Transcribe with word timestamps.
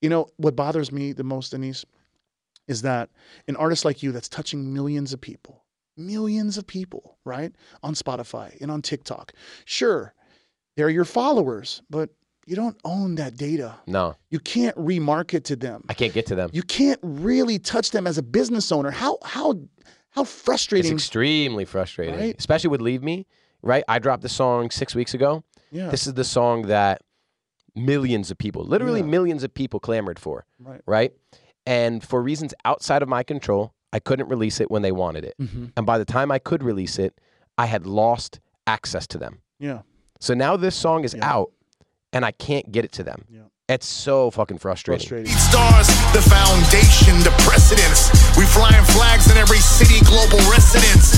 You 0.00 0.08
know 0.08 0.28
what 0.36 0.54
bothers 0.56 0.92
me 0.92 1.12
the 1.12 1.24
most, 1.24 1.52
Anees, 1.52 1.84
is 2.66 2.82
that 2.82 3.10
an 3.48 3.56
artist 3.56 3.84
like 3.84 4.02
you 4.02 4.12
that's 4.12 4.28
touching 4.28 4.72
millions 4.72 5.12
of 5.12 5.20
people, 5.20 5.64
millions 5.96 6.56
of 6.58 6.66
people, 6.66 7.18
right, 7.24 7.52
on 7.82 7.94
Spotify 7.94 8.56
and 8.60 8.70
on 8.70 8.82
TikTok. 8.82 9.32
Sure, 9.64 10.14
they're 10.76 10.90
your 10.90 11.04
followers, 11.04 11.82
but 11.90 12.10
you 12.46 12.54
don't 12.56 12.76
own 12.84 13.16
that 13.16 13.36
data. 13.36 13.74
No, 13.86 14.14
You 14.30 14.38
can't 14.38 14.76
remarket 14.76 15.44
to 15.44 15.56
them. 15.56 15.82
I 15.88 15.94
can't 15.94 16.14
get 16.14 16.26
to 16.26 16.34
them. 16.34 16.50
You 16.52 16.62
can't 16.62 17.00
really 17.02 17.58
touch 17.58 17.90
them 17.90 18.06
as 18.06 18.16
a 18.18 18.22
business 18.22 18.70
owner. 18.72 18.90
How 18.90 19.18
how 19.24 19.54
how 20.10 20.24
frustrating. 20.24 20.92
It's 20.92 21.02
extremely 21.04 21.64
frustrating, 21.64 22.14
Right? 22.14 22.36
especially 22.38 22.70
with 22.70 22.80
"Leave 22.80 23.02
Me." 23.02 23.26
Right, 23.60 23.82
I 23.88 23.98
dropped 23.98 24.22
the 24.22 24.28
song 24.28 24.70
six 24.70 24.94
weeks 24.94 25.14
ago. 25.14 25.42
yeah. 25.72 25.90
This 25.90 26.06
is 26.06 26.14
the 26.14 26.22
song 26.24 26.62
that 26.68 27.02
millions 27.74 28.30
of 28.30 28.38
people, 28.38 28.64
literally 28.64 29.00
Yeah. 29.00 29.06
millions 29.06 29.42
of 29.44 29.52
people, 29.54 29.80
clamored 29.80 30.18
for. 30.18 30.44
right. 30.60 30.80
Right, 30.86 31.12
and 31.66 32.02
for 32.02 32.22
reasons 32.22 32.54
outside 32.64 33.02
of 33.02 33.08
my 33.08 33.22
control, 33.22 33.72
I 33.92 33.98
couldn't 34.00 34.28
release 34.28 34.60
it 34.60 34.70
when 34.70 34.82
they 34.82 34.92
wanted 34.92 35.24
it. 35.24 35.34
hmm 35.38 35.66
And 35.76 35.84
by 35.86 35.98
the 35.98 36.04
time 36.04 36.30
I 36.30 36.38
could 36.38 36.62
release 36.62 36.98
it, 36.98 37.18
I 37.56 37.66
had 37.66 37.86
lost 37.86 38.40
access 38.66 39.06
to 39.08 39.18
them. 39.18 39.40
Yeah. 39.58 39.80
So 40.20 40.34
now 40.34 40.56
this 40.56 40.74
song 40.76 41.04
is 41.04 41.14
Yeah. 41.14 41.32
out, 41.34 41.52
and 42.12 42.24
I 42.24 42.32
can't 42.32 42.70
get 42.72 42.84
it 42.84 42.92
to 42.92 43.02
them. 43.02 43.24
Yeah. 43.30 43.40
It's 43.68 43.86
so 43.86 44.30
fucking 44.30 44.58
frustrating. 44.58 45.06
Frustrating. 45.06 45.32
Stars, 45.36 45.88
the 46.16 46.22
foundation, 46.22 47.18
the 47.20 47.34
precedence. 47.44 48.08
We 48.36 48.44
flying 48.46 48.82
flags 48.96 49.30
in 49.30 49.36
every 49.36 49.58
city, 49.58 50.00
global 50.06 50.38
residence. 50.50 51.16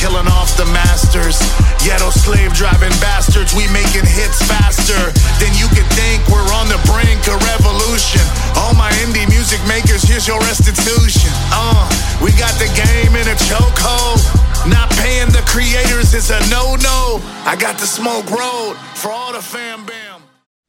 Killing 0.00 0.32
off 0.32 0.56
the 0.56 0.64
masters. 0.72 1.36
Ghetto 1.84 2.08
slave 2.08 2.54
driving 2.54 2.88
bastards. 3.04 3.52
We 3.52 3.68
making 3.68 4.08
hits 4.08 4.40
faster 4.48 4.96
than 5.36 5.52
you 5.60 5.68
could 5.68 5.84
think. 5.92 6.24
We're 6.32 6.40
on 6.56 6.72
the 6.72 6.80
brink 6.88 7.20
of 7.28 7.36
revolution. 7.44 8.24
All 8.56 8.72
my 8.72 8.88
indie 9.04 9.28
music 9.28 9.60
makers, 9.68 10.00
here's 10.00 10.24
your 10.26 10.40
restitution. 10.40 11.28
Uh, 11.52 11.84
we 12.24 12.32
got 12.40 12.56
the 12.56 12.72
game 12.72 13.12
in 13.12 13.28
a 13.28 13.36
chokehold. 13.44 14.24
Not 14.72 14.88
paying 15.04 15.28
the 15.36 15.44
creators 15.44 16.14
is 16.16 16.32
a 16.32 16.40
no-no. 16.48 17.20
I 17.44 17.54
got 17.60 17.76
the 17.76 17.84
smoke 17.84 18.24
road 18.32 18.80
for 18.96 19.12
all 19.12 19.34
the 19.34 19.42
fam 19.42 19.84
bam. 19.84 20.22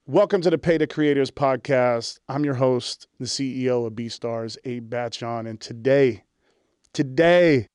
Welcome 0.06 0.42
to 0.42 0.50
the 0.50 0.58
Pay 0.58 0.78
the 0.78 0.88
Creators 0.88 1.32
podcast. 1.32 2.20
I'm 2.28 2.44
your 2.44 2.56
host, 2.56 3.08
the 3.18 3.28
CEO 3.28 3.88
of 3.88 3.94
BeatStars, 3.94 4.58
Abe 4.66 4.92
Batshon, 4.92 5.48
and 5.48 5.58
today, 5.58 6.26
today, 6.92 7.70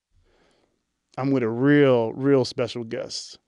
I'm 1.17 1.31
with 1.31 1.43
a 1.43 1.49
real, 1.49 2.13
real 2.13 2.45
special 2.45 2.85
guest. 2.85 3.39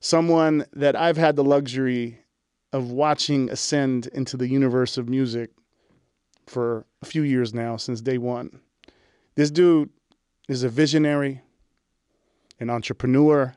Someone 0.00 0.66
that 0.72 0.94
I've 0.94 1.16
had 1.16 1.36
the 1.36 1.44
luxury 1.44 2.20
of 2.72 2.90
watching 2.90 3.50
ascend 3.50 4.06
into 4.08 4.36
the 4.36 4.48
universe 4.48 4.96
of 4.98 5.08
music 5.08 5.50
for 6.46 6.86
a 7.02 7.06
few 7.06 7.22
years 7.22 7.54
now, 7.54 7.76
since 7.76 8.00
day 8.00 8.18
one. 8.18 8.60
This 9.34 9.50
dude 9.50 9.90
is 10.48 10.62
a 10.62 10.68
visionary, 10.68 11.40
an 12.60 12.70
entrepreneur, 12.70 13.54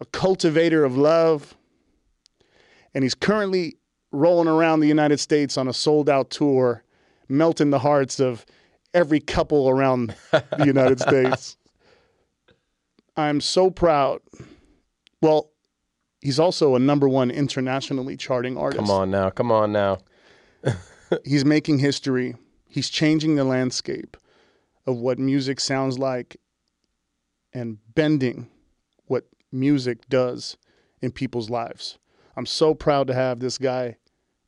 a 0.00 0.04
cultivator 0.06 0.84
of 0.84 0.96
love, 0.96 1.54
and 2.94 3.04
he's 3.04 3.14
currently 3.14 3.76
rolling 4.12 4.48
around 4.48 4.80
the 4.80 4.88
United 4.88 5.20
States 5.20 5.56
on 5.56 5.68
a 5.68 5.72
sold 5.72 6.08
out 6.08 6.30
tour, 6.30 6.82
melting 7.28 7.70
the 7.70 7.78
hearts 7.78 8.18
of 8.18 8.44
every 8.92 9.20
couple 9.20 9.68
around 9.68 10.14
the 10.32 10.66
United 10.66 11.00
States. 11.08 11.56
I'm 13.16 13.40
so 13.40 13.70
proud. 13.70 14.20
Well, 15.22 15.50
he's 16.20 16.38
also 16.38 16.74
a 16.74 16.78
number 16.78 17.08
one 17.08 17.30
internationally 17.30 18.16
charting 18.16 18.56
artist. 18.56 18.80
Come 18.80 18.90
on 18.90 19.10
now, 19.10 19.30
come 19.30 19.52
on 19.52 19.72
now. 19.72 19.98
He's 21.24 21.44
making 21.44 21.80
history. 21.80 22.36
He's 22.68 22.88
changing 22.88 23.34
the 23.34 23.44
landscape 23.44 24.16
of 24.86 24.96
what 24.98 25.18
music 25.18 25.58
sounds 25.58 25.98
like 25.98 26.36
and 27.52 27.78
bending 27.94 28.48
what 29.06 29.24
music 29.50 30.08
does 30.08 30.56
in 31.02 31.10
people's 31.10 31.50
lives. 31.50 31.98
I'm 32.36 32.46
so 32.46 32.74
proud 32.74 33.08
to 33.08 33.14
have 33.14 33.40
this 33.40 33.58
guy. 33.58 33.96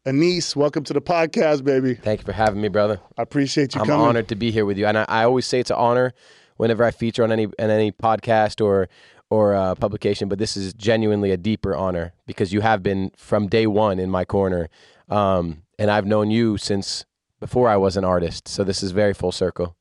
Anees, 0.07 0.55
welcome 0.57 0.85
to 0.85 0.93
the 0.93 1.01
podcast, 1.01 1.65
baby. 1.65 1.95
Thank 1.95 2.21
you 2.21 2.27
for 2.27 2.33
having 2.33 2.61
me, 2.61 2.69
brother. 2.69 3.01
I 3.19 3.23
appreciate 3.23 3.75
you 3.75 3.81
I'm 3.81 3.87
coming. 3.87 4.07
honored 4.07 4.29
to 4.29 4.37
be 4.37 4.51
here 4.51 4.65
with 4.65 4.79
you, 4.79 4.87
and 4.87 4.99
I, 4.99 5.05
I 5.09 5.25
always 5.25 5.47
say 5.47 5.61
it's 5.61 5.71
an 5.71 5.77
honor 5.77 6.13
whenever 6.57 6.85
I 6.85 6.91
feature 6.91 7.23
on 7.23 7.33
any 7.33 7.47
on 7.47 7.71
any 7.71 7.93
podcast 7.93 8.65
or 8.65 8.89
or 9.31 9.55
uh, 9.55 9.75
publication. 9.75 10.29
But 10.29 10.39
this 10.39 10.57
is 10.57 10.75
genuinely 10.75 11.31
a 11.31 11.37
deeper 11.37 11.75
honor 11.75 12.13
because 12.27 12.53
you 12.53 12.61
have 12.61 12.83
been 12.83 13.11
from 13.17 13.49
day 13.49 13.67
one 13.67 13.99
in 13.99 14.11
my 14.11 14.25
corner, 14.25 14.69
um, 15.09 15.63
and 15.79 15.91
I've 15.91 16.07
known 16.07 16.31
you 16.31 16.59
since 16.59 17.05
before 17.41 17.69
I 17.69 17.77
was 17.77 17.97
an 17.97 18.05
artist. 18.05 18.47
So 18.49 18.65
this 18.65 18.83
is 18.83 18.93
very 18.93 19.15
full 19.15 19.33
circle. 19.33 19.77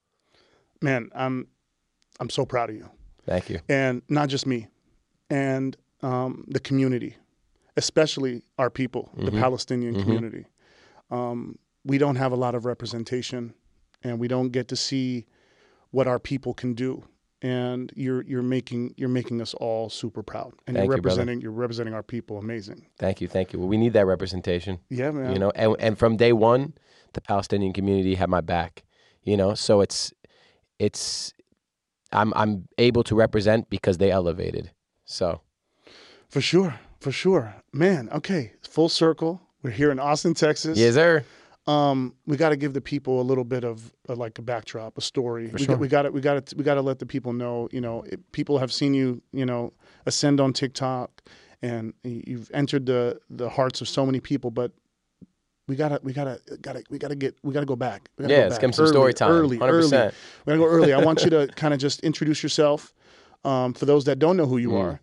Man, 0.82 1.10
I'm 1.14 1.48
I'm 2.20 2.30
so 2.30 2.46
proud 2.46 2.70
of 2.70 2.76
you. 2.76 2.90
Thank 3.26 3.50
you. 3.50 3.60
And 3.70 4.02
not 4.10 4.30
just 4.30 4.48
me, 4.48 4.68
and 5.30 5.78
um, 6.02 6.46
the 6.48 6.60
community, 6.60 7.18
especially 7.78 8.42
our 8.58 8.70
people, 8.70 9.12
the 9.16 9.32
Palestinian 9.32 10.02
community. 10.02 10.46
Um, 11.12 11.60
we 11.84 11.98
don't 11.98 12.16
have 12.16 12.32
a 12.32 12.36
lot 12.36 12.56
of 12.56 12.66
representation, 12.66 13.54
and 14.04 14.20
we 14.20 14.28
don't 14.28 14.50
get 14.50 14.68
to 14.70 14.76
see 14.76 15.26
what 15.92 16.08
our 16.08 16.20
people 16.20 16.54
can 16.54 16.74
do. 16.74 17.04
And 17.44 17.92
you're 17.96 18.22
you're 18.24 18.44
making 18.44 18.94
you're 18.98 19.10
making 19.10 19.42
us 19.42 19.56
all 19.56 19.90
super 19.90 20.22
proud, 20.22 20.54
and 20.68 20.78
Thank 20.78 20.86
you're 20.86 20.98
you, 20.98 21.02
representing 21.02 21.42
you're 21.42 21.52
representing 21.52 21.96
our 21.96 22.04
people. 22.04 22.38
Amazing. 22.38 22.86
Thank 23.00 23.20
you. 23.20 23.28
Thank 23.28 23.52
you. 23.52 23.58
Well, 23.58 23.68
we 23.68 23.78
need 23.78 23.94
that 23.94 24.06
representation. 24.06 24.78
Yeah, 24.90 25.10
man. 25.10 25.34
you 25.34 25.40
know 25.40 25.50
and, 25.56 25.76
and 25.80 25.98
from 25.98 26.18
day 26.18 26.34
one 26.34 26.74
the 27.14 27.22
palestinian 27.22 27.74
community 27.74 28.14
had 28.16 28.30
my 28.30 28.42
back 28.42 28.84
you 29.24 29.36
know 29.36 29.54
so 29.56 29.82
it's 29.82 30.14
it's 30.80 31.34
i'm 32.14 32.32
i'm 32.36 32.68
able 32.78 33.04
to 33.04 33.16
represent 33.16 33.70
because 33.70 33.98
they 33.98 34.12
elevated 34.12 34.72
so 35.04 35.42
for 36.30 36.40
sure, 36.40 36.80
for 37.02 37.12
sure, 37.12 37.56
man. 37.74 38.08
Okay, 38.14 38.54
full 38.62 38.88
circle. 38.88 39.42
We're 39.64 39.72
here 39.72 39.92
in 39.92 40.00
Austin, 40.00 40.34
Texas. 40.34 40.78
yes 40.78 40.94
sir 40.94 41.26
um, 41.68 42.16
we 42.26 42.38
got 42.38 42.50
to 42.50 42.56
give 42.58 42.74
the 42.74 42.82
people 42.82 43.22
a 43.22 43.24
little 43.24 43.44
bit 43.44 43.64
of 43.64 43.94
uh, 44.10 44.16
like 44.16 44.40
a 44.40 44.42
backdrop, 44.42 44.98
a 44.98 45.02
story. 45.02 45.48
we, 45.54 45.60
sure. 45.60 45.68
got, 45.76 45.80
we 45.80 45.88
got 45.88 46.02
to 46.04 46.12
we 46.12 46.22
got 46.22 46.46
to 46.48 46.56
we 46.56 46.64
got 46.64 46.76
to 46.76 46.82
let 46.82 47.00
the 47.00 47.06
people 47.06 47.34
know. 47.34 47.68
You 47.72 47.82
know, 47.82 48.04
it, 48.04 48.32
people 48.32 48.58
have 48.58 48.72
seen 48.74 48.94
you. 48.94 49.22
You 49.32 49.46
know, 49.46 49.74
ascend 50.06 50.40
on 50.42 50.54
TikTok, 50.54 51.22
and 51.62 51.94
you've 52.04 52.50
entered 52.54 52.86
the 52.88 53.20
the 53.30 53.50
hearts 53.50 53.82
of 53.82 53.88
so 53.88 54.06
many 54.06 54.20
people. 54.20 54.50
But 54.50 54.72
we 55.68 55.76
gotta 55.76 56.00
we 56.04 56.14
gotta 56.14 56.40
gotta 56.62 56.84
we 56.90 56.98
gotta 56.98 57.16
get 57.16 57.38
we 57.44 57.54
gotta 57.54 57.66
go 57.68 57.76
back. 57.76 58.10
We 58.18 58.24
gotta 58.24 58.34
Yeah, 58.34 58.40
go 58.40 58.44
let's 58.46 58.56
back. 58.56 58.62
give 58.62 58.68
'em 58.70 58.74
some 58.74 58.86
Early, 58.86 58.92
story 58.94 59.14
time. 59.14 59.32
Early, 59.32 59.60
early. 59.62 59.88
100%. 59.88 60.14
We 60.46 60.52
gotta 60.52 60.60
go 60.60 60.66
early. 60.66 60.94
I 60.94 60.98
want 61.00 61.24
you 61.24 61.30
to 61.30 61.48
kind 61.56 61.74
of 61.74 61.80
just 61.80 62.00
introduce 62.02 62.42
yourself 62.44 62.94
um, 63.46 63.74
for 63.74 63.86
those 63.86 64.06
that 64.06 64.18
don't 64.20 64.36
know 64.38 64.48
who 64.48 64.58
you 64.58 64.70
Mm. 64.70 64.80
are, 64.84 65.02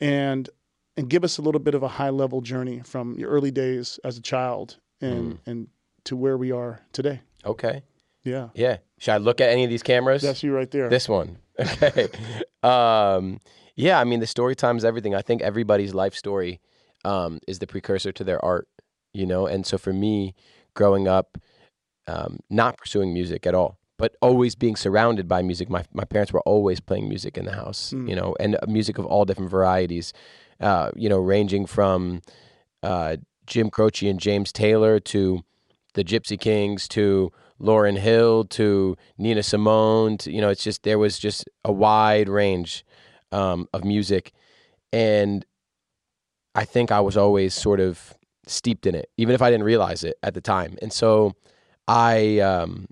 and 0.00 0.48
and 0.96 1.10
give 1.10 1.24
us 1.24 1.36
a 1.38 1.42
little 1.42 1.58
bit 1.58 1.74
of 1.74 1.82
a 1.82 1.88
high 1.88 2.08
level 2.10 2.40
journey 2.40 2.80
from 2.84 3.16
your 3.18 3.28
early 3.30 3.50
days 3.50 3.98
as 4.04 4.16
a 4.16 4.22
child 4.22 4.78
and 5.00 5.34
Mm. 5.34 5.38
and 5.46 5.68
to 6.06 6.16
where 6.16 6.36
we 6.36 6.50
are 6.52 6.80
today. 6.92 7.20
okay 7.44 7.82
Yeah, 8.24 8.48
yeah 8.54 8.78
should 8.98 9.12
i 9.14 9.18
look 9.18 9.40
at 9.40 9.50
any 9.50 9.64
of 9.64 9.70
these 9.70 9.82
cameras 9.82 10.22
that's 10.22 10.42
you 10.42 10.52
right 10.54 10.70
there. 10.70 10.88
this 10.88 11.08
one 11.08 11.38
okay 11.60 12.08
um 12.62 13.40
yeah 13.74 14.00
i 14.00 14.04
mean 14.04 14.20
the 14.20 14.26
story 14.26 14.54
time 14.54 14.76
is 14.76 14.84
everything 14.84 15.14
i 15.14 15.22
think 15.22 15.42
everybody's 15.42 15.94
life 15.94 16.14
story 16.14 16.60
um 17.04 17.38
is 17.46 17.58
the 17.58 17.66
precursor 17.66 18.12
to 18.12 18.24
their 18.24 18.42
art 18.44 18.66
you 19.12 19.26
know 19.26 19.46
and 19.46 19.66
so 19.66 19.78
for 19.78 19.92
me 19.92 20.34
growing 20.74 21.06
up 21.08 21.38
um, 22.08 22.38
not 22.50 22.76
pursuing 22.78 23.12
music 23.12 23.48
at 23.48 23.54
all, 23.54 23.78
but 23.96 24.14
always 24.22 24.54
being 24.54 24.76
surrounded 24.76 25.26
by 25.26 25.42
music. 25.42 25.68
My 25.68 25.82
my 25.92 26.04
parents 26.04 26.32
were 26.32 26.42
always 26.42 26.78
playing 26.78 27.08
music 27.08 27.36
in 27.36 27.44
the 27.46 27.52
house, 27.62 27.92
Mm. 27.92 28.08
you 28.08 28.14
know, 28.14 28.36
and 28.38 28.54
uh, 28.54 28.58
music 28.68 28.96
of 28.98 29.04
all 29.06 29.24
different 29.24 29.50
varieties, 29.50 30.12
uh, 30.60 30.92
you 30.94 31.08
know, 31.08 31.18
ranging 31.18 31.66
from 31.66 32.22
uh, 32.84 33.16
Jim 33.44 33.70
Croce 33.70 34.08
and 34.08 34.20
James 34.20 34.52
Taylor 34.52 35.00
to 35.00 35.42
the 35.96 36.04
Gypsy 36.04 36.38
Kings 36.38 36.86
to 36.88 37.32
Lauryn 37.60 37.98
Hill 37.98 38.44
to 38.44 38.96
Nina 39.18 39.42
Simone. 39.42 40.18
To, 40.18 40.30
you 40.30 40.40
know, 40.40 40.50
it's 40.50 40.62
just 40.62 40.84
there 40.84 40.98
was 40.98 41.18
just 41.18 41.48
a 41.64 41.72
wide 41.72 42.28
range 42.28 42.84
um, 43.32 43.66
of 43.72 43.82
music, 43.82 44.32
and 44.92 45.44
I 46.54 46.64
think 46.64 46.92
I 46.92 47.00
was 47.00 47.16
always 47.16 47.54
sort 47.54 47.80
of 47.80 48.14
steeped 48.46 48.86
in 48.86 48.94
it, 48.94 49.10
even 49.16 49.34
if 49.34 49.42
I 49.42 49.50
didn't 49.50 49.64
realize 49.64 50.04
it 50.04 50.16
at 50.22 50.34
the 50.34 50.40
time. 50.40 50.76
And 50.80 50.92
so 50.92 51.34
I 51.88 52.38
um, 52.40 52.86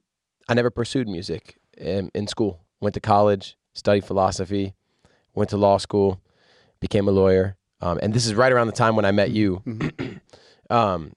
I 0.49 0.55
never 0.55 0.71
pursued 0.71 1.07
music 1.07 1.57
in, 1.77 2.11
in 2.15 2.27
school. 2.27 2.61
Went 2.81 2.95
to 2.95 3.01
college, 3.01 3.57
studied 3.75 4.05
philosophy, 4.05 4.75
went 5.35 5.51
to 5.51 5.57
law 5.57 5.77
school, 5.77 6.21
became 6.81 7.07
a 7.07 7.13
lawyer. 7.13 7.57
Um, 7.81 7.99
and 8.03 8.15
this 8.15 8.25
is 8.25 8.35
right 8.35 8.51
around 8.51 8.69
the 8.69 8.73
time 8.73 8.97
when 8.97 9.05
I 9.05 9.13
met 9.13 9.31
you. 9.31 9.63
um, 10.71 11.13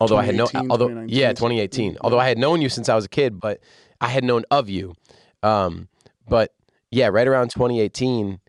although 0.00 0.16
I 0.16 0.24
had 0.24 0.34
no, 0.34 0.48
although 0.70 0.88
2019, 0.88 1.18
yeah, 1.18 1.32
2018. 1.32 1.92
yeah. 1.92 1.98
Although 2.00 2.18
I 2.18 2.28
had 2.28 2.38
known 2.38 2.60
you 2.60 2.68
since 2.68 2.88
I 2.88 2.94
was 2.94 3.04
a 3.04 3.08
kid, 3.08 3.40
but 3.40 3.60
I 4.00 4.08
had 4.08 4.24
known 4.24 4.44
of 4.50 4.68
you. 4.68 4.94
Um, 5.42 5.88
but 6.28 6.52
yeah, 6.90 7.08
right 7.08 7.26
around 7.26 7.50
2018, 7.50 8.40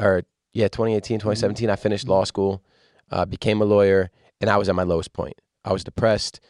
or 0.00 0.22
yeah, 0.52 0.68
2018, 0.68 1.18
2017, 1.18 1.70
I 1.70 1.76
finished 1.76 2.08
law 2.08 2.24
school, 2.24 2.62
uh, 3.10 3.24
became 3.24 3.60
a 3.60 3.64
lawyer, 3.64 4.10
and 4.40 4.50
I 4.50 4.56
was 4.56 4.68
at 4.68 4.74
my 4.74 4.82
lowest 4.82 5.12
point. 5.12 5.40
I 5.64 5.72
was 5.72 5.84
depressed. 5.84 6.40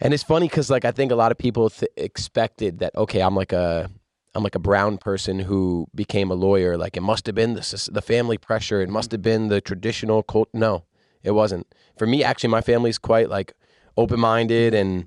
And 0.00 0.14
it's 0.14 0.22
funny 0.22 0.48
because 0.48 0.70
like 0.70 0.84
I 0.84 0.92
think 0.92 1.10
a 1.10 1.16
lot 1.16 1.32
of 1.32 1.38
people 1.38 1.70
th- 1.70 1.90
expected 1.96 2.78
that 2.78 2.94
okay, 2.96 3.20
I'm 3.20 3.34
like 3.34 3.52
a 3.52 3.90
I'm 4.34 4.44
like 4.44 4.54
a 4.54 4.60
brown 4.60 4.98
person 4.98 5.40
who 5.40 5.88
became 5.94 6.30
a 6.30 6.34
lawyer. 6.34 6.76
Like 6.76 6.96
it 6.96 7.02
must 7.02 7.26
have 7.26 7.34
been 7.34 7.54
the 7.54 7.90
the 7.92 8.02
family 8.02 8.38
pressure. 8.38 8.80
It 8.80 8.88
must 8.88 9.10
have 9.10 9.22
been 9.22 9.48
the 9.48 9.60
traditional 9.60 10.22
cult. 10.22 10.48
No, 10.52 10.84
it 11.22 11.32
wasn't. 11.32 11.66
For 11.96 12.06
me, 12.06 12.22
actually, 12.24 12.50
my 12.50 12.60
family's 12.60 12.98
quite 12.98 13.28
like 13.28 13.54
open 13.96 14.20
minded, 14.20 14.74
and 14.74 15.06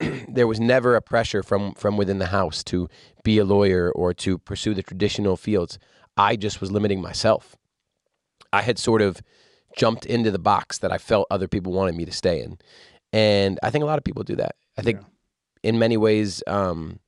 there 0.28 0.46
was 0.46 0.60
never 0.60 0.96
a 0.96 1.02
pressure 1.02 1.42
from 1.42 1.74
from 1.74 1.96
within 1.96 2.18
the 2.18 2.26
house 2.26 2.62
to 2.64 2.88
be 3.22 3.38
a 3.38 3.44
lawyer 3.44 3.90
or 3.92 4.14
to 4.14 4.38
pursue 4.38 4.74
the 4.74 4.82
traditional 4.82 5.36
fields. 5.36 5.78
I 6.16 6.36
just 6.36 6.60
was 6.60 6.70
limiting 6.70 7.00
myself. 7.00 7.56
I 8.52 8.62
had 8.62 8.78
sort 8.78 9.02
of 9.02 9.20
jumped 9.76 10.06
into 10.06 10.30
the 10.30 10.38
box 10.38 10.78
that 10.78 10.92
I 10.92 10.98
felt 10.98 11.26
other 11.30 11.48
people 11.48 11.72
wanted 11.72 11.94
me 11.94 12.04
to 12.04 12.12
stay 12.12 12.42
in. 12.42 12.58
And 13.12 13.58
I 13.62 13.70
think 13.70 13.82
a 13.82 13.86
lot 13.86 13.98
of 13.98 14.04
people 14.04 14.22
do 14.22 14.36
that. 14.36 14.56
I 14.76 14.82
think 14.82 15.00
in 15.62 15.78
many 15.78 15.96
ways, 15.96 16.42
um, 16.46 17.00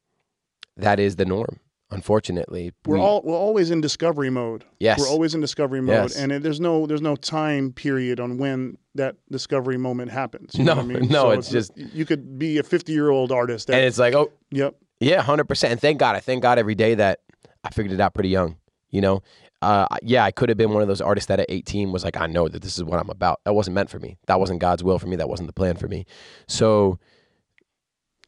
that 0.77 1.01
is 1.01 1.17
the 1.17 1.25
norm. 1.25 1.61
Unfortunately, 1.93 2.73
We're 2.87 2.97
We- 2.97 3.01
all 3.03 3.23
we're 3.25 3.37
always 3.37 3.71
in 3.71 3.81
discovery 3.81 4.31
mode. 4.31 4.65
Yes. 4.81 4.99
We're 4.99 5.09
always 5.09 5.35
in 5.35 5.41
discovery 5.41 5.81
mode, 5.81 5.95
Yes. 6.11 6.17
and 6.17 6.33
it, 6.33 6.43
there's 6.43 6.61
no 6.61 6.87
there's 6.87 7.03
no 7.03 7.15
time 7.17 7.73
period 7.73 8.19
on 8.21 8.39
when 8.39 8.79
that 8.95 9.17
discovery 9.31 9.77
moment 9.79 10.11
happens. 10.11 10.55
You 10.55 10.65
know 10.65 10.75
No, 10.75 10.83
what 10.83 10.97
I 10.97 11.01
mean? 11.01 11.09
no, 11.11 11.23
So 11.23 11.31
it's 11.31 11.51
just- 11.51 11.77
you 11.77 12.05
could 12.05 12.39
be 12.39 12.59
a 12.59 12.63
50 12.63 12.93
year 12.93 13.11
old 13.11 13.31
artist. 13.33 13.67
That, 13.69 13.77
and 13.77 13.85
it's 13.87 13.99
like, 13.99 14.15
oh, 14.15 14.33
yep. 14.51 14.75
Yeah, 15.01 15.21
hundred 15.23 15.49
percent. 15.49 15.73
And 15.73 15.81
thank 15.81 15.99
God, 15.99 16.15
I 16.17 16.21
thank 16.21 16.43
God 16.43 16.59
every 16.59 16.75
day 16.75 16.95
that 16.95 17.21
I 17.65 17.71
figured 17.71 17.93
it 17.93 18.01
out 18.01 18.15
pretty 18.15 18.29
young. 18.29 18.57
You 18.91 19.01
know, 19.01 19.23
uh, 19.63 19.87
yeah, 20.03 20.23
I 20.25 20.31
could 20.31 20.49
have 20.49 20.59
been 20.59 20.71
one 20.73 20.83
of 20.83 20.89
those 20.89 21.01
artists 21.01 21.27
that 21.29 21.41
at 21.41 21.47
eighteen 21.49 21.91
was 21.93 22.05
like, 22.05 22.17
I 22.17 22.27
know 22.27 22.47
that 22.49 22.63
this 22.63 22.77
is 22.77 22.85
what 22.85 23.01
I'm 23.01 23.11
about. 23.11 23.41
That 23.45 23.55
wasn't 23.55 23.75
meant 23.75 23.91
for 23.91 23.99
me. 23.99 24.19
That 24.27 24.39
wasn't 24.39 24.61
God's 24.61 24.85
will 24.85 24.99
for 24.99 25.07
me. 25.09 25.17
That 25.17 25.29
wasn't 25.29 25.47
the 25.49 25.53
plan 25.53 25.77
for 25.77 25.89
me. 25.89 26.05
So, 26.47 26.99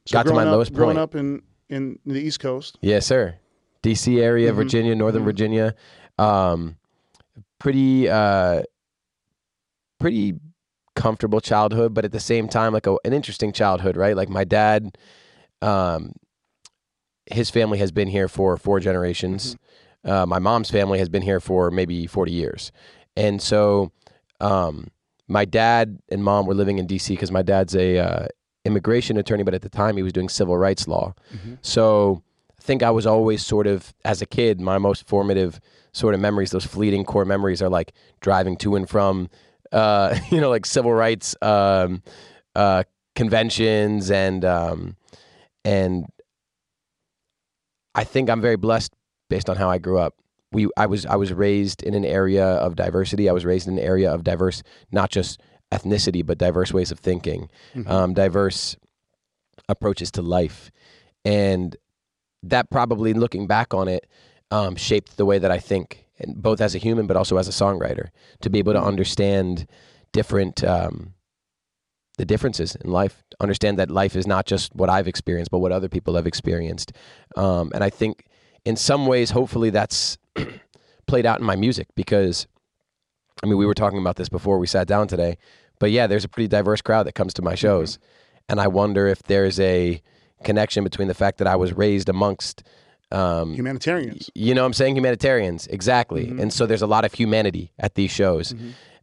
So 0.06 0.12
got 0.14 0.26
to 0.26 0.32
my 0.34 0.42
up, 0.44 0.52
lowest 0.52 0.72
growing 0.72 0.96
point. 0.96 1.10
Growing 1.12 1.34
up 1.38 1.42
in 1.70 1.96
in 2.06 2.12
the 2.12 2.20
East 2.20 2.40
Coast. 2.40 2.78
yes, 2.82 3.06
sir. 3.06 3.36
D.C. 3.84 4.18
area, 4.20 4.50
Mhm. 4.50 4.56
Virginia, 4.56 4.94
Northern 4.94 5.22
Mhm. 5.22 5.26
Virginia, 5.26 5.74
um, 6.18 6.76
pretty, 7.58 8.08
uh, 8.08 8.62
pretty 10.00 10.34
comfortable 10.96 11.40
childhood, 11.40 11.92
but 11.92 12.04
at 12.04 12.12
the 12.12 12.20
same 12.20 12.48
time, 12.48 12.72
like 12.72 12.86
a, 12.86 12.96
an 13.04 13.12
interesting 13.12 13.52
childhood, 13.52 13.96
right? 13.96 14.16
Like 14.16 14.30
my 14.30 14.44
dad, 14.44 14.96
um, 15.60 16.12
his 17.26 17.50
family 17.50 17.78
has 17.78 17.92
been 17.92 18.08
here 18.08 18.26
for 18.28 18.56
four 18.56 18.80
generations. 18.80 19.56
Uh, 20.04 20.24
my 20.26 20.38
mom's 20.38 20.70
family 20.70 20.98
has 20.98 21.08
been 21.10 21.22
here 21.22 21.40
for 21.40 21.70
maybe 21.70 22.06
40 22.06 22.32
years. 22.32 22.72
And 23.16 23.40
so 23.42 23.92
um, 24.40 24.88
my 25.28 25.44
dad 25.44 25.98
and 26.10 26.24
mom 26.24 26.46
were 26.46 26.54
living 26.54 26.78
in 26.78 26.86
DC 26.86 27.08
because 27.08 27.30
my 27.30 27.42
dad's 27.42 27.74
a 27.76 27.98
uh, 27.98 28.26
immigration 28.64 29.16
attorney, 29.18 29.42
but 29.42 29.54
at 29.54 29.62
the 29.62 29.68
time 29.68 29.96
he 29.96 30.02
was 30.02 30.12
doing 30.12 30.28
civil 30.30 30.56
rights 30.56 30.86
law. 30.88 31.14
So 31.62 32.22
I 32.22 32.23
think 32.64 32.82
I 32.82 32.90
was 32.90 33.06
always 33.06 33.44
sort 33.44 33.66
of, 33.66 33.92
as 34.06 34.22
a 34.22 34.26
kid, 34.26 34.58
my 34.58 34.78
most 34.78 35.06
formative 35.06 35.60
sort 35.92 36.14
of 36.14 36.20
memories, 36.20 36.50
those 36.50 36.64
fleeting 36.64 37.04
core 37.04 37.26
memories 37.26 37.60
are 37.60 37.68
like 37.68 37.92
driving 38.20 38.56
to 38.56 38.74
and 38.74 38.88
from, 38.88 39.28
uh, 39.70 40.18
you 40.30 40.40
know, 40.40 40.48
like 40.48 40.64
civil 40.64 40.92
rights 40.92 41.36
um, 41.42 42.02
uh, 42.54 42.82
conventions 43.14 44.10
and, 44.10 44.46
um, 44.46 44.96
and 45.62 46.06
I 47.94 48.04
think 48.04 48.30
I'm 48.30 48.40
very 48.40 48.56
blessed 48.56 48.94
based 49.28 49.50
on 49.50 49.56
how 49.56 49.68
I 49.68 49.76
grew 49.76 49.98
up. 49.98 50.14
We, 50.50 50.68
I 50.76 50.86
was, 50.86 51.04
I 51.04 51.16
was 51.16 51.32
raised 51.34 51.82
in 51.82 51.92
an 51.92 52.04
area 52.04 52.46
of 52.46 52.76
diversity. 52.76 53.28
I 53.28 53.32
was 53.32 53.44
raised 53.44 53.68
in 53.68 53.78
an 53.78 53.84
area 53.84 54.10
of 54.10 54.24
diverse, 54.24 54.62
not 54.90 55.10
just 55.10 55.40
ethnicity, 55.70 56.24
but 56.24 56.38
diverse 56.38 56.72
ways 56.72 56.90
of 56.90 56.98
thinking, 56.98 57.50
um, 57.86 58.14
diverse 58.14 58.76
approaches 59.68 60.10
to 60.12 60.22
life, 60.22 60.70
and 61.24 61.76
that 62.50 62.70
probably, 62.70 63.12
looking 63.12 63.46
back 63.46 63.74
on 63.74 63.88
it, 63.88 64.06
um, 64.50 64.76
shaped 64.76 65.16
the 65.16 65.24
way 65.24 65.38
that 65.38 65.50
I 65.50 65.58
think, 65.58 66.06
and 66.18 66.40
both 66.40 66.60
as 66.60 66.74
a 66.74 66.78
human, 66.78 67.06
but 67.06 67.16
also 67.16 67.36
as 67.36 67.48
a 67.48 67.52
songwriter, 67.52 68.08
to 68.40 68.50
be 68.50 68.58
able 68.58 68.72
to 68.74 68.82
understand 68.82 69.66
different. 70.12 70.62
Um, 70.64 71.14
the 72.16 72.24
differences 72.24 72.76
in 72.76 72.90
life. 72.90 73.24
Understand 73.40 73.78
that 73.78 73.90
life 73.90 74.16
is 74.16 74.26
not 74.26 74.46
just 74.46 74.74
what 74.74 74.88
I've 74.88 75.08
experienced, 75.08 75.50
but 75.50 75.58
what 75.58 75.72
other 75.72 75.88
people 75.88 76.14
have 76.14 76.26
experienced. 76.26 76.92
Um, 77.36 77.72
and 77.74 77.82
I 77.82 77.90
think 77.90 78.26
in 78.64 78.76
some 78.76 79.06
ways, 79.06 79.30
hopefully, 79.30 79.70
that's 79.70 80.16
played 81.06 81.26
out 81.26 81.40
in 81.40 81.46
my 81.46 81.56
music 81.56 81.88
because, 81.96 82.46
I 83.42 83.46
mean, 83.46 83.58
we 83.58 83.66
were 83.66 83.74
talking 83.74 83.98
about 83.98 84.16
this 84.16 84.28
before 84.28 84.58
we 84.58 84.66
sat 84.66 84.86
down 84.86 85.08
today, 85.08 85.36
but 85.78 85.90
yeah, 85.90 86.06
there's 86.06 86.24
a 86.24 86.28
pretty 86.28 86.48
diverse 86.48 86.80
crowd 86.80 87.06
that 87.06 87.14
comes 87.14 87.34
to 87.34 87.42
my 87.42 87.54
shows. 87.54 87.98
And 88.48 88.60
I 88.60 88.68
wonder 88.68 89.06
if 89.06 89.22
there's 89.24 89.58
a 89.58 90.00
connection 90.44 90.84
between 90.84 91.08
the 91.08 91.14
fact 91.14 91.38
that 91.38 91.46
I 91.46 91.56
was 91.56 91.72
raised 91.72 92.08
amongst 92.08 92.62
um, 93.10 93.54
Humanitarians. 93.54 94.30
you 94.34 94.54
know 94.54 94.62
what 94.62 94.66
I'm 94.66 94.72
saying? 94.72 94.96
Humanitarians, 94.96 95.66
exactly. 95.68 96.26
Mm-hmm. 96.26 96.40
And 96.40 96.52
so 96.52 96.66
there's 96.66 96.82
a 96.82 96.86
lot 96.86 97.04
of 97.04 97.12
humanity 97.14 97.72
at 97.78 97.94
these 97.94 98.10
shows. 98.10 98.54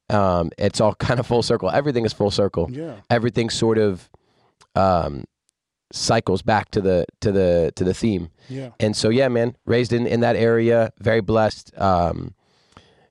Um, 0.09 0.51
it's 0.57 0.81
all 0.81 0.95
kind 0.95 1.19
of 1.19 1.27
full 1.27 1.43
circle. 1.43 1.69
Everything 1.69 2.05
is 2.05 2.13
full 2.13 2.31
circle. 2.31 2.69
Yeah. 2.69 2.95
Everything 3.09 3.49
sort 3.49 3.77
of 3.77 4.09
um, 4.75 5.25
cycles 5.93 6.41
back 6.41 6.71
to 6.71 6.81
the 6.81 7.05
to 7.21 7.31
the 7.31 7.71
to 7.75 7.83
the 7.83 7.93
theme. 7.93 8.29
Yeah. 8.49 8.69
And 8.79 8.95
so 8.95 9.09
yeah, 9.09 9.29
man, 9.29 9.55
raised 9.65 9.93
in, 9.93 10.07
in 10.07 10.19
that 10.21 10.35
area, 10.35 10.91
very 10.99 11.21
blessed. 11.21 11.71
Um, 11.77 12.33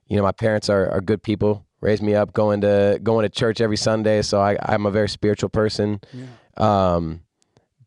you 0.07 0.17
know, 0.17 0.23
my 0.23 0.31
parents 0.31 0.69
are, 0.69 0.89
are 0.91 1.01
good 1.01 1.23
people. 1.23 1.65
Raised 1.79 2.03
me 2.03 2.13
up 2.13 2.33
going 2.33 2.61
to 2.61 2.99
going 3.01 3.23
to 3.23 3.29
church 3.29 3.59
every 3.59 3.77
Sunday, 3.77 4.21
so 4.21 4.39
I, 4.39 4.57
I'm 4.61 4.85
a 4.85 4.91
very 4.91 5.09
spiritual 5.09 5.49
person. 5.49 5.99
Yeah. 6.13 7.05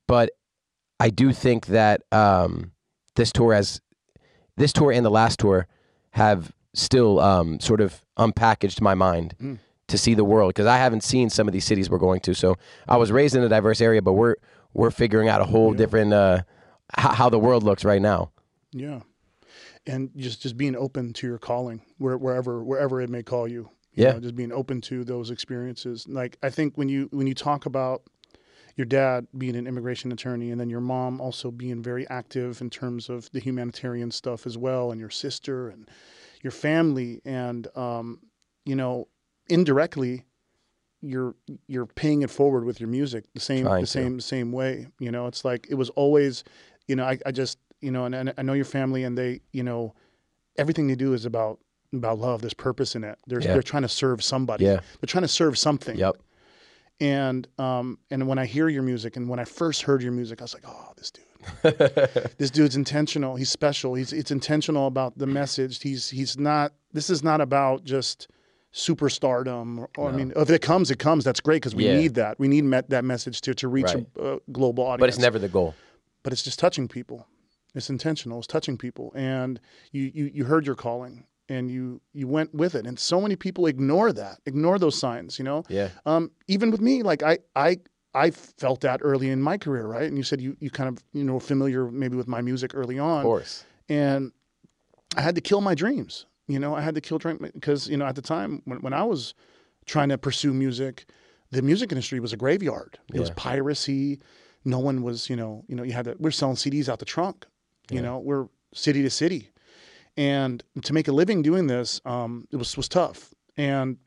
But 0.06 0.30
I 1.00 1.10
do 1.10 1.32
think 1.32 1.66
that 1.66 2.02
um, 2.12 2.72
this 3.16 3.32
tour 3.32 3.54
has 3.54 3.80
this 4.56 4.72
tour 4.72 4.92
and 4.92 5.04
the 5.04 5.10
last 5.10 5.38
tour 5.40 5.66
have 6.12 6.52
still 6.74 7.20
um, 7.20 7.58
sort 7.60 7.80
of 7.80 8.04
unpackaged 8.18 8.80
my 8.80 8.94
mind 8.94 9.34
Mm. 9.40 9.58
to 9.88 9.98
see 9.98 10.14
the 10.14 10.24
world 10.24 10.50
because 10.50 10.66
I 10.66 10.76
haven't 10.78 11.02
seen 11.02 11.28
some 11.30 11.48
of 11.48 11.52
these 11.52 11.64
cities 11.64 11.90
we're 11.90 11.98
going 11.98 12.20
to. 12.20 12.34
So 12.34 12.56
I 12.88 12.96
was 12.96 13.10
raised 13.12 13.34
in 13.34 13.42
a 13.42 13.48
diverse 13.48 13.80
area, 13.80 14.02
but 14.02 14.12
we're 14.12 14.36
we're 14.72 14.90
figuring 14.90 15.28
out 15.28 15.40
a 15.40 15.44
whole 15.44 15.72
different 15.72 16.12
uh, 16.12 16.42
how, 16.96 17.12
how 17.12 17.28
the 17.30 17.38
world 17.38 17.62
looks 17.62 17.84
right 17.84 18.02
now. 18.02 18.30
Yeah. 18.72 19.00
And 19.86 20.10
just 20.16 20.42
just 20.42 20.56
being 20.56 20.74
open 20.76 21.12
to 21.14 21.26
your 21.26 21.38
calling, 21.38 21.82
where, 21.98 22.16
wherever 22.16 22.62
wherever 22.64 23.00
it 23.00 23.10
may 23.10 23.22
call 23.22 23.46
you. 23.48 23.68
you 23.92 24.04
Yeah. 24.04 24.12
know, 24.12 24.20
just 24.20 24.34
being 24.36 24.52
open 24.52 24.80
to 24.82 25.04
those 25.04 25.30
experiences. 25.30 26.06
Like 26.08 26.38
I 26.42 26.50
think 26.50 26.76
when 26.76 26.88
you 26.88 27.08
when 27.12 27.26
you 27.26 27.34
talk 27.34 27.66
about 27.66 28.02
your 28.76 28.84
dad 28.84 29.26
being 29.38 29.54
an 29.56 29.66
immigration 29.66 30.10
attorney 30.12 30.50
and 30.50 30.60
then 30.60 30.68
your 30.68 30.80
mom 30.80 31.20
also 31.20 31.50
being 31.50 31.82
very 31.82 32.08
active 32.08 32.60
in 32.60 32.68
terms 32.70 33.08
of 33.08 33.30
the 33.32 33.40
humanitarian 33.40 34.10
stuff 34.10 34.46
as 34.46 34.58
well 34.58 34.90
and 34.90 35.00
your 35.00 35.10
sister 35.10 35.68
and 35.68 35.88
your 36.42 36.50
family 36.50 37.20
and 37.24 37.68
um, 37.76 38.18
you 38.64 38.74
know 38.74 39.06
indirectly 39.48 40.24
you're 41.00 41.34
you're 41.68 41.86
paying 41.86 42.22
it 42.22 42.30
forward 42.30 42.64
with 42.64 42.80
your 42.80 42.88
music 42.88 43.24
the 43.34 43.40
same 43.40 43.64
Trying 43.66 43.80
the 43.82 43.86
to. 43.86 43.92
same 43.92 44.20
same 44.20 44.52
way 44.52 44.86
you 44.98 45.10
know 45.10 45.26
it's 45.26 45.44
like 45.44 45.66
it 45.70 45.74
was 45.74 45.90
always 45.90 46.44
you 46.88 46.96
know 46.96 47.04
I, 47.04 47.18
I 47.26 47.30
just 47.32 47.58
you 47.80 47.90
know 47.90 48.04
and, 48.06 48.14
and 48.14 48.32
I 48.38 48.42
know 48.42 48.54
your 48.54 48.64
family 48.64 49.04
and 49.04 49.16
they 49.16 49.40
you 49.52 49.62
know 49.62 49.94
everything 50.56 50.86
they 50.86 50.94
do 50.94 51.12
is 51.12 51.26
about 51.26 51.58
about 51.92 52.18
love 52.18 52.40
there's 52.40 52.54
purpose 52.54 52.96
in 52.96 53.04
it 53.04 53.18
there's 53.26 53.44
Yeah. 53.44 53.52
they're 53.52 53.62
trying 53.62 53.82
to 53.82 53.88
serve 53.88 54.22
somebody 54.24 54.64
Yeah. 54.64 54.80
they're 55.00 55.06
trying 55.06 55.22
to 55.22 55.28
serve 55.28 55.58
something 55.58 55.96
Yep. 55.96 56.16
And 57.04 57.46
um 57.58 57.98
and 58.10 58.20
when 58.28 58.38
I 58.38 58.46
hear 58.46 58.68
your 58.76 58.82
music 58.82 59.16
and 59.16 59.28
when 59.28 59.38
I 59.44 59.44
first 59.44 59.82
heard 59.82 60.00
your 60.02 60.12
music 60.20 60.40
I 60.40 60.44
was 60.44 60.54
like 60.54 60.64
oh 60.66 60.92
this 60.98 61.10
dude 61.16 62.32
this 62.40 62.50
dude's 62.50 62.76
intentional 62.76 63.32
he's 63.36 63.50
special 63.50 63.90
he's 63.94 64.12
it's 64.20 64.30
intentional 64.30 64.86
about 64.86 65.18
the 65.18 65.26
message 65.26 65.72
he's 65.82 66.04
he's 66.18 66.38
not 66.38 66.72
this 66.92 67.08
is 67.10 67.22
not 67.22 67.40
about 67.40 67.84
just 67.84 68.28
superstardom 68.72 69.78
or, 69.78 69.88
or 69.96 70.08
I 70.08 70.12
mean 70.12 70.32
if 70.36 70.50
it 70.50 70.62
comes 70.62 70.90
it 70.90 70.98
comes 70.98 71.24
that's 71.24 71.40
great 71.40 71.56
because 71.62 71.74
we 71.74 71.84
Yeah. 71.84 71.94
need 72.00 72.14
that 72.14 72.38
we 72.38 72.48
need 72.48 72.64
met, 72.64 72.90
that 72.90 73.04
message 73.04 73.40
to 73.42 73.54
to 73.54 73.68
reach 73.68 73.94
Right. 73.94 74.06
a, 74.18 74.34
a 74.34 74.38
global 74.52 74.84
audience 74.84 75.00
But 75.00 75.08
it's 75.10 75.18
never 75.18 75.38
the 75.38 75.48
goal. 75.48 75.74
but 76.22 76.32
it's 76.32 76.42
just 76.42 76.58
touching 76.58 76.88
people. 76.88 77.26
It's 77.74 77.90
intentional. 77.90 78.38
It's 78.38 78.46
touching 78.46 78.76
people, 78.78 79.12
and 79.16 79.60
you 79.90 80.04
you 80.14 80.24
you 80.36 80.44
heard 80.44 80.64
your 80.64 80.76
calling, 80.76 81.26
and 81.48 81.70
you 81.70 82.00
you 82.12 82.26
went 82.26 82.54
with 82.54 82.74
it. 82.74 82.86
And 82.86 82.98
so 82.98 83.20
many 83.20 83.36
people 83.36 83.66
ignore 83.66 84.12
that, 84.12 84.38
ignore 84.46 84.78
those 84.78 84.98
signs. 84.98 85.38
You 85.38 85.44
know, 85.44 85.64
Yeah. 85.68 85.88
um, 86.06 86.30
even 86.48 86.70
with 86.70 86.80
me, 86.80 87.02
like 87.02 87.22
I 87.22 87.38
I 87.54 87.78
I 88.14 88.30
felt 88.30 88.80
that 88.82 89.00
early 89.02 89.30
in 89.30 89.40
my 89.42 89.58
career, 89.58 89.86
right? 89.86 90.04
And 90.08 90.16
you 90.16 90.22
said 90.22 90.40
you 90.40 90.56
you 90.60 90.70
kind 90.70 90.88
of 90.88 91.02
you 91.12 91.24
know 91.24 91.38
familiar 91.40 91.90
maybe 91.90 92.16
with 92.16 92.28
my 92.28 92.40
music 92.40 92.72
early 92.74 92.98
on, 92.98 93.20
Of 93.20 93.24
course. 93.24 93.64
and 93.88 94.32
I 95.16 95.20
had 95.20 95.34
to 95.34 95.40
kill 95.40 95.60
my 95.60 95.74
dreams. 95.74 96.26
You 96.48 96.58
know, 96.58 96.74
I 96.74 96.80
had 96.82 96.94
to 96.94 97.00
kill 97.00 97.18
dream 97.18 97.38
because 97.54 97.88
you 97.88 97.96
know 97.96 98.04
at 98.06 98.14
the 98.16 98.22
time 98.22 98.62
when 98.64 98.78
when 98.80 98.92
I 98.92 99.02
was 99.04 99.34
trying 99.86 100.08
to 100.10 100.18
pursue 100.18 100.52
music, 100.52 101.06
the 101.50 101.62
music 101.62 101.92
industry 101.92 102.20
was 102.20 102.32
a 102.32 102.36
graveyard. 102.36 102.98
It 103.12 103.20
was 103.20 103.30
piracy. 103.30 104.20
No 104.66 104.78
one 104.78 105.02
was, 105.02 105.28
you 105.28 105.36
know, 105.36 105.62
you 105.68 105.76
know, 105.76 105.82
you 105.82 105.92
had 105.92 106.06
to. 106.06 106.16
We're 106.18 106.30
selling 106.30 106.56
CDs 106.56 106.88
out 106.88 106.98
the 106.98 107.04
trunk. 107.04 107.44
You 107.90 108.00
know, 108.00 108.18
we're 108.18 108.46
city 108.72 109.02
to 109.02 109.10
city, 109.10 109.50
and 110.16 110.62
to 110.82 110.92
make 110.92 111.08
a 111.08 111.12
living 111.12 111.42
doing 111.42 111.66
this, 111.66 112.00
um, 112.04 112.46
it 112.52 112.56
was 112.56 112.76
was 112.76 112.88
tough. 112.88 113.34
And 113.56 113.98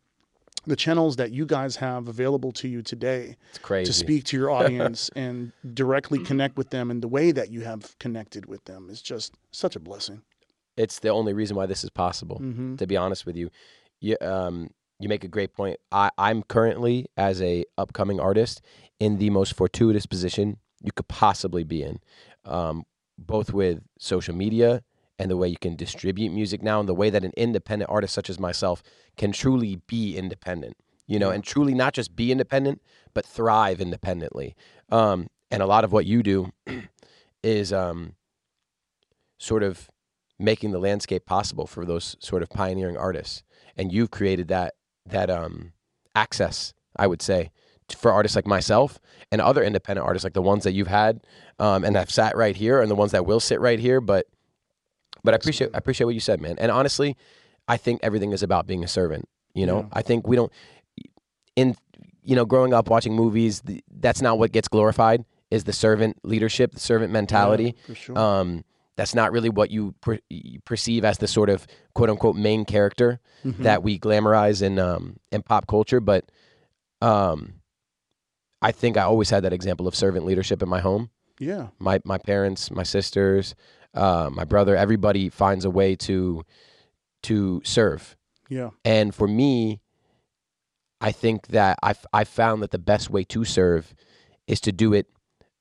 the 0.66 0.76
channels 0.76 1.16
that 1.16 1.32
you 1.32 1.46
guys 1.46 1.78
have 1.78 2.10
available 2.10 2.52
to 2.52 2.68
you 2.68 2.82
today 2.82 3.38
It's 3.52 3.60
crazy. 3.60 3.86
to 3.86 3.94
speak 3.94 4.26
to 4.26 4.38
your 4.38 4.52
audience 4.58 5.10
and 5.16 5.54
directly 5.74 6.20
connect 6.20 6.58
with 6.58 6.70
them 6.72 6.92
in 6.92 7.00
the 7.00 7.08
way 7.08 7.32
that 7.32 7.50
you 7.50 7.62
have 7.62 7.98
connected 8.00 8.46
with 8.48 8.66
them 8.66 8.90
is 8.90 9.02
just 9.02 9.34
such 9.52 9.76
a 9.78 9.80
blessing. 9.80 10.22
It's 10.76 11.00
the 11.00 11.10
only 11.10 11.34
reason 11.34 11.56
why 11.56 11.66
this 11.66 11.84
is 11.84 11.90
possible. 11.90 12.40
Mm-hmm. 12.40 12.76
To 12.76 12.86
be 12.88 12.98
honest 12.98 13.26
with 13.26 13.36
you, 13.38 13.50
you 14.00 14.18
um, 14.22 14.70
you 15.00 15.10
make 15.10 15.24
a 15.24 15.28
great 15.28 15.54
point. 15.54 15.80
I, 15.92 16.10
I'm 16.18 16.44
currently 16.44 17.06
as 17.16 17.42
a 17.42 17.66
upcoming 17.78 18.20
artist 18.20 18.62
in 19.00 19.18
the 19.18 19.30
most 19.30 19.56
fortuitous 19.56 20.06
position 20.06 20.58
you 20.84 20.92
could 20.92 21.08
possibly 21.08 21.64
be 21.64 21.82
in, 21.82 22.00
um, 22.46 22.86
both 23.18 23.54
with 23.54 23.82
social 23.98 24.36
media 24.36 24.84
and 25.20 25.32
the 25.32 25.38
way 25.38 25.48
you 25.48 25.58
can 25.58 25.76
distribute 25.76 26.32
music 26.32 26.62
now, 26.62 26.80
and 26.80 26.88
the 26.88 26.94
way 26.94 27.10
that 27.10 27.24
an 27.24 27.34
independent 27.36 27.90
artist 27.90 28.14
such 28.14 28.30
as 28.30 28.40
myself 28.40 28.84
can 29.18 29.32
truly 29.32 29.82
be 29.88 30.16
independent. 30.18 30.78
You 31.08 31.20
know, 31.20 31.30
and 31.30 31.44
truly 31.44 31.74
not 31.74 31.94
just 31.94 32.16
be 32.16 32.32
independent, 32.32 32.82
but 33.14 33.26
thrive 33.26 33.80
independently. 33.80 34.56
Um, 34.90 35.28
and 35.50 35.64
a 35.64 35.66
lot 35.66 35.86
of 35.86 35.94
what 35.94 36.06
you 36.06 36.22
do 36.22 36.52
is 37.44 37.72
um, 37.72 38.16
sort 39.38 39.64
of 39.64 39.90
making 40.40 40.72
the 40.72 40.80
landscape 40.80 41.26
possible 41.26 41.66
for 41.66 41.86
those 41.86 42.16
sort 42.20 42.44
of 42.44 42.50
pioneering 42.50 42.98
artists. 42.98 43.44
And 43.76 43.92
you've 43.92 44.12
created 44.12 44.48
that 44.50 44.74
that 45.06 45.30
um, 45.30 45.72
access, 46.16 46.74
I 46.96 47.08
would 47.08 47.22
say, 47.22 47.52
for 47.96 48.12
artists 48.12 48.36
like 48.36 48.46
myself 48.46 49.00
and 49.32 49.40
other 49.40 49.64
independent 49.64 50.06
artists 50.06 50.26
like 50.26 50.34
the 50.34 50.42
ones 50.42 50.66
that 50.66 50.74
you've 50.74 50.88
had 50.88 51.22
um, 51.60 51.86
and 51.86 51.96
have 51.96 52.12
sat 52.12 52.36
right 52.36 52.56
here 52.56 52.82
and 52.82 52.92
the 52.92 52.96
ones 52.96 53.12
that 53.12 53.26
will 53.26 53.40
sit 53.40 53.62
right 53.62 53.80
here. 53.80 54.02
But 54.02 54.28
but 55.24 55.34
I 55.34 55.38
appreciate 55.38 55.72
I 55.74 55.78
appreciate 55.78 56.06
what 56.06 56.14
you 56.16 56.20
said, 56.22 56.42
man. 56.42 56.56
And 56.60 56.72
honestly, 56.72 57.16
I 57.68 57.78
think 57.78 58.00
everything 58.04 58.32
is 58.32 58.44
about 58.44 58.68
being 58.68 58.84
a 58.84 58.88
servant. 58.88 59.28
You 59.54 59.66
know, 59.66 59.80
Yeah. 59.80 59.88
I 59.94 60.02
think 60.02 60.28
we 60.28 60.36
don't 60.36 60.52
in 61.56 61.76
you 62.24 62.36
know 62.36 62.46
growing 62.46 62.74
up 62.74 62.90
watching 62.90 63.14
movies. 63.16 63.62
th- 63.62 63.84
That's 63.90 64.22
not 64.22 64.38
what 64.40 64.52
gets 64.52 64.68
glorified. 64.68 65.26
Is 65.50 65.64
the 65.64 65.74
servant 65.74 66.18
leadership, 66.24 66.74
the 66.74 66.80
servant 66.80 67.12
mentality. 67.14 67.76
for 67.86 67.96
sure. 67.96 68.18
Um, 68.20 68.64
that's 68.98 69.14
not 69.16 69.32
really 69.32 69.50
what 69.50 69.70
you, 69.72 69.94
per- 70.02 70.18
you 70.30 70.60
perceive 70.66 71.06
as 71.06 71.20
the 71.20 71.28
sort 71.28 71.50
of 71.50 71.68
quote 71.94 72.10
unquote 72.10 72.36
main 72.36 72.66
character 72.66 73.20
Mhm. 73.46 73.60
that 73.64 73.82
we 73.84 73.98
glamorize 74.00 74.62
in 74.62 74.78
um, 74.80 75.18
in 75.32 75.42
pop 75.44 75.68
culture. 75.68 76.00
But 76.02 76.26
um, 77.02 77.62
I 78.62 78.72
think 78.72 78.98
I 78.98 79.04
always 79.04 79.30
had 79.30 79.44
that 79.44 79.54
example 79.54 79.88
of 79.88 79.96
servant 79.96 80.26
leadership 80.26 80.62
in 80.64 80.68
my 80.70 80.80
home. 80.80 81.12
yeah, 81.40 81.68
My 81.80 82.00
my 82.04 82.18
parents, 82.18 82.72
my 82.72 82.84
sisters, 82.84 83.54
uh, 83.94 84.30
my 84.32 84.44
brother, 84.44 84.76
everybody 84.76 85.30
finds 85.30 85.66
a 85.66 85.70
way 85.70 85.96
to 85.96 86.44
to 87.24 87.62
serve. 87.64 88.16
yeah, 88.50 88.70
And 88.86 89.14
for 89.14 89.28
me, 89.28 89.82
I 91.02 91.12
think 91.12 91.48
that 91.48 91.80
I 91.82 91.96
I 92.14 92.24
found 92.24 92.62
that 92.64 92.72
the 92.72 92.80
best 92.80 93.10
way 93.10 93.24
to 93.26 93.44
serve 93.44 93.94
is 94.48 94.62
to 94.62 94.72
do 94.72 94.94
it 94.94 95.08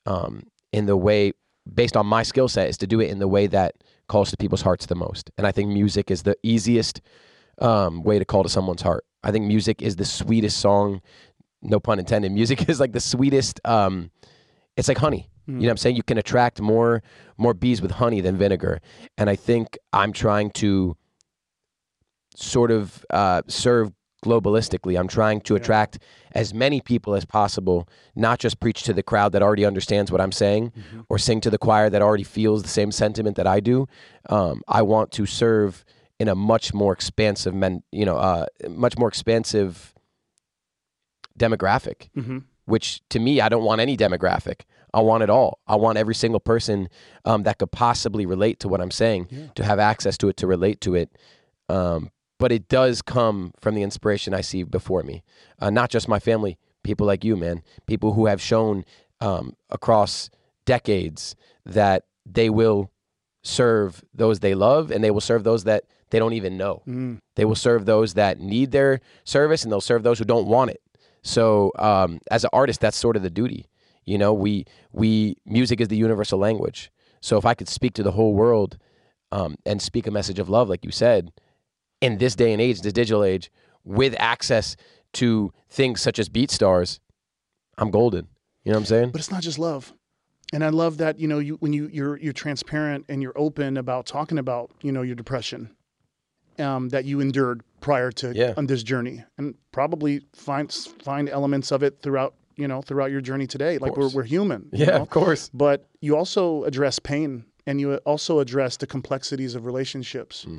um, 0.07 0.45
in 0.73 0.87
the 0.87 0.97
way 0.97 1.33
based 1.73 1.97
on 1.97 2.07
my 2.07 2.23
skill 2.23 2.49
set 2.49 2.69
is 2.69 2.79
to 2.79 2.87
do 2.87 3.01
it 3.01 3.11
in 3.11 3.19
the 3.19 3.29
way 3.29 3.47
that 3.49 3.75
calls 4.09 4.31
to 4.31 4.37
people's 4.37 4.63
hearts 4.63 4.87
the 4.87 4.95
most. 4.95 5.31
And 5.37 5.47
I 5.47 5.53
think 5.53 5.71
music 5.71 6.11
is 6.11 6.23
the 6.23 6.37
easiest 6.43 7.01
um, 7.59 8.03
way 8.03 8.19
to 8.19 8.25
call 8.25 8.45
to 8.45 8.49
someone's 8.49 8.83
heart. 8.83 9.05
I 9.25 9.33
think 9.33 9.47
music 9.47 9.83
is 9.83 9.97
the 9.97 10.05
sweetest 10.05 10.59
song, 10.59 11.01
no 11.63 11.81
pun 11.81 11.99
intended. 11.99 12.31
Music 12.31 12.69
is 12.69 12.79
like 12.79 12.93
the 12.93 13.01
sweetest. 13.01 13.61
Um, 13.65 14.11
it's 14.77 14.89
like 14.89 14.99
honey. 14.99 15.29
You 15.47 15.53
know 15.55 15.61
what 15.61 15.71
I'm 15.71 15.77
saying? 15.77 15.97
You 15.97 16.03
can 16.03 16.19
attract 16.19 16.61
more 16.61 17.03
more 17.39 17.55
bees 17.55 17.81
with 17.81 17.93
honey 17.93 18.21
than 18.21 18.37
vinegar. 18.37 18.81
And 19.17 19.31
I 19.31 19.37
think 19.37 19.79
I'm 19.93 20.13
trying 20.13 20.51
to 20.53 20.97
sort 22.35 22.71
of 22.71 23.05
uh, 23.11 23.43
serve 23.47 23.93
globalistically. 24.25 24.99
I'm 24.99 25.07
trying 25.07 25.41
to 25.43 25.55
attract 25.55 25.99
as 26.33 26.53
many 26.53 26.81
people 26.81 27.15
as 27.15 27.25
possible, 27.25 27.89
not 28.17 28.41
just 28.41 28.59
preach 28.59 28.83
to 28.85 28.93
the 28.93 29.03
crowd 29.03 29.33
that 29.33 29.43
already 29.43 29.65
understands 29.65 30.11
what 30.11 30.21
I'm 30.21 30.33
saying 30.33 30.73
or 31.09 31.19
sing 31.19 31.41
to 31.43 31.51
the 31.51 31.59
choir 31.59 31.89
that 31.91 32.03
already 32.03 32.25
feels 32.25 32.63
the 32.63 32.69
same 32.69 32.91
sentiment 32.91 33.37
that 33.37 33.47
I 33.47 33.61
do. 33.61 33.87
Um, 34.29 34.63
I 34.67 34.83
want 34.83 35.13
to 35.13 35.27
serve 35.27 35.85
in 36.19 36.29
a 36.29 36.35
much 36.35 36.75
more 36.75 36.93
expansive, 36.93 37.55
men, 37.55 37.83
you 37.93 38.05
know, 38.05 38.17
uh, 38.17 38.47
much 38.69 38.99
more 38.99 39.09
expansive 39.09 39.95
demographic 41.39 42.09
hmm 42.15 42.39
which 42.67 43.01
to 43.11 43.19
me, 43.19 43.41
I 43.41 43.49
don't 43.49 43.65
want 43.65 43.81
any 43.81 43.97
demographic. 43.97 44.61
I 44.95 45.01
want 45.01 45.23
it 45.23 45.31
all. 45.31 45.59
I 45.67 45.77
want 45.77 45.99
every 45.99 46.15
single 46.15 46.41
person 46.41 46.89
um, 47.25 47.43
that 47.43 47.59
could 47.59 47.71
possibly 47.73 48.25
relate 48.27 48.61
to 48.61 48.69
what 48.69 48.81
I'm 48.81 48.91
saying 48.91 49.29
Yeah. 49.31 49.47
to 49.57 49.65
have 49.65 49.79
access 49.79 50.17
to 50.19 50.29
it, 50.29 50.37
to 50.39 50.47
relate 50.47 50.81
to 50.83 50.95
it. 50.95 51.11
Um, 51.69 52.11
but 52.39 52.53
it 52.53 52.69
does 52.69 53.03
come 53.03 53.53
from 53.61 53.75
the 53.75 53.83
inspiration 53.83 54.33
I 54.35 54.41
see 54.43 54.63
before 54.63 55.03
me, 55.03 55.23
uh, 55.59 55.71
not 55.71 55.91
just 55.91 56.07
my 56.09 56.19
family, 56.19 56.59
people 56.83 57.07
like 57.07 57.25
you, 57.25 57.37
man, 57.37 57.63
people 57.87 58.13
who 58.13 58.27
have 58.27 58.41
shown 58.41 58.85
um, 59.21 59.55
across 59.71 60.31
decades 60.65 61.35
that 61.65 62.05
they 62.25 62.51
will 62.51 62.91
serve 63.43 64.05
those 64.15 64.41
they 64.41 64.55
love 64.55 64.91
and 64.91 65.03
they 65.03 65.11
will 65.11 65.21
serve 65.21 65.45
those 65.45 65.65
that 65.65 65.85
they 66.11 66.19
don't 66.19 66.35
even 66.35 66.57
know. 66.57 66.83
Mm. 66.87 67.19
They 67.37 67.45
will 67.45 67.55
serve 67.57 67.85
those 67.87 68.15
that 68.15 68.39
need 68.41 68.71
their 68.71 69.01
service 69.25 69.63
and 69.63 69.73
they'll 69.73 69.81
serve 69.81 70.03
those 70.03 70.19
who 70.19 70.25
don't 70.25 70.47
want 70.47 70.71
it. 70.71 70.81
So 71.27 71.73
um, 71.77 72.21
as 72.31 72.45
an 72.45 72.51
artist, 72.53 72.81
that's 72.81 72.97
sort 72.97 73.17
of 73.17 73.23
the 73.23 73.31
duty. 73.31 73.67
You 74.05 74.17
know, 74.17 74.33
we 74.33 74.65
we 74.93 75.37
music 75.45 75.81
is 75.81 75.89
the 75.89 75.97
universal 75.97 76.39
language. 76.39 76.93
So 77.21 77.37
if 77.37 77.45
I 77.45 77.55
could 77.55 77.69
speak 77.69 77.95
to 77.95 78.05
the 78.05 78.13
whole 78.13 78.33
world 78.33 78.79
um, 79.33 79.57
and 79.67 79.83
speak 79.83 80.07
a 80.07 80.13
message 80.13 80.39
of 80.39 80.49
love, 80.49 80.69
like 80.69 80.85
you 80.85 80.93
said, 80.93 81.33
in 82.01 82.19
this 82.19 82.37
day 82.37 82.53
and 82.53 82.63
age, 82.63 82.81
this 82.81 82.93
digital 82.93 83.25
age, 83.25 83.51
with 83.83 84.15
access 84.21 84.77
to 85.15 85.53
things 85.69 86.01
such 86.01 86.21
as 86.21 86.29
BeatStars, 86.29 87.01
I'm 87.77 87.91
golden. 87.91 88.29
You 88.63 88.71
know 88.71 88.77
what 88.77 88.83
I'm 88.83 88.87
saying? 88.87 89.11
But 89.11 89.21
it's 89.21 89.33
not 89.33 89.43
just 89.43 89.59
love. 89.59 89.93
And 90.53 90.63
I 90.63 90.69
love 90.69 90.99
that, 90.99 91.19
you 91.19 91.27
know, 91.27 91.41
you 91.41 91.57
when 91.57 91.73
you 91.73 91.91
you're 91.93 92.17
you're 92.19 92.33
transparent 92.33 93.05
and 93.09 93.21
you're 93.21 93.37
open 93.37 93.77
about 93.77 94.07
talking 94.07 94.39
about, 94.39 94.71
you 94.81 94.93
know, 94.93 95.03
your 95.03 95.17
depression 95.17 95.75
um, 96.61 96.91
that 96.91 97.05
you 97.05 97.19
endured 97.19 97.65
prior 97.81 98.11
to 98.13 98.33
Yeah. 98.35 98.55
on 98.57 98.67
this 98.67 98.83
journey. 98.83 99.25
And 99.39 99.55
probably 99.73 100.23
find 100.35 100.73
find 101.03 101.29
elements 101.29 101.71
of 101.73 101.83
it 101.83 102.01
throughout, 102.03 102.35
you 102.57 102.69
know, 102.69 102.83
throughout 102.83 103.11
your 103.11 103.21
journey 103.21 103.47
today. 103.47 103.79
Like 103.79 103.97
we're 103.97 104.09
we're 104.11 104.23
human. 104.25 104.69
you 104.73 104.85
yeah, 104.87 104.97
know? 104.97 105.03
of 105.03 105.11
course. 105.11 105.51
But 105.53 105.87
you 106.01 106.17
also 106.17 106.65
address 106.65 106.99
pain 106.99 107.45
and 107.67 107.81
you 107.81 107.97
also 108.07 108.39
address 108.41 108.77
the 108.77 108.87
complexities 108.87 109.55
of 109.55 109.67
relationships. 109.67 110.45
Hmm. 110.45 110.59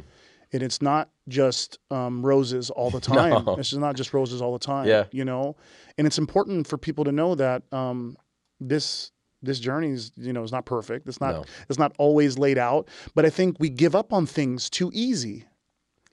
And 0.53 0.63
it's 0.63 0.81
not 0.81 1.09
just 1.27 1.77
um, 1.91 2.25
roses 2.25 2.69
all 2.69 2.89
the 2.89 3.01
time. 3.15 3.43
No. 3.45 3.55
It's 3.55 3.69
just 3.71 3.81
not 3.81 3.95
just 3.97 4.13
roses 4.13 4.41
all 4.41 4.53
the 4.53 4.59
time. 4.65 4.87
Yeah. 4.87 5.05
You 5.11 5.25
know, 5.25 5.57
and 5.97 6.07
it's 6.07 6.17
important 6.17 6.67
for 6.67 6.77
people 6.77 7.03
to 7.03 7.11
know 7.11 7.35
that 7.35 7.63
um, 7.73 8.15
this 8.61 9.11
this 9.43 9.59
journey 9.59 9.89
is 9.91 10.11
you 10.15 10.31
know 10.33 10.43
is 10.43 10.51
not 10.51 10.65
perfect. 10.65 11.07
It's 11.07 11.19
not 11.19 11.33
No. 11.35 11.45
it's 11.69 11.77
not 11.79 11.93
always 11.97 12.37
laid 12.37 12.57
out. 12.57 12.87
But 13.13 13.25
I 13.25 13.29
think 13.29 13.57
we 13.59 13.69
give 13.69 13.93
up 13.95 14.13
on 14.13 14.25
things 14.25 14.69
too 14.69 14.89
easy 14.93 15.45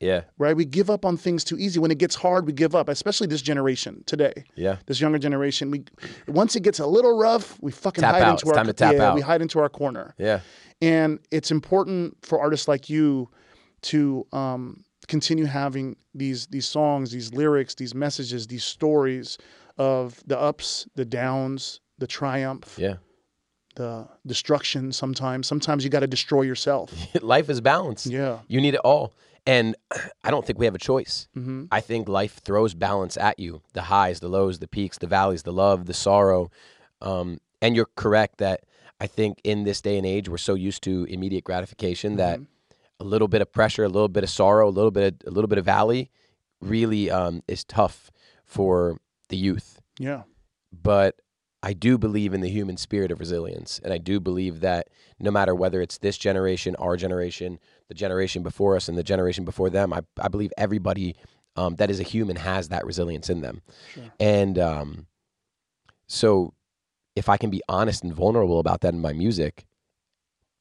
Yeah, 0.01 0.23
right? 0.39 0.57
We 0.57 0.65
give 0.65 0.91
up 0.91 1.05
on 1.05 1.17
things 1.17 1.45
too 1.45 1.57
easy. 1.59 1.79
When 1.79 1.91
it 1.91 1.99
gets 1.99 2.15
hard, 2.15 2.47
we 2.47 2.53
give 2.53 2.75
up, 2.75 2.89
especially 2.89 3.27
this 3.29 3.43
generation 3.43 4.03
today. 4.07 4.33
yeah. 4.57 4.77
This 4.87 5.01
younger 5.01 5.19
generation, 5.19 5.71
we 5.71 5.85
once 6.29 6.57
it 6.57 6.63
gets 6.63 6.79
a 6.81 6.87
little 6.87 7.17
rough, 7.17 7.59
we 7.63 7.71
fucking 7.73 8.03
Tap 8.03 8.15
hide 8.15 8.23
out. 8.23 8.31
into 8.33 8.43
It's 8.43 8.49
our 8.51 8.55
time 8.55 8.67
to 8.67 8.73
tap 8.73 8.95
yeah, 8.95 9.09
out. 9.11 9.15
we 9.15 9.21
hide 9.21 9.41
into 9.43 9.59
our 9.61 9.69
corner. 9.69 10.15
Yeah. 10.19 10.41
And 10.83 11.21
it's 11.31 11.51
important 11.51 12.17
for 12.23 12.41
artists 12.41 12.67
like 12.69 12.91
you 12.91 13.31
to 13.83 14.27
um, 14.33 14.83
continue 15.09 15.45
having 15.45 15.97
these 16.15 16.47
these 16.49 16.67
songs, 16.67 17.11
these 17.13 17.33
lyrics, 17.33 17.75
these 17.77 17.95
messages, 17.95 18.47
these 18.47 18.65
stories 18.65 19.39
of 19.79 20.23
the 20.27 20.39
ups, 20.39 20.87
the 20.97 21.05
downs, 21.05 21.81
the 21.99 22.07
triumph, 22.07 22.75
Yeah. 22.79 22.97
the 23.77 24.09
destruction. 24.27 24.93
Sometimes, 24.93 25.47
sometimes 25.47 25.85
you 25.85 25.91
got 25.91 26.01
to 26.01 26.07
destroy 26.07 26.43
yourself. 26.43 26.93
Life 27.23 27.49
is 27.51 27.61
balance. 27.61 28.07
Yeah. 28.07 28.39
You 28.49 28.61
need 28.61 28.75
it 28.75 28.81
all. 28.81 29.15
And 29.47 29.77
I 30.25 30.31
don't 30.31 30.47
think 30.47 30.59
we 30.59 30.65
have 30.65 30.75
a 30.75 30.79
choice. 30.79 31.29
hmm 31.35 31.65
I 31.71 31.81
think 31.81 32.09
life 32.09 32.41
throws 32.43 32.75
balance 32.75 33.17
at 33.17 33.39
you 33.39 33.63
the 33.75 33.83
highs, 33.83 34.21
the 34.21 34.29
lows, 34.29 34.59
the 34.59 34.69
peaks, 34.69 34.99
the 34.99 35.07
valleys, 35.07 35.43
the 35.43 35.53
love, 35.53 35.87
the 35.87 35.95
sorrow. 35.95 36.51
Um, 37.03 37.39
and 37.61 37.77
you're 37.77 37.91
correct 37.97 38.39
that 38.39 38.65
I 39.01 39.07
think 39.07 39.41
in 39.45 39.65
this 39.65 39.81
day 39.81 39.99
and 39.99 40.07
age, 40.07 40.29
we're 40.29 40.39
so 40.39 40.55
used 40.55 40.83
to 40.85 41.05
immediate 41.05 41.45
gratification 41.45 42.17
that 42.17 42.41
a 43.01 43.05
little 43.05 43.29
bit 43.29 43.43
of 43.43 43.53
pressure, 43.53 43.85
a 43.85 43.89
little 43.89 44.09
bit 44.09 44.23
of 44.23 44.31
sorrow, 44.31 44.69
a 44.69 44.71
little 44.71 44.91
bit 44.91 45.15
of, 45.23 45.29
a 45.29 45.31
little 45.31 45.49
bit 45.49 45.59
of 45.59 45.65
valley 45.65 46.11
really 46.61 47.11
um, 47.11 47.43
is 47.49 47.65
tough 47.65 48.11
for 48.45 48.99
the 49.29 49.37
youth. 49.37 49.81
Yeah. 49.99 50.23
But 50.73 51.17
I 51.63 51.73
do 51.73 51.99
believe 51.99 52.35
in 52.35 52.41
the 52.41 52.49
human 52.49 52.77
spirit 52.77 53.11
of 53.11 53.21
resilience. 53.21 53.81
And 53.83 53.93
I 53.93 53.99
do 53.99 54.21
believe 54.21 54.61
that 54.61 54.89
no 55.19 55.31
matter 55.31 55.55
whether 55.55 55.81
it's 55.81 55.99
this 55.99 56.17
generation, 56.17 56.77
our 56.77 56.97
generation, 56.97 57.59
the 57.89 57.95
generation 57.95 58.43
before 58.43 58.77
us, 58.77 58.89
and 58.89 58.97
the 58.97 59.03
generation 59.03 59.45
before 59.45 59.71
them, 59.71 59.93
I, 59.93 60.01
I 60.21 60.29
believe 60.29 60.53
everybody 60.57 61.17
um, 61.57 61.77
that 61.77 61.91
is 61.91 62.01
a 62.01 62.03
human 62.03 62.37
has 62.37 62.69
that 62.69 62.85
resilience 62.87 63.29
in 63.31 63.41
them. 63.41 63.63
Sure. 63.93 64.05
And 64.19 64.59
um, 64.59 65.07
so 66.07 66.55
if 67.15 67.29
I 67.29 67.37
can 67.37 67.51
be 67.51 67.63
honest 67.69 68.03
and 68.03 68.13
vulnerable 68.13 68.59
about 68.59 68.81
that 68.81 68.93
in 68.95 69.01
my 69.01 69.13
music, 69.13 69.65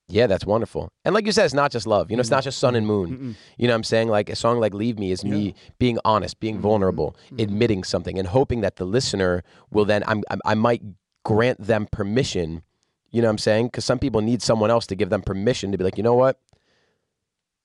Yeah, 0.09 0.27
that's 0.27 0.45
wonderful. 0.45 0.91
And 1.05 1.15
like 1.15 1.25
you 1.25 1.31
said, 1.31 1.45
it's 1.45 1.53
not 1.53 1.71
just 1.71 1.87
love. 1.87 2.11
You 2.11 2.17
know, 2.17 2.21
it's 2.21 2.29
not 2.29 2.43
just 2.43 2.59
sun 2.59 2.75
and 2.75 2.85
moon. 2.85 3.35
You 3.57 3.67
know 3.67 3.73
what 3.73 3.77
I'm 3.77 3.83
saying? 3.83 4.09
Like 4.09 4.29
a 4.29 4.35
song 4.35 4.59
like 4.59 4.73
Leave 4.73 4.99
Me 4.99 5.11
is 5.11 5.23
me 5.23 5.55
being 5.79 5.97
honest, 6.03 6.39
being 6.39 6.59
vulnerable, 6.59 7.15
admitting 7.39 7.83
something, 7.83 8.19
and 8.19 8.27
hoping 8.27 8.61
that 8.61 8.75
the 8.75 8.85
listener 8.85 9.43
will 9.71 9.85
then, 9.85 10.03
I'm, 10.05 10.23
I'm, 10.29 10.41
I 10.45 10.55
might 10.55 10.81
grant 11.23 11.59
them 11.65 11.87
permission. 11.91 12.63
You 13.11 13.21
know 13.21 13.27
what 13.27 13.31
I'm 13.31 13.37
saying? 13.37 13.67
Because 13.67 13.85
some 13.85 13.97
people 13.97 14.21
need 14.21 14.41
someone 14.41 14.69
else 14.69 14.85
to 14.87 14.95
give 14.95 15.09
them 15.09 15.21
permission 15.21 15.71
to 15.71 15.77
be 15.77 15.83
like, 15.83 15.97
you 15.97 16.03
know 16.03 16.15
what? 16.15 16.37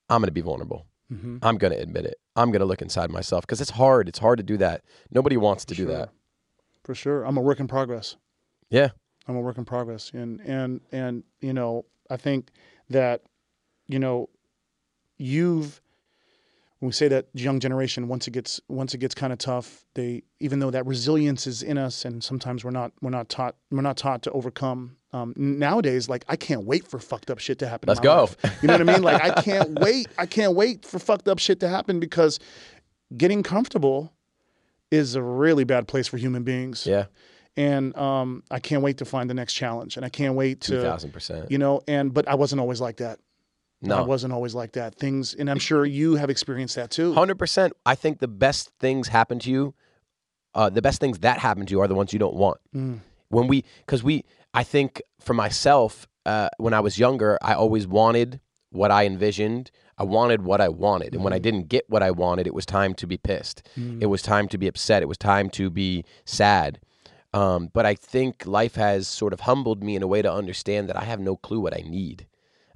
I'm 0.08 0.20
going 0.20 0.28
to 0.28 0.32
be 0.32 0.40
vulnerable. 0.40 0.86
Mm-hmm. 1.12 1.38
I'm 1.42 1.56
going 1.56 1.72
to 1.72 1.78
admit 1.78 2.04
it. 2.04 2.16
I'm 2.36 2.50
going 2.50 2.60
to 2.60 2.66
look 2.66 2.82
inside 2.82 3.10
myself 3.10 3.42
because 3.46 3.60
it's 3.60 3.70
hard. 3.70 4.08
It's 4.08 4.18
hard 4.18 4.38
to 4.38 4.42
do 4.42 4.56
that. 4.58 4.82
Nobody 5.10 5.36
wants 5.36 5.64
to 5.66 5.74
do 5.74 5.86
that. 5.86 6.10
For 6.84 6.94
sure. 6.94 7.24
I'm 7.24 7.36
a 7.36 7.40
work 7.40 7.60
in 7.60 7.68
progress. 7.68 8.16
Yeah. 8.70 8.90
I'm 9.26 9.36
a 9.36 9.40
work 9.40 9.58
in 9.58 9.64
progress, 9.66 10.10
and 10.14 10.40
and 10.40 10.80
and 10.90 11.22
you 11.40 11.52
know, 11.52 11.84
I 12.08 12.16
think 12.16 12.50
that, 12.88 13.22
you 13.86 13.98
know, 13.98 14.30
you've 15.18 15.82
we 16.80 16.92
say 16.92 17.08
that 17.08 17.26
young 17.34 17.58
generation 17.60 18.06
once 18.08 18.28
it 18.28 18.30
gets 18.32 18.60
once 18.68 18.94
it 18.94 18.98
gets 18.98 19.14
kind 19.14 19.32
of 19.32 19.38
tough, 19.38 19.84
they 19.94 20.22
even 20.40 20.58
though 20.60 20.70
that 20.70 20.86
resilience 20.86 21.46
is 21.46 21.62
in 21.62 21.76
us, 21.78 22.04
and 22.04 22.22
sometimes 22.22 22.64
we're 22.64 22.70
not 22.70 22.92
we're 23.00 23.10
not 23.10 23.28
taught 23.28 23.56
we're 23.70 23.82
not 23.82 23.96
taught 23.96 24.22
to 24.22 24.30
overcome. 24.32 24.96
Um, 25.12 25.32
nowadays, 25.36 26.08
like 26.08 26.24
I 26.28 26.36
can't 26.36 26.64
wait 26.64 26.86
for 26.86 26.98
fucked 26.98 27.30
up 27.30 27.38
shit 27.38 27.58
to 27.60 27.68
happen. 27.68 27.88
Let's 27.88 27.98
go. 28.00 28.20
life. 28.24 28.36
You 28.62 28.68
know 28.68 28.74
what 28.74 28.88
I 28.88 28.92
mean? 28.92 29.02
Like 29.02 29.22
I 29.22 29.40
can't 29.42 29.78
wait. 29.80 30.06
I 30.18 30.26
can't 30.26 30.54
wait 30.54 30.84
for 30.84 30.98
fucked 30.98 31.28
up 31.28 31.38
shit 31.38 31.60
to 31.60 31.68
happen 31.68 31.98
because 31.98 32.38
getting 33.16 33.42
comfortable 33.42 34.12
is 34.90 35.14
a 35.16 35.22
really 35.22 35.64
bad 35.64 35.88
place 35.88 36.06
for 36.06 36.16
human 36.16 36.42
beings 36.44 36.86
Yeah. 36.86 37.06
and 37.56 37.96
um, 37.96 38.42
I 38.50 38.58
can't 38.60 38.82
wait 38.82 38.98
to 38.98 39.04
find 39.04 39.28
the 39.28 39.34
next 39.34 39.54
challenge, 39.54 39.96
and 39.96 40.04
I 40.06 40.08
can't 40.10 40.34
wait 40.34 40.60
to, 40.62 40.74
2000%. 40.74 41.50
you 41.50 41.58
know, 41.58 41.80
and 41.88 42.12
but 42.14 42.28
I 42.28 42.34
wasn't 42.36 42.60
always 42.60 42.80
like 42.80 42.98
that. 42.98 43.18
I 43.88 44.00
wasn't 44.02 44.32
always 44.32 44.54
like 44.54 44.72
that. 44.72 44.94
Things, 44.96 45.34
and 45.34 45.48
I'm 45.50 45.58
sure 45.58 45.84
you 45.86 46.16
have 46.16 46.30
experienced 46.30 46.74
that 46.76 46.90
too. 46.90 47.12
Hundred 47.14 47.38
percent. 47.38 47.72
I 47.86 47.94
think 47.94 48.18
the 48.18 48.28
best 48.28 48.70
things 48.80 49.08
happen 49.08 49.38
to 49.40 49.50
you. 49.50 49.74
Uh, 50.54 50.68
the 50.70 50.82
best 50.82 51.00
things 51.00 51.18
that 51.20 51.38
happen 51.38 51.66
to 51.66 51.70
you 51.72 51.80
are 51.80 51.86
the 51.88 51.94
ones 51.94 52.12
you 52.12 52.18
don't 52.18 52.34
want. 52.34 52.58
Mm. 52.74 53.00
When 53.28 53.46
we, 53.46 53.64
because 53.86 54.02
we, 54.02 54.24
I 54.54 54.64
think 54.64 55.02
for 55.20 55.34
myself, 55.34 56.08
uh, 56.26 56.48
when 56.56 56.74
I 56.74 56.80
was 56.80 56.98
younger, 56.98 57.38
I 57.42 57.54
always 57.54 57.86
wanted 57.86 58.40
what 58.70 58.90
I 58.90 59.04
envisioned. 59.06 59.70
I 59.98 60.04
wanted 60.04 60.42
what 60.42 60.60
I 60.60 60.68
wanted, 60.68 61.14
and 61.14 61.22
when 61.24 61.32
Mm. 61.32 61.36
I 61.36 61.38
didn't 61.40 61.68
get 61.68 61.84
what 61.88 62.02
I 62.02 62.10
wanted, 62.12 62.46
it 62.46 62.54
was 62.54 62.64
time 62.64 62.94
to 62.94 63.06
be 63.06 63.16
pissed. 63.18 63.66
It 64.00 64.06
was 64.06 64.22
time 64.22 64.46
to 64.48 64.58
be 64.58 64.68
upset. 64.68 65.02
It 65.02 65.08
was 65.08 65.18
time 65.18 65.50
to 65.50 65.70
be 65.70 66.04
sad. 66.24 66.80
Um, 67.34 67.68
but 67.74 67.84
I 67.84 67.94
think 67.94 68.46
life 68.46 68.76
has 68.76 69.06
sort 69.08 69.32
of 69.32 69.40
humbled 69.40 69.82
me 69.84 69.96
in 69.96 70.02
a 70.02 70.06
way 70.06 70.22
to 70.22 70.32
understand 70.32 70.88
that 70.88 70.96
I 70.96 71.04
have 71.04 71.18
no 71.20 71.36
clue 71.36 71.60
what 71.60 71.74
I 71.76 71.82
need. 71.84 72.26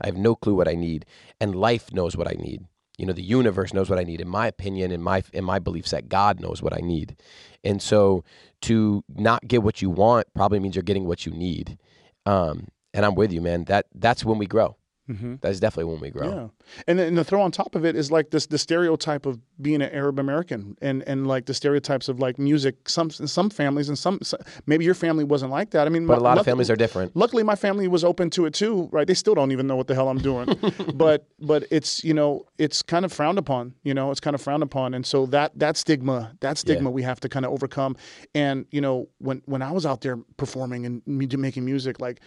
I 0.02 0.06
have 0.06 0.16
no 0.16 0.34
clue 0.34 0.54
what 0.54 0.68
I 0.68 0.74
need, 0.74 1.06
and 1.40 1.54
life 1.54 1.92
knows 1.92 2.16
what 2.16 2.28
I 2.28 2.34
need. 2.38 2.64
You 2.98 3.06
know, 3.06 3.12
the 3.14 3.22
universe 3.22 3.72
knows 3.72 3.88
what 3.90 3.98
I 3.98 4.04
need. 4.04 4.20
In 4.20 4.28
my 4.28 4.46
opinion, 4.46 4.92
in 4.92 5.02
my 5.02 5.22
in 5.32 5.44
my 5.44 5.58
belief 5.58 5.86
set, 5.86 6.08
God 6.08 6.40
knows 6.40 6.62
what 6.62 6.74
I 6.74 6.80
need, 6.80 7.16
and 7.64 7.80
so 7.82 8.24
to 8.62 9.04
not 9.08 9.48
get 9.48 9.62
what 9.62 9.82
you 9.82 9.90
want 9.90 10.26
probably 10.34 10.60
means 10.60 10.76
you're 10.76 10.82
getting 10.82 11.06
what 11.06 11.26
you 11.26 11.32
need. 11.32 11.78
Um, 12.26 12.68
and 12.94 13.06
I'm 13.06 13.14
with 13.14 13.32
you, 13.32 13.40
man. 13.40 13.64
That 13.64 13.86
that's 13.94 14.24
when 14.24 14.38
we 14.38 14.46
grow. 14.46 14.76
Mm-hmm. 15.10 15.34
That's 15.40 15.58
definitely 15.58 15.92
when 15.92 16.00
we 16.00 16.10
grow. 16.10 16.28
Yeah, 16.28 16.48
and 16.86 16.98
then 16.98 17.08
and 17.08 17.18
the 17.18 17.24
throw 17.24 17.42
on 17.42 17.50
top 17.50 17.74
of 17.74 17.84
it 17.84 17.96
is 17.96 18.12
like 18.12 18.30
this 18.30 18.46
the 18.46 18.58
stereotype 18.58 19.26
of 19.26 19.40
being 19.60 19.82
an 19.82 19.90
Arab 19.90 20.20
American, 20.20 20.76
and 20.80 21.02
and 21.08 21.26
like 21.26 21.46
the 21.46 21.54
stereotypes 21.54 22.08
of 22.08 22.20
like 22.20 22.38
music. 22.38 22.88
Some 22.88 23.10
some 23.10 23.50
families 23.50 23.88
and 23.88 23.98
some 23.98 24.20
maybe 24.66 24.84
your 24.84 24.94
family 24.94 25.24
wasn't 25.24 25.50
like 25.50 25.70
that. 25.70 25.88
I 25.88 25.90
mean, 25.90 26.06
But 26.06 26.18
a 26.18 26.20
lot 26.20 26.38
of 26.38 26.44
families 26.44 26.70
are 26.70 26.76
different. 26.76 27.16
Luckily, 27.16 27.42
my 27.42 27.56
family 27.56 27.88
was 27.88 28.04
open 28.04 28.30
to 28.30 28.46
it 28.46 28.54
too. 28.54 28.88
Right? 28.92 29.06
They 29.06 29.14
still 29.14 29.34
don't 29.34 29.50
even 29.50 29.66
know 29.66 29.74
what 29.74 29.88
the 29.88 29.94
hell 29.94 30.08
I'm 30.08 30.18
doing, 30.18 30.56
but 30.94 31.26
but 31.40 31.64
it's 31.72 32.04
you 32.04 32.14
know 32.14 32.46
it's 32.58 32.80
kind 32.82 33.04
of 33.04 33.12
frowned 33.12 33.38
upon. 33.38 33.74
You 33.82 33.94
know, 33.94 34.12
it's 34.12 34.20
kind 34.20 34.34
of 34.34 34.40
frowned 34.40 34.62
upon, 34.62 34.94
and 34.94 35.04
so 35.04 35.26
that 35.26 35.58
that 35.58 35.76
stigma 35.76 36.32
that 36.40 36.58
stigma 36.58 36.90
we 36.90 37.02
have 37.02 37.18
to 37.20 37.28
kind 37.28 37.44
of 37.44 37.50
overcome. 37.50 37.96
And 38.36 38.66
you 38.70 38.80
know, 38.80 39.08
when 39.18 39.42
when 39.46 39.62
I 39.62 39.72
was 39.72 39.84
out 39.84 40.02
there 40.02 40.16
performing 40.36 40.86
and 40.86 41.02
making 41.06 41.64
music, 41.64 42.00
like. 42.00 42.20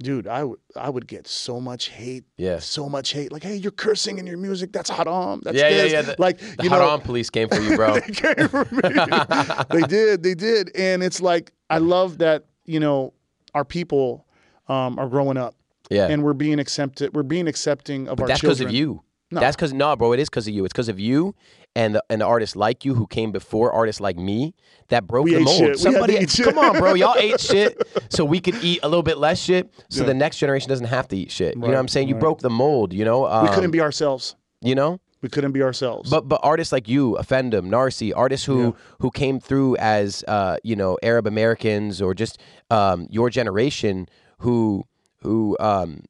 Dude, 0.00 0.28
I 0.28 0.44
would 0.44 0.60
I 0.76 0.88
would 0.88 1.08
get 1.08 1.26
so 1.26 1.60
much 1.60 1.88
hate, 1.88 2.22
Yeah. 2.36 2.60
so 2.60 2.88
much 2.88 3.12
hate. 3.12 3.32
Like, 3.32 3.42
hey, 3.42 3.56
you're 3.56 3.72
cursing 3.72 4.18
in 4.18 4.28
your 4.28 4.38
music. 4.38 4.72
That's 4.72 4.88
haram. 4.88 5.40
That's 5.44 5.56
Yeah, 5.56 5.68
yeah, 5.70 5.82
this. 5.82 5.92
yeah. 5.92 6.02
The, 6.02 6.14
like, 6.18 6.38
the 6.38 6.62
you 6.62 6.70
haram 6.70 6.86
know, 6.86 7.04
police 7.04 7.30
came 7.30 7.48
for 7.48 7.60
you, 7.60 7.74
bro. 7.74 7.94
they 7.98 8.12
came 8.12 8.46
for 8.48 8.64
me. 8.70 8.80
they 9.80 9.82
did, 9.88 10.22
they 10.22 10.34
did, 10.34 10.70
and 10.76 11.02
it's 11.02 11.20
like 11.20 11.52
I 11.68 11.78
love 11.78 12.18
that 12.18 12.44
you 12.64 12.78
know 12.78 13.12
our 13.54 13.64
people 13.64 14.24
um, 14.68 15.00
are 15.00 15.08
growing 15.08 15.36
up, 15.36 15.56
Yeah. 15.90 16.06
and 16.06 16.22
we're 16.22 16.32
being 16.32 16.60
accepted. 16.60 17.12
We're 17.16 17.24
being 17.24 17.48
accepting 17.48 18.06
of 18.08 18.20
our 18.20 18.28
That's 18.28 18.40
because 18.40 18.60
of 18.60 18.70
you. 18.70 19.02
That's 19.30 19.56
because 19.56 19.72
no, 19.72 19.94
bro. 19.96 20.12
It 20.12 20.20
is 20.20 20.28
because 20.28 20.48
of 20.48 20.54
you. 20.54 20.64
It's 20.64 20.72
because 20.72 20.88
of 20.88 20.98
you 20.98 21.34
and 21.76 21.94
the, 21.96 22.04
and 22.08 22.20
the 22.20 22.24
artists 22.26 22.56
like 22.56 22.84
you 22.84 22.94
who 22.94 23.06
came 23.06 23.30
before 23.30 23.72
artists 23.72 24.00
like 24.00 24.16
me 24.16 24.54
that 24.88 25.06
broke 25.06 25.24
We 25.24 25.34
the 25.34 25.40
mold. 25.40 25.56
shit. 25.58 25.60
We 25.60 25.68
had 25.68 25.74
to 25.76 26.26
Somebody, 26.26 26.26
come 26.26 26.58
on, 26.58 26.78
bro. 26.78 26.94
Y'all 26.94 27.16
ate 27.18 27.40
shit 27.52 27.80
so 28.08 28.24
we 28.24 28.40
could 28.40 28.56
eat 28.62 28.80
a 28.82 28.88
little 28.88 29.02
bit 29.02 29.18
less 29.18 29.40
shit, 29.40 29.70
so 29.90 30.04
the 30.04 30.14
next 30.14 30.38
generation 30.38 30.68
doesn't 30.68 30.86
have 30.86 31.08
to 31.08 31.16
eat 31.16 31.30
shit. 31.30 31.54
you 31.54 31.60
know 31.60 31.68
what 31.68 31.76
I'm 31.76 31.88
saying? 31.88 32.08
You 32.08 32.14
broke 32.14 32.40
the 32.40 32.50
mold. 32.50 32.92
You 32.92 33.04
know. 33.04 33.26
Um, 33.26 33.46
We 33.46 33.54
couldn't 33.54 33.70
be 33.70 33.80
ourselves. 33.80 34.36
You 34.60 34.74
know. 34.74 35.00
We 35.20 35.28
couldn't 35.28 35.50
be 35.52 35.62
ourselves. 35.62 36.10
But 36.10 36.28
but 36.28 36.40
artists 36.44 36.72
like 36.72 36.88
you, 36.88 37.16
Offendum, 37.20 37.68
Narcy, 37.68 38.12
artists 38.14 38.46
who 38.46 38.76
who 39.00 39.10
came 39.10 39.40
through 39.40 39.76
as 39.76 40.24
uh, 40.28 40.58
you 40.62 40.76
know 40.76 40.96
Arab 41.02 41.26
Americans 41.26 42.00
or 42.00 42.14
just 42.14 42.38
um, 42.70 43.06
your 43.10 43.28
generation 43.28 44.08
who 44.38 44.84
who 45.22 45.56
um, 45.58 46.04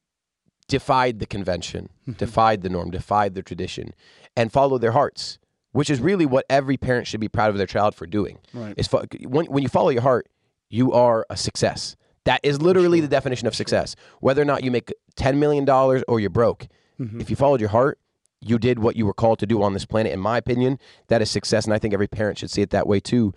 defied 0.69 1.19
the 1.19 1.25
convention, 1.25 1.89
Mm-hmm. 2.03 2.13
defied 2.13 2.61
the 2.61 2.69
norm, 2.69 2.89
defied 2.91 3.35
the 3.35 3.43
tradition, 3.43 3.93
and 4.37 4.51
followed 4.53 4.79
their 4.79 4.93
hearts, 4.93 5.37
which 5.73 5.89
is 5.89 5.99
really 5.99 6.25
what 6.25 6.45
every 6.49 6.77
parent 6.77 7.05
should 7.07 7.19
be 7.19 7.27
proud 7.27 7.49
of 7.49 7.57
their 7.57 7.67
child 7.67 7.93
for 7.95 8.05
doing. 8.07 8.37
Right. 8.53 8.73
Is 8.77 8.87
fo- 8.87 9.03
when 9.27 9.45
when 9.47 9.61
you 9.63 9.69
follow 9.69 9.89
your 9.89 10.01
heart, 10.03 10.27
you 10.69 10.93
are 10.93 11.25
a 11.29 11.35
success. 11.37 11.95
That 12.25 12.39
is 12.43 12.61
literally 12.61 12.99
the 13.01 13.07
definition 13.07 13.47
of 13.47 13.55
success. 13.55 13.95
Whether 14.21 14.41
or 14.41 14.45
not 14.45 14.63
you 14.63 14.71
make 14.71 14.91
ten 15.15 15.39
million 15.39 15.65
dollars 15.65 16.03
or 16.07 16.19
you're 16.19 16.29
broke, 16.41 16.67
Mm-hmm. 16.99 17.21
if 17.21 17.29
you 17.29 17.35
followed 17.35 17.59
your 17.61 17.69
heart, 17.69 17.97
you 18.41 18.57
did 18.59 18.79
what 18.79 18.95
you 18.95 19.05
were 19.05 19.13
called 19.13 19.39
to 19.39 19.45
do 19.45 19.61
on 19.63 19.73
this 19.73 19.85
planet. 19.85 20.11
In 20.13 20.19
my 20.19 20.37
opinion, 20.37 20.79
that 21.07 21.21
is 21.21 21.29
success, 21.31 21.65
and 21.65 21.73
I 21.73 21.79
think 21.79 21.93
every 21.93 22.07
parent 22.07 22.37
should 22.39 22.51
see 22.51 22.61
it 22.61 22.69
that 22.71 22.87
way 22.87 22.99
too. 22.99 23.33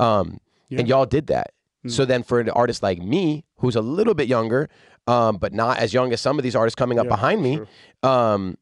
Um, 0.00 0.40
And 0.70 0.88
y'all 0.88 1.06
did 1.06 1.26
that. 1.28 1.48
Mm. 1.84 1.90
So 1.90 2.04
then, 2.04 2.22
for 2.24 2.40
an 2.40 2.50
artist 2.50 2.82
like 2.82 2.98
me, 3.00 3.44
who's 3.58 3.76
a 3.76 3.80
little 3.82 4.14
bit 4.14 4.26
younger, 4.28 4.68
um, 5.06 5.36
but 5.36 5.52
not 5.52 5.78
as 5.78 5.92
young 5.92 6.12
as 6.12 6.20
some 6.20 6.38
of 6.38 6.42
these 6.42 6.56
artists 6.56 6.74
coming 6.74 6.98
up 6.98 7.08
behind 7.08 7.42
me, 7.42 7.60
um, 8.02 8.56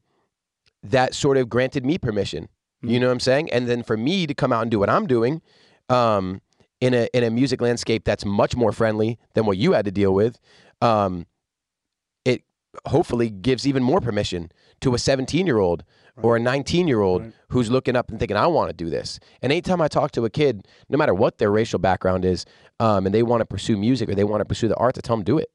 that 0.83 1.13
sort 1.13 1.37
of 1.37 1.49
granted 1.49 1.85
me 1.85 1.97
permission. 1.97 2.49
Mm. 2.83 2.89
You 2.89 2.99
know 2.99 3.07
what 3.07 3.13
I'm 3.13 3.19
saying? 3.19 3.51
And 3.51 3.67
then 3.67 3.83
for 3.83 3.97
me 3.97 4.27
to 4.27 4.33
come 4.33 4.51
out 4.51 4.61
and 4.61 4.71
do 4.71 4.79
what 4.79 4.89
I'm 4.89 5.07
doing, 5.07 5.41
um, 5.89 6.41
in 6.81 6.93
a 6.93 7.07
in 7.13 7.23
a 7.23 7.29
music 7.29 7.61
landscape 7.61 8.03
that's 8.03 8.25
much 8.25 8.57
more 8.57 8.73
friendly 8.73 9.17
than 9.35 9.45
what 9.45 9.57
you 9.57 9.71
had 9.71 9.85
to 9.85 9.91
deal 9.91 10.13
with, 10.13 10.37
um, 10.81 11.25
it 12.25 12.43
hopefully 12.85 13.29
gives 13.29 13.65
even 13.65 13.81
more 13.81 14.01
permission 14.01 14.51
to 14.81 14.93
a 14.93 14.99
17 14.99 15.45
year 15.45 15.59
old 15.59 15.85
or 16.21 16.35
a 16.35 16.39
19 16.39 16.87
year 16.87 16.99
old 17.01 17.31
who's 17.49 17.71
looking 17.71 17.95
up 17.95 18.09
and 18.09 18.19
thinking, 18.19 18.35
I 18.35 18.47
want 18.47 18.69
to 18.69 18.73
do 18.73 18.89
this. 18.89 19.19
And 19.41 19.51
anytime 19.51 19.81
I 19.81 19.87
talk 19.87 20.11
to 20.11 20.25
a 20.25 20.29
kid, 20.29 20.67
no 20.89 20.97
matter 20.97 21.13
what 21.13 21.37
their 21.37 21.51
racial 21.51 21.79
background 21.79 22.25
is, 22.25 22.45
um, 22.79 23.05
and 23.05 23.15
they 23.15 23.23
want 23.23 23.41
to 23.41 23.45
pursue 23.45 23.77
music 23.77 24.09
or 24.09 24.15
they 24.15 24.23
want 24.23 24.41
to 24.41 24.45
pursue 24.45 24.67
the 24.67 24.75
arts, 24.75 24.99
I 24.99 25.01
tell 25.01 25.15
them, 25.15 25.23
do 25.23 25.37
it. 25.37 25.49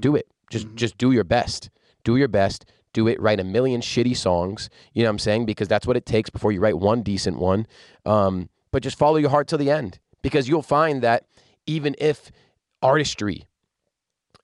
Do 0.00 0.16
it. 0.16 0.26
Just 0.50 0.74
just 0.74 0.98
do 0.98 1.12
your 1.12 1.24
best. 1.24 1.70
Do 2.04 2.16
your 2.16 2.28
best. 2.28 2.64
Do 2.92 3.06
it. 3.08 3.20
Write 3.20 3.40
a 3.40 3.44
million 3.44 3.80
shitty 3.80 4.16
songs. 4.16 4.68
You 4.92 5.02
know 5.04 5.08
what 5.08 5.12
I'm 5.12 5.18
saying? 5.20 5.46
Because 5.46 5.68
that's 5.68 5.86
what 5.86 5.96
it 5.96 6.04
takes 6.06 6.28
before 6.28 6.52
you 6.52 6.60
write 6.60 6.78
one 6.78 7.02
decent 7.02 7.38
one. 7.38 7.66
Um, 8.04 8.48
but 8.72 8.82
just 8.82 8.98
follow 8.98 9.16
your 9.16 9.30
heart 9.30 9.48
till 9.48 9.58
the 9.58 9.70
end, 9.70 9.98
because 10.22 10.48
you'll 10.48 10.62
find 10.62 11.02
that 11.02 11.24
even 11.66 11.94
if 11.98 12.30
artistry 12.82 13.46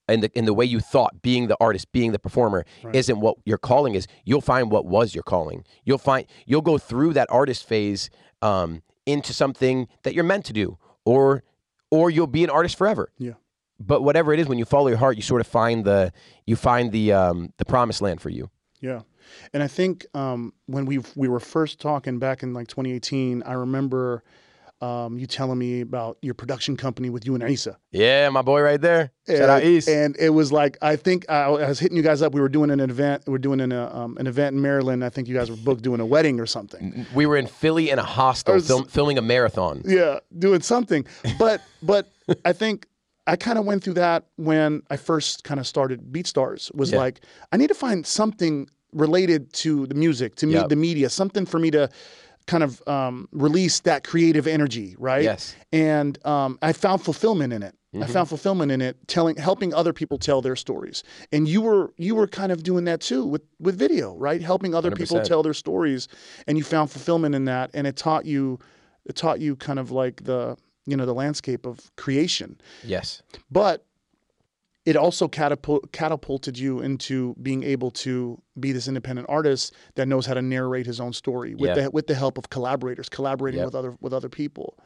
and 0.08 0.22
the 0.22 0.30
in 0.38 0.44
the 0.44 0.54
way 0.54 0.64
you 0.64 0.78
thought 0.80 1.22
being 1.22 1.48
the 1.48 1.56
artist 1.60 1.90
being 1.92 2.12
the 2.12 2.18
performer 2.18 2.64
isn't 2.94 3.18
what 3.20 3.36
your 3.44 3.58
calling 3.58 3.94
is 3.94 4.06
you'll 4.24 4.40
find 4.42 4.70
what 4.70 4.84
was 4.84 5.14
your 5.14 5.24
calling 5.24 5.64
you'll 5.84 5.98
find 5.98 6.26
you'll 6.44 6.60
go 6.60 6.76
through 6.78 7.12
that 7.14 7.26
artist 7.30 7.66
phase 7.66 8.10
um, 8.42 8.82
into 9.06 9.32
something 9.32 9.88
that 10.02 10.14
you're 10.14 10.22
meant 10.22 10.44
to 10.44 10.52
do 10.52 10.76
or 11.04 11.42
or 11.90 12.10
you'll 12.10 12.26
be 12.26 12.44
an 12.44 12.50
artist 12.50 12.76
forever 12.76 13.08
Yeah. 13.18 13.32
But 13.78 14.02
whatever 14.02 14.32
it 14.32 14.40
is 14.40 14.46
when 14.48 14.58
you 14.58 14.64
follow 14.64 14.88
your 14.88 14.98
heart 14.98 15.16
you 15.16 15.22
sort 15.22 15.40
of 15.40 15.46
find 15.46 15.84
the 15.84 16.12
you 16.46 16.56
find 16.56 16.92
the 16.92 17.12
um, 17.12 17.52
the 17.58 17.64
promised 17.64 18.00
land 18.02 18.20
for 18.20 18.30
you 18.30 18.50
Yeah, 18.80 19.02
and 19.52 19.62
I 19.62 19.68
think 19.68 20.06
um, 20.14 20.52
when 20.66 20.86
we 20.86 20.98
we 21.14 21.28
were 21.28 21.40
first 21.40 21.80
talking 21.80 22.18
back 22.18 22.42
in 22.42 22.52
like 22.54 22.68
2018, 22.68 23.42
I 23.44 23.52
remember 23.54 24.22
um, 24.82 25.18
you 25.18 25.26
telling 25.26 25.58
me 25.58 25.80
about 25.80 26.18
your 26.20 26.34
production 26.34 26.76
company 26.76 27.08
with 27.08 27.24
you 27.24 27.34
and 27.34 27.42
Isa. 27.42 27.78
yeah 27.92 28.28
my 28.28 28.42
boy 28.42 28.60
right 28.60 28.78
there 28.80 29.10
shout 29.26 29.40
and, 29.40 29.50
out 29.50 29.64
east 29.64 29.88
And 29.88 30.14
it 30.18 30.28
was 30.30 30.52
like 30.52 30.76
I 30.82 30.96
think 30.96 31.24
I, 31.30 31.44
I 31.44 31.68
was 31.68 31.78
hitting 31.80 31.96
you 31.96 32.02
guys 32.02 32.20
up. 32.20 32.34
We 32.34 32.42
were 32.42 32.50
doing 32.50 32.70
an 32.70 32.80
event. 32.80 33.22
We 33.26 33.32
were 33.32 33.38
doing 33.38 33.60
an, 33.62 33.72
uh, 33.72 33.88
um, 33.90 34.18
an 34.18 34.26
event 34.26 34.54
in 34.54 34.60
Maryland. 34.60 35.02
I 35.02 35.08
think 35.08 35.28
you 35.28 35.34
guys 35.34 35.48
were 35.50 35.56
booked 35.56 35.82
doing 35.82 36.00
a 36.00 36.06
wedding 36.06 36.40
or 36.40 36.46
something. 36.46 37.06
we 37.14 37.24
were 37.24 37.38
in 37.38 37.46
philly 37.46 37.88
in 37.88 37.98
a 37.98 38.02
hostel 38.04 38.54
was- 38.54 38.66
film, 38.66 38.84
filming 38.84 39.16
a 39.16 39.22
marathon 39.22 39.80
Yeah, 39.86 40.18
doing 40.38 40.60
something. 40.60 41.06
But 41.38 41.62
but 41.82 42.12
I 42.44 42.52
think 42.52 42.86
I 43.26 43.36
kind 43.36 43.58
of 43.58 43.64
went 43.64 43.82
through 43.84 43.94
that 43.94 44.24
when 44.36 44.82
I 44.90 44.96
first 44.96 45.44
kind 45.44 45.58
of 45.60 45.66
started 45.66 46.12
BeatStars. 46.12 46.74
Was 46.74 46.92
Yeah. 46.92 46.98
like 46.98 47.20
I 47.52 47.56
need 47.56 47.68
to 47.68 47.74
find 47.74 48.06
something 48.06 48.68
related 48.92 49.52
to 49.54 49.86
the 49.86 49.94
music, 49.94 50.36
to 50.36 50.46
me, 50.46 50.54
Yep. 50.54 50.68
the 50.68 50.76
media, 50.76 51.10
something 51.10 51.44
for 51.46 51.58
me 51.58 51.70
to 51.72 51.88
kind 52.46 52.62
of 52.62 52.80
um, 52.86 53.28
release 53.32 53.80
that 53.80 54.04
creative 54.04 54.46
energy, 54.46 54.94
right? 54.98 55.24
Yes. 55.24 55.54
And 55.72 56.24
um, 56.24 56.58
I 56.62 56.72
found 56.72 57.02
fulfillment 57.02 57.52
in 57.52 57.62
it. 57.62 57.74
I 57.94 57.98
Mm-hmm. 57.98 58.12
found 58.12 58.28
fulfillment 58.28 58.70
in 58.72 58.82
it, 58.82 58.96
telling, 59.08 59.36
helping 59.36 59.72
other 59.72 59.92
people 59.94 60.18
tell 60.18 60.42
their 60.42 60.54
stories. 60.56 61.02
And 61.32 61.48
you 61.48 61.62
were 61.62 61.94
you 61.96 62.14
were 62.14 62.26
kind 62.26 62.52
of 62.52 62.62
doing 62.62 62.84
that 62.84 63.00
too 63.00 63.24
with 63.24 63.40
with 63.58 63.78
video, 63.78 64.14
right? 64.16 64.42
Helping 64.42 64.74
other 64.74 64.90
people 64.90 65.16
100%. 65.18 65.24
tell 65.24 65.42
their 65.42 65.54
stories, 65.54 66.06
and 66.46 66.58
you 66.58 66.64
found 66.64 66.90
fulfillment 66.90 67.34
in 67.34 67.46
that, 67.46 67.70
and 67.72 67.86
it 67.86 67.96
taught 67.96 68.26
you, 68.26 68.58
it 69.06 69.16
taught 69.16 69.40
you 69.40 69.56
kind 69.56 69.78
of 69.78 69.90
like 69.90 70.24
the 70.24 70.58
you 70.86 70.96
know 70.96 71.04
the 71.06 71.14
landscape 71.14 71.66
of 71.66 71.94
creation 71.96 72.60
Yes. 72.84 73.22
but 73.50 73.84
it 74.84 74.94
also 74.96 75.26
catapult, 75.26 75.90
catapulted 75.90 76.56
you 76.56 76.78
into 76.80 77.34
being 77.42 77.64
able 77.64 77.90
to 77.90 78.40
be 78.60 78.70
this 78.70 78.86
independent 78.86 79.26
artist 79.28 79.74
that 79.96 80.06
knows 80.06 80.26
how 80.26 80.34
to 80.34 80.42
narrate 80.42 80.86
his 80.86 81.00
own 81.00 81.12
story 81.12 81.56
with 81.56 81.70
Yeah. 81.70 81.74
the 81.84 81.90
with 81.90 82.06
the 82.06 82.14
help 82.14 82.38
of 82.38 82.50
collaborators, 82.50 83.08
collaborating 83.08 83.58
Yep. 83.58 83.66
with 83.66 83.74
other 83.74 83.96
with 84.00 84.12
other 84.14 84.28
people. 84.28 84.78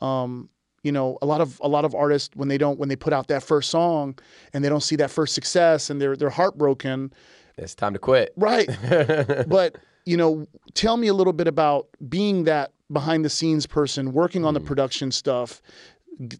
Um, 0.00 0.48
you 0.82 0.92
know, 0.92 1.18
a 1.20 1.26
lot 1.26 1.42
of 1.42 1.60
a 1.62 1.68
lot 1.68 1.84
of 1.84 1.94
artists 1.94 2.30
when 2.34 2.48
they 2.48 2.56
don't 2.56 2.78
when 2.78 2.88
they 2.88 2.96
put 2.96 3.12
out 3.12 3.28
that 3.28 3.42
first 3.42 3.68
song 3.68 4.18
and 4.54 4.64
they 4.64 4.70
don't 4.70 4.82
see 4.82 4.96
that 4.96 5.10
first 5.10 5.34
success 5.34 5.90
and 5.90 6.00
they're 6.00 6.16
they're 6.16 6.30
heartbroken, 6.30 7.12
It's 7.58 7.74
time 7.74 7.92
to 7.92 7.98
quit. 7.98 8.32
right? 8.38 8.66
but 9.46 9.76
you 10.04 10.16
know, 10.16 10.46
tell 10.74 10.96
me 10.96 11.08
a 11.08 11.14
little 11.14 11.32
bit 11.32 11.48
about 11.48 11.88
being 12.08 12.44
that 12.44 12.72
behind 12.92 13.24
the 13.24 13.30
scenes 13.30 13.66
person, 13.66 14.12
working 14.12 14.44
on 14.44 14.54
the 14.54 14.60
mm. 14.60 14.66
production 14.66 15.10
stuff, 15.10 15.62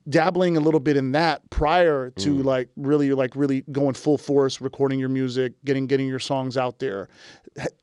dabbling 0.09 0.57
a 0.57 0.61
little 0.61 0.81
bit 0.81 0.97
in 0.97 1.13
that 1.13 1.49
prior 1.51 2.11
to 2.11 2.37
mm. 2.37 2.45
like 2.45 2.69
really 2.77 3.13
like 3.13 3.35
really 3.35 3.65
going 3.73 3.95
full 3.95 4.19
force, 4.19 4.61
recording 4.61 4.99
your 4.99 5.09
music, 5.09 5.53
getting 5.65 5.87
getting 5.87 6.07
your 6.07 6.19
songs 6.19 6.57
out 6.57 6.79
there. 6.79 7.09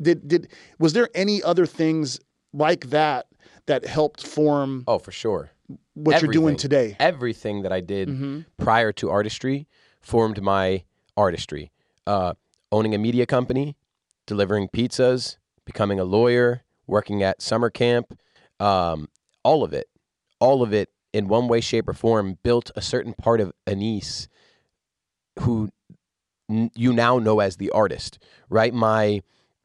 Did 0.02 0.28
did 0.28 0.48
was 0.80 0.94
there 0.94 1.10
any 1.16 1.42
other 1.44 1.66
things 1.66 2.20
like 2.54 2.90
that 2.90 3.28
that 3.66 3.86
helped 3.86 4.26
form 4.26 4.84
Oh, 4.88 5.00
for 5.00 5.12
sure. 5.12 5.52
what 5.94 6.22
you're 6.22 6.32
doing 6.32 6.56
today? 6.56 6.96
Everything 7.00 7.64
that 7.64 7.72
I 7.72 7.82
did 7.82 8.10
mm-hmm. 8.10 8.42
prior 8.58 8.92
to 8.94 9.10
artistry 9.10 9.68
formed 10.02 10.42
my 10.42 10.84
artistry. 11.16 11.72
Uh, 12.08 12.34
owning 12.72 12.96
a 12.96 12.98
media 12.98 13.26
company, 13.26 13.78
delivering 14.26 14.68
pizzas, 14.70 15.38
becoming 15.66 16.00
a 16.00 16.04
lawyer, 16.04 16.64
working 16.88 17.24
at 17.24 17.42
summer 17.42 17.70
camp, 17.70 18.18
um, 18.60 19.08
all 19.44 19.64
of 19.64 19.74
it, 19.74 19.88
all 20.40 20.62
of 20.62 20.74
it 20.74 20.90
in 21.14 21.28
one 21.28 21.48
way, 21.48 21.62
shape, 21.62 21.88
or 21.88 21.94
form 21.94 22.38
built 22.44 22.72
a 22.76 22.82
certain 22.82 23.14
part 23.14 23.40
of 23.42 23.52
Anees 23.68 24.28
who 25.40 25.70
n- 26.50 26.72
you 26.76 26.94
now 26.94 27.18
know 27.20 27.40
as 27.40 27.58
the 27.58 27.70
artist, 27.72 28.20
right? 28.50 28.74
My 28.74 29.22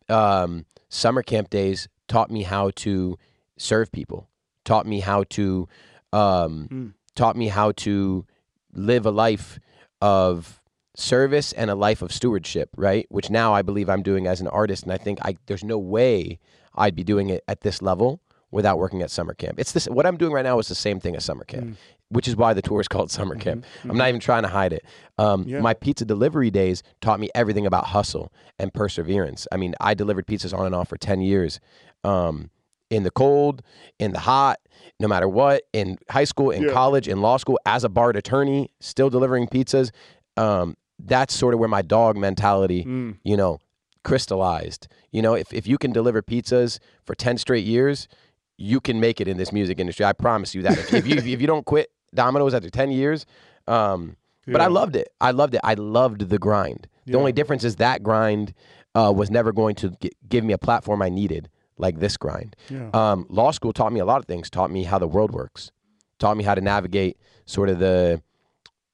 um, 0.08 0.66
summer 0.88 1.22
camp 1.22 1.50
days 1.50 1.88
taught 2.08 2.30
me 2.30 2.42
how 2.44 2.70
to 2.76 3.18
serve 3.58 3.90
people, 3.92 4.28
taught 4.64 4.86
me 4.86 5.00
how 5.00 5.24
to, 5.30 5.68
um, 6.12 6.68
Mm. 6.70 6.94
taught 7.14 7.36
me 7.36 7.48
how 7.48 7.72
to 7.72 8.24
live 8.72 9.06
a 9.06 9.10
life 9.10 9.58
of 10.00 10.60
service 10.96 11.52
and 11.52 11.70
a 11.70 11.74
life 11.74 12.02
of 12.02 12.10
stewardship, 12.12 12.70
right? 12.76 13.06
Which 13.10 13.30
now 13.30 13.52
I 13.54 13.62
believe 13.62 13.88
I'm 13.88 14.02
doing 14.02 14.26
as 14.26 14.40
an 14.40 14.48
artist, 14.48 14.82
and 14.82 14.92
I 14.92 14.96
think 14.96 15.18
I 15.22 15.36
there's 15.46 15.62
no 15.64 15.78
way 15.78 16.38
I'd 16.74 16.96
be 16.96 17.04
doing 17.04 17.28
it 17.30 17.44
at 17.46 17.60
this 17.60 17.80
level 17.82 18.20
without 18.50 18.78
working 18.78 19.02
at 19.02 19.10
summer 19.10 19.34
camp. 19.34 19.58
It's 19.60 19.72
this 19.72 19.86
what 19.86 20.06
I'm 20.06 20.16
doing 20.16 20.32
right 20.32 20.44
now 20.44 20.58
is 20.58 20.68
the 20.68 20.74
same 20.74 20.98
thing 21.00 21.14
as 21.16 21.24
summer 21.24 21.44
camp, 21.44 21.76
which 22.08 22.26
is 22.26 22.34
why 22.36 22.54
the 22.54 22.62
tour 22.62 22.80
is 22.80 22.88
called 22.88 23.10
summer 23.10 23.34
camp. 23.36 23.64
I'm 23.84 23.96
not 23.96 24.08
even 24.08 24.20
trying 24.20 24.42
to 24.42 24.48
hide 24.48 24.72
it. 24.72 24.84
Um, 25.18 25.44
Yeah. 25.46 25.60
My 25.60 25.74
pizza 25.74 26.04
delivery 26.04 26.50
days 26.50 26.82
taught 27.00 27.20
me 27.20 27.28
everything 27.34 27.66
about 27.66 27.86
hustle 27.86 28.32
and 28.58 28.72
perseverance. 28.72 29.46
I 29.52 29.56
mean, 29.58 29.74
I 29.80 29.94
delivered 29.94 30.26
pizzas 30.26 30.56
on 30.56 30.64
and 30.66 30.74
off 30.74 30.88
for 30.88 30.96
10 30.96 31.20
years. 31.20 31.60
Um, 32.04 32.50
in 32.88 33.02
the 33.02 33.10
cold, 33.10 33.62
in 33.98 34.12
the 34.12 34.20
hot, 34.20 34.60
no 35.00 35.08
matter 35.08 35.28
what, 35.28 35.64
in 35.72 35.98
high 36.08 36.22
school, 36.22 36.50
in 36.52 36.62
Yeah. 36.62 36.72
college, 36.72 37.08
in 37.08 37.20
law 37.20 37.36
school, 37.36 37.58
as 37.66 37.82
a 37.82 37.88
barred 37.88 38.14
attorney, 38.16 38.70
still 38.78 39.10
delivering 39.10 39.48
pizzas. 39.48 39.90
Um, 40.36 40.76
that's 40.98 41.34
sort 41.34 41.54
of 41.54 41.60
where 41.60 41.68
my 41.68 41.82
dog 41.82 42.16
mentality, 42.16 42.84
Mm. 42.84 43.18
you 43.24 43.36
know, 43.36 43.60
crystallized. 44.04 44.88
You 45.10 45.20
know, 45.22 45.34
if, 45.34 45.52
if 45.52 45.66
you 45.66 45.78
can 45.78 45.92
deliver 45.92 46.22
pizzas 46.22 46.78
for 47.04 47.14
10 47.14 47.38
straight 47.38 47.64
years, 47.66 48.08
you 48.56 48.80
can 48.80 49.00
make 49.00 49.20
it 49.20 49.28
in 49.28 49.36
this 49.36 49.52
music 49.52 49.78
industry. 49.78 50.04
I 50.06 50.12
promise 50.12 50.54
you 50.54 50.62
that. 50.62 50.78
If, 50.78 50.94
if 50.94 51.06
you 51.06 51.16
if 51.16 51.40
you 51.40 51.46
don't 51.46 51.66
quit 51.66 51.90
Domino's 52.14 52.54
after 52.54 52.70
10 52.70 52.90
years, 52.92 53.26
um, 53.68 54.16
but 54.46 54.60
I 54.60 54.68
loved 54.68 54.96
it. 54.96 55.08
I 55.20 55.32
loved 55.32 55.54
it. 55.54 55.60
I 55.64 55.74
loved 55.74 56.28
the 56.30 56.38
grind. 56.38 56.88
The 57.04 57.12
Yeah. 57.12 57.18
only 57.18 57.32
difference 57.32 57.64
is 57.64 57.76
that 57.76 58.02
grind 58.02 58.54
uh, 58.94 59.12
was 59.14 59.30
never 59.30 59.52
going 59.52 59.74
to 59.76 59.90
gi- 60.00 60.12
give 60.28 60.44
me 60.44 60.52
a 60.54 60.58
platform 60.58 61.02
I 61.02 61.08
needed 61.10 61.50
like 61.76 61.98
this 61.98 62.16
grind. 62.16 62.56
Yeah. 62.70 62.88
Um, 62.94 63.26
law 63.28 63.50
school 63.50 63.72
taught 63.74 63.92
me 63.92 64.00
a 64.00 64.04
lot 64.06 64.18
of 64.18 64.24
things. 64.24 64.48
Taught 64.48 64.70
me 64.70 64.84
how 64.84 64.98
the 64.98 65.08
world 65.08 65.32
works. 65.32 65.70
Taught 66.18 66.36
me 66.38 66.44
how 66.44 66.54
to 66.54 66.60
navigate 66.62 67.18
sort 67.44 67.68
of 67.68 67.78
the 67.80 68.22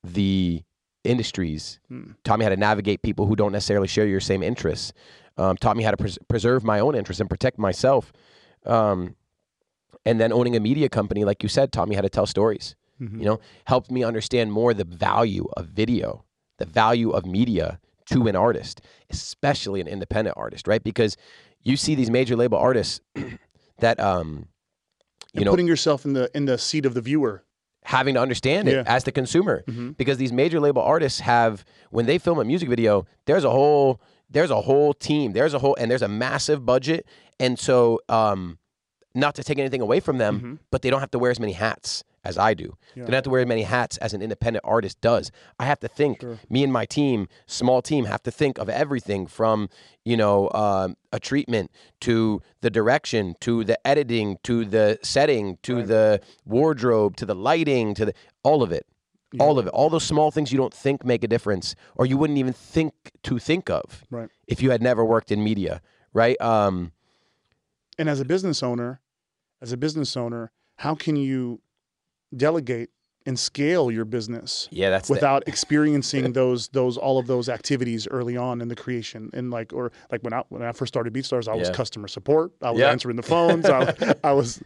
the 0.02 0.62
industries. 1.04 1.80
Hmm. 1.88 2.12
Taught 2.24 2.38
me 2.38 2.44
how 2.44 2.50
to 2.50 2.56
navigate 2.56 3.02
people 3.02 3.26
who 3.26 3.36
don't 3.36 3.52
necessarily 3.52 3.88
share 3.88 4.06
your 4.06 4.20
same 4.20 4.42
interests. 4.42 4.92
Um, 5.36 5.56
taught 5.56 5.76
me 5.76 5.82
how 5.82 5.90
to 5.90 5.96
pres- 5.96 6.18
preserve 6.28 6.64
my 6.64 6.80
own 6.80 6.94
interests 6.94 7.20
and 7.20 7.28
protect 7.28 7.58
myself. 7.58 8.12
Um, 8.66 9.16
and 10.04 10.20
then 10.20 10.32
owning 10.32 10.56
a 10.56 10.60
media 10.60 10.88
company, 10.88 11.24
like 11.24 11.42
you 11.42 11.48
said, 11.48 11.72
taught 11.72 11.88
me 11.88 11.94
how 11.94 12.02
to 12.02 12.08
tell 12.08 12.26
stories. 12.26 12.74
Mm-hmm. 13.00 13.18
You 13.18 13.24
know, 13.24 13.40
helped 13.66 13.90
me 13.90 14.04
understand 14.04 14.52
more 14.52 14.74
the 14.74 14.84
value 14.84 15.48
of 15.56 15.66
video, 15.66 16.24
the 16.58 16.66
value 16.66 17.10
of 17.10 17.24
media 17.26 17.80
to 18.06 18.26
an 18.26 18.36
artist, 18.36 18.80
especially 19.10 19.80
an 19.80 19.88
independent 19.88 20.36
artist, 20.36 20.68
right? 20.68 20.82
Because 20.82 21.16
you 21.62 21.76
see 21.76 21.94
these 21.94 22.10
major 22.10 22.36
label 22.36 22.58
artists 22.58 23.00
that 23.78 23.98
um 24.00 24.46
you 25.32 25.38
and 25.38 25.44
know 25.46 25.50
putting 25.50 25.66
yourself 25.66 26.04
in 26.04 26.12
the 26.12 26.30
in 26.34 26.44
the 26.44 26.58
seat 26.58 26.86
of 26.86 26.94
the 26.94 27.00
viewer. 27.00 27.44
Having 27.84 28.14
to 28.14 28.20
understand 28.20 28.68
it 28.68 28.74
Yeah. 28.74 28.82
as 28.86 29.04
the 29.04 29.12
consumer 29.12 29.64
Mhm. 29.68 29.96
because 29.96 30.16
these 30.18 30.32
major 30.32 30.60
label 30.60 30.82
artists 30.82 31.20
have 31.20 31.64
when 31.90 32.06
they 32.06 32.18
film 32.18 32.38
a 32.38 32.44
music 32.44 32.68
video 32.68 33.06
there's 33.26 33.44
a 33.44 33.50
whole 33.50 34.00
there's 34.30 34.50
a 34.50 34.60
whole 34.62 34.94
team 34.94 35.32
there's 35.32 35.52
a 35.52 35.58
whole 35.58 35.74
and 35.78 35.90
there's 35.90 36.02
a 36.02 36.08
massive 36.08 36.64
budget 36.64 37.04
and 37.40 37.58
so 37.58 38.00
um 38.08 38.58
not 39.14 39.34
to 39.34 39.42
take 39.44 39.58
anything 39.58 39.80
away 39.80 40.00
from 40.00 40.18
them 40.18 40.40
Mhm. 40.40 40.58
but 40.70 40.82
they 40.82 40.90
don't 40.90 41.00
have 41.00 41.10
to 41.10 41.18
wear 41.18 41.30
as 41.30 41.40
many 41.40 41.52
hats 41.52 42.04
as 42.24 42.38
I 42.38 42.54
do. 42.54 42.76
Yeah. 42.94 43.04
Don't 43.04 43.14
have 43.14 43.24
to 43.24 43.30
wear 43.30 43.40
as 43.42 43.48
many 43.48 43.62
hats 43.62 43.96
as 43.98 44.14
an 44.14 44.22
independent 44.22 44.64
artist 44.64 45.00
does. 45.00 45.30
I 45.58 45.64
have 45.64 45.80
to 45.80 45.88
think. 45.88 46.20
Sure. 46.20 46.38
Me 46.48 46.62
and 46.62 46.72
my 46.72 46.84
team, 46.86 47.28
small 47.46 47.82
team, 47.82 48.04
have 48.04 48.22
to 48.22 48.30
think 48.30 48.58
of 48.58 48.68
everything 48.68 49.26
from 49.26 49.68
you 50.04 50.16
know 50.16 50.50
um, 50.52 50.96
a 51.12 51.18
treatment 51.20 51.70
to 52.00 52.40
the 52.60 52.70
direction 52.70 53.34
to 53.40 53.64
the 53.64 53.84
editing 53.86 54.38
to 54.44 54.64
the 54.64 54.98
setting 55.02 55.58
to 55.62 55.76
Right. 55.76 55.86
the 55.86 56.20
wardrobe 56.44 57.16
to 57.16 57.26
the 57.26 57.34
lighting 57.34 57.94
to 57.94 58.04
the 58.06 58.14
all 58.42 58.62
of 58.62 58.72
it. 58.72 58.86
All 59.40 59.58
of 59.58 59.66
it, 59.66 59.70
all 59.70 59.88
those 59.88 60.04
small 60.04 60.30
things 60.30 60.52
you 60.52 60.58
don't 60.58 60.74
think 60.74 61.06
make 61.06 61.24
a 61.24 61.26
difference, 61.26 61.74
or 61.96 62.04
you 62.04 62.18
wouldn't 62.18 62.38
even 62.38 62.52
think 62.52 62.92
to 63.22 63.38
think 63.38 63.70
of 63.70 64.04
Right. 64.10 64.28
if 64.46 64.62
you 64.62 64.70
had 64.70 64.82
never 64.82 65.02
worked 65.06 65.32
in 65.32 65.42
media, 65.42 65.80
right? 66.12 66.38
Um, 66.38 66.92
And 67.98 68.10
as 68.10 68.20
a 68.20 68.26
business 68.26 68.62
owner, 68.62 69.00
as 69.62 69.72
a 69.72 69.78
business 69.78 70.18
owner, 70.18 70.52
how 70.76 70.94
can 70.94 71.16
you 71.16 71.62
delegate 72.36 72.90
and 73.24 73.38
scale 73.38 73.88
your 73.88 74.04
business 74.04 74.68
yeah, 74.72 74.90
that's 74.90 75.06
the- 75.06 75.14
without 75.14 75.44
experiencing 75.46 76.32
those 76.40 76.66
those 76.68 76.96
all 76.96 77.18
of 77.20 77.28
those 77.28 77.48
activities 77.48 78.08
early 78.08 78.36
on 78.36 78.60
in 78.60 78.66
the 78.66 78.74
creation 78.74 79.30
and 79.32 79.50
like 79.52 79.72
or 79.72 79.92
like 80.10 80.22
when 80.24 80.32
I 80.32 80.42
when 80.48 80.60
I 80.62 80.72
first 80.72 80.92
started 80.92 81.12
BeatStars, 81.14 81.46
I 81.46 81.54
was 81.54 81.70
customer 81.70 82.08
support, 82.08 82.50
I 82.60 82.72
was 82.72 82.80
Yeah. 82.80 82.90
answering 82.90 83.14
the 83.14 83.22
phones, 83.22 83.66
I, 83.66 83.94
I 84.24 84.32
was 84.32 84.60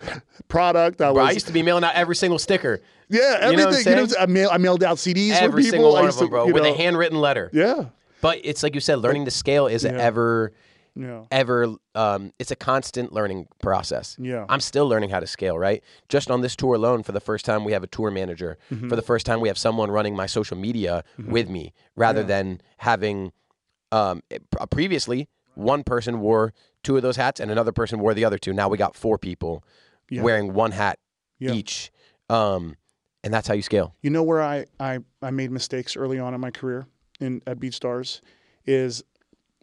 product, 0.48 1.00
I 1.02 1.12
Bro, 1.12 1.22
was 1.24 1.30
I 1.30 1.32
used 1.32 1.46
to 1.48 1.52
be 1.52 1.62
mailing 1.62 1.84
out 1.84 1.94
every 1.94 2.16
single 2.16 2.38
sticker, 2.38 2.80
yeah 3.10 3.50
you 3.50 3.56
know 3.58 3.68
everything. 3.68 3.92
what 3.98 3.98
I'm 3.98 4.06
You 4.06 4.06
know. 4.06 4.20
I, 4.20 4.26
mail, 4.26 4.48
I 4.52 4.58
mailed 4.58 4.82
out 4.82 4.96
CDs 4.96 5.36
for 5.36 5.44
every 5.44 5.62
people. 5.62 5.72
single 5.72 5.92
one 5.92 6.08
of 6.08 6.16
them, 6.16 6.26
to, 6.26 6.30
bro, 6.30 6.46
with 6.46 6.62
know, 6.62 6.72
a 6.72 6.76
handwritten 6.76 7.20
letter. 7.20 7.50
yeah, 7.52 7.86
But 8.22 8.40
it's 8.42 8.62
like 8.62 8.74
you 8.74 8.80
said, 8.80 9.00
learning 9.00 9.26
to 9.26 9.30
scale 9.30 9.66
is 9.66 9.84
Yeah. 9.84 9.90
ever, 9.92 10.52
yeah, 10.96 11.24
ever, 11.30 11.74
um, 11.94 12.32
it's 12.38 12.50
a 12.50 12.56
constant 12.56 13.12
learning 13.12 13.46
process. 13.60 14.16
yeah. 14.18 14.46
I'm 14.48 14.60
still 14.60 14.88
learning 14.88 15.10
how 15.10 15.20
to 15.20 15.26
scale, 15.26 15.58
right? 15.58 15.84
Just 16.08 16.30
on 16.30 16.40
this 16.40 16.56
tour 16.56 16.74
alone, 16.74 17.02
for 17.02 17.12
the 17.12 17.20
first 17.20 17.44
time, 17.44 17.64
we 17.64 17.72
have 17.72 17.82
a 17.82 17.86
tour 17.86 18.10
manager. 18.10 18.56
Mm-hmm. 18.72 18.88
For 18.88 18.96
the 18.96 19.02
first 19.02 19.26
time, 19.26 19.40
we 19.40 19.48
have 19.48 19.58
someone 19.58 19.90
running 19.90 20.16
my 20.16 20.26
social 20.26 20.56
media 20.56 21.04
with 21.18 21.48
me 21.48 21.72
rather 21.96 22.20
Yeah. 22.22 22.26
than 22.26 22.60
having 22.78 23.32
um, 23.92 24.22
previously 24.70 25.28
one 25.54 25.84
person 25.84 26.20
wore 26.20 26.52
two 26.82 26.96
of 26.96 27.02
those 27.02 27.16
hats 27.16 27.40
and 27.40 27.50
another 27.50 27.72
person 27.72 27.98
wore 28.00 28.14
the 28.14 28.24
other 28.24 28.38
two. 28.38 28.52
Now 28.52 28.68
we 28.68 28.76
got 28.78 28.96
four 28.96 29.18
people 29.18 29.62
Yeah. 30.10 30.22
wearing 30.22 30.52
one 30.54 30.72
hat 30.72 30.98
Yeah. 31.38 31.52
each. 31.52 31.90
Um, 32.28 32.76
and 33.22 33.32
that's 33.34 33.48
how 33.48 33.54
you 33.54 33.62
scale. 33.62 33.94
You 34.02 34.10
know 34.10 34.22
where 34.22 34.42
I, 34.42 34.66
I, 34.80 35.00
I 35.22 35.30
made 35.30 35.50
mistakes 35.50 35.96
early 35.96 36.18
on 36.18 36.34
in 36.34 36.40
my 36.40 36.50
career 36.50 36.86
in 37.20 37.40
at 37.46 37.58
BeatStars 37.58 38.20
is 38.66 39.02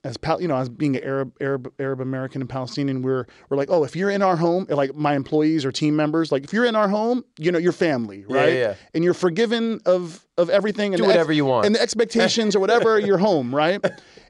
as 0.05 0.17
Pal- 0.17 0.41
you 0.41 0.47
know, 0.49 0.57
as 0.57 0.67
being 0.67 0.97
an 0.97 1.03
Arab, 1.03 1.33
Arab, 1.39 1.73
Arab 1.79 2.01
American 2.01 2.41
and 2.41 2.49
Palestinian, 2.49 3.01
we're 3.01 3.25
we're 3.49 3.57
like, 3.57 3.69
oh, 3.71 3.83
if 3.85 3.95
you're 3.95 4.09
in 4.09 4.21
our 4.21 4.35
home, 4.35 4.65
like 4.69 4.93
my 4.95 5.15
employees 5.15 5.63
or 5.65 5.71
team 5.71 5.95
members, 5.95 6.31
like 6.31 6.43
if 6.43 6.51
you're 6.51 6.65
in 6.65 6.75
our 6.75 6.89
home, 6.89 7.23
you 7.37 7.51
know, 7.51 7.57
you're 7.59 7.71
family, 7.71 8.25
right? 8.27 8.49
yeah. 8.53 8.59
yeah. 8.59 8.75
And 8.93 9.03
you're 9.03 9.13
forgiven 9.13 9.79
of 9.85 10.25
of 10.37 10.49
everything 10.49 10.93
and 10.93 10.97
Do 10.97 11.03
the 11.03 11.09
ex- 11.09 11.15
whatever 11.17 11.31
you 11.33 11.45
want. 11.45 11.65
and 11.65 11.73
the 11.75 11.81
expectations 11.81 12.55
or 12.55 12.59
whatever, 12.59 12.99
you're 13.07 13.17
home, 13.17 13.55
right? 13.55 13.79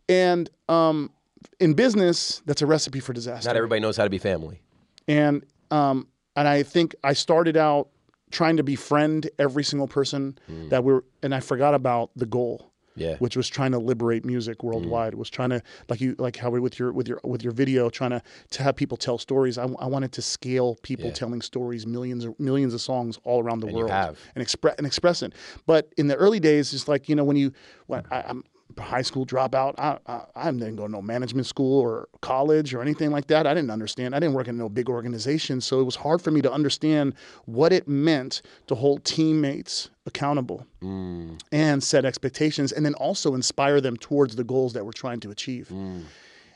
And 0.09 0.49
um, 0.69 1.09
in 1.59 1.73
business, 1.73 2.41
that's 2.45 2.61
a 2.61 2.65
recipe 2.67 2.99
for 2.99 3.13
disaster. 3.13 3.49
Not 3.49 3.55
everybody 3.57 3.81
knows 3.81 3.97
how 3.97 4.03
to 4.03 4.09
be 4.09 4.17
family. 4.19 4.61
and 5.07 5.43
um, 5.71 6.07
and 6.35 6.47
I 6.47 6.63
think 6.63 6.93
I 7.03 7.13
started 7.13 7.57
out 7.57 7.89
trying 8.31 8.57
to 8.57 8.63
befriend 8.63 9.29
every 9.39 9.63
single 9.63 9.87
person 9.87 10.37
Mm. 10.51 10.69
that 10.69 10.83
we're, 10.83 11.01
and 11.21 11.33
I 11.35 11.39
forgot 11.39 11.73
about 11.75 12.09
the 12.15 12.25
goal 12.25 12.72
Yeah. 12.95 13.15
which 13.19 13.35
was 13.35 13.47
trying 13.49 13.71
to 13.71 13.79
liberate 13.79 14.23
music 14.25 14.59
Mm. 14.59 14.63
worldwide. 14.65 15.15
Was 15.15 15.29
trying 15.29 15.49
to 15.49 15.61
like 15.89 15.99
you 16.01 16.15
like 16.19 16.35
how 16.37 16.49
we 16.49 16.59
with 16.59 16.77
your 16.79 16.91
with 16.91 17.07
your 17.07 17.19
with 17.23 17.43
your 17.43 17.53
video 17.53 17.89
trying 17.89 18.11
to 18.11 18.21
to 18.51 18.63
have 18.63 18.75
people 18.75 18.97
tell 18.97 19.17
stories. 19.17 19.57
I, 19.57 19.63
I 19.79 19.87
wanted 19.87 20.11
to 20.13 20.21
scale 20.21 20.75
people 20.83 21.07
Yeah. 21.07 21.13
telling 21.13 21.41
stories, 21.41 21.87
millions 21.87 22.25
of 22.25 22.39
millions 22.39 22.73
of 22.73 22.81
songs 22.81 23.17
all 23.23 23.41
around 23.41 23.61
the 23.61 23.67
And 23.67 23.75
you 23.77 23.83
world, 23.83 23.91
have. 23.91 24.17
and 24.35 24.41
express 24.41 24.75
and 24.77 24.85
express 24.87 25.21
it. 25.23 25.33
But 25.65 25.93
in 25.97 26.07
the 26.07 26.15
early 26.15 26.39
days, 26.39 26.73
it's 26.73 26.87
like 26.87 27.09
you 27.09 27.15
know 27.15 27.23
when 27.23 27.37
you 27.37 27.51
when 27.87 28.03
I, 28.11 28.21
I'm 28.27 28.43
high 28.79 29.01
school 29.03 29.25
dropout. 29.25 29.75
I, 29.77 29.97
I 30.07 30.21
I 30.35 30.51
didn't 30.51 30.75
go 30.77 30.85
to 30.87 30.91
no 30.91 31.01
management 31.01 31.45
school 31.47 31.79
or 31.79 32.07
college 32.21 32.73
or 32.73 32.81
anything 32.81 33.11
like 33.11 33.27
that. 33.27 33.45
I 33.45 33.53
didn't 33.53 33.69
understand. 33.69 34.15
I 34.15 34.19
didn't 34.19 34.33
work 34.35 34.47
in 34.47 34.57
no 34.57 34.67
big 34.69 34.89
organization, 34.89 35.61
so 35.61 35.79
it 35.79 35.83
was 35.83 35.95
hard 35.95 36.21
for 36.21 36.31
me 36.31 36.41
to 36.41 36.51
understand 36.51 37.13
what 37.45 37.71
it 37.71 37.87
meant 37.87 38.41
to 38.67 38.75
hold 38.75 39.03
teammates 39.05 39.89
accountable 40.05 40.65
Mm. 40.81 41.39
and 41.53 41.81
set 41.81 42.03
expectations 42.03 42.71
and 42.73 42.85
then 42.85 42.93
also 42.95 43.35
inspire 43.35 43.79
them 43.79 43.95
towards 43.95 44.35
the 44.35 44.43
goals 44.43 44.73
that 44.73 44.83
we're 44.85 44.91
trying 44.91 45.19
to 45.21 45.31
achieve. 45.31 45.69
Mm. 45.71 46.03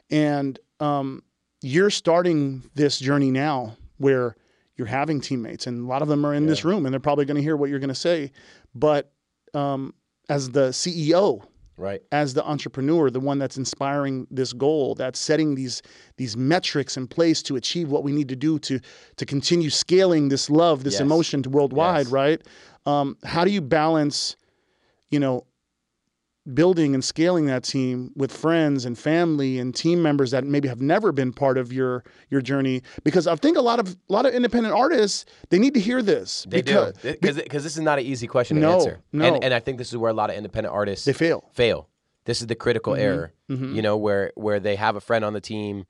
And 0.09 0.59
um, 0.79 1.23
you're 1.61 1.89
starting 1.89 2.69
this 2.75 2.99
journey 2.99 3.31
now 3.31 3.77
where 3.97 4.35
you're 4.75 4.87
having 4.87 5.21
teammates, 5.21 5.65
and 5.65 5.85
a 5.85 5.87
lot 5.87 6.01
of 6.01 6.07
them 6.07 6.25
are 6.25 6.33
in 6.33 6.45
this 6.45 6.63
room 6.65 6.85
and 6.85 6.93
they're 6.93 6.99
probably 6.99 7.25
going 7.25 7.35
to 7.37 7.41
hear 7.41 7.55
what 7.57 7.69
you're 7.69 7.79
going 7.79 7.87
to 7.89 7.95
say. 7.95 8.31
But 8.75 9.11
um, 9.53 9.93
as 10.29 10.51
the 10.51 10.69
CEO, 10.69 11.43
Right. 11.77 12.01
as 12.11 12.33
the 12.33 12.43
entrepreneur, 12.43 13.09
the 13.11 13.19
one 13.19 13.37
that's 13.37 13.55
inspiring 13.57 14.25
this 14.31 14.51
goal, 14.51 14.95
that's 14.95 15.19
setting 15.19 15.53
these 15.55 15.81
these 16.17 16.35
metrics 16.35 16.97
in 16.97 17.07
place 17.07 17.43
to 17.43 17.55
achieve 17.55 17.89
what 17.89 18.03
we 18.03 18.11
need 18.11 18.29
to 18.29 18.35
do 18.35 18.57
to 18.59 18.79
to 19.17 19.25
continue 19.25 19.69
scaling 19.69 20.29
this 20.29 20.49
love, 20.49 20.83
this 20.83 20.95
Yes. 20.95 21.01
emotion 21.01 21.43
to 21.43 21.49
worldwide, 21.49 22.07
Yes. 22.07 22.11
right? 22.11 22.41
Um, 22.87 23.15
how 23.23 23.45
do 23.45 23.51
you 23.51 23.61
balance, 23.61 24.35
you 25.11 25.19
know, 25.19 25.45
building 26.53 26.93
and 26.93 27.03
scaling 27.03 27.45
that 27.47 27.63
team 27.63 28.11
with 28.15 28.31
friends 28.31 28.85
and 28.85 28.97
family 28.97 29.59
and 29.59 29.75
team 29.75 30.01
members 30.01 30.31
that 30.31 30.43
maybe 30.45 30.67
have 30.67 30.81
never 30.81 31.11
been 31.11 31.33
part 31.33 31.57
of 31.57 31.71
your 31.73 32.03
your 32.29 32.41
journey? 32.41 32.81
Because 33.03 33.27
I 33.27 33.35
think 33.35 33.57
a 33.57 33.61
lot 33.61 33.79
of 33.79 33.95
a 34.09 34.13
lot 34.13 34.25
of 34.25 34.33
independent 34.33 34.73
artists 34.73 35.25
they 35.49 35.59
need 35.59 35.73
to 35.73 35.79
hear 35.79 36.01
this. 36.01 36.45
They 36.49 36.61
because 36.61 36.93
do 36.97 37.11
because 37.13 37.35
because 37.37 37.63
this 37.63 37.75
is 37.77 37.81
not 37.83 37.99
an 37.99 38.05
easy 38.05 38.27
question 38.27 38.55
to 38.57 38.61
No, 38.61 38.73
answer. 38.75 38.99
no. 39.11 39.25
And 39.35 39.43
and 39.43 39.53
I 39.53 39.59
think 39.59 39.77
this 39.77 39.89
is 39.89 39.97
where 39.97 40.11
a 40.11 40.13
lot 40.13 40.29
of 40.29 40.35
independent 40.35 40.73
artists 40.73 41.05
They 41.05 41.13
fail. 41.13 41.49
fail. 41.53 41.89
This 42.25 42.41
is 42.41 42.47
the 42.47 42.55
critical 42.55 42.93
Mm-hmm. 42.93 43.01
error. 43.03 43.33
You 43.75 43.81
know 43.81 43.95
where 43.97 44.31
where 44.35 44.59
they 44.59 44.75
have 44.75 44.95
a 44.95 45.01
friend 45.01 45.23
on 45.23 45.33
the 45.33 45.41
team 45.41 45.85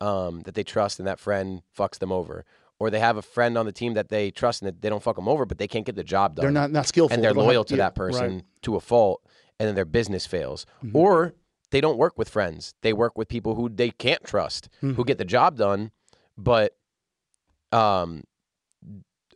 um, 0.00 0.40
that 0.42 0.54
they 0.54 0.62
trust 0.62 0.98
and 0.98 1.08
that 1.08 1.18
friend 1.18 1.62
fucks 1.76 1.98
them 1.98 2.12
over, 2.12 2.44
or 2.78 2.90
they 2.90 3.00
have 3.00 3.16
a 3.16 3.22
friend 3.22 3.56
on 3.58 3.66
the 3.66 3.72
team 3.72 3.94
that 3.94 4.08
they 4.08 4.30
trust 4.30 4.62
and 4.62 4.68
that 4.68 4.80
they 4.82 4.88
don't 4.88 5.02
fuck 5.02 5.16
them 5.16 5.28
over, 5.28 5.44
but 5.46 5.58
they 5.58 5.68
can't 5.68 5.84
get 5.86 5.96
the 5.96 6.04
job 6.04 6.34
done. 6.36 6.44
They're 6.44 6.52
not 6.52 6.70
not 6.70 6.86
skillful. 6.86 7.14
and 7.14 7.22
they're 7.24 7.34
loyal 7.34 7.60
have- 7.62 7.66
to 7.66 7.74
yeah, 7.74 7.84
that 7.84 7.94
person 7.94 8.20
right. 8.20 8.30
Mm-hmm. 8.30 8.46
to 8.62 8.76
a 8.76 8.80
fault, 8.80 9.22
and 9.60 9.68
then 9.68 9.74
their 9.76 9.84
business 9.84 10.26
fails, 10.26 10.64
or 10.94 11.34
they 11.70 11.80
don't 11.80 11.98
work 11.98 12.18
with 12.18 12.28
friends. 12.28 12.74
They 12.80 12.92
work 12.92 13.16
with 13.18 13.28
people 13.28 13.54
who 13.54 13.68
they 13.68 13.90
can't 13.90 14.24
trust, 14.24 14.68
Mm-hmm. 14.82 14.94
who 14.94 15.04
get 15.04 15.18
the 15.18 15.24
job 15.24 15.56
done, 15.58 15.92
but 16.36 16.74
um, 17.70 18.24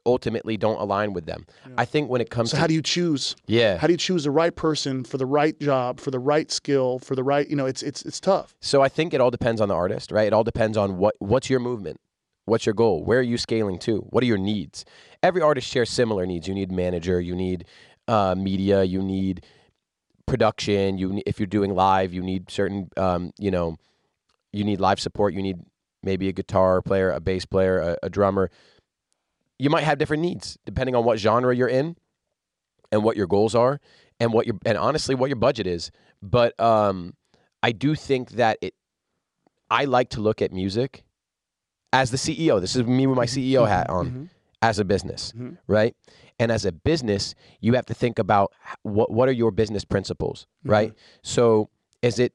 ultimately 0.06 0.56
don't 0.56 0.80
align 0.80 1.12
with 1.12 1.26
them. 1.26 1.46
I 1.78 1.84
think 1.84 2.10
when 2.10 2.20
it 2.20 2.30
comes 2.30 2.50
So 2.50 2.56
to 2.56 2.60
how 2.62 2.66
do 2.66 2.74
you 2.74 2.82
choose? 2.82 3.36
yeah, 3.46 3.76
How 3.78 3.86
do 3.86 3.92
you 3.92 3.96
choose 3.98 4.24
the 4.24 4.30
right 4.30 4.54
person 4.54 5.04
for 5.04 5.16
the 5.18 5.26
right 5.26 5.58
job, 5.60 6.00
for 6.00 6.10
the 6.10 6.18
right 6.18 6.50
skill, 6.50 6.98
for 6.98 7.14
the 7.14 7.22
right, 7.22 7.48
you 7.48 7.56
know, 7.56 7.66
it's 7.66 7.82
it's 7.82 8.02
it's 8.02 8.20
tough. 8.20 8.54
So 8.60 8.82
I 8.82 8.88
think 8.88 9.14
it 9.14 9.20
all 9.20 9.30
depends 9.30 9.60
on 9.60 9.68
the 9.68 9.74
artist, 9.74 10.10
right? 10.10 10.26
It 10.26 10.32
all 10.32 10.44
depends 10.44 10.76
on 10.76 10.96
what 10.98 11.14
what's 11.20 11.48
your 11.48 11.60
movement, 11.60 12.00
what's 12.46 12.66
your 12.66 12.74
goal, 12.74 13.04
where 13.04 13.18
are 13.18 13.22
you 13.22 13.38
scaling 13.38 13.78
to, 13.80 13.98
what 14.10 14.22
are 14.22 14.26
your 14.26 14.38
needs. 14.38 14.84
Every 15.22 15.40
artist 15.42 15.68
shares 15.68 15.90
similar 15.90 16.26
needs. 16.26 16.48
You 16.48 16.54
need 16.54 16.70
manager, 16.72 17.20
you 17.20 17.34
need 17.34 17.64
uh, 18.08 18.34
media, 18.36 18.82
you 18.84 19.00
need 19.02 19.44
production. 20.26 20.98
You 20.98 21.20
if 21.26 21.38
you're 21.38 21.46
doing 21.46 21.74
live, 21.74 22.12
you 22.12 22.22
need 22.22 22.50
certain, 22.50 22.88
um, 22.96 23.32
you 23.38 23.50
know, 23.50 23.76
you 24.52 24.64
need 24.64 24.80
live 24.80 25.00
support. 25.00 25.34
You 25.34 25.42
need 25.42 25.58
maybe 26.02 26.28
a 26.28 26.32
guitar 26.32 26.82
player, 26.82 27.10
a 27.10 27.20
bass 27.20 27.44
player, 27.44 27.78
a, 27.80 27.98
a 28.04 28.10
drummer. 28.10 28.50
You 29.58 29.70
might 29.70 29.84
have 29.84 29.98
different 29.98 30.22
needs 30.22 30.58
depending 30.64 30.94
on 30.94 31.04
what 31.04 31.18
genre 31.18 31.54
you're 31.54 31.68
in, 31.68 31.96
and 32.92 33.02
what 33.04 33.16
your 33.16 33.26
goals 33.26 33.54
are, 33.54 33.80
and 34.20 34.32
what 34.32 34.46
your 34.46 34.56
and 34.66 34.76
honestly 34.78 35.14
what 35.14 35.28
your 35.28 35.36
budget 35.36 35.66
is. 35.66 35.90
But 36.22 36.58
um, 36.60 37.14
I 37.62 37.72
do 37.72 37.94
think 37.94 38.32
that 38.32 38.58
it. 38.60 38.74
I 39.70 39.86
like 39.86 40.10
to 40.10 40.20
look 40.20 40.42
at 40.42 40.52
music 40.52 41.04
as 41.92 42.10
the 42.10 42.16
CEO. 42.16 42.60
This 42.60 42.76
is 42.76 42.84
me 42.84 43.06
with 43.06 43.16
my 43.16 43.24
CEO 43.26 43.66
hat 43.66 43.88
on 43.90 44.30
as 44.62 44.78
a 44.78 44.84
business, 44.84 45.32
Mhm. 45.36 45.58
right? 45.66 45.94
And 46.38 46.50
as 46.50 46.64
a 46.64 46.72
business, 46.72 47.34
you 47.60 47.74
have 47.74 47.86
to 47.86 47.94
think 47.94 48.18
about 48.18 48.52
what 48.82 49.10
what 49.10 49.28
are 49.28 49.32
your 49.32 49.50
business 49.50 49.84
principles, 49.84 50.46
right? 50.64 50.92
So 51.22 51.70
is 52.02 52.18
it 52.18 52.32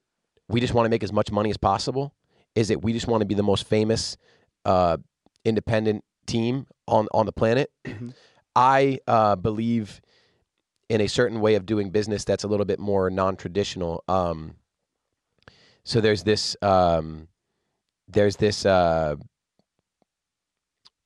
we 0.47 0.59
just 0.59 0.73
want 0.73 0.85
to 0.85 0.89
make 0.89 1.03
as 1.03 1.12
much 1.12 1.31
money 1.31 1.49
as 1.49 1.57
possible? 1.57 2.13
Is 2.55 2.69
it 2.69 2.81
we 2.81 2.93
just 2.93 3.07
want 3.07 3.21
to 3.21 3.25
be 3.25 3.35
the 3.35 3.43
most 3.43 3.67
famous 3.67 4.17
uh, 4.65 4.97
independent 5.43 6.03
team 6.25 6.67
on 6.88 7.07
on 7.13 7.25
the 7.25 7.33
planet? 7.33 7.71
I 8.55 8.99
uh, 9.07 9.35
believe 9.35 10.01
in 10.89 11.01
a 11.01 11.07
certain 11.07 11.39
way 11.39 11.55
of 11.55 11.65
doing 11.65 11.91
business 11.91 12.23
that's 12.23 12.43
a 12.43 12.47
little 12.47 12.65
bit 12.65 12.79
more 12.79 13.09
non-traditional. 13.09 14.03
Um, 14.07 14.55
so 15.83 16.01
there's 16.01 16.23
this 16.23 16.55
um, 16.62 17.27
there's 18.07 18.38
this 18.38 18.65
uh, 18.65 19.15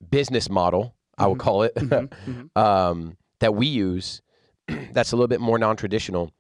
business 0.10 0.49
model, 0.49 0.95
I 1.17 1.28
would 1.28 1.39
call 1.39 1.63
it, 1.63 1.78
um, 2.56 3.17
that 3.39 3.54
we 3.56 3.67
use 3.67 4.21
that's 4.91 5.12
a 5.12 5.15
little 5.15 5.28
bit 5.28 5.41
more 5.41 5.58
non-traditional, 5.60 6.32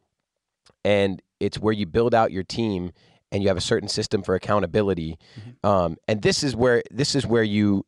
and 0.85 1.21
it's 1.39 1.59
where 1.59 1.73
you 1.73 1.85
build 1.85 2.13
out 2.15 2.31
your 2.31 2.43
team 2.43 2.91
and 3.31 3.41
you 3.41 3.49
have 3.49 3.57
a 3.57 3.61
certain 3.61 3.89
system 3.89 4.21
for 4.23 4.35
accountability. 4.35 5.17
Um, 5.63 5.97
and 6.07 6.21
this 6.21 6.43
is 6.43 6.55
where 6.55 6.83
this 6.91 7.15
is 7.15 7.25
where 7.25 7.43
you 7.43 7.85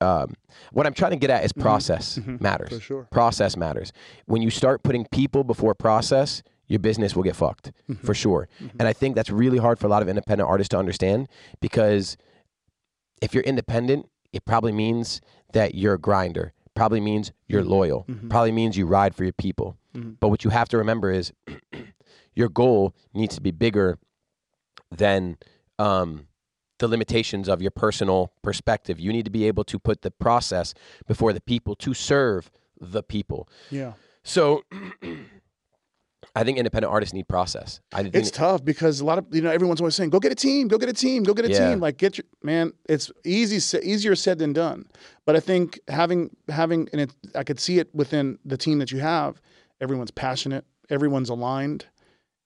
um, 0.00 0.34
what 0.72 0.86
I'm 0.86 0.94
trying 0.94 1.12
to 1.12 1.16
get 1.16 1.30
at 1.30 1.44
is 1.44 1.52
process 1.52 2.18
matters. 2.26 2.68
For 2.70 2.80
sure. 2.80 3.08
Process 3.10 3.56
matters. 3.56 3.92
When 4.26 4.42
you 4.42 4.50
start 4.50 4.82
putting 4.82 5.06
people 5.06 5.44
before 5.44 5.74
process, 5.74 6.42
your 6.66 6.78
business 6.78 7.14
will 7.16 7.22
get 7.22 7.36
fucked 7.36 7.72
Mm-hmm. 7.90 8.06
for 8.06 8.14
sure. 8.14 8.48
And 8.78 8.88
I 8.88 8.92
think 8.92 9.14
that's 9.14 9.30
really 9.30 9.58
hard 9.58 9.78
for 9.78 9.86
a 9.86 9.90
lot 9.90 10.02
of 10.02 10.08
independent 10.08 10.48
artists 10.48 10.70
to 10.70 10.78
understand 10.78 11.28
because 11.60 12.16
if 13.22 13.34
you're 13.34 13.42
independent, 13.44 14.08
it 14.32 14.44
probably 14.44 14.72
means 14.72 15.20
that 15.54 15.74
you're 15.74 15.94
a 15.94 15.98
grinder. 15.98 16.52
Probably 16.74 17.00
means 17.00 17.32
you're 17.48 17.62
Mm-hmm. 17.62 17.70
loyal. 17.70 18.06
Probably 18.28 18.52
means 18.52 18.76
you 18.76 18.86
ride 18.86 19.14
for 19.14 19.24
your 19.24 19.32
people. 19.32 19.76
But 20.20 20.28
what 20.28 20.44
you 20.44 20.50
have 20.50 20.68
to 20.70 20.76
remember 20.78 21.10
is 21.10 21.32
your 22.34 22.48
goal 22.48 22.94
needs 23.14 23.34
to 23.36 23.40
be 23.40 23.52
bigger 23.52 23.98
than 24.90 25.38
um, 25.78 26.26
the 26.80 26.88
limitations 26.88 27.48
of 27.48 27.62
your 27.62 27.70
personal 27.70 28.32
perspective. 28.42 28.98
You 28.98 29.12
need 29.12 29.24
to 29.24 29.30
be 29.30 29.46
able 29.46 29.62
to 29.64 29.78
put 29.78 30.02
the 30.02 30.10
process 30.10 30.74
before 31.06 31.32
the 31.32 31.40
people 31.40 31.76
to 31.76 31.94
serve 31.94 32.50
the 32.80 33.02
people. 33.04 33.48
Yeah. 33.70 33.92
So 34.24 34.64
I 36.36 36.42
think 36.42 36.58
independent 36.58 36.92
artists 36.92 37.12
need 37.12 37.28
process. 37.28 37.80
I 37.92 38.02
think 38.02 38.14
It's 38.16 38.30
tough 38.30 38.64
because 38.64 39.00
a 39.00 39.04
lot 39.04 39.18
of 39.18 39.26
you 39.32 39.40
know 39.40 39.50
everyone's 39.50 39.80
always 39.80 39.94
saying, 39.94 40.10
"Go 40.10 40.18
get 40.18 40.32
a 40.32 40.34
team, 40.34 40.66
go 40.68 40.78
get 40.78 40.88
a 40.88 40.92
team, 40.92 41.22
go 41.22 41.32
get 41.32 41.44
a 41.44 41.50
Yeah. 41.50 41.70
team." 41.70 41.80
Like 41.80 41.96
get 41.96 42.18
your 42.18 42.24
man. 42.42 42.72
It's 42.88 43.10
easy, 43.24 43.78
easier 43.82 44.14
said 44.16 44.38
than 44.38 44.52
done. 44.52 44.86
But 45.26 45.36
I 45.36 45.40
think 45.40 45.78
having 45.88 46.30
having 46.48 46.88
and 46.92 47.00
it, 47.02 47.12
I 47.34 47.44
could 47.44 47.60
see 47.60 47.78
it 47.78 47.88
within 47.94 48.38
the 48.44 48.56
team 48.56 48.78
that 48.80 48.90
you 48.90 48.98
have. 48.98 49.40
Everyone's 49.80 50.10
passionate, 50.10 50.64
everyone's 50.90 51.28
aligned, 51.28 51.86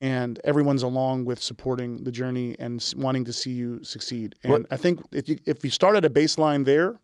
and 0.01 0.38
everyone's 0.44 0.83
along 0.83 1.24
with 1.24 1.42
supporting 1.42 2.05
the 2.05 2.12
journey 2.12 2.57
and 2.59 2.85
wanting 2.96 3.24
to 3.24 3.33
see 3.33 3.53
you 3.53 3.83
succeed. 3.85 4.35
And 4.42 4.53
What- 4.53 4.66
I 4.70 4.77
think 4.77 5.01
if 5.12 5.29
you 5.31 5.38
if 5.46 5.64
you 5.64 5.70
start 5.70 5.96
at 5.96 6.05
a 6.05 6.11
baseline 6.11 6.64
there, 6.66 6.98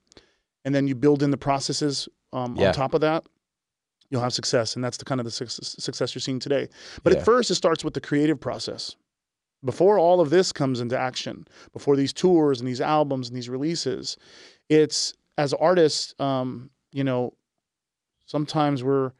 and 0.66 0.74
then 0.74 0.86
you 0.86 0.94
build 0.94 1.22
in 1.22 1.30
the 1.30 1.36
processes 1.38 2.08
um, 2.32 2.56
Yeah. 2.56 2.68
on 2.68 2.74
top 2.74 2.94
of 2.94 3.00
that, 3.00 3.24
you'll 4.14 4.22
have 4.22 4.32
success. 4.32 4.76
And 4.76 4.84
that's 4.84 4.96
the 4.96 5.04
kind 5.04 5.20
of 5.20 5.24
the 5.24 5.30
success, 5.32 5.74
success 5.76 6.14
you're 6.14 6.20
seeing 6.20 6.38
today. 6.38 6.68
But 7.02 7.12
Yeah. 7.12 7.18
at 7.18 7.24
first, 7.24 7.50
it 7.50 7.56
starts 7.56 7.82
with 7.82 7.94
the 7.94 8.00
creative 8.00 8.38
process. 8.40 8.94
Before 9.64 9.98
all 9.98 10.20
of 10.20 10.30
this 10.30 10.52
comes 10.52 10.80
into 10.80 10.96
action, 10.96 11.48
before 11.72 11.96
these 11.96 12.12
tours 12.12 12.60
and 12.60 12.68
these 12.68 12.80
albums 12.80 13.28
and 13.28 13.36
these 13.36 13.48
releases, 13.48 14.16
it's 14.68 15.14
as 15.36 15.52
artists, 15.54 16.14
um, 16.20 16.70
you 16.92 17.02
know, 17.02 17.34
sometimes 18.26 18.84
we're, 18.84 19.10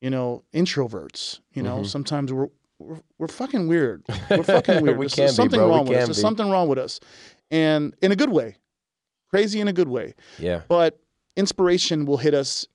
you 0.00 0.10
know, 0.10 0.44
introverts. 0.54 1.40
You 1.54 1.62
know, 1.64 1.78
Mhm. 1.80 1.86
sometimes 1.86 2.32
we're 2.32 2.48
we're, 2.78 3.00
we're 3.18 3.28
fucking 3.28 3.68
weird. 3.68 4.02
We're 4.30 4.42
fucking 4.42 4.80
weird. 4.80 4.96
We 4.96 5.04
There's, 5.04 5.14
there's 5.16 5.32
be, 5.32 5.36
something 5.36 5.58
bro. 5.60 5.66
We 5.68 5.74
wrong 5.74 5.84
with 5.86 5.98
us. 5.98 6.06
There's 6.06 6.20
something 6.20 6.48
wrong 6.48 6.66
with 6.66 6.78
us, 6.78 6.98
and 7.50 7.94
in 8.00 8.10
a 8.10 8.16
good 8.16 8.30
way, 8.30 8.56
crazy 9.28 9.60
in 9.60 9.68
a 9.68 9.72
good 9.74 9.88
way. 9.88 10.14
Yeah. 10.38 10.62
But 10.66 10.98
inspiration 11.36 12.06
will 12.06 12.16
hit 12.16 12.32
us 12.32 12.66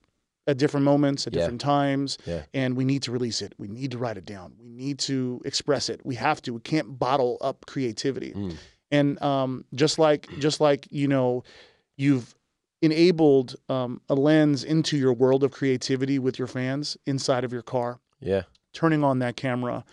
at 0.46 0.58
different 0.58 0.84
moments, 0.84 1.26
at 1.26 1.32
Yeah. 1.34 1.40
different 1.40 1.60
times, 1.60 2.18
Yeah. 2.26 2.42
and 2.54 2.76
we 2.76 2.84
need 2.84 3.02
to 3.02 3.12
release 3.12 3.42
it. 3.42 3.52
We 3.58 3.68
need 3.68 3.90
to 3.92 3.98
write 3.98 4.16
it 4.16 4.24
down. 4.24 4.52
We 4.58 4.68
need 4.68 4.98
to 5.00 5.40
express 5.44 5.88
it. 5.88 6.00
We 6.04 6.14
have 6.16 6.40
to. 6.42 6.54
We 6.54 6.60
can't 6.60 6.98
bottle 6.98 7.38
up 7.40 7.66
creativity. 7.66 8.32
Mm. 8.32 8.54
And 8.92 9.22
um, 9.22 9.64
just 9.74 9.98
like 9.98 10.28
just 10.38 10.60
like 10.60 10.86
you 10.90 11.08
know, 11.08 11.42
you've 11.96 12.34
enabled 12.82 13.56
um, 13.68 14.00
a 14.08 14.14
lens 14.14 14.62
into 14.62 14.96
your 14.96 15.12
world 15.12 15.42
of 15.42 15.50
creativity 15.50 16.18
with 16.18 16.38
your 16.38 16.46
fans 16.46 16.96
inside 17.06 17.42
of 17.42 17.52
your 17.52 17.62
car 17.62 17.98
Yeah. 18.20 18.42
turning 18.72 19.02
on 19.02 19.18
that 19.20 19.36
camera, 19.36 19.84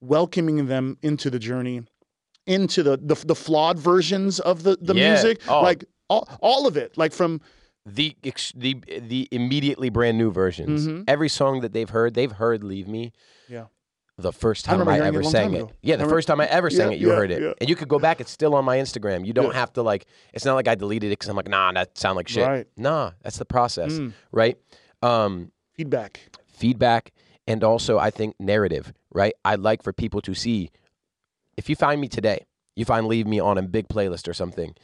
welcoming 0.00 0.66
them 0.66 0.98
into 1.02 1.30
the 1.30 1.38
journey, 1.38 1.82
into 2.46 2.82
the 2.82 2.96
the, 2.98 3.14
the 3.26 3.34
flawed 3.36 3.78
versions 3.78 4.40
of 4.40 4.64
the 4.64 4.76
the 4.80 4.94
Yeah. 4.94 5.12
music, 5.14 5.40
Oh. 5.48 5.62
like 5.62 5.84
all, 6.10 6.28
all 6.42 6.66
of 6.66 6.76
it, 6.76 6.98
like 6.98 7.12
from 7.12 7.40
The 7.84 8.16
the 8.54 8.76
the 8.86 9.28
immediately 9.32 9.90
brand 9.90 10.16
new 10.18 10.30
versions. 10.30 10.86
Mhm. 10.86 11.04
Every 11.08 11.28
song 11.28 11.60
that 11.62 11.72
they've 11.72 11.90
heard, 11.90 12.14
they've 12.14 12.30
heard 12.32 12.62
"Leave 12.62 12.86
Me." 12.86 13.12
Yeah. 13.48 13.66
The 14.18 14.32
first 14.32 14.64
time 14.66 14.74
remember 14.74 14.92
I, 14.92 14.96
hearing 14.96 15.06
it 15.14 15.18
ever 15.18 15.22
sang 15.24 15.54
it. 15.54 15.66
Yeah, 15.80 15.96
the 15.96 16.06
first 16.06 16.28
time 16.28 16.40
I 16.40 16.46
ever 16.46 16.70
sang 16.70 16.90
Yeah, 16.90 16.96
it, 16.96 17.00
you 17.00 17.08
yeah, 17.08 17.14
heard 17.16 17.30
it, 17.32 17.42
yeah. 17.42 17.52
and 17.60 17.68
you 17.68 17.74
could 17.74 17.88
go 17.88 17.98
back. 17.98 18.20
It's 18.20 18.30
still 18.30 18.54
on 18.54 18.64
my 18.64 18.76
Instagram. 18.76 19.26
You 19.26 19.32
don't 19.32 19.54
have 19.54 19.72
to 19.72 19.82
like. 19.82 20.06
It's 20.32 20.44
not 20.44 20.54
like 20.54 20.68
I 20.68 20.74
deleted 20.76 21.08
it 21.08 21.18
because 21.18 21.28
I'm 21.28 21.34
like, 21.34 21.48
nah, 21.48 21.72
that 21.72 21.96
sound 21.98 22.16
like 22.16 22.28
shit. 22.28 22.46
Right. 22.46 22.66
Nah, 22.76 23.12
that's 23.22 23.38
the 23.38 23.46
process, 23.46 23.92
Mm. 23.94 24.12
right? 24.30 24.58
Um, 25.02 25.50
feedback. 25.74 26.20
feedback 26.46 27.10
and 27.48 27.64
also 27.64 27.98
I 27.98 28.10
think 28.10 28.38
narrative, 28.38 28.92
right? 29.12 29.32
I'd 29.44 29.58
like 29.60 29.82
for 29.82 29.92
people 29.92 30.20
to 30.20 30.34
see 30.34 30.70
if 31.56 31.68
you 31.68 31.74
find 31.74 32.00
me 32.00 32.06
today, 32.06 32.44
you 32.76 32.84
find 32.84 33.06
leave 33.08 33.26
me 33.26 33.40
on 33.40 33.58
a 33.58 33.62
big 33.62 33.88
playlist 33.88 34.28
or 34.28 34.34
something. 34.34 34.76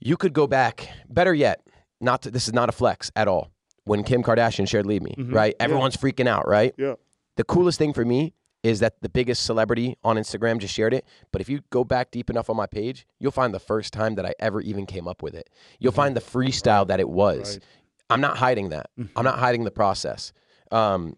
You 0.00 0.16
could 0.16 0.32
go 0.32 0.46
back, 0.46 0.88
better 1.08 1.34
yet, 1.34 1.66
not 2.00 2.22
to, 2.22 2.30
this 2.30 2.46
is 2.48 2.54
not 2.54 2.68
a 2.68 2.72
flex 2.72 3.10
at 3.16 3.28
all. 3.28 3.50
When 3.84 4.04
Kim 4.04 4.22
Kardashian 4.22 4.68
shared 4.68 4.86
leave 4.86 5.02
me, 5.02 5.14
Mhm. 5.18 5.34
right? 5.34 5.54
Yeah. 5.58 5.64
Everyone's 5.64 5.96
freaking 5.96 6.26
out, 6.28 6.46
right? 6.46 6.74
Yeah. 6.76 6.94
The 7.36 7.44
coolest 7.44 7.78
thing 7.78 7.92
for 7.92 8.04
me 8.04 8.34
is 8.62 8.80
that 8.80 9.00
the 9.00 9.08
biggest 9.08 9.44
celebrity 9.44 9.96
on 10.04 10.16
Instagram 10.16 10.58
just 10.58 10.74
shared 10.74 10.92
it. 10.92 11.04
But 11.32 11.40
if 11.40 11.48
you 11.48 11.60
go 11.70 11.84
back 11.84 12.10
deep 12.10 12.28
enough 12.28 12.50
on 12.50 12.56
my 12.56 12.66
page, 12.66 13.06
you'll 13.18 13.32
find 13.32 13.54
the 13.54 13.60
first 13.60 13.92
time 13.92 14.16
that 14.16 14.26
I 14.26 14.34
ever 14.40 14.60
even 14.60 14.84
came 14.84 15.06
up 15.08 15.22
with 15.22 15.34
it. 15.34 15.48
You'll 15.78 15.92
find 15.92 16.16
the 16.16 16.20
freestyle 16.20 16.86
that 16.88 16.98
it 17.00 17.08
was. 17.08 17.38
Mm-hmm. 17.38 17.52
Right. 17.54 17.64
I'm 18.10 18.20
not 18.20 18.36
hiding 18.38 18.70
that. 18.70 18.90
Mhm. 18.98 19.10
I'm 19.16 19.24
not 19.24 19.38
hiding 19.38 19.64
the 19.64 19.70
process. 19.70 20.32
Um, 20.72 21.16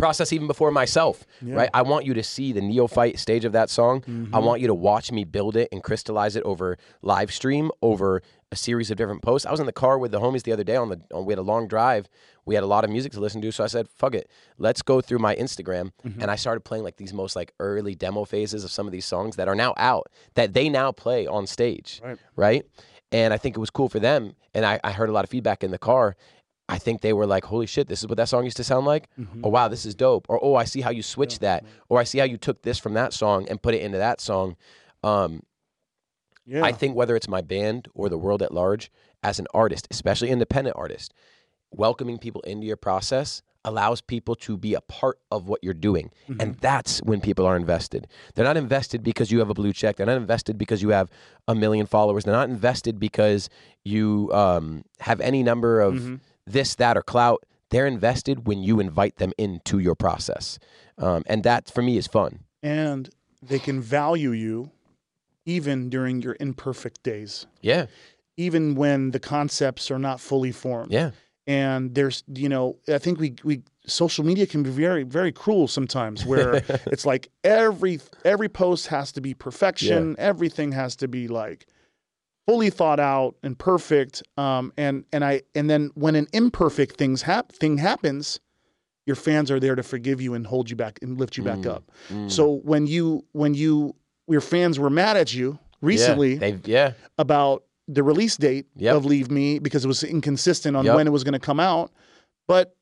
process 0.00 0.32
even 0.32 0.46
before 0.46 0.70
myself, 0.70 1.24
Yeah. 1.42 1.54
right? 1.54 1.70
I 1.74 1.82
want 1.82 2.04
you 2.06 2.14
to 2.14 2.22
see 2.22 2.52
the 2.52 2.60
neophyte 2.60 3.18
stage 3.18 3.44
of 3.44 3.52
that 3.52 3.70
song. 3.70 4.02
I 4.06 4.10
Mhm. 4.40 4.42
want 4.44 4.60
you 4.60 4.66
to 4.66 4.74
watch 4.74 5.12
me 5.12 5.24
build 5.24 5.56
it 5.56 5.68
and 5.72 5.82
crystallize 5.82 6.34
it 6.36 6.42
over 6.44 6.76
live 7.02 7.30
stream, 7.32 7.70
over 7.82 8.22
a 8.52 8.56
series 8.56 8.90
of 8.90 8.96
different 8.96 9.22
posts. 9.22 9.46
I 9.46 9.50
was 9.52 9.60
in 9.60 9.66
the 9.66 9.72
car 9.72 9.96
with 9.98 10.10
the 10.10 10.18
homies 10.20 10.42
the 10.42 10.52
other 10.52 10.64
day 10.64 10.74
on 10.76 10.88
the 10.88 11.00
on, 11.14 11.24
we 11.26 11.32
had 11.32 11.38
a 11.38 11.42
long 11.42 11.68
drive. 11.68 12.08
We 12.46 12.54
had 12.56 12.64
a 12.64 12.66
lot 12.66 12.82
of 12.84 12.90
music 12.90 13.12
to 13.12 13.20
listen 13.20 13.40
to, 13.42 13.52
so 13.52 13.62
I 13.62 13.68
said, 13.68 13.86
"Fuck 13.88 14.14
it, 14.14 14.28
let's 14.58 14.82
go 14.82 15.00
through 15.00 15.18
my 15.20 15.36
Instagram." 15.36 15.92
Mm-hmm. 16.04 16.20
And 16.22 16.30
I 16.30 16.36
started 16.36 16.62
playing 16.64 16.82
like 16.82 16.96
these 16.96 17.12
most 17.14 17.36
like 17.36 17.52
early 17.60 17.94
demo 17.94 18.24
phases 18.24 18.64
of 18.64 18.70
some 18.72 18.86
of 18.86 18.92
these 18.92 19.04
songs 19.04 19.36
that 19.36 19.46
are 19.46 19.54
now 19.54 19.74
out 19.76 20.08
that 20.34 20.52
they 20.54 20.68
now 20.68 20.90
play 20.90 21.26
on 21.28 21.46
stage 21.46 22.00
Right. 22.02 22.18
right? 22.34 22.66
And 23.12 23.32
I 23.34 23.38
think 23.38 23.56
it 23.56 23.60
was 23.60 23.70
cool 23.70 23.88
for 23.88 24.00
them. 24.00 24.34
And 24.54 24.64
I, 24.64 24.80
I 24.82 24.90
heard 24.92 25.08
a 25.08 25.12
lot 25.12 25.22
of 25.24 25.30
feedback 25.30 25.62
in 25.62 25.70
the 25.70 25.78
car. 25.78 26.16
I 26.70 26.78
think 26.78 27.00
they 27.00 27.12
were 27.12 27.26
like, 27.26 27.44
holy 27.44 27.66
shit, 27.66 27.88
this 27.88 28.00
is 28.00 28.06
what 28.06 28.16
that 28.18 28.28
song 28.28 28.44
used 28.44 28.56
to 28.58 28.64
sound 28.64 28.86
like. 28.86 29.08
Mhm. 29.18 29.40
Oh, 29.44 29.48
wow, 29.48 29.68
this 29.68 29.84
is 29.84 29.94
dope. 29.94 30.26
Or, 30.28 30.38
oh, 30.42 30.54
I 30.54 30.64
see 30.64 30.80
how 30.80 30.90
you 30.90 31.02
switched 31.02 31.40
that. 31.40 31.64
Or 31.88 31.98
I 32.00 32.04
see 32.04 32.18
how 32.18 32.24
you 32.24 32.36
took 32.36 32.62
this 32.62 32.78
from 32.78 32.94
that 32.94 33.12
song 33.12 33.46
and 33.48 33.60
put 33.60 33.74
it 33.74 33.82
into 33.82 33.98
that 33.98 34.20
song. 34.20 34.56
Um, 35.02 35.42
Yeah. 36.46 36.64
I 36.64 36.72
think 36.72 36.96
whether 36.96 37.14
it's 37.16 37.28
my 37.28 37.42
band 37.42 37.88
or 37.94 38.08
the 38.08 38.18
world 38.18 38.42
at 38.42 38.52
large, 38.52 38.90
as 39.22 39.38
an 39.38 39.46
artist, 39.54 39.86
especially 39.90 40.30
independent 40.30 40.76
artist, 40.76 41.12
welcoming 41.70 42.18
people 42.18 42.40
into 42.42 42.66
your 42.66 42.76
process 42.76 43.42
allows 43.64 44.00
people 44.00 44.34
to 44.34 44.56
be 44.56 44.72
a 44.74 44.80
part 44.80 45.18
of 45.30 45.46
what 45.46 45.62
you're 45.62 45.74
doing. 45.74 46.10
And 46.40 46.56
that's 46.56 47.00
when 47.02 47.20
people 47.20 47.44
are 47.46 47.56
invested. 47.56 48.06
They're 48.34 48.44
not 48.46 48.56
invested 48.56 49.02
because 49.02 49.30
you 49.30 49.38
have 49.40 49.50
a 49.50 49.54
blue 49.54 49.72
check. 49.74 49.96
They're 49.96 50.06
not 50.06 50.16
invested 50.16 50.56
because 50.56 50.80
you 50.82 50.88
have 50.88 51.10
a 51.46 51.54
million 51.54 51.84
followers. 51.86 52.24
They're 52.24 52.34
not 52.34 52.48
invested 52.48 52.98
because 52.98 53.50
you 53.84 54.30
um, 54.32 54.84
have 55.00 55.20
any 55.20 55.42
number 55.42 55.80
of 55.82 55.94
Mhm. 55.94 56.20
This, 56.52 56.74
that, 56.76 56.96
or 56.96 57.02
clout. 57.02 57.44
They're 57.70 57.86
invested 57.86 58.46
when 58.46 58.62
you 58.62 58.80
invite 58.80 59.16
them 59.16 59.32
into 59.38 59.78
your 59.78 59.94
process. 59.94 60.58
Um, 60.98 61.22
and 61.26 61.44
that, 61.44 61.70
for 61.70 61.82
me, 61.82 61.96
is 61.96 62.06
fun. 62.06 62.40
and 62.62 63.08
they 63.42 63.58
can 63.58 63.80
value 63.80 64.32
you 64.32 64.70
even 65.46 65.88
during 65.88 66.20
your 66.20 66.36
imperfect 66.40 67.02
days, 67.02 67.46
Yeah. 67.62 67.86
even 68.36 68.74
when 68.74 69.10
the 69.12 69.18
concepts 69.20 69.90
are 69.90 69.98
not 69.98 70.20
fully 70.20 70.52
formed. 70.52 70.92
Yeah. 70.92 71.10
and 71.46 71.94
there's 71.94 72.22
you 72.34 72.48
know 72.50 72.76
i 72.86 72.98
think 72.98 73.18
we 73.18 73.34
we 73.44 73.62
social 73.86 74.24
media 74.26 74.46
can 74.46 74.62
be 74.62 74.68
very 74.70 75.04
very 75.04 75.32
cruel 75.32 75.66
sometimes 75.66 76.26
where 76.26 76.56
it's 76.92 77.06
like 77.06 77.30
every 77.42 77.98
every 78.26 78.48
post 78.48 78.88
has 78.88 79.10
to 79.12 79.20
be 79.22 79.32
perfection 79.32 80.14
everything 80.18 80.70
has 80.72 80.94
to 80.96 81.08
be 81.08 81.28
like 81.28 81.66
fully 82.46 82.70
thought 82.70 82.98
out 83.00 83.36
and 83.42 83.58
perfect 83.58 84.22
um 84.36 84.72
and 84.76 85.04
and 85.12 85.24
i 85.24 85.40
and 85.54 85.68
then 85.70 85.90
when 85.94 86.14
an 86.16 86.26
imperfect 86.32 86.96
things 86.96 87.22
hap- 87.22 87.52
thing 87.52 87.78
happens 87.78 88.40
your 89.06 89.16
fans 89.16 89.50
are 89.50 89.60
there 89.60 89.74
to 89.74 89.82
forgive 89.82 90.20
you 90.20 90.34
and 90.34 90.46
hold 90.46 90.68
you 90.70 90.76
back 90.76 90.98
and 91.02 91.18
lift 91.18 91.36
you 91.36 91.44
back 91.44 91.58
Mm, 91.58 91.66
up 91.74 91.84
Mm. 92.10 92.30
so 92.30 92.56
when 92.64 92.86
you 92.86 93.24
when 93.32 93.54
you 93.54 93.94
your 94.28 94.40
fans 94.40 94.78
were 94.78 94.90
mad 94.90 95.16
at 95.16 95.32
you 95.34 95.58
recently 95.80 96.34
Yeah. 96.36 96.56
Yeah. 96.64 96.92
about 97.18 97.64
the 97.88 98.02
release 98.02 98.36
date 98.36 98.66
Yep. 98.76 98.96
of 98.96 99.04
Leave 99.04 99.30
Me 99.30 99.58
because 99.58 99.84
it 99.84 99.88
was 99.88 100.02
inconsistent 100.04 100.76
on 100.76 100.84
Yep. 100.84 100.94
when 100.96 101.06
it 101.06 101.10
was 101.10 101.24
going 101.24 101.32
to 101.32 101.40
come 101.40 101.58
out, 101.58 101.90
but 102.46 102.76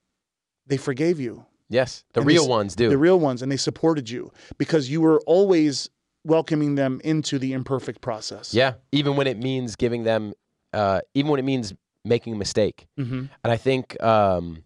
they 0.66 0.76
forgave 0.76 1.18
you, 1.18 1.46
Yes. 1.70 2.04
The 2.12 2.20
And 2.20 2.26
real 2.28 2.42
s- 2.42 2.48
ones 2.48 2.74
do. 2.76 2.88
the 2.90 2.98
real 2.98 3.18
ones, 3.18 3.40
and 3.42 3.50
they 3.52 3.56
supported 3.56 4.10
you 4.10 4.30
because 4.58 4.90
you 4.90 5.00
were 5.00 5.20
always 5.26 5.88
welcoming 6.28 6.74
them 6.76 7.00
into 7.02 7.38
the 7.38 7.52
imperfect 7.52 8.00
process. 8.00 8.52
Yeah, 8.54 8.74
even 8.92 9.16
when 9.16 9.26
it 9.26 9.38
means 9.38 9.74
giving 9.76 10.04
them, 10.04 10.32
uh, 10.72 11.00
even 11.14 11.30
when 11.30 11.40
it 11.40 11.44
means 11.44 11.74
making 12.04 12.34
a 12.34 12.36
mistake. 12.36 12.86
hmm 12.96 13.24
And 13.42 13.52
I 13.52 13.56
think 13.56 14.00
um, 14.02 14.62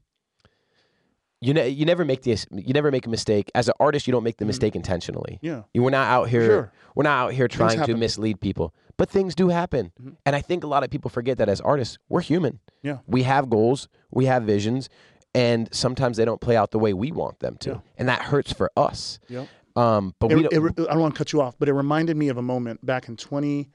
you 1.41 1.55
ne- 1.55 1.69
you 1.69 1.85
never 1.85 2.05
make 2.05 2.23
this. 2.23 2.47
You 2.53 2.73
never 2.73 2.91
make 2.91 3.07
a 3.07 3.11
mistake 3.11 3.51
as 3.55 3.69
an 3.69 3.75
artist. 3.81 4.07
You 4.07 4.13
don't 4.13 4.23
make 4.25 4.37
the 4.37 4.45
Mhm. 4.45 4.49
mistake 4.49 4.77
intentionally. 4.77 5.39
Yeah. 5.43 5.63
You 5.75 5.83
we're 5.83 5.91
not 5.91 6.09
out 6.09 6.29
here. 6.29 6.45
Sure. 6.47 6.73
We're 6.95 7.03
not 7.05 7.19
out 7.27 7.33
here 7.33 7.49
trying 7.49 7.83
to 7.85 7.97
mislead 7.97 8.41
people. 8.41 8.75
But 8.99 9.09
things 9.09 9.35
do 9.35 9.49
happen, 9.49 9.91
Mhm. 10.01 10.17
and 10.27 10.37
I 10.37 10.41
think 10.43 10.63
a 10.63 10.67
lot 10.67 10.85
of 10.85 10.91
people 10.91 11.11
forget 11.11 11.39
that 11.39 11.49
as 11.49 11.61
artists, 11.61 11.99
we're 12.09 12.21
human. 12.21 12.61
Yeah. 12.83 12.99
we 13.07 13.23
have 13.23 13.49
goals, 13.49 13.89
we 14.11 14.27
have 14.27 14.43
visions, 14.45 14.89
and 15.35 15.69
sometimes 15.73 16.17
they 16.19 16.25
don't 16.25 16.41
play 16.41 16.57
out 16.57 16.73
the 16.73 16.79
way 16.79 16.93
we 16.93 17.11
want 17.11 17.39
them 17.41 17.57
to, 17.61 17.71
Yeah. 17.71 17.79
and 17.97 18.09
that 18.09 18.23
hurts 18.23 18.53
for 18.53 18.71
us. 18.77 19.19
Yep. 19.29 19.49
Um, 19.77 20.15
but 20.19 20.31
It- 20.33 20.51
don't. 20.51 20.63
re- 20.63 20.87
I 20.87 20.93
don't 20.93 21.01
want 21.01 21.15
to 21.15 21.19
cut 21.19 21.33
you 21.33 21.41
off, 21.41 21.59
but 21.59 21.69
it 21.69 21.73
reminded 21.73 22.17
me 22.17 22.29
of 22.29 22.37
a 22.37 22.43
moment 22.43 22.85
back 22.85 23.09
in 23.09 23.17
20, 23.17 23.71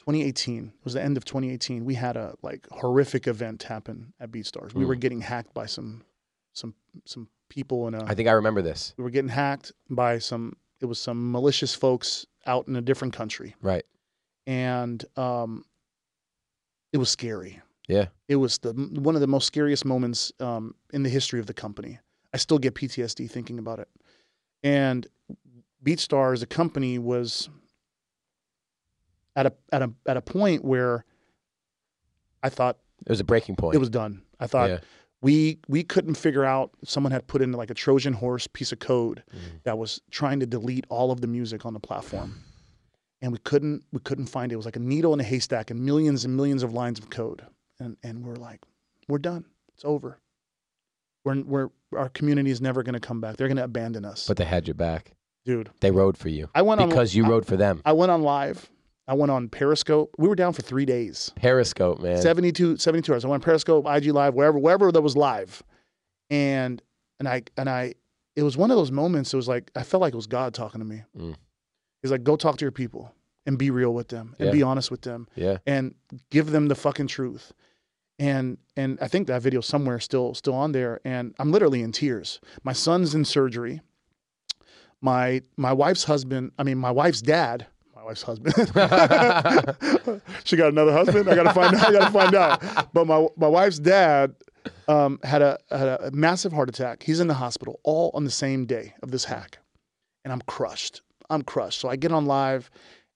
2018. 0.00 0.68
It 0.68 0.84
was 0.84 0.94
the 0.94 1.02
end 1.02 1.16
of 1.16 1.24
2018. 1.24 1.84
We 1.84 1.94
had 1.94 2.16
a 2.16 2.34
like 2.42 2.66
horrific 2.70 3.26
event 3.26 3.62
happen 3.64 4.12
at 4.20 4.30
BeatStars. 4.30 4.74
We 4.74 4.84
Mm. 4.84 4.88
were 4.88 4.94
getting 4.96 5.20
hacked 5.20 5.54
by 5.54 5.66
some 5.66 6.04
some 6.52 6.74
some 7.04 7.28
people 7.48 7.86
in 7.86 7.94
a 7.94 8.04
I 8.04 8.14
think 8.14 8.28
I 8.28 8.32
remember 8.32 8.62
this. 8.62 8.92
we 8.96 9.04
were 9.04 9.10
getting 9.10 9.28
hacked 9.28 9.72
by 9.88 10.18
some 10.18 10.56
it 10.80 10.86
was 10.86 10.98
some 10.98 11.30
malicious 11.30 11.74
folks 11.74 12.26
out 12.46 12.66
in 12.68 12.74
a 12.76 12.80
different 12.80 13.14
country 13.14 13.54
Right. 13.62 13.84
and 14.46 15.04
um 15.16 15.64
it 16.92 16.98
was 16.98 17.10
scary 17.10 17.60
Yeah. 17.86 18.08
it 18.26 18.36
was 18.36 18.58
the 18.58 18.72
one 18.72 19.14
of 19.14 19.20
the 19.20 19.26
most 19.28 19.46
scariest 19.46 19.84
moments 19.84 20.32
um 20.40 20.74
in 20.92 21.04
the 21.04 21.08
history 21.10 21.38
of 21.38 21.46
the 21.46 21.54
company 21.54 22.00
i 22.34 22.36
still 22.38 22.58
get 22.58 22.74
ptsd 22.74 23.30
thinking 23.30 23.58
about 23.58 23.78
it 23.78 23.88
and 24.62 25.06
beatstar 25.84 26.32
as 26.32 26.42
a 26.42 26.46
company 26.46 26.98
was 26.98 27.48
at 29.36 29.46
a 29.46 29.52
at 29.72 29.82
a 29.82 29.90
at 30.06 30.16
a 30.16 30.20
point 30.22 30.64
where 30.64 31.04
i 32.42 32.48
thought 32.48 32.78
It 33.06 33.10
was 33.10 33.20
a 33.20 33.24
breaking 33.24 33.56
point. 33.56 33.74
it 33.74 33.78
was 33.78 33.90
done 33.90 34.22
i 34.40 34.46
thought 34.46 34.70
Yeah. 34.70 34.78
we 35.20 35.58
we 35.68 35.82
couldn't 35.84 36.14
figure 36.16 36.44
out 36.44 36.70
someone 36.84 37.12
had 37.12 37.26
put 37.26 37.42
in 37.42 37.52
like 37.52 37.70
a 37.70 37.74
trojan 37.74 38.12
horse 38.12 38.46
piece 38.46 38.72
of 38.72 38.78
code 38.80 39.22
Mhm. 39.32 39.62
that 39.64 39.78
was 39.78 40.00
trying 40.10 40.40
to 40.40 40.46
delete 40.46 40.84
all 40.88 41.10
of 41.10 41.20
the 41.20 41.26
music 41.28 41.64
on 41.64 41.72
the 41.74 41.80
platform 41.80 42.42
and 43.22 43.32
we 43.32 43.38
couldn't 43.38 43.84
we 43.92 44.00
couldn't 44.00 44.26
find 44.26 44.50
it 44.50 44.54
it 44.54 44.56
was 44.56 44.66
like 44.66 44.76
a 44.76 44.80
needle 44.80 45.12
in 45.14 45.20
a 45.20 45.24
haystack 45.24 45.70
and 45.70 45.80
millions 45.80 46.24
and 46.24 46.36
millions 46.36 46.62
of 46.62 46.72
lines 46.72 46.98
of 46.98 47.08
code 47.10 47.46
and 47.78 47.96
and 48.02 48.24
we're 48.24 48.36
like 48.36 48.60
we're 49.08 49.18
done 49.18 49.44
it's 49.74 49.84
over 49.84 50.18
we're, 51.24 51.42
we're 51.42 51.68
our 51.96 52.08
community 52.10 52.50
is 52.50 52.60
never 52.60 52.82
going 52.82 52.94
to 52.94 53.00
come 53.00 53.20
back 53.20 53.36
they're 53.36 53.48
going 53.48 53.56
to 53.56 53.64
abandon 53.64 54.04
us 54.04 54.26
But 54.28 54.36
they 54.36 54.44
had 54.44 54.66
your 54.66 54.74
back. 54.74 55.12
dude 55.44 55.70
They 55.80 55.90
rode 55.90 56.16
for 56.16 56.28
you 56.28 56.48
i 56.54 56.62
went 56.62 56.80
on 56.80 56.88
because 56.88 57.14
you 57.14 57.24
I, 57.24 57.28
rode 57.28 57.46
for 57.46 57.56
them. 57.56 57.80
I 57.84 57.92
went 57.92 58.10
on 58.10 58.22
live 58.22 58.70
i 59.06 59.14
went 59.14 59.30
on 59.32 59.48
periscope 59.48 60.14
we 60.18 60.28
were 60.28 60.34
down 60.36 60.52
for 60.52 60.62
three 60.62 60.84
days 60.84 61.32
Periscope, 61.36 62.00
man. 62.00 62.20
72, 62.20 62.76
72 62.76 63.12
hours. 63.12 63.24
I 63.24 63.28
went 63.28 63.42
Periscope, 63.42 63.86
IG 63.88 64.06
Live, 64.12 64.34
wherever, 64.34 64.58
wherever 64.58 64.92
that 64.92 65.00
was 65.00 65.16
live, 65.16 65.62
and 66.30 66.82
and 67.18 67.28
I 67.28 67.42
and 67.56 67.68
I, 67.68 67.94
it 68.36 68.42
was 68.42 68.56
one 68.56 68.70
of 68.70 68.76
those 68.76 68.92
moments. 68.92 69.32
It 69.32 69.36
was 69.36 69.48
like 69.48 69.70
I 69.74 69.82
felt 69.82 70.00
like 70.00 70.12
it 70.12 70.16
was 70.16 70.26
God 70.26 70.54
talking 70.54 70.80
to 70.80 70.84
me. 70.84 71.02
Mm. 71.16 71.34
He's 72.02 72.10
like, 72.12 72.22
go 72.22 72.36
talk 72.36 72.58
to 72.58 72.64
your 72.64 72.70
people 72.72 73.12
and 73.46 73.58
be 73.58 73.70
real 73.70 73.92
with 73.92 74.08
them 74.08 74.36
and 74.38 74.46
Yeah. 74.48 74.52
be 74.52 74.62
honest 74.62 74.90
with 74.90 75.02
them 75.02 75.26
Yeah. 75.34 75.58
and 75.66 75.94
give 76.30 76.50
them 76.50 76.68
the 76.68 76.74
fucking 76.76 77.08
truth. 77.08 77.52
And 78.18 78.58
and 78.76 78.98
I 79.00 79.08
think 79.08 79.28
that 79.28 79.42
video 79.42 79.60
somewhere 79.60 80.00
still 80.00 80.34
still 80.34 80.54
on 80.54 80.72
there. 80.72 81.00
And 81.04 81.34
I'm 81.38 81.52
literally 81.52 81.82
in 81.82 81.92
tears. 81.92 82.40
My 82.64 82.72
son's 82.72 83.14
in 83.14 83.24
surgery. 83.24 83.80
My 85.00 85.42
my 85.56 85.72
wife's 85.72 86.04
husband, 86.04 86.52
I 86.58 86.64
mean 86.64 86.78
my 86.78 86.90
wife's 86.90 87.22
dad, 87.22 87.66
my 87.94 88.02
wife's 88.02 88.22
husband. 88.22 88.54
she 90.44 90.56
got 90.56 90.68
another 90.68 90.92
husband. 90.92 91.28
I 91.28 91.36
gotta 91.36 91.52
find 91.52 91.74
out. 91.76 91.88
I 91.88 91.92
gotta 91.92 92.10
find 92.10 92.34
out. 92.34 92.92
But 92.92 93.06
my 93.06 93.28
my 93.36 93.46
wife's 93.46 93.78
dad 93.78 94.34
um, 94.88 95.20
had 95.22 95.42
a 95.42 95.58
had 95.70 95.88
a 95.88 96.10
massive 96.12 96.52
heart 96.52 96.68
attack. 96.68 97.02
He's 97.02 97.20
in 97.20 97.28
the 97.28 97.34
hospital 97.34 97.80
all 97.84 98.10
on 98.14 98.24
the 98.24 98.30
same 98.30 98.66
day 98.66 98.94
of 99.02 99.10
this 99.10 99.24
hack, 99.24 99.58
and 100.24 100.32
I'm 100.32 100.40
crushed. 100.42 101.02
I'm 101.30 101.42
crushed. 101.42 101.80
So 101.80 101.88
I 101.88 101.96
get 101.96 102.10
on 102.10 102.26
live, 102.26 102.70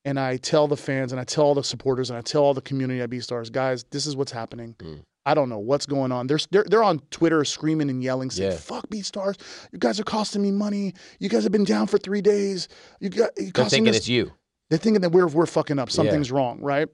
and 0.04 0.18
I 0.18 0.36
tell 0.36 0.66
the 0.68 0.76
fans, 0.76 1.12
and 1.12 1.20
I 1.20 1.24
tell 1.24 1.44
all 1.44 1.54
the 1.54 1.64
supporters, 1.64 2.10
and 2.10 2.16
I 2.18 2.22
tell 2.22 2.42
all 2.42 2.54
the 2.54 2.60
community 2.62 3.00
at 3.00 3.10
BeatStars, 3.10 3.50
guys, 3.52 3.84
this 3.90 4.06
is 4.06 4.16
what's 4.16 4.32
happening. 4.32 4.74
Mm. 4.78 5.02
I 5.24 5.34
don't 5.34 5.48
know 5.48 5.60
what's 5.60 5.86
going 5.86 6.10
on. 6.10 6.26
They're, 6.26 6.40
they're 6.50 6.64
they're 6.68 6.82
on 6.82 6.98
Twitter 7.10 7.44
screaming 7.44 7.88
and 7.90 8.02
yelling, 8.02 8.28
saying, 8.30 8.52
Yeah. 8.52 8.56
"Fuck 8.58 8.88
BeatStars! 8.88 9.36
You 9.72 9.78
guys 9.78 10.00
are 10.00 10.04
costing 10.04 10.42
me 10.42 10.50
money. 10.50 10.94
You 11.20 11.28
guys 11.28 11.44
have 11.44 11.52
been 11.52 11.62
down 11.64 11.86
for 11.86 11.96
three 11.98 12.20
days. 12.22 12.66
You 12.98 13.08
got 13.08 13.30
you 13.38 13.52
They're 13.52 13.64
thinking 13.66 13.90
us 13.90 13.98
it's 13.98 14.08
you. 14.08 14.32
they're 14.68 14.80
thinking 14.80 15.02
that 15.02 15.10
we're 15.10 15.28
we're 15.28 15.46
fucking 15.46 15.78
up. 15.78 15.90
Something's 15.90 16.32
wrong, 16.32 16.58
right? 16.60 16.88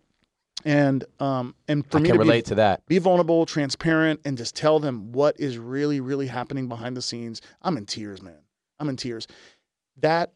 And 0.67 1.05
um 1.21 1.55
and 1.69 1.87
for 1.91 1.99
I 1.99 2.01
me 2.03 2.09
to 2.11 2.19
relate 2.19 2.45
be, 2.45 2.49
to 2.51 2.55
that. 2.57 2.85
be 2.87 2.99
vulnerable, 2.99 3.47
transparent, 3.47 4.21
and 4.27 4.37
just 4.37 4.55
tell 4.55 4.79
them 4.79 5.13
what 5.13 5.39
is 5.41 5.57
really 5.57 6.01
really 6.01 6.27
happening 6.27 6.69
behind 6.69 6.97
the 6.99 7.03
scenes. 7.03 7.41
I'm 7.63 7.79
in 7.79 7.87
tears, 7.87 8.21
man. 8.21 8.41
I'm 8.79 8.89
in 8.91 8.97
tears. 8.97 9.27
That 10.01 10.33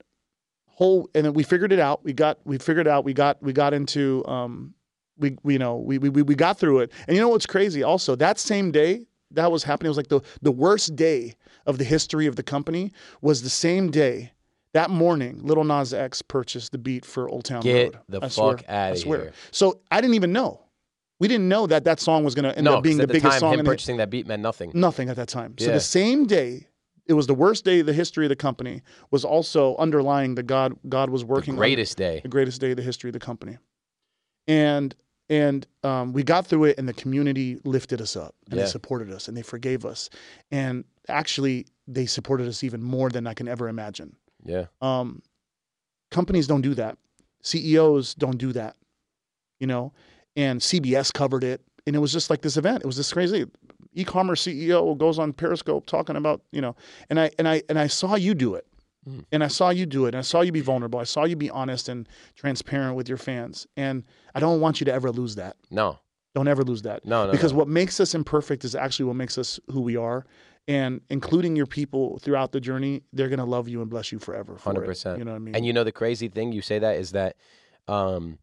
whole 0.75 1.09
and 1.14 1.25
then 1.27 1.33
we 1.35 1.43
figured 1.43 1.73
it 1.73 1.79
out. 1.79 2.05
We 2.05 2.12
got 2.12 2.39
we 2.45 2.59
figured 2.59 2.89
out. 2.89 3.05
We 3.05 3.12
got 3.12 3.43
we 3.43 3.53
got 3.53 3.73
into 3.75 4.25
um 4.27 4.75
we, 5.18 5.37
we 5.43 5.55
you 5.55 5.59
know 5.59 5.77
we, 5.77 5.99
we 5.99 6.09
we 6.11 6.35
got 6.35 6.59
through 6.59 6.81
it. 6.81 6.93
And 7.07 7.16
you 7.16 7.20
know 7.23 7.29
what's 7.29 7.47
crazy? 7.47 7.83
Also, 7.83 8.16
that 8.16 8.39
same 8.39 8.70
day 8.73 9.07
that 9.33 9.51
was 9.51 9.62
happening 9.64 9.87
it 9.87 9.91
was 9.91 9.97
like 9.97 10.09
the 10.09 10.20
the 10.43 10.53
worst 10.53 10.97
day 10.97 11.35
of 11.66 11.79
the 11.79 11.85
history 11.85 12.27
of 12.27 12.37
the 12.37 12.43
company 12.43 12.93
was 13.20 13.43
the 13.43 13.51
same 13.51 13.91
day. 13.91 14.33
That 14.75 14.89
morning, 14.89 15.41
Lil 15.43 15.64
Nas 15.64 15.93
X 15.93 16.23
purchased 16.23 16.73
the 16.73 16.79
beat 16.79 17.05
for 17.05 17.29
Old 17.29 17.45
Town 17.45 17.61
Get 17.61 17.93
Road. 17.95 17.99
the 18.09 18.18
I 18.18 18.29
fuck 18.29 18.33
swear. 18.33 18.59
out 18.68 18.93
of 18.93 18.99
swear. 18.99 19.20
here. 19.20 19.33
So 19.51 19.81
I 19.91 20.01
didn't 20.01 20.14
even 20.14 20.33
know. 20.33 20.62
We 21.20 21.29
didn't 21.29 21.49
know 21.49 21.66
that 21.66 21.85
that 21.85 22.01
song 22.01 22.25
was 22.25 22.35
going 22.35 22.47
to 22.47 22.57
end 22.57 22.64
No, 22.64 22.79
up 22.79 22.83
being 22.83 22.97
the 22.97 23.03
at 23.03 23.09
the 23.09 23.12
biggest 23.12 23.33
time, 23.33 23.41
song 23.41 23.53
him 23.53 23.61
in 23.61 23.64
the, 23.66 23.70
purchasing 23.70 23.99
that 23.99 24.09
beat 24.09 24.27
meant 24.27 24.43
nothing. 24.43 24.73
nothing 24.75 25.11
at 25.11 25.16
that 25.16 25.29
time. 25.29 25.55
So 25.59 25.70
the 25.70 25.79
same 25.79 26.27
day, 26.27 26.68
it 27.13 27.15
was 27.15 27.27
the 27.27 27.35
worst 27.35 27.65
day 27.65 27.81
of 27.81 27.87
the 27.87 27.93
history 27.93 28.25
of 28.25 28.31
the 28.31 28.37
company. 28.37 28.83
Was 29.11 29.25
also 29.25 29.77
underlying 29.77 30.35
the 30.35 30.43
God 30.43 30.77
God 30.89 31.11
was 31.11 31.21
The 31.23 31.27
working 31.29 31.55
on 31.55 31.59
greatest 31.59 31.97
day. 31.99 32.21
the 32.23 32.29
greatest 32.29 32.61
day 32.61 32.71
of 32.71 32.77
the 32.79 32.83
history 32.83 33.11
of 33.11 33.13
the 33.13 33.21
company. 33.21 33.59
And 34.49 34.95
and 35.29 35.67
um, 35.85 36.13
we 36.13 36.23
got 36.25 36.47
through 36.47 36.65
it, 36.65 36.79
and 36.79 36.89
the 36.89 36.93
community 36.93 37.59
lifted 37.65 38.01
us 38.01 38.17
up, 38.17 38.35
and 38.51 38.59
Yeah. 38.59 38.65
they 38.65 38.71
supported 38.71 39.11
us, 39.13 39.29
and 39.29 39.37
they 39.37 39.43
forgave 39.43 39.85
us, 39.87 40.11
and 40.51 40.85
actually 41.09 41.67
they 41.87 42.07
supported 42.07 42.49
us 42.49 42.65
even 42.65 42.83
more 42.83 43.09
than 43.11 43.27
I 43.27 43.35
can 43.35 43.47
ever 43.49 43.69
imagine. 43.69 44.17
Yeah. 44.45 44.67
Um, 44.81 45.23
companies 46.11 46.47
don't 46.47 46.61
do 46.63 46.75
that. 46.75 46.99
CEOs 47.43 48.15
don't 48.15 48.37
do 48.39 48.53
that. 48.53 48.77
You 49.61 49.67
know, 49.69 49.93
and 50.37 50.61
CBS 50.61 51.13
covered 51.13 51.45
it, 51.45 51.61
and 51.87 51.95
it 51.95 52.01
was 52.01 52.13
just 52.13 52.29
like 52.31 52.43
this 52.43 52.57
event. 52.57 52.83
It 52.83 52.87
was 52.87 52.97
this 52.97 53.13
crazy. 53.13 53.47
E-commerce 53.95 54.43
CEO 54.47 54.97
goes 54.97 55.18
on 55.18 55.32
Periscope 55.32 55.86
talking 55.86 56.16
about 56.16 56.40
you 56.53 56.61
know, 56.61 56.74
and 57.11 57.20
I 57.20 57.30
and 57.38 57.49
I 57.49 57.62
and 57.68 57.78
I 57.78 57.86
saw 57.86 58.14
you 58.16 58.34
do 58.34 58.55
it, 58.55 58.66
Mm. 59.09 59.24
and 59.32 59.43
I 59.43 59.49
saw 59.49 59.70
you 59.70 59.84
do 59.84 60.05
it, 60.07 60.09
and 60.14 60.18
I 60.18 60.22
saw 60.22 60.43
you 60.43 60.53
be 60.53 60.61
vulnerable. 60.61 61.01
I 61.01 61.05
saw 61.05 61.24
you 61.24 61.34
be 61.36 61.51
honest 61.51 61.88
and 61.88 62.09
transparent 62.36 62.95
with 62.97 63.09
your 63.09 63.18
fans, 63.18 63.66
and 63.76 64.05
I 64.34 64.38
don't 64.40 64.61
want 64.61 64.80
you 64.80 64.84
to 64.84 64.93
ever 64.93 65.11
lose 65.11 65.34
that. 65.34 65.57
No. 65.70 65.99
Don't 66.34 66.47
ever 66.49 66.62
lose 66.62 66.82
that 66.82 67.05
No. 67.05 67.26
No. 67.26 67.32
because 67.32 67.53
no. 67.53 67.59
what 67.59 67.68
makes 67.68 67.99
us 68.01 68.14
imperfect 68.14 68.64
is 68.64 68.74
actually 68.74 69.05
what 69.07 69.16
makes 69.16 69.36
us 69.38 69.59
who 69.68 69.80
we 69.82 69.97
are 69.97 70.24
and 70.68 71.01
including 71.11 71.57
your 71.57 71.66
people 71.66 72.18
throughout 72.20 72.53
the 72.53 72.61
journey 72.61 73.03
they're 73.12 73.28
going 73.28 73.38
to 73.40 73.45
love 73.45 73.68
you 73.68 73.80
and 73.82 73.90
bless 73.90 74.12
you 74.12 74.18
forever 74.20 74.57
for 74.57 74.72
100%. 74.72 75.18
you 75.18 75.24
know 75.24 75.32
what 75.32 75.36
i 75.36 75.40
mean 75.40 75.55
And 75.57 75.66
you 75.66 75.72
know 75.74 75.82
the 75.84 75.93
crazy 75.93 76.28
thing 76.28 76.53
you 76.53 76.62
say 76.62 76.78
that 76.78 76.97
is 76.97 77.11
that 77.11 77.36
um, 77.88 78.38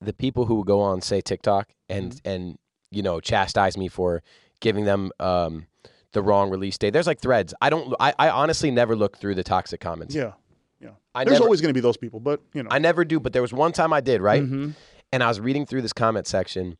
the 0.00 0.12
people 0.12 0.44
who 0.46 0.64
go 0.64 0.80
on 0.80 1.00
say 1.00 1.20
TikTok 1.20 1.70
and 1.88 2.12
Mm-hmm. 2.12 2.28
and 2.30 2.58
you 2.92 3.02
know 3.02 3.18
chastise 3.20 3.76
me 3.76 3.88
for 3.88 4.22
giving 4.60 4.84
them 4.84 5.10
um, 5.20 5.66
the 6.12 6.22
wrong 6.22 6.50
release 6.50 6.78
date. 6.78 6.90
There's 6.92 7.06
like 7.06 7.20
threads. 7.20 7.54
I 7.60 7.70
don't. 7.70 7.94
I, 8.00 8.12
I 8.18 8.30
honestly 8.30 8.70
never 8.70 8.94
look 8.96 9.18
through 9.18 9.34
the 9.34 9.44
toxic 9.44 9.80
comments. 9.80 10.14
yeah 10.14 10.32
yeah. 10.80 10.90
I 11.14 11.24
there's 11.24 11.34
never. 11.34 11.44
always 11.44 11.60
going 11.60 11.70
to 11.70 11.74
be 11.74 11.80
those 11.80 11.96
people 11.98 12.20
but 12.20 12.40
you 12.54 12.62
know 12.62 12.68
I 12.70 12.78
never 12.78 13.04
do. 13.04 13.20
But 13.20 13.32
there 13.32 13.42
was 13.42 13.52
one 13.52 13.72
time 13.72 13.92
I 13.92 14.00
did 14.00 14.20
right, 14.20 14.42
Mhm. 14.42 14.74
and 15.12 15.22
I 15.22 15.28
was 15.28 15.40
reading 15.40 15.66
through 15.66 15.82
this 15.82 15.92
comment 15.92 16.26
section. 16.26 16.76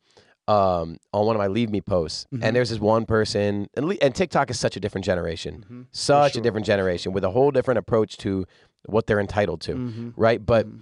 Um, 0.49 0.97
on 1.13 1.27
one 1.27 1.37
of 1.37 1.39
my 1.39 1.47
leave 1.47 1.71
me 1.71 1.81
posts, 1.81 2.27
Mhm. 2.35 2.41
and 2.43 2.57
there's 2.57 2.71
this 2.71 2.81
one 2.81 3.07
person, 3.07 3.69
and, 3.75 3.87
le- 3.87 3.95
and 4.03 4.13
TikTok 4.13 4.51
is 4.51 4.59
such 4.59 4.77
a 4.77 4.81
different 4.81 5.05
generation, 5.05 5.65
Mhm. 5.71 5.87
such 5.93 6.33
sure. 6.33 6.41
a 6.41 6.43
different 6.43 6.67
generation 6.67 7.13
with 7.13 7.23
a 7.23 7.31
whole 7.31 7.53
different 7.53 7.79
approach 7.79 8.17
to 8.19 8.47
what 8.87 9.07
they're 9.07 9.21
entitled 9.21 9.61
to, 9.61 9.75
Mhm. 9.75 10.13
right? 10.17 10.45
But 10.45 10.67
Mhm. 10.67 10.81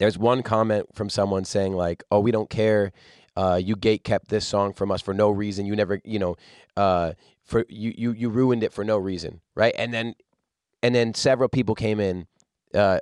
there's 0.00 0.18
one 0.18 0.42
comment 0.42 0.86
from 0.92 1.08
someone 1.08 1.44
saying 1.44 1.74
like, 1.74 2.02
"Oh, 2.10 2.18
we 2.18 2.32
don't 2.32 2.50
care. 2.50 2.90
Uh, 3.36 3.60
you 3.62 3.74
gate 3.76 4.04
kept 4.04 4.28
this 4.28 4.46
song 4.46 4.72
from 4.72 4.90
us 4.92 5.02
for 5.02 5.12
no 5.12 5.30
reason. 5.30 5.66
You 5.66 5.74
never, 5.74 6.00
you 6.04 6.18
know, 6.18 6.36
uh, 6.76 7.12
for 7.42 7.64
you 7.68 7.92
you 7.96 8.12
you 8.12 8.28
ruined 8.30 8.62
it 8.62 8.72
for 8.72 8.84
no 8.84 8.96
reason, 8.96 9.40
right?" 9.54 9.74
And 9.76 9.92
then 9.92 10.14
and 10.82 10.94
then 10.94 11.14
several 11.14 11.48
people 11.48 11.74
came 11.74 11.98
in, 11.98 12.26
uh, 12.74 12.98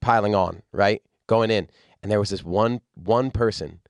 piling 0.00 0.34
on, 0.34 0.62
right, 0.72 1.02
going 1.26 1.50
in, 1.50 1.68
and 2.02 2.10
there 2.10 2.18
was 2.20 2.30
this 2.30 2.42
one 2.44 2.80
one 2.94 3.30
person 3.30 3.80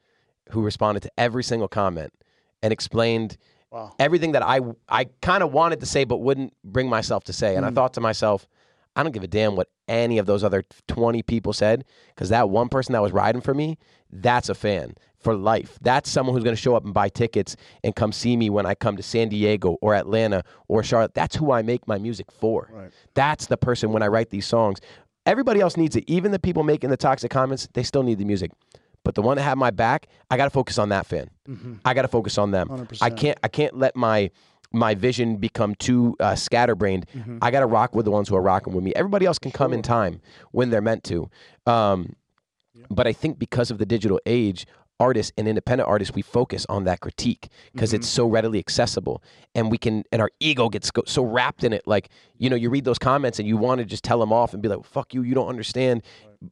who 0.51 0.62
responded 0.62 1.03
to 1.05 1.11
every 1.18 1.45
single 1.45 1.68
comment 1.68 2.12
and 2.62 2.72
explained 2.72 3.37
wow 3.70 3.93
everything 4.01 4.32
that 4.32 4.43
I 4.43 4.61
I 4.89 5.05
kind 5.22 5.43
of 5.43 5.53
wanted 5.53 5.80
to 5.80 5.87
say 5.87 6.05
but 6.05 6.18
wouldn't 6.18 6.53
bring 6.64 6.89
myself 6.89 7.24
to 7.24 7.32
say. 7.32 7.55
And 7.57 7.64
I 7.64 7.70
Mm. 7.70 7.74
thought 7.76 7.95
to 7.95 8.01
myself, 8.01 8.49
I 8.97 9.03
don't 9.03 9.12
give 9.12 9.22
a 9.24 9.28
damn 9.28 9.55
what 9.57 9.68
any 9.87 10.18
of 10.18 10.26
those 10.26 10.43
other 10.43 10.64
20 10.89 11.22
people 11.22 11.53
said 11.53 11.84
because 12.09 12.28
that 12.30 12.49
one 12.51 12.68
person 12.68 12.93
that 12.95 13.03
was 13.03 13.12
riding 13.12 13.41
for 13.41 13.55
me, 13.55 13.78
that's 14.11 14.49
a 14.49 14.55
fan 14.55 14.97
for 15.26 15.34
life. 15.34 15.76
That's 15.82 16.08
someone 16.08 16.34
who's 16.36 16.44
going 16.44 16.54
to 16.54 16.62
show 16.62 16.76
up 16.76 16.84
and 16.84 16.94
buy 16.94 17.08
tickets 17.08 17.56
and 17.82 17.96
come 17.96 18.12
see 18.12 18.36
me 18.36 18.48
when 18.48 18.64
I 18.64 18.76
come 18.76 18.96
to 18.96 19.02
San 19.02 19.28
Diego 19.28 19.76
or 19.82 19.92
Atlanta 19.94 20.44
or 20.68 20.84
Charlotte. 20.84 21.14
That's 21.14 21.34
who 21.34 21.50
I 21.50 21.62
make 21.62 21.88
my 21.88 21.98
music 21.98 22.30
for. 22.30 22.70
right 22.72 22.92
That's 23.14 23.46
the 23.46 23.56
person 23.56 23.90
when 23.90 24.04
I 24.04 24.06
write 24.06 24.30
these 24.30 24.46
songs. 24.46 24.78
Everybody 25.26 25.60
else 25.60 25.76
needs 25.76 25.96
it. 25.96 26.04
Even 26.06 26.30
the 26.30 26.38
people 26.38 26.62
making 26.62 26.90
the 26.90 26.96
toxic 26.96 27.32
comments, 27.32 27.66
they 27.72 27.82
still 27.82 28.04
need 28.04 28.18
the 28.18 28.24
music. 28.24 28.52
But 29.02 29.16
the 29.16 29.22
one 29.22 29.36
that 29.36 29.42
had 29.42 29.58
my 29.58 29.72
back, 29.72 30.06
I 30.30 30.36
got 30.36 30.44
to 30.44 30.50
focus 30.50 30.78
on 30.78 30.90
that 30.90 31.06
fan. 31.06 31.28
Mhm. 31.48 31.80
I 31.84 31.92
got 31.92 32.02
to 32.02 32.08
focus 32.08 32.38
on 32.38 32.52
them. 32.52 32.68
100%. 32.68 32.98
I 33.02 33.10
can't. 33.10 33.38
I 33.42 33.48
can't 33.48 33.76
let 33.76 33.96
my 33.96 34.30
my 34.72 34.94
vision 34.94 35.36
become 35.38 35.74
too 35.76 36.14
uh, 36.20 36.34
scatterbrained. 36.36 37.06
Mhm. 37.16 37.38
I 37.42 37.50
got 37.50 37.60
to 37.60 37.66
rock 37.66 37.94
with 37.96 38.04
the 38.04 38.10
ones 38.12 38.28
who 38.28 38.36
are 38.36 38.42
rocking 38.42 38.74
with 38.74 38.84
me. 38.84 38.92
Everybody 38.94 39.26
else 39.26 39.38
can 39.40 39.50
come 39.50 39.72
in 39.72 39.82
time 39.82 40.20
when 40.52 40.70
they're 40.70 40.80
meant 40.90 41.02
to. 41.04 41.28
Um, 41.66 42.14
Yeah. 42.74 42.84
But 42.90 43.06
I 43.06 43.14
think 43.14 43.38
because 43.38 43.70
of 43.70 43.78
the 43.78 43.86
digital 43.86 44.20
age, 44.26 44.66
artists 44.99 45.32
and 45.36 45.47
independent 45.47 45.88
artists, 45.88 46.14
we 46.14 46.22
focus 46.22 46.66
on 46.68 46.84
that 46.84 47.01
critique 47.01 47.49
because 47.72 47.92
it's 47.92 48.09
so 48.09 48.26
readily 48.26 48.59
accessible, 48.59 49.22
and 49.55 49.70
we 49.70 49.78
can. 49.78 50.05
And 50.12 50.22
our 50.22 50.30
ego 50.40 50.68
gets 50.68 50.90
so 51.07 51.22
wrapped 51.24 51.64
in 51.64 51.72
it. 51.72 51.86
Like 51.86 52.09
you 52.38 52.49
know, 52.51 52.57
you 52.57 52.70
read 52.70 52.84
those 52.84 52.99
comments 52.99 53.38
and 53.38 53.47
you 53.49 53.57
want 53.57 53.78
to 53.80 53.84
just 53.84 54.05
tell 54.05 54.18
them 54.20 54.32
off 54.32 54.53
and 54.55 54.62
be 54.62 54.68
like, 54.68 54.84
"Fuck 54.84 55.14
you, 55.14 55.22
you 55.22 55.34
don't 55.34 55.49
understand." 55.49 56.03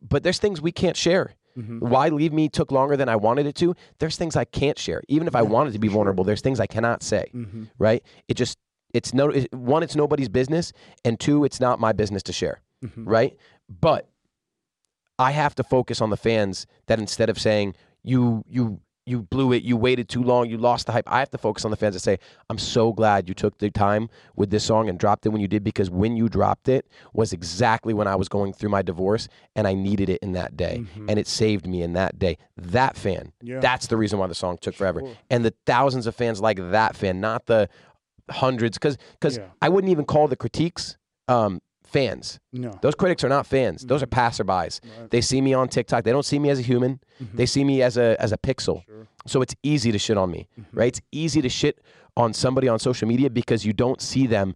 But 0.07 0.23
there's 0.23 0.39
things 0.39 0.61
we 0.61 0.73
can't 0.73 0.97
share. 0.97 1.35
Mhm. 1.57 1.81
Why 1.81 2.09
Leave 2.09 2.33
Me 2.33 2.49
took 2.49 2.73
longer 2.73 2.97
than 2.97 3.09
I 3.09 3.17
wanted 3.17 3.47
it 3.47 3.55
to. 3.57 3.75
There's 4.01 4.17
things 4.17 4.35
I 4.35 4.45
can't 4.45 4.79
share. 4.79 5.03
Even 5.09 5.29
if 5.29 5.37
I 5.37 5.43
wanted 5.43 5.73
to 5.75 5.79
be 5.79 5.89
vulnerable, 5.89 6.25
there's 6.25 6.41
things 6.41 6.59
I 6.59 6.67
cannot 6.67 7.03
say. 7.03 7.31
Mhm. 7.33 7.69
Right? 7.79 8.03
It 8.29 8.35
just 8.35 8.59
it's 8.93 9.15
no 9.15 9.29
it, 9.31 9.53
one. 9.55 9.83
It's 9.83 9.97
nobody's 9.97 10.29
business, 10.29 10.73
and 11.05 11.19
two, 11.19 11.45
it's 11.45 11.61
not 11.61 11.79
my 11.81 11.93
business 11.93 12.23
to 12.25 12.33
share. 12.33 12.61
Mhm. 12.85 13.05
Right? 13.07 13.37
But 13.69 14.09
I 15.19 15.31
have 15.31 15.55
to 15.57 15.63
focus 15.63 16.01
on 16.01 16.11
the 16.11 16.17
fans 16.17 16.67
that 16.87 16.99
instead 16.99 17.31
of 17.31 17.41
saying 17.41 17.75
you 18.05 18.45
you 18.49 18.81
you 19.07 19.21
blew 19.21 19.53
it, 19.53 19.63
you 19.63 19.77
waited 19.77 20.09
too 20.09 20.23
long, 20.23 20.49
you 20.49 20.57
lost 20.57 20.87
the 20.87 20.93
hype. 20.93 21.05
I 21.13 21.19
have 21.19 21.29
to 21.33 21.37
focus 21.37 21.67
on 21.67 21.71
the 21.71 21.77
fans 21.77 21.95
and 21.95 22.01
say, 22.01 22.19
I'm 22.49 22.57
so 22.57 22.91
glad 22.91 23.29
you 23.29 23.35
took 23.35 23.59
the 23.59 23.71
time 23.71 24.09
with 24.35 24.49
this 24.49 24.65
song 24.65 24.89
and 24.89 24.99
dropped 24.99 25.27
it 25.27 25.29
when 25.29 25.43
you 25.43 25.49
did 25.49 25.63
because 25.63 25.91
when 25.91 26.17
you 26.17 26.27
dropped 26.31 26.71
it 26.71 26.87
was 27.13 27.35
exactly 27.35 27.93
when 27.93 28.07
I 28.07 28.17
was 28.17 28.31
going 28.31 28.55
through 28.55 28.71
my 28.71 28.81
divorce 28.81 29.29
and 29.55 29.67
I 29.69 29.75
needed 29.75 30.09
it 30.09 30.21
in 30.23 30.33
that 30.33 30.57
day. 30.57 30.87
Mhm. 30.97 31.11
And 31.11 31.19
it 31.19 31.27
saved 31.27 31.67
me 31.67 31.83
in 31.83 31.93
that 31.93 32.19
day. 32.19 32.39
That 32.57 32.97
fan, 32.97 33.33
Yeah. 33.43 33.61
that's 33.61 33.89
the 33.89 33.99
reason 33.99 34.19
why 34.19 34.27
the 34.27 34.35
song 34.35 34.57
took 34.59 34.75
forever. 34.75 35.01
Sure. 35.01 35.13
And 35.29 35.45
the 35.45 35.53
thousands 35.67 36.07
of 36.07 36.15
fans 36.15 36.41
like 36.41 36.57
that 36.71 36.97
fan, 36.97 37.21
not 37.21 37.45
the 37.45 37.69
hundreds, 38.31 38.79
because 38.79 38.97
because 39.21 39.37
Yeah. 39.37 39.49
I 39.61 39.69
wouldn't 39.69 39.91
even 39.91 40.07
call 40.07 40.29
the 40.29 40.37
critiques 40.37 40.97
um, 41.29 41.61
fans. 41.97 42.25
no 42.53 42.71
Those 42.85 42.95
critics 43.01 43.23
are 43.25 43.29
not 43.37 43.45
fans. 43.47 43.79
Those 43.91 44.03
are 44.05 44.11
passerbys. 44.23 44.75
Right. 44.83 45.11
They 45.13 45.21
see 45.31 45.41
me 45.47 45.53
on 45.61 45.69
TikTok. 45.77 46.01
They 46.05 46.13
don't 46.17 46.29
see 46.33 46.39
me 46.45 46.49
as 46.55 46.59
a 46.59 46.67
human. 46.73 46.93
Mhm. 47.23 47.37
They 47.39 47.47
see 47.55 47.65
me 47.71 47.77
as 47.89 47.95
a 47.97 48.09
as 48.27 48.33
a 48.33 48.39
pixel. 48.49 48.77
Sure. 48.87 49.07
So 49.33 49.37
it's 49.45 49.55
easy 49.63 49.91
to 49.97 49.99
shit 50.07 50.19
on 50.25 50.29
me, 50.37 50.41
Mhm. 50.59 50.65
right? 50.81 50.89
It's 50.93 51.03
easy 51.25 51.41
to 51.43 51.49
shit 51.61 51.77
on 52.17 52.33
somebody 52.45 52.69
on 52.75 52.79
social 52.79 53.07
media 53.13 53.29
because 53.31 53.61
you 53.69 53.73
don't 53.85 54.01
see 54.11 54.27
them 54.37 54.55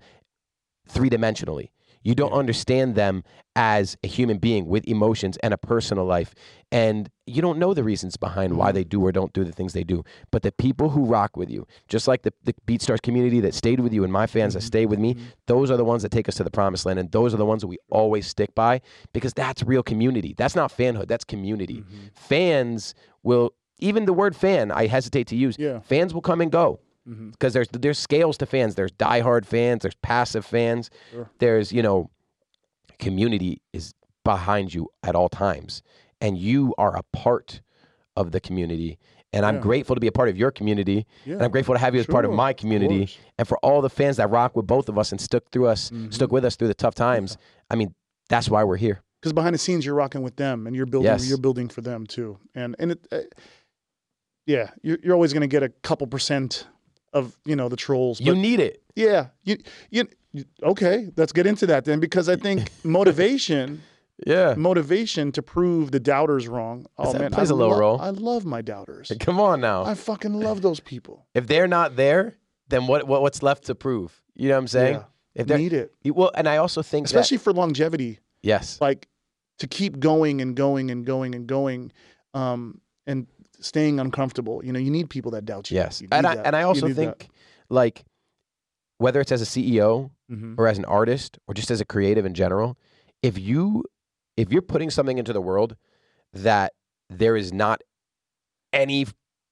three 0.94 1.10
dimensionally. 1.16 1.68
You 2.08 2.14
don't 2.14 2.32
understand 2.32 2.94
them 2.94 3.22
as 3.54 3.94
a 4.02 4.06
human 4.06 4.38
being 4.38 4.64
with 4.64 4.82
emotions 4.88 5.36
and 5.42 5.52
a 5.52 5.58
personal 5.58 6.06
life. 6.06 6.34
And 6.72 7.10
you 7.26 7.42
don't 7.42 7.58
know 7.58 7.74
the 7.74 7.84
reasons 7.84 8.16
behind 8.16 8.56
why 8.56 8.68
mm-hmm. 8.68 8.76
they 8.76 8.84
do 8.84 9.04
or 9.04 9.12
don't 9.12 9.34
do 9.34 9.44
the 9.44 9.52
things 9.52 9.74
they 9.74 9.84
do. 9.84 10.02
But 10.30 10.42
the 10.42 10.50
people 10.50 10.88
who 10.88 11.04
rock 11.04 11.36
with 11.36 11.50
you, 11.50 11.66
just 11.86 12.08
like 12.08 12.22
the, 12.22 12.32
the 12.44 12.54
BeatStars 12.66 13.02
community 13.02 13.40
that 13.40 13.52
stayed 13.52 13.80
with 13.80 13.92
you 13.92 14.04
and 14.04 14.10
my 14.10 14.26
fans 14.26 14.54
that 14.54 14.60
mm-hmm. 14.60 14.66
stay 14.68 14.86
with 14.86 14.98
me, 14.98 15.16
mm-hmm. 15.16 15.26
those 15.48 15.70
are 15.70 15.76
the 15.76 15.84
ones 15.84 16.02
that 16.02 16.10
take 16.10 16.30
us 16.30 16.36
to 16.36 16.44
the 16.44 16.50
promised 16.50 16.86
land. 16.86 16.98
And 16.98 17.12
those 17.12 17.34
are 17.34 17.36
the 17.36 17.44
ones 17.44 17.60
that 17.60 17.66
we 17.66 17.76
always 17.90 18.26
stick 18.26 18.54
by 18.54 18.80
because 19.12 19.34
that's 19.34 19.62
real 19.62 19.82
community. 19.82 20.34
That's 20.34 20.56
not 20.56 20.74
fanhood, 20.74 21.08
that's 21.08 21.24
community. 21.24 21.84
Fans 22.14 22.94
will, 23.22 23.52
even 23.80 24.06
the 24.06 24.14
word 24.14 24.34
fan, 24.34 24.70
I 24.70 24.86
hesitate 24.86 25.26
to 25.26 25.36
use, 25.36 25.56
Yeah. 25.58 25.80
fans 25.80 26.14
will 26.14 26.22
come 26.22 26.40
and 26.40 26.50
go 26.50 26.80
because 27.30 27.52
there's 27.54 27.68
there's 27.72 27.98
scales 27.98 28.36
to 28.38 28.46
fans. 28.46 28.74
There's 28.74 28.92
diehard 28.92 29.44
fans. 29.46 29.82
There's 29.82 29.94
passive 30.02 30.44
fans. 30.44 30.90
There's 31.38 31.72
you 31.72 31.82
know, 31.82 32.10
community 32.98 33.60
is 33.72 33.94
behind 34.24 34.74
you 34.74 34.88
at 35.02 35.14
all 35.14 35.28
times, 35.28 35.82
and 36.20 36.36
you 36.36 36.74
are 36.78 36.96
a 36.96 37.02
part 37.12 37.60
of 38.16 38.32
the 38.32 38.40
community. 38.40 38.98
And 39.32 39.44
I'm 39.44 39.56
Yeah. 39.56 39.60
grateful 39.60 39.94
to 39.94 40.00
be 40.00 40.06
a 40.06 40.12
part 40.12 40.30
of 40.30 40.36
your 40.38 40.50
community, 40.50 41.06
and 41.26 41.42
I'm 41.42 41.50
grateful 41.50 41.74
to 41.74 41.78
have 41.78 41.94
you 41.94 42.00
as 42.00 42.06
part 42.06 42.24
of 42.24 42.30
my 42.32 42.52
community, 42.54 43.00
course. 43.00 43.18
and 43.38 43.46
for 43.46 43.58
all 43.58 43.82
the 43.82 43.90
fans 43.90 44.16
that 44.16 44.30
rock 44.30 44.56
with 44.56 44.66
both 44.66 44.88
of 44.88 44.96
us 44.98 45.12
and 45.12 45.20
stuck 45.20 45.50
through 45.50 45.66
us, 45.66 45.90
Mm-hmm. 45.90 46.10
stuck 46.10 46.32
with 46.32 46.44
us 46.46 46.56
through 46.56 46.68
the 46.68 46.74
tough 46.74 46.94
times. 46.94 47.36
I 47.70 47.76
mean, 47.76 47.94
that's 48.30 48.48
why 48.48 48.64
we're 48.64 48.76
here. 48.78 49.02
because 49.20 49.32
behind 49.32 49.52
the 49.54 49.58
scenes 49.58 49.84
you're 49.84 49.94
rocking 49.96 50.22
with 50.22 50.36
them 50.36 50.66
and 50.66 50.74
you're 50.76 50.86
building 50.86 51.10
Yes. 51.10 51.28
you're 51.28 51.38
building 51.38 51.68
for 51.68 51.80
them 51.82 52.06
too 52.06 52.38
and 52.54 52.76
and 52.78 52.92
it 52.92 53.00
uh, 53.10 53.18
yeah 54.46 54.70
you're, 54.82 54.98
you're 55.02 55.14
always 55.14 55.32
going 55.32 55.40
to 55.40 55.46
get 55.48 55.62
a 55.64 55.68
couple 55.68 56.06
percent 56.06 56.66
of 57.12 57.36
you 57.44 57.56
know 57.56 57.68
the 57.68 57.76
trolls 57.76 58.20
You 58.20 58.34
need 58.34 58.60
it. 58.60 58.82
yeah 58.94 59.28
you, 59.44 59.56
you 59.90 60.04
okay 60.62 61.10
let's 61.16 61.32
get 61.32 61.46
into 61.46 61.66
that 61.66 61.84
then 61.84 62.00
because 62.00 62.28
i 62.28 62.36
think 62.36 62.70
motivation 62.84 63.82
Yeah. 64.26 64.54
motivation 64.56 65.32
to 65.32 65.42
prove 65.42 65.90
the 65.90 66.00
doubters 66.00 66.48
wrong 66.48 66.86
oh 66.98 67.12
that 67.12 67.20
man 67.20 67.30
plays 67.30 67.50
I 67.50 67.54
a 67.54 67.56
little 67.56 67.72
lo- 67.74 67.80
role. 67.80 68.00
i 68.00 68.10
love 68.10 68.44
my 68.44 68.60
doubters 68.62 69.10
Come 69.20 69.40
on 69.40 69.60
now. 69.60 69.84
i 69.84 69.94
fucking 69.94 70.34
love 70.40 70.60
those 70.62 70.80
people 70.80 71.26
if 71.34 71.46
they're 71.46 71.68
not 71.68 71.96
there, 71.96 72.36
then 72.68 72.86
what, 72.86 73.06
what 73.06 73.22
what's 73.22 73.42
left 73.42 73.64
to 73.66 73.74
prove? 73.74 74.20
You 74.34 74.48
know 74.48 74.54
what 74.56 74.60
I'm 74.60 74.68
saying? 74.68 74.94
Yeah. 74.96 75.04
If 75.34 75.46
they're 75.46 75.58
need 75.58 75.72
it 75.72 75.92
well, 76.04 76.30
and 76.34 76.46
I 76.48 76.56
also 76.58 76.82
think 76.82 77.06
that- 77.06 77.14
especially 77.14 77.38
for 77.38 77.52
longevity 77.52 78.18
yes, 78.42 78.78
like 78.80 79.08
to 79.60 79.66
keep 79.66 79.98
going 79.98 80.40
and 80.42 80.54
going 80.54 80.90
and 80.90 81.06
going 81.06 81.34
and 81.34 81.46
going 81.46 81.92
um 82.34 82.80
and 83.06 83.26
staying 83.60 83.98
uncomfortable 84.00 84.60
you 84.64 84.72
know 84.72 84.78
you 84.78 84.90
need 84.90 85.08
people 85.10 85.30
that 85.32 85.44
doubt 85.44 85.70
you 85.70 85.76
yes, 85.76 86.00
You 86.00 86.08
and 86.12 86.26
I 86.26 86.34
that. 86.36 86.46
and 86.46 86.54
I 86.56 86.62
also 86.62 86.86
need 86.86 86.96
that. 86.96 87.18
think 87.18 87.30
like 87.68 88.04
whether 88.98 89.20
it's 89.20 89.32
as 89.32 89.42
a 89.42 89.46
CEO 89.46 90.10
Mhm. 90.30 90.56
or 90.58 90.68
as 90.68 90.76
an 90.78 90.84
artist 90.84 91.38
or 91.46 91.54
just 91.54 91.70
as 91.70 91.80
a 91.80 91.84
creative 91.84 92.24
in 92.26 92.34
general, 92.34 92.76
if 93.22 93.38
you 93.38 93.84
if 94.36 94.52
you're 94.52 94.62
putting 94.62 94.90
something 94.90 95.18
into 95.18 95.32
the 95.32 95.40
world 95.40 95.74
that 96.32 96.74
there 97.10 97.34
is 97.36 97.52
not 97.52 97.82
any 98.72 99.06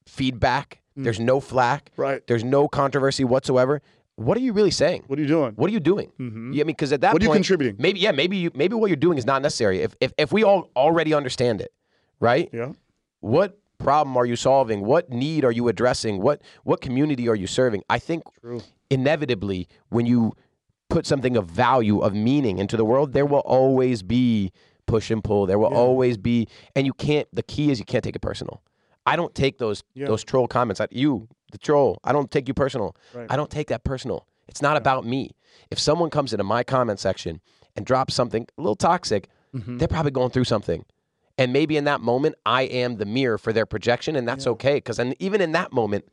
feedback, 0.06 0.82
Mm. 0.96 1.04
there's 1.04 1.18
no 1.20 1.40
flack, 1.40 1.90
right 1.96 2.24
there's 2.26 2.44
no 2.44 2.68
controversy 2.68 3.24
whatsoever, 3.24 3.82
what 4.16 4.36
are 4.36 4.40
you 4.40 4.52
really 4.52 4.70
saying? 4.70 5.02
what 5.08 5.18
are 5.18 5.22
you 5.22 5.28
doing 5.28 5.52
What 5.56 5.68
are 5.70 5.72
you 5.72 5.80
doing? 5.80 6.12
Mhm. 6.18 6.54
Yeah, 6.54 6.62
I 6.62 6.64
mean, 6.64 6.74
because 6.76 6.92
at 6.92 7.00
that 7.00 7.12
what 7.12 7.22
are 7.22 7.26
you 7.26 7.32
contributing 7.32 7.76
maybe 7.78 7.98
yeah, 8.00 8.12
maybe 8.12 8.36
you 8.36 8.50
maybe 8.54 8.74
what 8.74 8.88
you're 8.88 8.96
doing 8.96 9.18
is 9.18 9.26
not 9.26 9.42
necessary. 9.42 9.80
If 9.80 9.94
if 10.00 10.12
if 10.18 10.32
we 10.32 10.44
all 10.44 10.70
already 10.76 11.12
understand 11.14 11.60
it, 11.60 11.72
right? 12.20 12.48
yeah 12.52 12.72
What 13.20 13.58
problem 13.78 14.16
are 14.16 14.26
you 14.26 14.36
solving? 14.36 14.84
What 14.84 15.10
need 15.10 15.44
are 15.44 15.52
you 15.52 15.68
addressing? 15.68 16.20
What 16.20 16.42
what 16.64 16.80
community 16.80 17.28
are 17.28 17.34
you 17.34 17.46
serving? 17.46 17.82
I 17.90 17.98
think 17.98 18.22
true 18.40 18.60
inevitably 18.90 19.68
when 19.88 20.06
you 20.06 20.32
put 20.88 21.06
something 21.06 21.36
of 21.36 21.46
value 21.50 21.98
of 22.00 22.14
meaning 22.14 22.58
into 22.58 22.76
the 22.76 22.84
world, 22.84 23.12
there 23.12 23.26
will 23.26 23.40
always 23.40 24.02
be 24.02 24.52
push 24.86 25.10
and 25.10 25.22
pull. 25.22 25.46
There 25.46 25.58
will 25.58 25.70
Yeah. 25.72 25.76
always 25.78 26.16
be, 26.16 26.46
and 26.76 26.86
you 26.86 26.92
can't. 26.92 27.26
The 27.32 27.42
key 27.42 27.70
is 27.70 27.78
you 27.80 27.84
can't 27.84 28.04
take 28.04 28.14
it 28.16 28.22
personal. 28.22 28.62
I 29.04 29.16
don't 29.16 29.34
take 29.34 29.58
those 29.58 29.82
Yeah. 29.94 30.06
those 30.06 30.22
troll 30.24 30.46
comments 30.46 30.80
at 30.80 30.92
you, 30.92 31.28
the 31.52 31.58
troll. 31.58 31.98
I 32.04 32.12
don't 32.12 32.30
take 32.30 32.46
you 32.48 32.54
personal. 32.54 32.94
Right. 33.12 33.26
I 33.28 33.36
don't 33.36 33.50
take 33.50 33.66
that 33.68 33.82
personal. 33.84 34.26
It's 34.48 34.62
not 34.62 34.76
about 34.76 35.04
me. 35.04 35.32
If 35.70 35.78
someone 35.80 36.10
comes 36.10 36.32
into 36.32 36.44
my 36.44 36.62
comment 36.62 37.00
section 37.00 37.40
and 37.74 37.84
drops 37.84 38.14
something 38.14 38.46
a 38.56 38.60
little 38.60 38.76
toxic, 38.76 39.28
Mm-hmm. 39.54 39.78
they're 39.78 39.88
probably 39.88 40.10
going 40.10 40.30
through 40.30 40.44
something. 40.44 40.84
And 41.38 41.52
maybe 41.52 41.76
in 41.76 41.84
that 41.84 42.00
moment, 42.00 42.34
I 42.46 42.62
am 42.62 42.96
the 42.96 43.04
mirror 43.04 43.36
for 43.38 43.52
their 43.52 43.66
projection, 43.66 44.16
and 44.16 44.26
that's 44.26 44.46
okay. 44.46 44.74
Because 44.76 44.98
even 45.18 45.40
in 45.40 45.52
that 45.52 45.72
moment, 45.72 46.06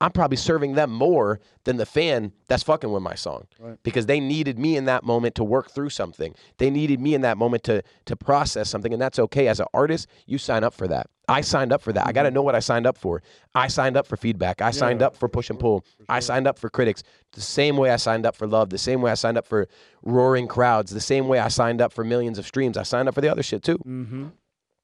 I'm 0.00 0.12
probably 0.12 0.36
serving 0.36 0.74
them 0.74 0.92
more 0.92 1.40
than 1.64 1.76
the 1.76 1.84
fan 1.86 2.30
that's 2.46 2.62
fucking 2.62 2.92
with 2.92 3.02
my 3.02 3.16
song. 3.16 3.48
Right. 3.58 3.76
Because 3.82 4.06
they 4.06 4.20
needed 4.20 4.56
me 4.56 4.76
in 4.76 4.84
that 4.84 5.02
moment 5.02 5.34
to 5.34 5.42
work 5.44 5.72
through 5.72 5.90
something. 5.90 6.36
They 6.58 6.70
needed 6.70 7.00
me 7.00 7.14
in 7.14 7.22
that 7.22 7.36
moment 7.36 7.64
to 7.64 7.82
to 8.04 8.14
process 8.14 8.70
something, 8.70 8.92
and 8.92 9.02
that's 9.02 9.18
okay. 9.18 9.48
As 9.48 9.58
an 9.58 9.66
artist, 9.74 10.06
you 10.26 10.38
sign 10.38 10.62
up 10.62 10.72
for 10.74 10.86
that. 10.86 11.08
I 11.28 11.40
signed 11.40 11.72
up 11.72 11.82
for 11.82 11.92
that. 11.92 12.06
I 12.06 12.12
got 12.12 12.22
to 12.22 12.30
know 12.30 12.42
what 12.42 12.54
I 12.54 12.60
signed 12.60 12.86
up 12.86 12.96
for. 12.96 13.22
I 13.56 13.66
signed 13.66 13.96
up 13.96 14.06
for 14.06 14.16
feedback. 14.16 14.62
I 14.62 14.70
signed 14.70 15.00
Mm-hmm. 15.00 15.06
Up 15.06 15.16
for 15.16 15.28
push 15.28 15.50
and 15.50 15.58
pull. 15.58 15.84
I 16.08 16.20
signed 16.20 16.46
up 16.46 16.58
for 16.60 16.70
critics 16.70 17.02
the 17.32 17.40
same 17.40 17.76
way 17.76 17.90
I 17.90 17.96
signed 17.96 18.24
up 18.24 18.36
for 18.36 18.46
love, 18.46 18.70
the 18.70 18.78
same 18.78 19.02
way 19.02 19.10
I 19.10 19.14
signed 19.14 19.36
up 19.36 19.46
for 19.48 19.66
roaring 20.04 20.46
crowds, 20.46 20.92
the 20.92 21.00
same 21.00 21.26
way 21.26 21.40
I 21.40 21.48
signed 21.48 21.80
up 21.82 21.92
for 21.92 22.04
millions 22.04 22.38
of 22.38 22.46
streams. 22.46 22.76
I 22.78 22.84
signed 22.84 23.08
up 23.08 23.14
for 23.16 23.20
the 23.20 23.28
other 23.28 23.42
shit 23.42 23.64
too. 23.64 23.78
mm-hmm 23.78 24.26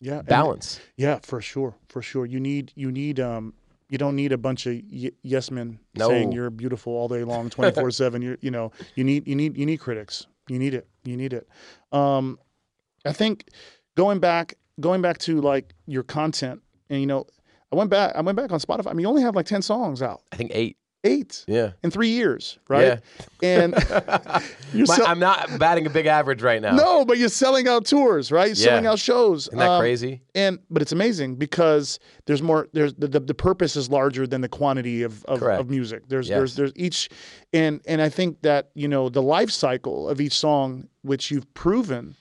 yeah 0.01 0.19
and- 0.19 0.27
Balance. 0.29 0.81
yeah 0.97 1.19
for 1.23 1.41
sure 1.41 1.75
for 1.89 2.03
sure. 2.03 2.27
You 2.27 2.41
need 2.41 2.73
you 2.75 2.91
need 2.93 3.21
um 3.21 3.55
you 3.89 3.99
don't 3.99 4.17
need 4.17 4.33
a 4.33 4.39
bunch 4.39 4.67
of 4.67 4.75
y- 4.91 5.11
yes 5.23 5.51
men 5.51 5.79
No. 5.95 6.09
saying 6.09 6.33
you're 6.33 6.51
beautiful 6.51 6.93
all 6.95 7.09
day 7.09 7.23
long 7.25 7.51
24 7.57 7.91
7 7.91 8.23
you 8.23 8.37
you 8.41 8.51
know 8.51 8.73
you 8.95 9.05
need 9.05 9.27
you 9.29 9.35
need 9.37 9.57
you 9.57 9.67
need 9.67 9.79
critics. 9.79 10.27
You 10.49 10.59
need 10.59 10.75
it. 10.75 10.87
You 11.05 11.17
need 11.17 11.33
it. 11.33 11.49
Um 11.93 12.39
i 13.07 13.13
think 13.13 13.49
going 13.97 14.19
back 14.19 14.55
going 14.81 15.03
back 15.03 15.19
to 15.19 15.41
like 15.41 15.75
your 15.87 16.03
content 16.03 16.61
and 16.91 17.01
you 17.01 17.07
know 17.07 17.27
i 17.73 17.77
went 17.77 17.91
back 17.91 18.13
i 18.17 18.21
went 18.21 18.37
back 18.37 18.51
on 18.53 18.59
spotify. 18.61 18.89
I 18.91 18.93
mean 18.95 19.01
you 19.05 19.09
only 19.09 19.23
have 19.23 19.37
like 19.37 19.47
10 19.47 19.63
songs 19.63 20.03
out. 20.03 20.23
I 20.33 20.37
think 20.37 20.51
eight. 20.55 20.77
Eight 21.05 21.45
Yeah. 21.47 21.73
in 21.83 21.91
three 21.91 22.09
years 22.09 22.59
right 22.69 23.01
Yeah. 23.43 23.63
and 23.63 23.75
you're 24.73 24.87
My- 24.87 24.97
sell- 24.97 25.07
I'm 25.07 25.19
not 25.19 25.59
batting 25.59 25.87
a 25.87 25.91
big 25.91 26.07
average 26.07 26.43
right 26.43 26.61
now. 26.61 26.75
no 26.75 27.05
but 27.05 27.19
you're 27.19 27.29
selling 27.29 27.69
out 27.69 27.85
tours 27.85 28.33
right 28.33 28.47
You're 28.49 28.55
selling 28.57 28.87
out 28.87 28.99
shows 28.99 29.47
Isn't 29.49 29.59
that 29.59 29.71
Um, 29.71 29.81
crazy? 29.81 30.23
and 30.35 30.59
but 30.71 30.83
it's 30.83 30.93
amazing 30.93 31.37
because 31.37 31.99
there's 32.27 32.43
more 32.43 32.69
there's 32.73 32.95
the, 32.95 33.07
the, 33.09 33.21
the 33.21 33.35
purpose 33.35 33.77
is 33.77 33.91
larger 33.91 34.27
than 34.27 34.41
the 34.41 34.49
quantity 34.49 35.03
of 35.03 35.25
of, 35.27 35.43
of 35.43 35.71
music 35.71 36.09
there's 36.09 36.29
Yes. 36.29 36.37
there's 36.39 36.55
there's 36.57 36.73
each 36.77 37.09
and 37.53 37.81
and 37.87 38.01
i 38.03 38.09
think 38.09 38.41
that 38.43 38.71
you 38.75 38.89
know 38.89 39.09
the 39.09 39.23
life 39.23 39.51
cycle 39.51 40.09
of 40.09 40.21
each 40.21 40.33
song 40.39 40.89
which 41.03 41.31
you've 41.31 41.53
proven 41.55 42.17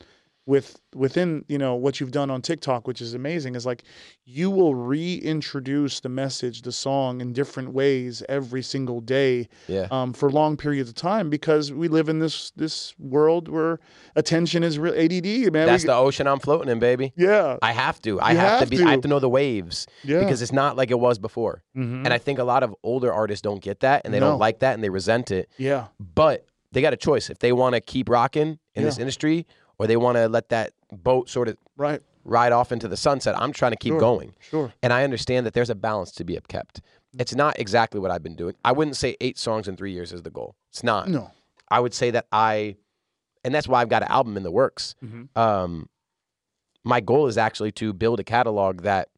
with 0.46 0.80
within 0.94 1.46
you 1.48 1.58
know 1.58 1.74
what 1.76 2.00
you've 2.02 2.12
done 2.12 2.30
on 2.30 2.42
tiktok 2.42 2.86
which 2.86 3.00
is 3.02 3.14
amazing 3.14 3.56
is 3.56 3.66
like 3.66 3.84
you 4.26 4.52
will 4.52 4.76
reintroduce 4.76 6.02
the 6.02 6.10
message 6.10 6.62
the 6.64 6.72
song 6.72 7.22
in 7.22 7.32
different 7.34 7.72
ways 7.72 8.22
every 8.28 8.62
single 8.62 9.00
day 9.00 9.48
Yeah. 9.68 9.88
um, 9.90 10.12
for 10.14 10.30
long 10.30 10.58
periods 10.58 10.90
of 10.90 10.96
time 10.96 11.30
because 11.30 11.72
we 11.72 11.88
live 11.88 12.10
in 12.10 12.20
this 12.20 12.52
this 12.58 12.94
world 13.00 13.48
where 13.48 13.80
attention 14.16 14.64
is 14.64 14.78
real 14.78 14.94
add 14.94 15.12
man 15.54 15.68
That's 15.68 15.84
We- 15.84 15.88
the 15.88 15.96
ocean 15.96 16.28
I'm 16.28 16.40
floating 16.40 16.70
in, 16.70 16.80
baby. 16.80 17.14
yeah 17.16 17.58
I 17.62 17.72
have 17.72 18.02
to. 18.02 18.20
I 18.20 18.34
have, 18.34 18.60
have 18.60 18.70
to 18.70 18.76
be. 18.78 18.84
I 18.84 18.90
have 18.92 18.98
to. 19.00 19.02
to 19.04 19.08
know 19.08 19.20
the 19.20 19.30
waves 19.30 19.88
Yeah. 20.04 20.20
because 20.20 20.42
it's 20.42 20.52
not 20.52 20.76
like 20.76 20.92
it 20.92 21.00
was 21.00 21.20
before. 21.20 21.64
Mhm. 21.76 22.04
And 22.06 22.14
I 22.14 22.18
think 22.18 22.40
a 22.40 22.44
lot 22.44 22.64
of 22.64 22.76
older 22.84 23.12
artists 23.14 23.42
don't 23.42 23.62
get 23.62 23.80
that, 23.82 24.02
and 24.06 24.14
they 24.14 24.20
No. 24.20 24.32
don't 24.32 24.40
like 24.40 24.60
that, 24.60 24.74
and 24.74 24.84
they 24.84 24.90
resent 24.90 25.32
it. 25.32 25.50
yeah 25.58 25.88
But 26.00 26.46
they 26.72 26.82
got 26.82 26.94
a 26.94 26.98
choice 26.98 27.30
if 27.30 27.40
they 27.40 27.52
want 27.54 27.76
to 27.76 27.82
keep 27.82 28.10
rocking 28.10 28.60
in 28.76 28.84
this 28.84 28.98
industry, 28.98 29.46
or 29.80 29.88
they 29.88 29.98
want 29.98 30.18
to 30.18 30.28
let 30.28 30.50
that 30.50 30.74
boat 30.92 31.30
sort 31.30 31.48
of 31.48 31.58
right 31.78 32.02
ride 32.26 32.52
off 32.54 32.72
into 32.72 32.88
the 32.88 32.96
sunset. 32.98 33.38
I'm 33.38 33.52
trying 33.52 33.72
to 33.72 33.78
keep 33.78 33.92
Sure. 33.92 34.00
going. 34.00 34.34
sure 34.40 34.74
And 34.82 34.94
I 34.94 35.04
understand 35.04 35.46
that 35.46 35.54
there's 35.54 35.70
a 35.70 35.76
balance 35.76 36.12
to 36.14 36.24
be 36.24 36.40
kept. 36.48 36.80
It's 37.20 37.36
not 37.36 37.60
exactly 37.60 38.00
what 38.00 38.12
I've 38.12 38.24
been 38.24 38.36
doing. 38.38 38.56
I 38.64 38.72
wouldn't 38.72 38.96
say 38.96 39.18
eight 39.20 39.38
songs 39.38 39.68
in 39.68 39.76
three 39.76 39.92
years 39.92 40.14
is 40.14 40.22
the 40.24 40.30
goal. 40.32 40.56
It's 40.70 40.84
not. 40.84 41.10
no 41.10 41.32
I 41.70 41.80
would 41.80 41.94
say 41.94 42.12
that 42.12 42.28
I, 42.32 42.76
and 43.44 43.54
that's 43.54 43.68
why 43.68 43.82
I've 43.82 43.90
got 43.90 44.04
an 44.04 44.10
album 44.10 44.38
in 44.38 44.44
the 44.44 44.52
works. 44.52 44.94
Mhm. 45.04 45.36
Um, 45.36 45.90
my 46.84 47.00
goal 47.02 47.28
is 47.28 47.38
actually 47.38 47.72
to 47.74 47.92
build 47.94 48.20
a 48.20 48.24
catalog 48.24 48.82
that 48.84 49.10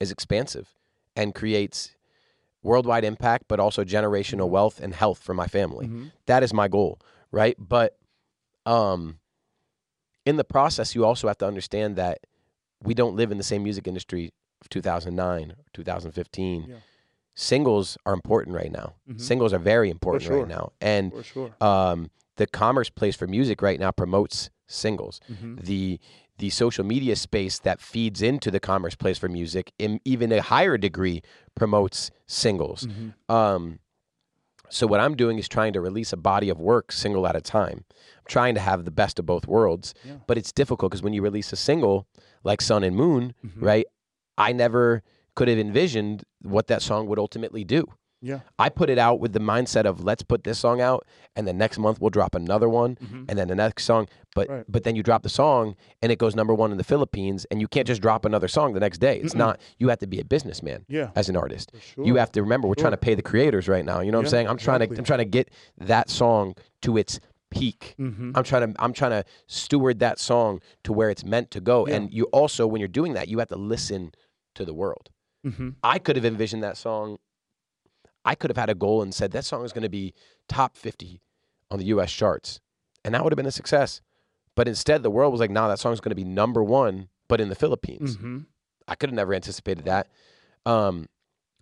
is 0.00 0.10
expansive 0.10 0.68
and 1.16 1.34
creates 1.34 1.92
worldwide 2.62 3.04
impact, 3.04 3.44
but 3.48 3.58
also 3.58 3.84
generational 3.84 4.48
wealth 4.50 4.80
and 4.80 4.94
health 4.94 5.18
for 5.18 5.32
my 5.34 5.46
family. 5.46 5.86
Mhm. 5.86 6.12
That 6.26 6.42
is 6.42 6.52
my 6.52 6.68
goal, 6.68 6.98
right? 7.32 7.56
But 7.58 7.96
um, 8.66 9.18
in 10.26 10.36
the 10.36 10.44
process, 10.44 10.94
you 10.94 11.04
also 11.04 11.28
have 11.28 11.38
to 11.38 11.46
understand 11.46 11.96
that 11.96 12.18
we 12.82 12.94
don't 12.94 13.16
live 13.16 13.30
in 13.32 13.38
the 13.38 13.44
same 13.44 13.62
music 13.62 13.86
industry 13.86 14.30
of 14.60 14.68
2009 14.68 15.50
or 15.52 15.54
2015. 15.72 16.66
Yeah. 16.68 16.76
Singles 17.34 17.96
are 18.04 18.12
important 18.12 18.54
right 18.56 18.70
now. 18.72 18.94
Mhm. 19.08 19.20
Singles 19.20 19.52
are 19.52 19.58
very 19.58 19.88
important 19.88 20.24
sure. 20.24 20.38
right 20.38 20.48
now, 20.48 20.72
and 20.80 21.12
sure 21.24 21.54
um, 21.60 22.10
the 22.36 22.46
commerce 22.46 22.90
place 22.90 23.16
for 23.16 23.26
music 23.26 23.62
right 23.62 23.78
now 23.80 23.90
promotes 23.90 24.50
singles. 24.66 25.20
Mhm. 25.30 25.62
The 25.64 26.00
the 26.38 26.48
social 26.48 26.84
media 26.84 27.14
space 27.16 27.58
that 27.58 27.82
feeds 27.82 28.22
into 28.22 28.50
the 28.50 28.60
commerce 28.60 28.94
place 28.94 29.18
for 29.18 29.28
music, 29.28 29.72
in 29.78 30.00
even 30.06 30.32
a 30.32 30.40
higher 30.40 30.78
degree, 30.78 31.20
promotes 31.54 32.10
singles. 32.26 32.86
Mhm. 32.86 33.14
Um, 33.28 33.78
So 34.72 34.86
what 34.86 35.00
I'm 35.00 35.16
doing 35.16 35.36
is 35.38 35.48
trying 35.48 35.72
to 35.72 35.80
release 35.80 36.12
a 36.12 36.16
body 36.16 36.48
of 36.48 36.60
work 36.60 36.92
single 36.92 37.26
at 37.26 37.34
a 37.34 37.40
time. 37.40 37.84
Trying 38.30 38.54
to 38.54 38.60
have 38.60 38.84
the 38.84 38.90
best 39.02 39.18
of 39.18 39.26
both 39.26 39.46
worlds, 39.56 39.92
but 40.28 40.38
it's 40.38 40.52
difficult 40.52 40.90
because 40.90 41.02
when 41.02 41.12
you 41.12 41.22
release 41.22 41.52
a 41.52 41.56
single 41.56 42.06
like 42.44 42.60
Sun 42.62 42.84
and 42.84 42.94
Moon, 42.96 43.34
Mm-hmm. 43.44 43.64
right? 43.70 43.86
I 44.38 44.52
never 44.52 45.02
could 45.36 45.48
have 45.48 45.58
envisioned 45.58 46.22
what 46.42 46.66
that 46.68 46.80
song 46.82 47.06
would 47.08 47.18
ultimately 47.18 47.64
do. 47.64 47.84
Yeah. 48.22 48.40
I 48.58 48.68
put 48.68 48.90
it 48.90 48.98
out 48.98 49.18
with 49.18 49.32
the 49.32 49.40
mindset 49.40 49.86
of 49.86 50.04
let's 50.04 50.22
put 50.22 50.44
this 50.44 50.58
song 50.58 50.78
out 50.82 51.06
and 51.36 51.46
then 51.48 51.56
next 51.56 51.78
month 51.78 52.00
we'll 52.02 52.10
drop 52.10 52.34
another 52.34 52.68
one 52.68 52.98
and 53.28 53.38
then 53.38 53.48
the 53.48 53.54
next 53.54 53.84
song 53.84 54.08
but 54.34 54.46
Mm-hmm. 54.46 54.56
Right. 54.56 54.64
but 54.68 54.84
then 54.84 54.94
you 54.94 55.02
drop 55.02 55.22
the 55.22 55.30
song 55.30 55.74
and 56.02 56.12
it 56.12 56.18
goes 56.18 56.36
number 56.36 56.52
1 56.54 56.70
in 56.70 56.76
the 56.76 56.84
Philippines 56.84 57.46
and 57.50 57.62
you 57.62 57.68
can't 57.68 57.86
just 57.86 58.02
drop 58.02 58.26
another 58.26 58.46
song 58.46 58.74
the 58.74 58.80
next 58.86 58.98
day. 58.98 59.16
It's 59.24 59.34
not 59.34 59.58
you 59.78 59.88
have 59.88 60.00
to 60.00 60.06
be 60.06 60.20
a 60.20 60.24
businessman 60.24 60.84
Yeah. 60.86 61.08
as 61.16 61.30
an 61.30 61.36
artist. 61.36 61.72
sure. 61.80 62.04
You 62.04 62.16
have 62.16 62.30
to 62.32 62.42
remember 62.42 62.68
we're 62.68 62.74
trying 62.84 62.92
to 62.98 63.04
pay 63.08 63.14
the 63.14 63.22
creators 63.22 63.68
right 63.68 63.86
now. 63.86 64.00
You 64.00 64.12
know 64.12 64.18
what 64.18 64.26
I'm 64.26 64.30
saying? 64.36 64.48
I'm 64.48 64.58
trying 64.58 64.80
to. 64.86 64.96
I'm 64.98 65.04
trying 65.04 65.20
to 65.20 65.24
get 65.38 65.50
that 65.78 66.10
song 66.10 66.54
to 66.82 66.98
its 66.98 67.20
peak. 67.50 67.94
Mm-hmm. 67.98 68.32
I'm 68.34 68.44
trying 68.44 68.72
to 68.72 68.82
I'm 68.82 68.92
trying 68.92 69.10
to 69.10 69.24
steward 69.46 69.98
that 70.00 70.18
song 70.18 70.60
to 70.84 70.92
where 70.92 71.10
it's 71.10 71.24
meant 71.24 71.50
to 71.52 71.60
go. 71.60 71.86
And 71.86 72.12
you 72.12 72.24
also 72.26 72.66
when 72.66 72.80
you're 72.80 72.88
doing 72.88 73.14
that, 73.14 73.28
you 73.28 73.38
have 73.38 73.48
to 73.48 73.56
listen 73.56 74.12
to 74.54 74.64
the 74.64 74.74
world. 74.74 75.10
Mm-hmm. 75.46 75.70
I 75.82 75.98
could 75.98 76.16
have 76.16 76.24
envisioned 76.24 76.62
that 76.62 76.76
song. 76.76 77.18
I 78.24 78.34
could 78.34 78.50
have 78.50 78.56
had 78.56 78.70
a 78.70 78.74
goal 78.74 79.02
and 79.02 79.14
said 79.14 79.32
that 79.32 79.44
song 79.44 79.64
is 79.64 79.72
going 79.72 79.82
to 79.82 79.88
be 79.88 80.14
top 80.48 80.76
50 80.76 81.20
on 81.70 81.78
the 81.78 81.86
US 81.86 82.12
charts. 82.12 82.60
And 83.04 83.14
that 83.14 83.24
would 83.24 83.32
have 83.32 83.36
been 83.36 83.46
a 83.46 83.50
success. 83.50 84.02
But 84.54 84.68
instead, 84.68 85.02
the 85.02 85.10
world 85.10 85.32
was 85.32 85.40
like, 85.40 85.50
nah, 85.50 85.68
that 85.68 85.78
song's 85.78 86.00
going 86.00 86.10
to 86.10 86.16
be 86.16 86.24
number 86.24 86.62
one, 86.62 87.08
but 87.28 87.40
in 87.40 87.48
the 87.48 87.54
Philippines. 87.54 88.16
Mm-hmm. 88.16 88.40
I 88.88 88.94
could 88.94 89.08
have 89.08 89.14
never 89.14 89.32
anticipated 89.32 89.84
that. 89.86 90.08
Um, 90.66 91.06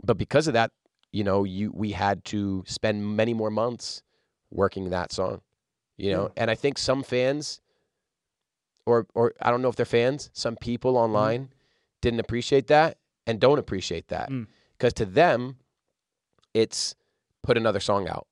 but 0.03 0.19
because 0.19 0.49
of 0.49 0.55
that, 0.55 0.73
you 1.13 1.25
know, 1.25 1.45
you 1.45 1.71
we 1.73 1.93
had 1.93 2.25
to 2.27 2.65
spend 2.67 3.17
many 3.17 3.35
more 3.35 3.51
months 3.51 4.03
working 4.51 4.91
that 4.91 5.13
song. 5.13 5.43
You 5.99 6.13
know, 6.13 6.31
and 6.37 6.51
I 6.51 6.55
think 6.55 6.79
some 6.79 7.03
fans, 7.03 7.61
or 8.87 9.07
or 9.15 9.35
I 9.43 9.51
don't 9.51 9.61
know 9.63 9.69
if 9.69 9.77
they're 9.77 9.85
fans, 9.87 10.31
some 10.33 10.57
people 10.57 10.97
online 10.97 11.51
didn't 12.01 12.21
appreciate 12.21 12.69
that 12.69 12.99
and 13.27 13.41
don't 13.41 13.59
appreciate 13.59 14.09
that 14.09 14.31
Mm. 14.31 14.47
because 14.77 14.93
to 14.95 15.05
them, 15.05 15.57
it's 16.55 16.95
put 17.43 17.57
another 17.57 17.81
song 17.81 18.09
out. 18.09 18.27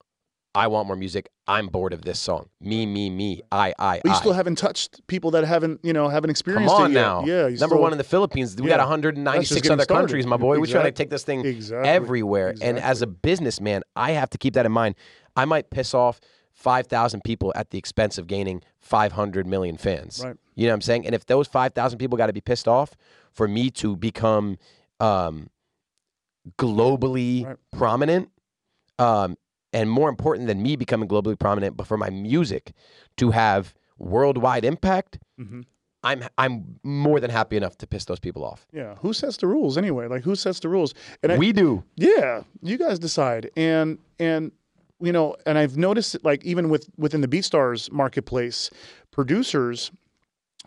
I 0.55 0.69
want 0.69 0.87
more 0.87 0.97
music. 0.97 1.29
I'm 1.47 1.67
bored 1.67 1.93
of 1.93 2.01
this 2.03 2.19
song. 2.19 2.49
Me, 2.63 2.87
me, 2.87 3.11
me. 3.11 3.43
I, 3.53 3.75
I, 3.79 4.01
But 4.03 4.09
you 4.09 4.15
I. 4.15 4.19
still 4.21 4.33
haven't 4.33 4.57
touched 4.57 5.07
people 5.07 5.31
that 5.33 5.45
haven't, 5.45 5.81
you 5.83 5.93
know, 5.93 6.09
haven't 6.09 6.29
Come 6.29 6.31
experienced 6.31 6.75
on 6.75 6.93
it 6.93 6.95
yet. 6.95 7.01
now. 7.03 7.25
Yeah. 7.27 7.43
Number 7.43 7.55
still- 7.57 7.79
one 7.83 7.93
in 7.93 7.99
the 7.99 8.05
Philippines. 8.05 8.57
We 8.57 8.71
Yeah. 8.71 8.79
got 8.79 8.81
196 8.81 9.69
other 9.69 9.83
started. 9.83 10.01
countries, 10.03 10.27
my 10.27 10.39
boy. 10.39 10.59
We're 10.59 10.65
trying 10.65 10.85
to 10.87 10.93
take 10.93 11.11
this 11.11 11.25
thing 11.25 11.45
Exactly. 11.45 11.87
everywhere. 11.87 12.55
And 12.63 12.79
as 12.79 13.03
a 13.03 13.07
businessman, 13.07 13.83
I 13.95 14.13
have 14.13 14.31
to 14.31 14.39
keep 14.39 14.55
that 14.55 14.65
in 14.65 14.73
mind. 14.73 14.95
I 15.37 15.45
might 15.45 15.69
piss 15.69 15.93
off 15.93 16.21
5,000 16.57 17.23
people 17.23 17.53
at 17.55 17.71
the 17.71 17.79
expense 17.79 18.19
of 18.19 18.27
gaining 18.27 18.63
500 18.81 19.47
million 19.47 19.77
fans. 19.77 20.23
Right. 20.25 20.37
You 20.55 20.67
know 20.67 20.73
what 20.73 20.77
I'm 20.77 20.81
saying? 20.81 21.07
And 21.07 21.15
if 21.15 21.27
those 21.27 21.47
5,000 21.47 21.99
people 21.99 22.17
got 22.19 22.27
to 22.27 22.33
be 22.33 22.41
pissed 22.41 22.67
off 22.67 22.97
for 23.31 23.47
me 23.47 23.71
to 23.73 23.95
become 23.95 24.57
um, 24.99 25.51
globally 26.59 27.45
Right. 27.47 27.57
prominent, 27.73 28.31
um, 28.99 29.37
and 29.73 29.91
more 29.91 30.09
important 30.09 30.47
than 30.49 30.63
me 30.63 30.77
becoming 30.77 31.09
globally 31.09 31.39
prominent, 31.39 31.77
but 31.77 31.87
for 31.87 31.97
my 31.99 32.09
music 32.11 32.73
to 33.19 33.31
have 33.33 33.75
worldwide 33.99 34.65
impact, 34.65 35.19
Mhm. 35.39 35.65
I'm 36.03 36.23
I'm 36.39 36.79
more 36.85 37.19
than 37.21 37.31
happy 37.31 37.57
enough 37.57 37.77
to 37.79 37.87
piss 37.87 38.05
those 38.05 38.21
people 38.21 38.45
off. 38.45 38.67
Yeah. 38.73 38.95
Who 39.01 39.13
sets 39.13 39.39
the 39.39 39.47
rules 39.49 39.77
anyway? 39.77 40.07
Like 40.07 40.23
who 40.23 40.37
sets 40.37 40.61
the 40.61 40.69
rules? 40.69 40.95
And 41.23 41.33
I, 41.33 41.39
we 41.39 41.53
do. 41.53 41.83
Yeah, 41.97 42.45
you 42.63 42.79
guys 42.79 42.99
decide. 42.99 43.51
And 43.57 43.99
and 44.19 44.53
you 45.01 45.13
know, 45.13 45.37
and 45.45 45.59
I've 45.59 45.77
noticed 45.77 46.17
like 46.25 46.45
even 46.45 46.69
with 46.69 46.89
within 46.97 47.21
the 47.21 47.29
BeatStars 47.29 47.91
marketplace, 47.93 48.71
producers 49.11 49.91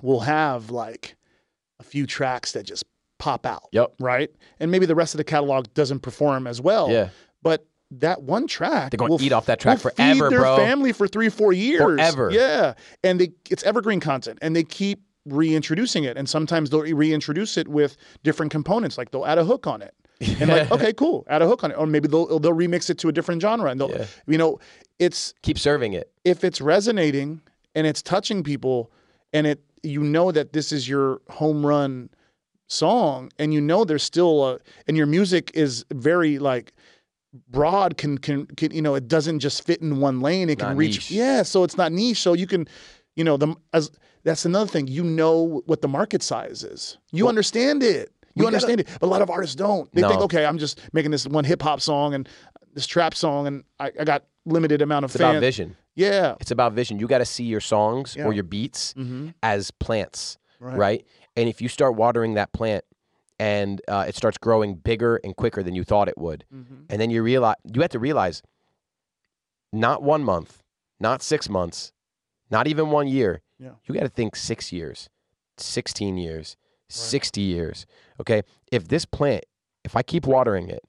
will 0.01 0.21
have 0.21 0.69
like 0.69 1.15
a 1.79 1.83
few 1.83 2.05
tracks 2.05 2.51
that 2.53 2.63
just 2.63 2.83
pop 3.17 3.45
out. 3.45 3.69
Yep. 3.71 3.95
Right? 3.99 4.29
And 4.59 4.71
maybe 4.71 4.85
the 4.85 4.95
rest 4.95 5.13
of 5.13 5.17
the 5.17 5.23
catalog 5.23 5.73
doesn't 5.73 5.99
perform 5.99 6.47
as 6.47 6.61
well. 6.61 6.89
Yeah. 6.89 7.09
But 7.41 7.65
that 7.91 8.21
one 8.21 8.47
track 8.47 8.91
They're 8.91 8.97
gonna 8.97 9.11
will 9.11 9.21
eat 9.21 9.31
off 9.31 9.47
that 9.47 9.59
track 9.59 9.79
forever, 9.79 10.13
feed 10.13 10.21
their 10.31 10.41
bro. 10.41 10.57
family 10.57 10.93
for 10.93 11.07
three, 11.07 11.29
four 11.29 11.53
years. 11.53 11.81
Forever. 11.81 12.29
Yeah. 12.31 12.73
And 13.03 13.19
they 13.19 13.31
it's 13.49 13.63
evergreen 13.63 13.99
content 13.99 14.39
and 14.41 14.55
they 14.55 14.63
keep 14.63 15.01
reintroducing 15.25 16.03
it. 16.03 16.17
And 16.17 16.29
sometimes 16.29 16.69
they'll 16.69 16.81
reintroduce 16.81 17.57
it 17.57 17.67
with 17.67 17.97
different 18.23 18.51
components. 18.51 18.97
Like 18.97 19.11
they'll 19.11 19.25
add 19.25 19.37
a 19.37 19.45
hook 19.45 19.67
on 19.67 19.81
it. 19.81 19.93
And 20.21 20.49
like, 20.49 20.69
okay, 20.71 20.91
cool, 20.93 21.23
add 21.29 21.41
a 21.41 21.47
hook 21.47 21.63
on 21.63 21.71
it. 21.71 21.75
Or 21.75 21.87
maybe 21.87 22.07
they'll 22.07 22.39
they'll 22.39 22.53
remix 22.53 22.89
it 22.89 22.97
to 22.99 23.07
a 23.07 23.11
different 23.11 23.41
genre. 23.41 23.71
And 23.71 23.79
they'll 23.79 23.89
Yeah. 23.91 24.05
you 24.27 24.37
know, 24.37 24.59
it's 24.99 25.33
Keep 25.43 25.57
serving 25.59 25.93
it. 25.93 26.11
if 26.25 26.43
it's 26.43 26.59
resonating 26.59 27.41
and 27.75 27.87
it's 27.87 28.01
touching 28.01 28.43
people 28.43 28.91
and 29.33 29.47
it 29.47 29.61
you 29.83 30.01
know 30.03 30.31
that 30.31 30.51
this 30.51 30.71
is 30.73 30.89
your 30.89 31.21
home 31.29 31.65
run 31.65 32.09
song 32.67 33.31
and 33.39 33.53
you 33.53 33.61
know 33.61 33.85
there's 33.85 34.03
still 34.03 34.45
a 34.45 34.59
and 34.87 34.97
your 34.97 35.05
music 35.07 35.51
is 35.53 35.85
very 35.93 36.37
like 36.37 36.73
broad 37.49 37.97
can 37.97 38.17
can, 38.17 38.45
can 38.47 38.71
you 38.71 38.81
know 38.81 38.95
it 38.95 39.07
doesn't 39.07 39.39
just 39.39 39.65
fit 39.65 39.81
in 39.81 39.99
one 39.99 40.19
lane 40.19 40.49
it 40.49 40.59
can 40.59 40.75
reach 40.75 40.95
niche. 40.95 41.11
yeah 41.11 41.41
so 41.43 41.63
it's 41.63 41.77
not 41.77 41.91
niche 41.91 42.19
so 42.19 42.33
you 42.33 42.45
can 42.47 42.67
you 43.15 43.23
know 43.23 43.37
the 43.37 43.55
as 43.73 43.89
that's 44.23 44.45
another 44.45 44.69
thing 44.69 44.87
you 44.87 45.03
know 45.03 45.61
what 45.65 45.81
the 45.81 45.87
market 45.87 46.21
size 46.21 46.63
is 46.63 46.97
you 47.11 47.27
understand 47.27 47.81
it 47.83 48.11
you 48.35 48.41
we 48.43 48.45
understand 48.47 48.79
it 48.81 48.87
but 48.99 49.07
a 49.07 49.09
lot 49.09 49.21
of 49.21 49.29
artists 49.29 49.55
don't 49.55 49.91
they 49.93 50.01
think 50.01 50.21
okay 50.21 50.45
i'm 50.45 50.57
just 50.57 50.79
making 50.93 51.11
this 51.11 51.25
one 51.27 51.43
hip 51.43 51.61
hop 51.61 51.81
song 51.81 52.13
and 52.13 52.27
this 52.73 52.85
trap 52.87 53.13
song 53.15 53.47
and 53.47 53.63
I, 53.79 53.91
I 53.99 54.03
got 54.03 54.25
limited 54.45 54.81
amount 54.81 55.03
of 55.05 55.09
It's 55.11 55.15
about 55.15 55.31
fans 55.33 55.41
vision. 55.41 55.75
yeah 55.95 56.35
It's 56.39 56.51
about 56.51 56.73
vision. 56.73 56.99
You 56.99 57.07
got 57.07 57.17
to 57.17 57.25
see 57.25 57.43
your 57.45 57.59
songs 57.61 58.15
Yeah. 58.15 58.25
or 58.25 58.33
your 58.33 58.43
beats 58.43 58.93
as 59.43 59.71
plants, 59.71 60.37
Right. 60.59 60.77
right. 60.77 61.05
And 61.35 61.49
if 61.49 61.61
you 61.61 61.67
start 61.67 61.95
watering 61.95 62.35
that 62.35 62.51
plant 62.53 62.83
and 63.39 63.81
uh, 63.87 64.05
it 64.07 64.15
starts 64.15 64.37
growing 64.37 64.75
bigger 64.75 65.19
and 65.23 65.35
quicker 65.35 65.63
than 65.63 65.73
you 65.75 65.83
thought 65.83 66.07
it 66.07 66.17
would, 66.17 66.45
Mm-hmm. 66.53 66.83
and 66.89 67.01
then 67.01 67.09
you 67.09 67.23
realize 67.23 67.55
you 67.73 67.81
have 67.81 67.91
to 67.91 67.99
realize, 67.99 68.41
not 69.71 70.01
one 70.03 70.23
month, 70.23 70.61
not 70.99 71.21
six 71.21 71.49
months, 71.49 71.91
not 72.51 72.67
even 72.67 72.89
one 72.91 73.07
year. 73.07 73.41
Yeah. 73.59 73.71
You 73.85 73.93
got 73.95 74.01
to 74.01 74.09
think 74.09 74.35
six 74.35 74.71
years, 74.71 75.09
sixteen 75.57 76.17
years, 76.17 76.55
sixty 76.89 77.41
years. 77.41 77.85
Okay, 78.19 78.41
if 78.71 78.87
this 78.87 79.05
plant, 79.05 79.45
if 79.83 79.95
I 79.95 80.01
keep 80.03 80.25
watering 80.27 80.69
it, 80.69 80.81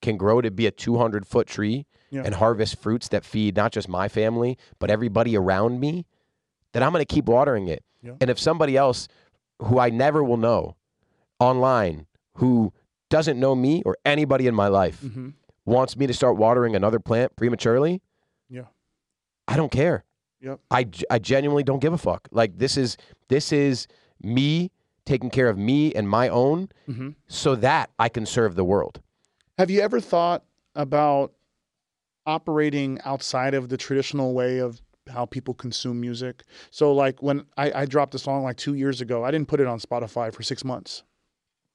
can 0.00 0.16
grow 0.16 0.40
to 0.40 0.50
be 0.50 0.66
a 0.66 0.70
two 0.70 0.96
hundred 0.98 1.26
foot 1.26 1.46
tree 1.46 1.86
Yeah. 2.10 2.22
and 2.24 2.34
harvest 2.34 2.76
fruits 2.80 3.08
that 3.08 3.24
feed 3.24 3.54
not 3.56 3.72
just 3.72 3.88
my 3.88 4.08
family 4.08 4.58
but 4.78 4.90
everybody 4.90 5.36
around 5.36 5.78
me, 5.80 6.06
then 6.72 6.82
I'm 6.82 6.90
going 6.92 7.04
to 7.04 7.14
keep 7.14 7.26
watering 7.26 7.68
it. 7.68 7.84
Yeah. 8.02 8.14
And 8.20 8.28
if 8.30 8.38
somebody 8.38 8.76
else 8.76 9.06
who 9.60 9.78
I 9.78 9.90
never 9.90 10.24
will 10.24 10.36
know 10.38 10.76
online 11.38 12.06
who 12.36 12.72
doesn't 13.10 13.38
know 13.38 13.54
me 13.54 13.82
or 13.84 13.96
anybody 14.04 14.46
in 14.46 14.54
my 14.54 14.68
life 14.68 15.00
Mm-hmm. 15.02 15.28
wants 15.66 15.96
me 15.96 16.06
to 16.06 16.14
start 16.14 16.36
watering 16.36 16.74
another 16.74 16.98
plant 16.98 17.36
prematurely, 17.36 18.00
Yeah. 18.48 18.64
I 19.46 19.56
don't 19.56 19.70
care. 19.70 20.04
Yep. 20.40 20.60
I, 20.70 20.88
I 21.10 21.18
genuinely 21.20 21.62
don't 21.62 21.78
give 21.80 21.92
a 21.92 21.98
fuck. 21.98 22.26
Like 22.32 22.58
this 22.58 22.76
is 22.76 22.96
this 23.28 23.52
is 23.52 23.86
me 24.20 24.70
taking 25.04 25.30
care 25.30 25.48
of 25.48 25.58
me 25.58 25.92
and 25.94 26.08
my 26.08 26.28
own 26.28 26.68
Mm-hmm. 26.88 27.10
so 27.28 27.54
that 27.56 27.90
I 27.98 28.08
can 28.08 28.26
serve 28.26 28.54
the 28.54 28.64
world. 28.64 29.00
Have 29.58 29.70
you 29.70 29.80
ever 29.80 30.00
thought 30.00 30.44
about 30.74 31.32
operating 32.26 33.00
outside 33.04 33.54
of 33.54 33.68
the 33.68 33.76
traditional 33.76 34.32
way 34.34 34.58
of 34.58 34.80
how 35.12 35.26
people 35.26 35.54
consume 35.54 36.00
music? 36.00 36.42
So, 36.70 36.92
like 36.92 37.22
when 37.22 37.44
I, 37.56 37.82
I 37.82 37.86
dropped 37.86 38.14
a 38.14 38.18
song 38.18 38.42
like 38.44 38.56
two 38.56 38.74
years 38.74 39.00
ago, 39.00 39.24
I 39.24 39.30
didn't 39.30 39.48
put 39.48 39.60
it 39.60 39.66
on 39.66 39.80
Spotify 39.80 40.32
for 40.32 40.42
six 40.42 40.64
months. 40.64 41.02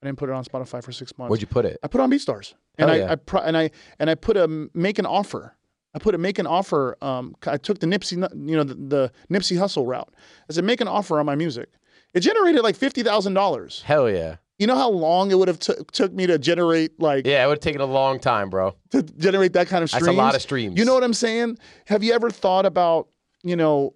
I 0.01 0.05
didn't 0.05 0.19
put 0.19 0.30
it 0.30 0.34
on 0.34 0.43
Spotify 0.45 0.84
for 0.84 0.91
six 0.91 1.17
months. 1.17 1.30
Where'd 1.30 1.41
you 1.41 1.47
put 1.47 1.65
it? 1.65 1.80
I 1.84 1.88
put 1.88 1.99
it 1.99 2.03
on 2.03 2.11
BeatStars, 2.11 2.53
and 2.78 2.89
Hell 2.89 2.99
I, 3.01 3.03
yeah. 3.03 3.11
I 3.11 3.15
pro- 3.15 3.41
and 3.41 3.57
I 3.57 3.71
and 3.99 4.09
I 4.09 4.15
put 4.15 4.38
a 4.38 4.47
make 4.73 4.99
an 4.99 5.05
offer. 5.05 5.55
I 5.93 5.99
put 5.99 6.13
a 6.13 6.17
make 6.19 6.38
an 6.38 6.45
offer. 6.45 6.95
Um, 7.01 7.36
I 7.47 7.57
took 7.57 7.80
the 7.80 7.88
Nipsey, 7.88 8.11
you 8.47 8.55
know, 8.55 8.63
the, 8.63 8.75
the 8.75 9.11
Nipsey 9.32 9.57
Hussle 9.57 9.88
route. 9.88 10.13
I 10.49 10.53
said 10.53 10.63
make 10.63 10.82
an 10.82 10.88
offer 10.88 11.19
on 11.19 11.25
my 11.25 11.36
music. 11.36 11.69
It 12.18 12.22
generated 12.22 12.61
like 12.63 12.76
fifty 12.76 13.03
thousand 13.03 13.34
dollars. 13.36 13.84
Hell 13.86 14.09
yeah. 14.09 14.38
You 14.59 14.65
know 14.65 14.76
how 14.76 14.89
long 14.89 15.30
it 15.30 15.36
would 15.38 15.47
have 15.47 15.59
took 15.59 15.91
took 15.91 16.11
me 16.11 16.26
to 16.28 16.38
generate 16.39 16.99
like 16.99 17.28
Yeah, 17.28 17.43
it 17.43 17.47
would 17.47 17.57
have 17.57 17.59
taken 17.61 17.80
a 17.82 17.86
long 17.86 18.20
time, 18.20 18.49
bro. 18.49 18.76
to 18.91 19.03
generate 19.03 19.53
that 19.53 19.68
kind 19.68 19.84
of 19.84 19.91
That's 19.91 20.03
streams. 20.03 20.18
a 20.18 20.22
lot 20.22 20.36
of 20.36 20.41
streams. 20.41 20.78
You 20.80 20.84
know 20.86 20.93
what 20.95 21.03
I'm 21.03 21.13
saying? 21.13 21.57
Have 21.86 22.03
you 22.03 22.13
ever 22.13 22.30
thought 22.32 22.65
about, 22.65 23.07
you 23.43 23.55
know, 23.55 23.93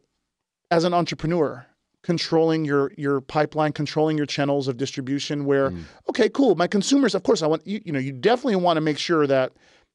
as 0.69 0.83
an 0.83 0.93
entrepreneur, 0.93 1.65
controlling 2.03 2.63
your 2.65 2.91
your 2.97 3.21
pipeline, 3.21 3.71
controlling 3.71 4.17
your 4.17 4.25
channels 4.27 4.67
of 4.67 4.77
distribution 4.77 5.45
where 5.45 5.71
Mm. 5.71 5.83
okay, 6.09 6.29
cool, 6.29 6.53
my 6.55 6.67
consumers, 6.67 7.15
of 7.15 7.23
course 7.23 7.41
I 7.41 7.47
want 7.47 7.65
you, 7.65 7.81
you 7.85 7.91
know, 7.91 7.99
you 7.99 8.11
definitely 8.11 8.55
want 8.57 8.77
to 8.77 8.81
make 8.81 8.97
sure 8.99 9.25
that 9.27 9.53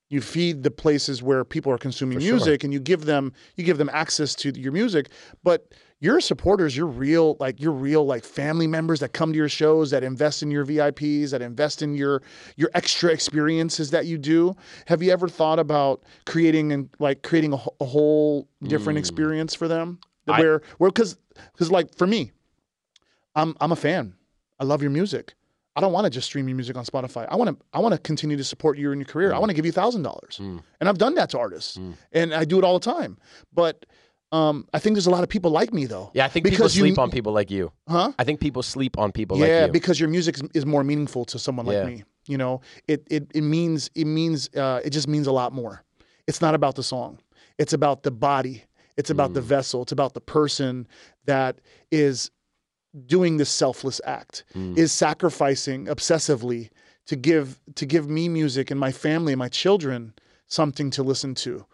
you 0.08 0.20
feed 0.20 0.62
the 0.62 0.70
places 0.70 1.22
where 1.22 1.44
people 1.44 1.72
are 1.72 1.78
consuming 1.78 2.18
For 2.18 2.22
sure. 2.24 2.32
music 2.34 2.64
and 2.64 2.72
you 2.72 2.80
give 2.80 3.04
them 3.06 3.32
you 3.56 3.64
give 3.64 3.78
them 3.78 3.90
access 3.92 4.34
to 4.36 4.50
your 4.58 4.72
music, 4.72 5.10
but 5.42 5.72
your 6.00 6.20
supporters, 6.20 6.76
your 6.76 6.86
real 6.86 7.36
like 7.40 7.60
your 7.60 7.72
real 7.72 8.04
like 8.04 8.22
family 8.24 8.66
members 8.66 9.00
that 9.00 9.12
come 9.14 9.32
to 9.32 9.36
your 9.36 9.48
shows, 9.48 9.90
that 9.90 10.04
invest 10.04 10.42
in 10.42 10.50
your 10.50 10.64
VIPs, 10.64 11.30
that 11.30 11.40
invest 11.42 11.80
in 11.82 11.94
your 11.94 12.22
your 12.56 12.70
extra 12.74 13.10
experiences 13.10 13.90
that 13.92 14.06
you 14.06 14.18
do. 14.18 14.54
Have 14.86 15.02
you 15.02 15.10
ever 15.10 15.28
thought 15.28 15.58
about 15.58 16.02
creating 16.26 16.72
and 16.72 16.90
like 16.98 17.22
creating 17.22 17.52
a, 17.54 17.58
a 17.80 17.84
whole 17.84 18.48
different 18.62 18.98
experience 18.98 19.54
for 19.54 19.68
them? 19.68 19.98
Mm. 20.28 20.34
I- 20.34 20.40
where 20.40 20.62
where 20.78 20.90
because 20.90 21.16
because 21.52 21.70
like 21.70 21.94
for 21.96 22.06
me, 22.06 22.32
I'm 23.34 23.54
I'm 23.60 23.72
a 23.72 23.76
fan. 23.76 24.14
I 24.58 24.64
love 24.64 24.82
your 24.82 24.90
music. 24.90 25.34
I 25.76 25.80
don't 25.82 25.92
want 25.92 26.04
to 26.04 26.10
just 26.10 26.26
stream 26.26 26.48
your 26.48 26.56
music 26.56 26.74
on 26.76 26.86
Spotify. 26.86 27.26
I 27.30 27.36
want 27.36 27.50
to 27.58 27.64
I 27.72 27.80
want 27.80 27.92
to 27.94 27.98
continue 28.00 28.36
to 28.36 28.44
support 28.44 28.78
you 28.78 28.92
in 28.92 28.98
your 28.98 29.06
career. 29.06 29.32
I 29.34 29.38
want 29.38 29.50
to 29.50 29.54
give 29.54 29.66
you 29.66 29.72
thousand 29.72 30.02
dollars, 30.02 30.38
Mm. 30.40 30.62
and 30.80 30.88
I've 30.88 30.98
done 30.98 31.14
that 31.16 31.30
to 31.30 31.38
artists, 31.38 31.76
Mm. 31.76 31.94
and 32.12 32.34
I 32.34 32.44
do 32.44 32.58
it 32.58 32.64
all 32.64 32.78
the 32.78 32.84
time. 32.92 33.18
But 33.52 33.84
um, 34.32 34.66
I 34.74 34.78
think 34.78 34.94
there's 34.94 35.06
a 35.06 35.10
lot 35.10 35.22
of 35.22 35.28
people 35.28 35.50
like 35.50 35.72
me 35.72 35.86
though. 35.86 36.10
Yeah, 36.14 36.24
I 36.24 36.28
think 36.28 36.44
people 36.44 36.56
Because 36.58 36.76
you- 36.76 36.82
sleep 36.82 36.98
on 36.98 37.10
people 37.10 37.32
like 37.32 37.50
you. 37.50 37.72
Huh? 37.88 38.12
I 38.18 38.24
think 38.24 38.40
people 38.40 38.62
sleep 38.62 38.98
on 38.98 39.12
people 39.12 39.38
yeah, 39.38 39.60
like 39.60 39.66
you. 39.68 39.72
because 39.72 40.00
your 40.00 40.08
music 40.08 40.36
is, 40.36 40.42
is 40.54 40.66
more 40.66 40.82
meaningful 40.84 41.24
to 41.26 41.38
someone 41.38 41.66
Yeah. 41.66 41.82
like 41.82 41.86
me. 41.86 42.04
You 42.26 42.38
know, 42.38 42.60
it 42.88 43.06
it 43.10 43.30
it 43.34 43.42
means 43.42 43.88
it 43.94 44.06
means 44.06 44.48
uh, 44.56 44.80
it 44.84 44.90
just 44.90 45.06
means 45.08 45.26
a 45.28 45.32
lot 45.32 45.52
more. 45.52 45.84
It's 46.26 46.40
not 46.40 46.54
about 46.54 46.74
the 46.74 46.82
song. 46.82 47.20
It's 47.58 47.72
about 47.72 48.02
the 48.02 48.10
body. 48.10 48.64
It's 48.96 49.10
about 49.10 49.30
Mm. 49.30 49.34
the 49.34 49.42
vessel. 49.42 49.82
It's 49.82 49.92
about 49.92 50.14
the 50.14 50.20
person 50.20 50.88
that 51.26 51.60
is 51.92 52.30
doing 53.06 53.36
this 53.36 53.50
selfless 53.50 54.00
act, 54.04 54.44
Mm. 54.54 54.76
is 54.76 54.90
sacrificing 54.92 55.86
obsessively 55.86 56.70
to 57.06 57.14
give 57.14 57.60
to 57.76 57.86
give 57.86 58.08
me 58.08 58.28
music 58.28 58.70
and 58.72 58.80
my 58.80 58.90
family 58.90 59.32
and 59.32 59.38
my 59.38 59.48
children 59.48 60.12
something 60.48 60.90
to 60.90 61.02
listen 61.04 61.34
to. 61.34 61.64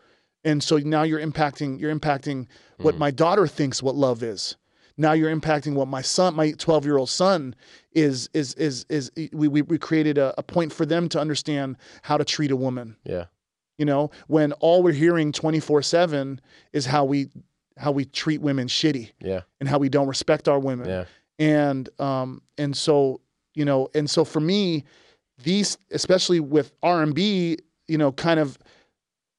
And 0.44 0.62
so 0.62 0.76
now 0.78 1.02
you're 1.02 1.20
impacting 1.20 1.78
you're 1.80 1.94
impacting 1.94 2.46
what 2.78 2.98
my 2.98 3.10
daughter 3.10 3.46
thinks 3.46 3.82
what 3.82 3.94
love 3.94 4.22
is. 4.22 4.56
Now 4.96 5.12
you're 5.12 5.34
impacting 5.34 5.74
what 5.74 5.88
my 5.88 6.02
son, 6.02 6.34
my 6.34 6.52
12 6.52 6.84
year 6.84 6.96
old 6.98 7.08
son, 7.08 7.54
is 7.92 8.28
is 8.34 8.54
is 8.54 8.84
is. 8.88 9.10
We 9.32 9.48
we, 9.48 9.62
we 9.62 9.78
created 9.78 10.18
a, 10.18 10.34
a 10.38 10.42
point 10.42 10.72
for 10.72 10.84
them 10.84 11.08
to 11.10 11.20
understand 11.20 11.76
how 12.02 12.16
to 12.18 12.24
treat 12.24 12.50
a 12.50 12.56
woman. 12.56 12.96
yeah. 13.04 13.26
You 13.78 13.86
know, 13.86 14.10
when 14.28 14.52
all 14.60 14.82
we're 14.82 14.92
hearing 14.92 15.32
24 15.32 15.82
seven 15.82 16.40
is 16.72 16.86
how 16.86 17.04
we 17.04 17.28
how 17.78 17.90
we 17.90 18.04
treat 18.04 18.40
women 18.42 18.68
shitty 18.68 19.12
Yeah. 19.20 19.40
and 19.60 19.68
how 19.68 19.78
we 19.78 19.88
don't 19.88 20.06
respect 20.08 20.46
our 20.46 20.58
women 20.58 20.88
Yeah. 20.88 21.04
and 21.38 21.88
um 21.98 22.42
and 22.58 22.76
so 22.76 23.22
you 23.54 23.64
know 23.64 23.88
and 23.94 24.08
so 24.10 24.24
for 24.26 24.40
me 24.40 24.84
these 25.42 25.78
especially 25.90 26.38
with 26.38 26.70
r&b 26.82 27.56
you 27.88 27.98
know 27.98 28.12
kind 28.12 28.38
of 28.38 28.58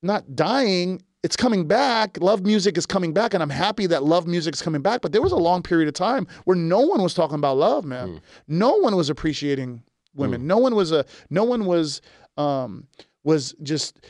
not 0.03 0.35
dying 0.35 1.01
it's 1.23 1.37
coming 1.37 1.65
back. 1.67 2.17
Love 2.19 2.45
music 2.45 2.77
is 2.77 2.85
coming 2.85 3.13
back 3.13 3.33
and 3.33 3.41
i'm 3.41 3.49
happy 3.49 3.87
that 3.87 4.03
love 4.03 4.27
music 4.27 4.53
is 4.53 4.61
coming 4.61 4.81
back 4.81 5.01
but 5.01 5.11
there 5.11 5.21
was 5.21 5.31
a 5.31 5.37
long 5.37 5.63
period 5.63 5.87
of 5.87 5.93
time 5.93 6.27
where 6.43 6.57
no 6.57 6.81
one 6.81 7.01
was 7.01 7.13
talking 7.13 7.35
about 7.35 7.57
love 7.57 7.85
man. 7.85 8.09
Hmm. 8.09 8.17
No 8.47 8.75
one 8.75 8.95
was 8.95 9.09
appreciating 9.09 9.81
women. 10.13 10.41
Hmm. 10.41 10.47
No 10.47 10.57
one 10.57 10.75
was 10.75 10.91
a 10.91 11.05
no 11.29 11.43
one 11.43 11.65
was 11.65 12.01
um 12.37 12.87
was 13.23 13.55
just 13.63 14.05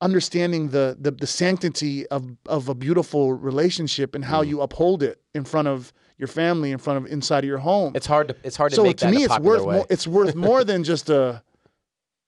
understanding 0.00 0.68
the 0.70 0.96
the, 0.98 1.10
the 1.10 1.26
sanctity 1.26 2.06
of 2.08 2.36
of 2.46 2.68
a 2.68 2.74
beautiful 2.74 3.34
relationship 3.34 4.14
and 4.14 4.24
how 4.24 4.42
hmm. 4.42 4.48
you 4.48 4.60
uphold 4.62 5.02
it 5.02 5.20
in 5.34 5.44
front 5.44 5.68
of 5.68 5.92
your 6.16 6.28
family 6.28 6.70
in 6.70 6.78
front 6.78 7.04
of 7.04 7.12
inside 7.12 7.44
of 7.44 7.48
your 7.48 7.58
home. 7.58 7.92
It's 7.94 8.06
hard 8.06 8.28
to 8.28 8.36
it's 8.42 8.56
hard 8.56 8.70
to 8.70 8.76
so 8.76 8.84
make 8.84 8.96
to 8.98 9.10
me 9.10 9.24
it's 9.24 9.38
worth 9.40 9.64
way. 9.64 9.76
more 9.76 9.86
it's 9.90 10.06
worth 10.06 10.34
more 10.34 10.64
than 10.64 10.84
just 10.84 11.10
a 11.10 11.42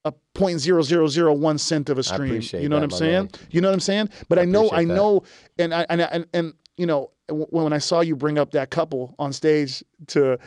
a 0.08 0.12
point 0.34 0.58
zero 0.60 0.82
zero 0.82 1.06
zero 1.08 1.32
one 1.34 1.58
cent 1.58 1.88
of 1.90 1.98
a 1.98 2.02
stream 2.02 2.40
you 2.62 2.68
know 2.68 2.76
what 2.76 2.82
i'm 2.84 2.90
saying 2.90 3.12
man. 3.24 3.30
you 3.50 3.60
know 3.60 3.68
what 3.68 3.74
i'm 3.74 3.80
saying 3.80 4.08
but 4.28 4.38
i, 4.38 4.44
know 4.44 4.70
i 4.70 4.84
that. 4.84 4.94
know 4.94 5.22
and 5.58 5.74
i 5.74 5.84
and, 5.90 6.00
I- 6.02 6.08
and 6.12 6.26
and 6.32 6.52
you 6.76 6.86
know 6.86 7.10
when 7.28 7.72
i 7.72 7.78
saw 7.78 8.00
you 8.02 8.14
bring 8.14 8.38
up 8.38 8.52
that 8.52 8.70
couple 8.70 9.14
on 9.18 9.32
stage 9.32 9.82
to 10.08 10.38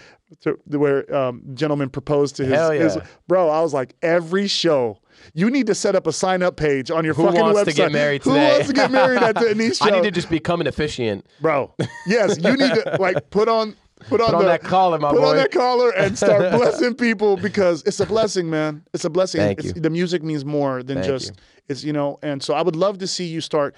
to 0.41 0.57
where 0.68 1.14
um 1.14 1.41
gentleman 1.55 1.89
proposed 1.89 2.36
to 2.38 2.43
his, 2.45 2.53
Hell 2.53 2.72
his 2.72 2.97
bro 3.28 3.49
i 3.49 3.62
was 3.62 3.74
like 3.74 3.95
every 4.01 4.47
show 4.47 4.99
you 5.34 5.49
need 5.49 5.68
to 5.68 5.76
set 5.76 5.95
up 5.95 6.07
a 6.07 6.14
sign 6.14 6.41
up 6.41 6.55
page 6.55 6.89
on 6.91 7.03
your 7.03 7.14
Who 7.16 7.26
fucking 7.26 7.41
wants 7.41 7.60
website. 7.60 7.66
to 7.66 7.74
get 7.74 7.91
married 7.91 8.24
Who 8.24 8.36
wants 8.36 8.68
to 8.68 8.74
get 8.74 8.89
married 8.91 9.22
at 9.22 9.36
the 9.36 9.74
show? 9.74 9.86
I 9.86 9.89
need 9.89 10.03
to 10.03 10.12
just 10.12 10.30
become 10.30 10.62
an 10.62 10.68
officiant. 10.68 11.26
bro. 11.41 11.74
Yes, 12.07 12.38
you 12.41 12.55
need 12.55 12.74
to 12.76 12.95
like 13.01 13.30
put 13.30 13.49
on 13.49 13.76
put 14.08 14.22
on, 14.22 14.28
Put 14.28 14.36
on 14.36 14.41
the, 14.43 14.47
that 14.47 14.64
collar, 14.64 14.97
my 15.00 15.10
put 15.12 15.20
boy. 15.20 15.28
on 15.28 15.36
that 15.38 15.52
collar 15.52 15.89
and 15.91 16.18
start 16.18 16.52
blessing 16.58 16.95
people 16.95 17.36
because 17.38 17.84
it's 17.86 18.00
a 18.00 18.06
blessing, 18.06 18.50
man. 18.50 18.84
It's 18.93 19.06
a 19.06 19.10
blessing. 19.10 19.39
Thank 19.41 19.60
It's- 19.60 19.76
you. 19.76 19.82
The 19.82 19.89
music 19.89 20.24
means 20.24 20.45
more 20.45 20.84
than 20.84 20.97
Thank 20.97 21.08
just 21.08 21.30
you. 21.32 21.36
it's 21.68 21.84
you 21.84 21.93
know. 21.93 22.18
And 22.22 22.41
so 22.41 22.54
I 22.54 22.62
would 22.62 22.76
love 22.76 22.97
to 23.00 23.08
see 23.08 23.26
you 23.26 23.41
start 23.41 23.76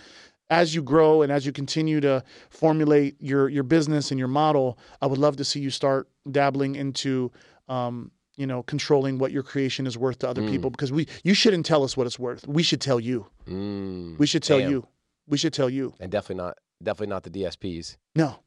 as 0.49 0.75
you 0.75 0.83
grow 0.83 1.21
and 1.21 1.31
as 1.31 1.45
you 1.45 1.51
continue 1.51 1.99
to 2.01 2.23
formulate 2.49 3.15
your 3.19 3.49
your 3.49 3.63
business 3.63 4.11
and 4.11 4.19
your 4.19 4.27
model. 4.27 4.77
I 5.01 5.07
would 5.07 5.17
love 5.19 5.37
to 5.37 5.43
see 5.45 5.59
you 5.59 5.69
start 5.69 6.07
dabbling 6.29 6.75
into. 6.75 7.31
Um, 7.69 8.11
you 8.37 8.47
know, 8.47 8.63
controlling 8.63 9.19
what 9.19 9.31
your 9.31 9.43
creation 9.43 9.85
is 9.85 9.97
worth 9.97 10.19
to 10.19 10.27
other 10.29 10.41
people 10.49 10.69
Mm. 10.71 10.73
because 10.73 10.91
we 10.91 11.05
you 11.23 11.33
shouldn't 11.35 11.65
tell 11.65 11.83
us 11.83 11.95
what 11.95 12.07
it's 12.07 12.17
worth. 12.17 12.47
We 12.47 12.63
should 12.63 12.81
tell 12.81 12.99
you. 12.99 13.27
Mm, 13.47 14.17
We 14.17 14.25
should 14.25 14.41
tell 14.41 14.57
Damn. 14.57 14.71
you. 14.71 14.87
We 15.27 15.37
should 15.37 15.53
tell 15.53 15.69
you. 15.69 15.93
and 15.99 16.09
definitely 16.11 16.43
not 16.43 16.57
definitely 16.81 17.07
not 17.13 17.23
the 17.23 17.29
DSPs. 17.29 17.97
No, 18.15 18.37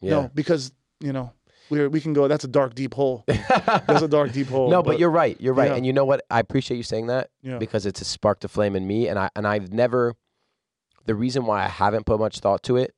Yeah. 0.00 0.10
no, 0.12 0.30
because 0.34 0.72
you 1.00 1.12
know 1.12 1.32
we 1.70 1.86
we 1.88 2.00
can 2.00 2.12
go. 2.14 2.28
That's 2.28 2.44
a 2.44 2.48
dark, 2.48 2.74
deep 2.74 2.94
hole. 2.94 3.24
That's 3.26 4.02
a 4.02 4.08
dark, 4.08 4.32
deep 4.32 4.46
hole. 4.54 4.70
no, 4.70 4.82
but, 4.82 4.98
you're 4.98 5.10
right. 5.10 5.36
You're 5.40 5.52
right. 5.54 5.70
yeah. 5.70 5.76
And 5.76 5.84
you 5.86 5.92
know 5.92 6.04
what? 6.06 6.24
I 6.30 6.40
appreciate 6.40 6.76
you 6.78 6.82
saying 6.82 7.08
that 7.08 7.30
yeah, 7.42 7.58
because 7.58 7.84
it's 7.86 8.00
a 8.00 8.04
spark 8.06 8.40
to 8.40 8.48
flame 8.48 8.74
in 8.74 8.86
me 8.86 9.06
and 9.08 9.18
I 9.18 9.28
and 9.36 9.46
I've 9.46 9.72
never 9.72 10.14
the 11.06 11.14
reason 11.14 11.44
why 11.46 11.64
I 11.64 11.68
haven't 11.68 12.06
put 12.06 12.18
much 12.20 12.40
thought 12.40 12.62
to 12.64 12.76
it 12.76 12.94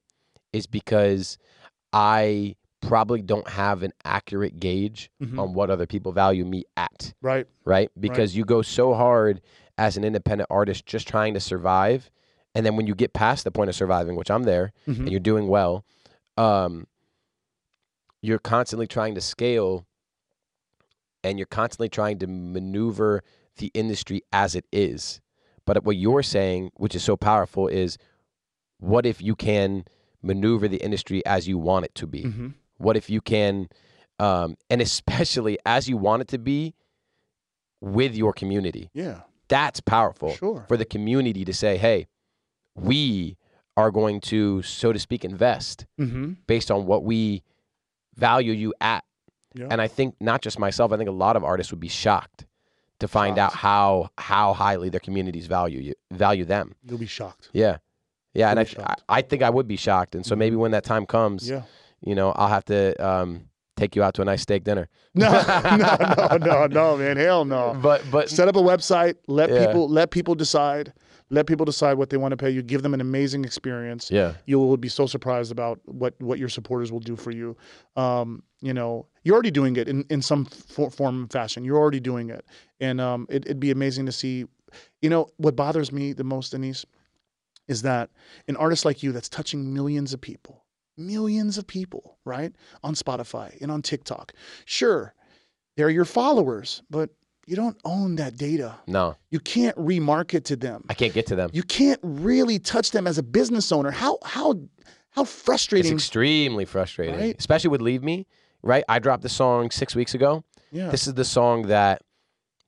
is 0.52 0.66
because 0.66 1.38
I 1.92 2.56
probably 2.80 3.22
don't 3.22 3.48
have 3.48 3.82
an 3.82 3.92
accurate 4.04 4.58
gauge 4.58 5.10
Mhm. 5.22 5.38
on 5.38 5.52
what 5.54 5.70
other 5.70 5.86
people 5.86 6.12
value 6.12 6.44
me 6.44 6.64
at, 6.76 7.12
right. 7.20 7.46
right? 7.64 7.90
Because 7.98 8.34
you 8.34 8.44
go 8.44 8.62
so 8.62 8.94
hard 8.94 9.40
as 9.76 9.96
an 9.96 10.04
independent 10.04 10.48
artist 10.50 10.86
just 10.86 11.06
trying 11.06 11.34
to 11.34 11.40
survive 11.40 12.10
and 12.54 12.64
then 12.66 12.74
when 12.76 12.86
you 12.86 12.94
get 12.96 13.12
past 13.12 13.44
the 13.44 13.50
point 13.52 13.68
of 13.68 13.76
surviving, 13.76 14.16
which 14.16 14.30
I'm 14.30 14.42
there, 14.42 14.72
Mhm. 14.88 14.98
and 15.00 15.10
you're 15.10 15.20
doing 15.20 15.46
well, 15.46 15.84
um, 16.36 16.86
you're 18.22 18.38
constantly 18.38 18.86
trying 18.86 19.14
to 19.14 19.20
scale 19.20 19.86
and 21.22 21.38
you're 21.38 21.46
constantly 21.46 21.88
trying 21.88 22.18
to 22.18 22.26
maneuver 22.26 23.22
the 23.58 23.70
industry 23.74 24.22
as 24.32 24.54
it 24.54 24.64
is. 24.72 25.20
But 25.66 25.84
what 25.84 25.96
you're 25.96 26.22
saying, 26.22 26.70
which 26.76 26.94
is 26.94 27.02
so 27.04 27.16
powerful, 27.16 27.68
is 27.68 27.98
what 28.78 29.04
if 29.06 29.20
you 29.20 29.36
can 29.36 29.84
maneuver 30.22 30.68
the 30.68 30.78
industry 30.78 31.24
as 31.26 31.46
you 31.46 31.58
want 31.58 31.84
it 31.84 31.94
to 31.96 32.06
be? 32.06 32.22
hmm 32.22 32.48
What 32.78 32.96
if 32.96 33.10
you 33.10 33.20
can, 33.20 33.68
um, 34.18 34.56
and 34.70 34.80
especially 34.80 35.58
as 35.66 35.88
you 35.88 35.96
want 35.96 36.22
it 36.22 36.28
to 36.28 36.38
be 36.38 36.74
with 37.80 38.14
your 38.14 38.32
community? 38.32 38.90
Yeah, 38.94 39.20
That's 39.48 39.80
powerful 39.80 40.34
sure. 40.34 40.64
for 40.68 40.76
the 40.76 40.84
community 40.84 41.44
to 41.44 41.52
say, 41.52 41.76
hey, 41.76 42.06
we 42.74 43.36
are 43.76 43.90
going 43.90 44.20
to, 44.20 44.62
so 44.62 44.92
to 44.92 44.98
speak, 44.98 45.24
invest 45.24 45.86
hmm 45.98 46.32
based 46.46 46.70
on 46.70 46.86
what 46.86 47.04
we 47.04 47.42
value 48.20 48.52
you 48.52 48.74
at. 48.80 49.04
Yeah. 49.54 49.66
And 49.70 49.80
I 49.80 49.88
think 49.88 50.14
not 50.20 50.42
just 50.42 50.58
myself, 50.58 50.92
I 50.92 50.96
think 50.96 51.08
a 51.08 51.12
lot 51.12 51.34
of 51.36 51.42
artists 51.42 51.72
would 51.72 51.80
be 51.80 51.88
shocked 51.88 52.46
to 53.00 53.08
find 53.08 53.38
out 53.38 53.52
how 53.52 54.10
how 54.18 54.52
highly 54.52 54.90
their 54.90 55.00
communities 55.00 55.46
value 55.46 55.80
you 55.80 55.94
value 56.12 56.44
them. 56.44 56.74
You'll 56.86 56.98
be 56.98 57.06
shocked. 57.06 57.48
Yeah. 57.52 57.78
Yeah, 58.32 58.50
and 58.50 58.60
I, 58.60 58.62
You'll 58.62 58.74
be 58.76 58.76
I 58.76 58.82
shocked. 58.86 59.02
I 59.08 59.22
think 59.22 59.42
I 59.42 59.50
would 59.50 59.66
be 59.66 59.76
shocked. 59.76 60.14
And 60.14 60.24
so 60.24 60.36
maybe 60.36 60.54
when 60.54 60.70
that 60.70 60.84
time 60.84 61.04
comes, 61.04 61.48
Yeah. 61.50 61.62
you 62.00 62.14
know, 62.14 62.30
I'll 62.32 62.46
have 62.48 62.64
to 62.66 62.94
um, 63.04 63.48
take 63.76 63.96
you 63.96 64.04
out 64.04 64.14
to 64.14 64.22
a 64.22 64.24
nice 64.24 64.42
steak 64.42 64.62
dinner. 64.64 64.88
No, 65.14 65.28
no, 65.32 65.96
no, 65.96 66.36
no, 66.36 66.66
no, 66.80 66.96
man. 66.96 67.16
Hell 67.16 67.44
no. 67.44 67.76
But 67.82 68.04
but 68.12 68.30
Set 68.30 68.46
up 68.46 68.54
a 68.54 68.60
website. 68.60 69.16
Let 69.26 69.50
Yeah. 69.50 69.66
people 69.66 69.88
let 69.88 70.10
people 70.12 70.36
decide. 70.36 70.92
Let 71.30 71.46
people 71.46 71.64
decide 71.64 71.94
what 71.94 72.10
they 72.10 72.16
want 72.16 72.32
to 72.32 72.36
pay 72.36 72.50
you. 72.50 72.60
Give 72.62 72.82
them 72.82 72.92
an 72.92 73.00
amazing 73.00 73.44
experience. 73.44 74.10
yeah. 74.10 74.34
you 74.46 74.58
will 74.58 74.76
be 74.76 74.88
so 74.88 75.06
surprised 75.06 75.52
about 75.52 75.80
what 75.84 76.14
what 76.20 76.38
your 76.38 76.48
supporters 76.48 76.90
will 76.90 77.00
do 77.00 77.16
for 77.16 77.30
you. 77.30 77.56
Um, 77.96 78.42
you 78.60 78.74
know, 78.74 79.06
you're 79.22 79.34
already 79.34 79.50
doing 79.50 79.76
it 79.76 79.88
in 79.88 80.04
in 80.10 80.22
some 80.22 80.44
for, 80.44 80.90
form 80.90 81.20
and 81.20 81.32
fashion. 81.32 81.64
You're 81.64 81.78
already 81.78 82.00
doing 82.00 82.30
it, 82.30 82.44
and 82.80 83.00
um, 83.00 83.26
it, 83.30 83.44
it'd 83.46 83.60
be 83.60 83.70
amazing 83.70 84.06
to 84.06 84.12
see. 84.12 84.46
You 85.02 85.10
know, 85.10 85.28
what 85.36 85.56
bothers 85.56 85.90
me 85.90 86.12
the 86.12 86.24
most, 86.24 86.52
Anees, 86.52 86.84
is 87.66 87.82
that 87.82 88.10
an 88.48 88.56
artist 88.56 88.84
like 88.84 89.02
you 89.02 89.12
that's 89.12 89.28
touching 89.28 89.72
millions 89.74 90.12
of 90.12 90.20
people, 90.20 90.64
millions 90.96 91.58
of 91.58 91.66
people, 91.66 92.18
right, 92.24 92.52
on 92.84 92.94
Spotify 92.94 93.60
and 93.60 93.70
on 93.70 93.82
TikTok. 93.82 94.32
Sure, 94.64 95.14
they're 95.76 95.90
your 95.90 96.04
followers, 96.04 96.82
but 96.90 97.10
you 97.50 97.56
don't 97.56 97.76
own 97.84 98.14
that 98.16 98.36
data. 98.36 98.76
No, 98.86 99.16
You 99.30 99.40
can't 99.40 99.76
remarket 99.76 100.44
to 100.44 100.56
them 100.56 100.84
I 100.88 100.94
can't 100.94 101.12
get 101.12 101.26
to 101.26 101.36
them. 101.36 101.50
you 101.52 101.62
can't 101.64 102.00
really 102.02 102.58
touch 102.58 102.92
them 102.92 103.06
as 103.06 103.18
a 103.18 103.22
business 103.22 103.72
owner. 103.72 103.90
How 103.90 104.18
how 104.24 104.54
how 105.10 105.24
frustrating. 105.24 105.92
It's 105.92 106.04
extremely 106.04 106.64
frustrating, 106.64 107.16
Right? 107.18 107.36
especially 107.38 107.70
with 107.70 107.80
"Leave 107.82 108.02
Me." 108.04 108.26
Right, 108.62 108.84
I 108.88 108.98
dropped 109.00 109.22
the 109.22 109.28
song 109.42 109.70
six 109.70 109.94
weeks 109.96 110.14
ago. 110.14 110.44
yeah, 110.70 110.90
This 110.90 111.06
is 111.08 111.14
the 111.14 111.24
song 111.24 111.62
that 111.68 112.02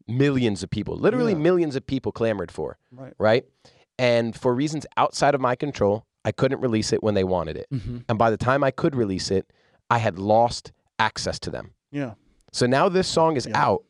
millions 0.09 0.62
of 0.62 0.70
people, 0.70 0.97
literally 0.97 1.33
Yeah. 1.33 1.39
millions 1.39 1.76
of 1.76 1.87
people, 1.87 2.11
clamored 2.12 2.51
for. 2.51 2.78
right. 2.91 3.14
Right, 3.18 3.45
and 3.99 4.35
for 4.35 4.55
reasons 4.55 4.87
outside 4.97 5.35
of 5.35 5.41
my 5.41 5.55
control, 5.55 6.07
I 6.24 6.33
couldn't 6.33 6.61
release 6.61 6.93
it 6.93 7.03
when 7.03 7.14
they 7.14 7.24
wanted 7.24 7.57
it. 7.57 7.66
Mm-hmm. 7.72 7.99
And 8.09 8.18
by 8.18 8.30
the 8.30 8.37
time 8.37 8.64
I 8.64 8.70
could 8.70 8.95
release 8.97 9.30
it, 9.30 9.47
I 9.91 9.99
had 9.99 10.18
lost 10.18 10.72
access 10.99 11.39
to 11.41 11.51
them. 11.51 11.72
Yeah. 11.91 12.14
So 12.53 12.66
now 12.66 12.89
this 12.89 13.07
song 13.09 13.37
is 13.37 13.47
Yeah. 13.47 13.62
out 13.66 13.85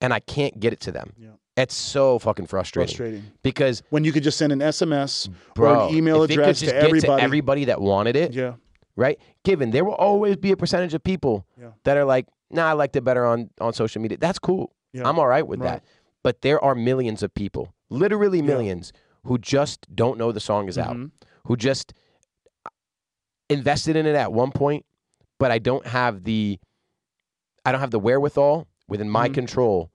and 0.00 0.12
I 0.12 0.20
can't 0.20 0.58
get 0.58 0.72
it 0.72 0.80
to 0.80 0.92
them. 0.92 1.12
Yeah. 1.18 1.28
It's 1.56 1.74
so 1.74 2.18
fucking 2.20 2.46
frustrating. 2.46 2.86
Frustrating. 2.96 3.24
Because 3.42 3.82
When 3.90 4.04
you 4.04 4.12
could 4.12 4.22
just 4.22 4.38
send 4.38 4.52
an 4.52 4.60
SMS 4.60 5.28
bro, 5.54 5.86
or 5.86 5.88
an 5.88 5.94
email 5.94 6.22
if 6.22 6.30
it 6.30 6.34
could 6.34 6.42
address 6.42 6.60
just 6.60 6.70
to 6.70 6.76
get 6.76 6.84
everybody. 6.84 7.16
to 7.18 7.22
everybody 7.22 7.64
that 7.66 7.80
wanted 7.80 8.14
it, 8.14 8.32
yeah. 8.32 8.54
right? 8.96 9.18
Given 9.44 9.70
there 9.72 9.84
will 9.84 9.94
always 9.96 10.36
be 10.36 10.52
a 10.52 10.56
percentage 10.56 10.94
of 10.94 11.02
people 11.02 11.44
Yeah. 11.60 11.70
that 11.84 11.96
are 11.96 12.04
like, 12.04 12.26
nah, 12.50 12.68
I 12.68 12.72
liked 12.74 12.94
it 12.94 13.02
better 13.02 13.26
on, 13.26 13.50
on 13.60 13.72
social 13.72 14.00
media. 14.00 14.18
That's 14.18 14.38
cool. 14.38 14.72
Yeah. 14.92 15.08
I'm 15.08 15.18
all 15.18 15.26
right 15.26 15.46
with 15.46 15.60
Right. 15.60 15.82
that. 15.82 15.84
But 16.22 16.42
there 16.42 16.62
are 16.62 16.74
millions 16.76 17.22
of 17.24 17.34
people, 17.34 17.74
literally 17.90 18.40
millions, 18.42 18.92
who 19.24 19.36
just 19.38 19.86
don't 19.94 20.16
know 20.16 20.30
the 20.30 20.40
song 20.40 20.68
is 20.68 20.78
out, 20.78 20.96
Mhm. 20.96 21.10
who 21.46 21.56
just 21.56 21.92
invested 23.50 23.96
in 23.96 24.06
it 24.06 24.14
at 24.14 24.32
one 24.32 24.52
point, 24.52 24.84
but 25.38 25.50
I 25.50 25.58
don't 25.58 25.86
have 25.86 26.24
the 26.24 26.58
I 27.64 27.72
don't 27.72 27.80
have 27.80 27.90
the 27.90 27.98
wherewithal 27.98 28.66
within 28.88 29.08
my 29.08 29.28
Mhm. 29.28 29.34
control 29.34 29.90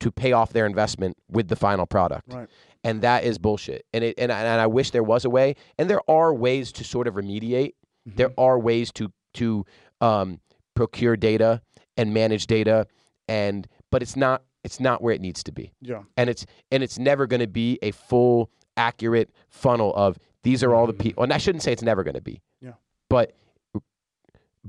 to 0.00 0.10
pay 0.10 0.32
off 0.32 0.52
their 0.52 0.66
investment 0.66 1.16
with 1.30 1.48
the 1.48 1.56
final 1.56 1.86
product. 1.86 2.32
Right. 2.32 2.48
And 2.84 3.02
that 3.02 3.22
is 3.24 3.38
bullshit. 3.38 3.86
And 3.92 4.02
it 4.02 4.18
and 4.18 4.32
I, 4.32 4.40
and 4.40 4.60
I 4.60 4.66
wish 4.66 4.90
there 4.90 5.04
was 5.04 5.24
a 5.24 5.30
way. 5.30 5.54
And 5.78 5.88
there 5.88 6.02
are 6.10 6.34
ways 6.34 6.72
to 6.72 6.84
sort 6.84 7.06
of 7.06 7.14
remediate. 7.14 7.74
Mm-hmm. 8.08 8.16
There 8.16 8.32
are 8.36 8.58
ways 8.58 8.90
to 8.94 9.12
to 9.34 9.64
um, 10.00 10.40
procure 10.74 11.16
data 11.16 11.62
and 11.96 12.12
manage 12.12 12.46
data, 12.48 12.86
and 13.28 13.68
but 13.90 14.02
it's 14.02 14.16
not 14.16 14.42
it's 14.64 14.80
not 14.80 15.02
where 15.02 15.14
it 15.14 15.20
needs 15.20 15.42
to 15.44 15.52
be. 15.52 15.72
Yeah. 15.80 16.02
And 16.16 16.28
it's 16.28 16.44
and 16.72 16.82
it's 16.82 16.98
never 16.98 17.26
going 17.28 17.40
to 17.40 17.46
be 17.46 17.78
a 17.82 17.92
full 17.92 18.50
accurate 18.76 19.30
funnel 19.48 19.94
of 19.94 20.18
these 20.42 20.64
are 20.64 20.74
all 20.74 20.88
the 20.88 20.92
people. 20.92 21.22
And 21.22 21.32
I 21.32 21.38
shouldn't 21.38 21.62
say 21.62 21.70
it's 21.72 21.82
never 21.82 22.02
going 22.02 22.14
to 22.14 22.20
be. 22.20 22.40
Yeah. 22.60 22.72
But 23.08 23.36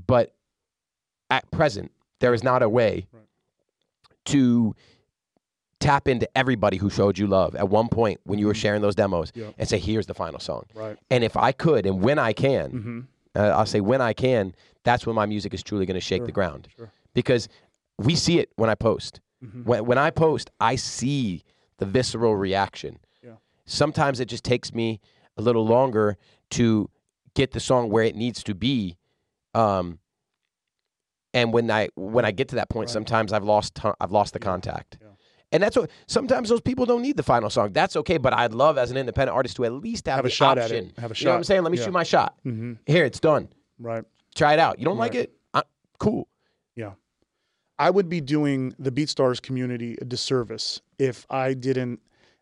but 0.06 0.34
at 1.30 1.50
present 1.50 1.90
there 2.20 2.32
is 2.34 2.42
not 2.44 2.62
a 2.62 2.68
way 2.68 3.06
Right. 3.12 3.22
To 4.26 4.74
tap 5.80 6.08
into 6.08 6.26
everybody 6.36 6.76
who 6.78 6.88
showed 6.88 7.18
you 7.18 7.26
love 7.26 7.54
at 7.56 7.68
one 7.68 7.88
point 7.88 8.20
when 8.24 8.38
you 8.38 8.46
were 8.46 8.54
sharing 8.54 8.80
those 8.80 8.94
demos 8.94 9.32
Mm-hmm. 9.32 9.50
And 9.58 9.68
say 9.68 9.78
here's 9.78 10.06
the 10.06 10.14
final 10.14 10.40
song 10.40 10.64
Right. 10.74 10.96
and 11.10 11.22
if 11.24 11.36
i 11.36 11.52
could 11.52 11.84
and 11.86 12.00
when 12.00 12.18
i 12.18 12.32
can 12.32 12.70
Mm-hmm. 12.70 13.00
uh, 13.36 13.48
i'll 13.58 13.66
say 13.66 13.80
when 13.80 14.00
i 14.00 14.12
can 14.12 14.54
that's 14.84 15.06
when 15.06 15.14
my 15.16 15.26
music 15.26 15.52
is 15.52 15.62
truly 15.62 15.84
going 15.86 15.94
to 15.96 16.00
shake 16.00 16.20
Sure, 16.20 16.26
the 16.26 16.32
ground 16.32 16.68
sure. 16.76 16.90
because 17.12 17.48
we 17.98 18.14
see 18.14 18.38
it 18.38 18.50
when 18.56 18.70
i 18.70 18.74
post 18.74 19.20
Mhm. 19.44 19.64
when, 19.66 19.84
when 19.84 19.98
i 19.98 20.10
post 20.10 20.50
i 20.60 20.74
see 20.76 21.42
the 21.78 21.84
visceral 21.86 22.34
reaction 22.36 22.98
Yeah. 23.22 23.32
sometimes 23.66 24.20
it 24.20 24.26
just 24.26 24.44
takes 24.44 24.72
me 24.72 25.00
a 25.36 25.42
little 25.42 25.66
longer 25.66 26.16
to 26.50 26.88
get 27.34 27.50
the 27.50 27.60
song 27.60 27.90
where 27.90 28.04
it 28.04 28.14
needs 28.16 28.42
to 28.44 28.54
be 28.54 28.96
um, 29.54 29.98
and 31.34 31.52
when 31.52 31.70
I 31.70 31.88
when 31.96 32.24
I 32.24 32.30
get 32.30 32.48
to 32.48 32.54
that 32.56 32.70
point, 32.70 32.88
Right. 32.88 32.92
sometimes 32.92 33.32
I've 33.32 33.44
lost 33.44 33.74
ton- 33.74 33.94
I've 34.00 34.12
lost 34.12 34.32
the 34.32 34.38
Yeah, 34.40 34.44
contact. 34.44 34.98
yeah. 35.02 35.08
And 35.52 35.62
that's 35.62 35.76
what 35.76 35.90
sometimes 36.06 36.48
those 36.48 36.60
people 36.62 36.84
don't 36.86 37.02
need 37.02 37.16
the 37.16 37.22
final 37.22 37.48
song. 37.50 37.72
That's 37.72 37.94
okay, 37.96 38.16
but 38.18 38.32
I'd 38.32 38.52
love 38.54 38.76
as 38.78 38.90
an 38.90 38.96
independent 38.96 39.34
artist 39.36 39.56
to 39.56 39.64
at 39.66 39.72
least 39.72 40.06
have, 40.06 40.16
Have 40.16 40.24
a 40.24 40.30
shot 40.30 40.58
at 40.58 40.64
option. 40.64 40.86
it. 40.86 40.98
Have 40.98 41.10
a 41.10 41.14
shot. 41.14 41.20
You 41.20 41.26
know 41.26 41.30
what 41.32 41.36
I'm 41.38 41.44
saying? 41.44 41.62
Let 41.62 41.72
me 41.72 41.78
Yeah. 41.78 41.84
shoot 41.84 41.92
my 41.92 42.02
shot. 42.02 42.34
Mm-hmm. 42.46 42.72
Here, 42.86 43.04
it's 43.04 43.20
done. 43.20 43.48
Right. 43.78 44.04
Try 44.34 44.54
it 44.54 44.58
out. 44.58 44.78
You 44.78 44.84
don't 44.84 44.98
like 44.98 45.14
it? 45.14 45.32
Uh, 45.52 45.62
cool. 45.98 46.26
Yeah. 46.74 46.92
I 47.78 47.90
would 47.90 48.08
be 48.08 48.20
doing 48.20 48.74
the 48.78 48.90
BeatStars 48.90 49.40
community 49.42 49.96
a 50.00 50.04
disservice 50.04 50.80
if 50.98 51.26
I 51.30 51.54
didn't 51.54 52.00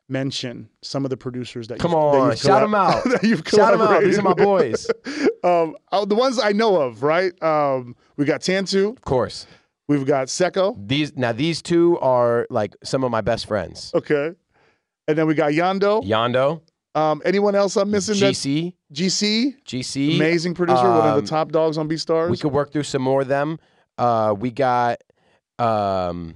mention 0.09 0.68
some 0.82 1.05
of 1.05 1.11
the 1.11 1.16
producers 1.16 1.68
that 1.68 1.78
Come 1.78 1.92
you've, 1.92 2.00
on, 2.00 2.28
that 2.30 2.38
shout 2.38 2.62
'em 2.62 2.70
collab- 2.70 2.96
out. 2.96 3.05
that 3.11 3.22
you've 3.22 3.42
Shout 3.46 3.74
'em 3.74 3.80
out. 3.82 4.03
These 4.03 4.18
are 4.18 4.22
my 4.22 4.34
boys. 4.34 4.86
um, 5.44 5.74
uh, 5.90 6.05
the 6.05 6.14
ones 6.14 6.38
I 6.38 6.53
know 6.53 6.80
of, 6.80 7.03
right? 7.03 7.32
Um, 7.42 7.96
we 8.16 8.24
got 8.24 8.40
Tantu, 8.42 8.90
Of 8.90 9.03
course. 9.03 9.46
we've 9.88 10.05
got 10.07 10.28
Seko, 10.28 10.76
These 10.86 11.16
now 11.16 11.32
these 11.32 11.62
two 11.62 11.98
are 12.00 12.46
like 12.50 12.74
some 12.84 13.05
of 13.05 13.11
my 13.11 13.20
best 13.20 13.46
friends. 13.46 13.90
okay, 13.94 14.32
and 15.09 15.16
then 15.18 15.26
we 15.26 15.34
got 15.34 15.53
Yando. 15.53 16.05
Yondo, 16.05 16.61
Um, 16.94 17.22
anyone 17.24 17.55
else 17.55 17.76
I'm 17.76 17.90
missing? 17.90 18.16
GC, 18.16 18.74
GC, 18.92 19.57
GC. 19.64 20.16
amazing 20.16 20.55
producer, 20.55 20.82
one 20.82 20.98
of 21.09 21.14
um, 21.16 21.20
the 21.20 21.26
top 21.26 21.50
dogs 21.53 21.78
on 21.78 21.88
BeatStars. 21.88 22.28
We 22.30 22.36
could 22.36 22.53
work 22.53 22.70
through 22.72 22.82
some 22.84 23.03
more 23.03 23.22
of 23.22 23.28
them. 23.28 23.59
Uh, 23.98 24.34
we 24.38 24.50
got 24.50 24.98
um, 25.59 26.34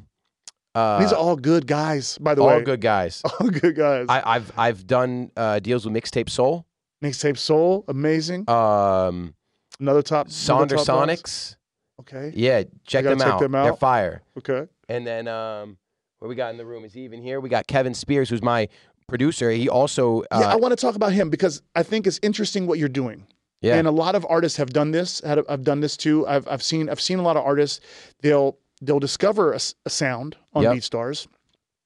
uh, 0.77 0.99
These 1.01 1.13
are 1.13 1.17
all 1.19 1.37
good 1.37 1.67
guys, 1.67 2.19
by 2.19 2.35
the 2.35 2.43
way. 2.43 2.53
all 2.53 2.59
way. 2.59 2.65
good 2.65 2.81
guys. 2.81 3.23
All 3.41 3.49
good 3.49 3.75
guys. 3.77 4.07
I, 4.09 4.23
I've 4.37 4.53
I've 4.59 4.87
done 4.87 5.31
uh, 5.37 5.59
deals 5.61 5.85
with 5.87 5.95
Mixtape 5.95 6.29
Soul, 6.31 6.67
Mixtape 7.03 7.39
Soul, 7.39 7.85
amazing. 7.89 8.49
um, 8.51 9.35
Another 9.81 10.03
top. 10.03 10.27
another 10.29 10.77
Sonder 10.77 10.77
top 10.85 10.87
dogs. 10.87 11.21
Sonics. 11.23 11.57
Okay. 12.01 12.33
Yeah, 12.35 12.63
check 12.87 13.05
gotta 13.05 13.17
them 13.17 13.19
check 13.21 13.29
out. 13.35 13.41
them 13.41 13.53
They're 13.53 13.73
out. 13.73 13.81
fire. 13.81 14.23
Okay. 14.39 14.67
And 14.89 15.07
then 15.07 15.27
um, 15.29 15.77
what 16.19 16.29
we 16.29 16.35
got 16.35 16.51
in 16.51 16.57
the 16.59 16.65
room 16.67 16.85
is 16.85 16.93
he 16.93 17.03
even 17.03 17.23
here. 17.23 17.41
We 17.41 17.49
got 17.49 17.67
Kevin 17.67 17.95
Spears, 17.95 18.29
who's 18.29 18.43
my 18.43 18.69
producer. 19.09 19.51
He 19.51 19.69
also 19.69 20.23
uh, 20.31 20.39
yeah, 20.41 20.53
I 20.53 20.57
want 20.57 20.73
to 20.73 20.77
talk 20.77 20.95
about 20.95 21.13
him 21.13 21.31
because 21.31 21.63
I 21.75 21.83
think 21.83 22.07
it's 22.07 22.21
interesting 22.23 22.67
what 22.67 22.79
you're 22.79 22.89
doing. 22.89 23.27
yeah. 23.63 23.77
And 23.77 23.87
a 23.87 23.91
lot 23.91 24.15
of 24.15 24.27
artists 24.29 24.57
have 24.59 24.71
done 24.71 24.91
this. 24.91 25.21
Had- 25.21 25.41
I've 25.49 25.65
done 25.65 25.81
this 25.81 25.97
too. 25.97 26.27
I've, 26.27 26.47
I've 26.49 26.63
seen 26.63 26.89
I've 26.91 27.01
seen 27.01 27.19
a 27.19 27.23
lot 27.23 27.37
of 27.37 27.45
artists. 27.45 27.81
They'll 28.21 28.59
they'll 28.83 29.01
discover 29.01 29.53
a 29.53 29.91
sound 29.91 30.37
on 30.55 30.63
Yep. 30.65 30.75
BeatStars, 30.75 31.27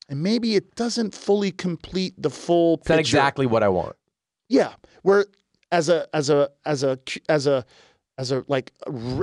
and 0.08 0.22
maybe 0.22 0.56
it 0.56 0.74
doesn't 0.74 1.14
fully 1.14 1.50
complete 1.52 2.14
the 2.20 2.30
full 2.30 2.74
it's 2.80 2.88
not 2.88 2.98
exactly 2.98 3.46
what 3.46 3.62
I 3.62 3.68
want. 3.68 3.96
Yeah, 4.48 4.72
where 5.02 5.26
as 5.72 5.88
a 5.88 6.08
as 6.14 6.30
a 6.30 6.50
as 6.64 6.82
a 6.82 6.98
as 7.28 7.46
a 7.46 7.64
as 8.20 8.30
a 8.32 8.44
like 8.48 8.70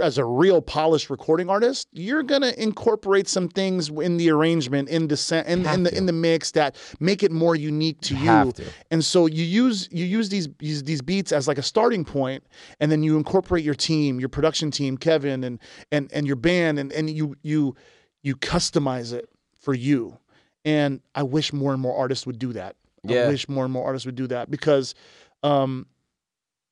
as 0.02 0.18
a 0.18 0.26
real 0.26 0.60
polished 0.60 1.12
recording 1.12 1.52
artist, 1.52 1.88
you're 1.92 2.24
gonna 2.24 2.54
incorporate 2.58 3.28
some 3.28 3.48
things 3.48 3.90
in 3.90 4.18
the 4.18 4.32
arrangement, 4.32 4.90
in 4.90 5.08
the 5.08 5.44
in, 5.46 5.68
in 5.68 5.84
the 5.84 5.92
to. 5.92 5.98
in 5.98 6.06
the 6.08 6.14
mix 6.14 6.50
that 6.52 6.76
make 7.00 7.22
it 7.22 7.32
more 7.32 7.56
unique 7.56 8.02
to 8.02 8.16
you. 8.16 8.26
Have 8.26 8.54
to. 8.56 8.66
And 8.90 9.06
so 9.06 9.28
you 9.28 9.44
use 9.44 9.88
you 9.92 10.04
use 10.04 10.30
these 10.30 10.48
these, 10.58 10.84
these 10.84 11.04
beats 11.04 11.32
as 11.32 11.48
like 11.48 11.60
a 11.60 11.64
starting 11.64 12.04
point, 12.04 12.44
and 12.80 12.92
then 12.92 13.04
you 13.04 13.18
incorporate 13.18 13.64
your 13.64 13.76
team, 13.76 14.20
your 14.20 14.30
production 14.30 14.72
team, 14.72 14.98
Kevin, 14.98 15.44
and 15.44 15.60
and 15.92 16.12
and 16.12 16.26
your 16.26 16.36
band, 16.36 16.80
and 16.80 16.92
and 16.92 17.08
you 17.08 17.36
you 17.44 17.76
you 18.24 18.36
customize 18.36 19.14
it 19.14 19.30
for 19.60 19.76
you. 19.76 20.18
And 20.66 21.02
I 21.14 21.22
wish 21.22 21.54
more 21.54 21.72
and 21.72 21.80
more 21.80 21.96
artists 21.96 22.26
would 22.26 22.40
do 22.40 22.52
that. 22.54 22.76
Yeah. 23.04 23.26
I 23.26 23.28
wish 23.28 23.48
more 23.48 23.64
and 23.64 23.72
more 23.72 23.86
artists 23.86 24.08
would 24.08 24.16
do 24.16 24.26
that 24.28 24.50
because, 24.50 24.96
um, 25.44 25.86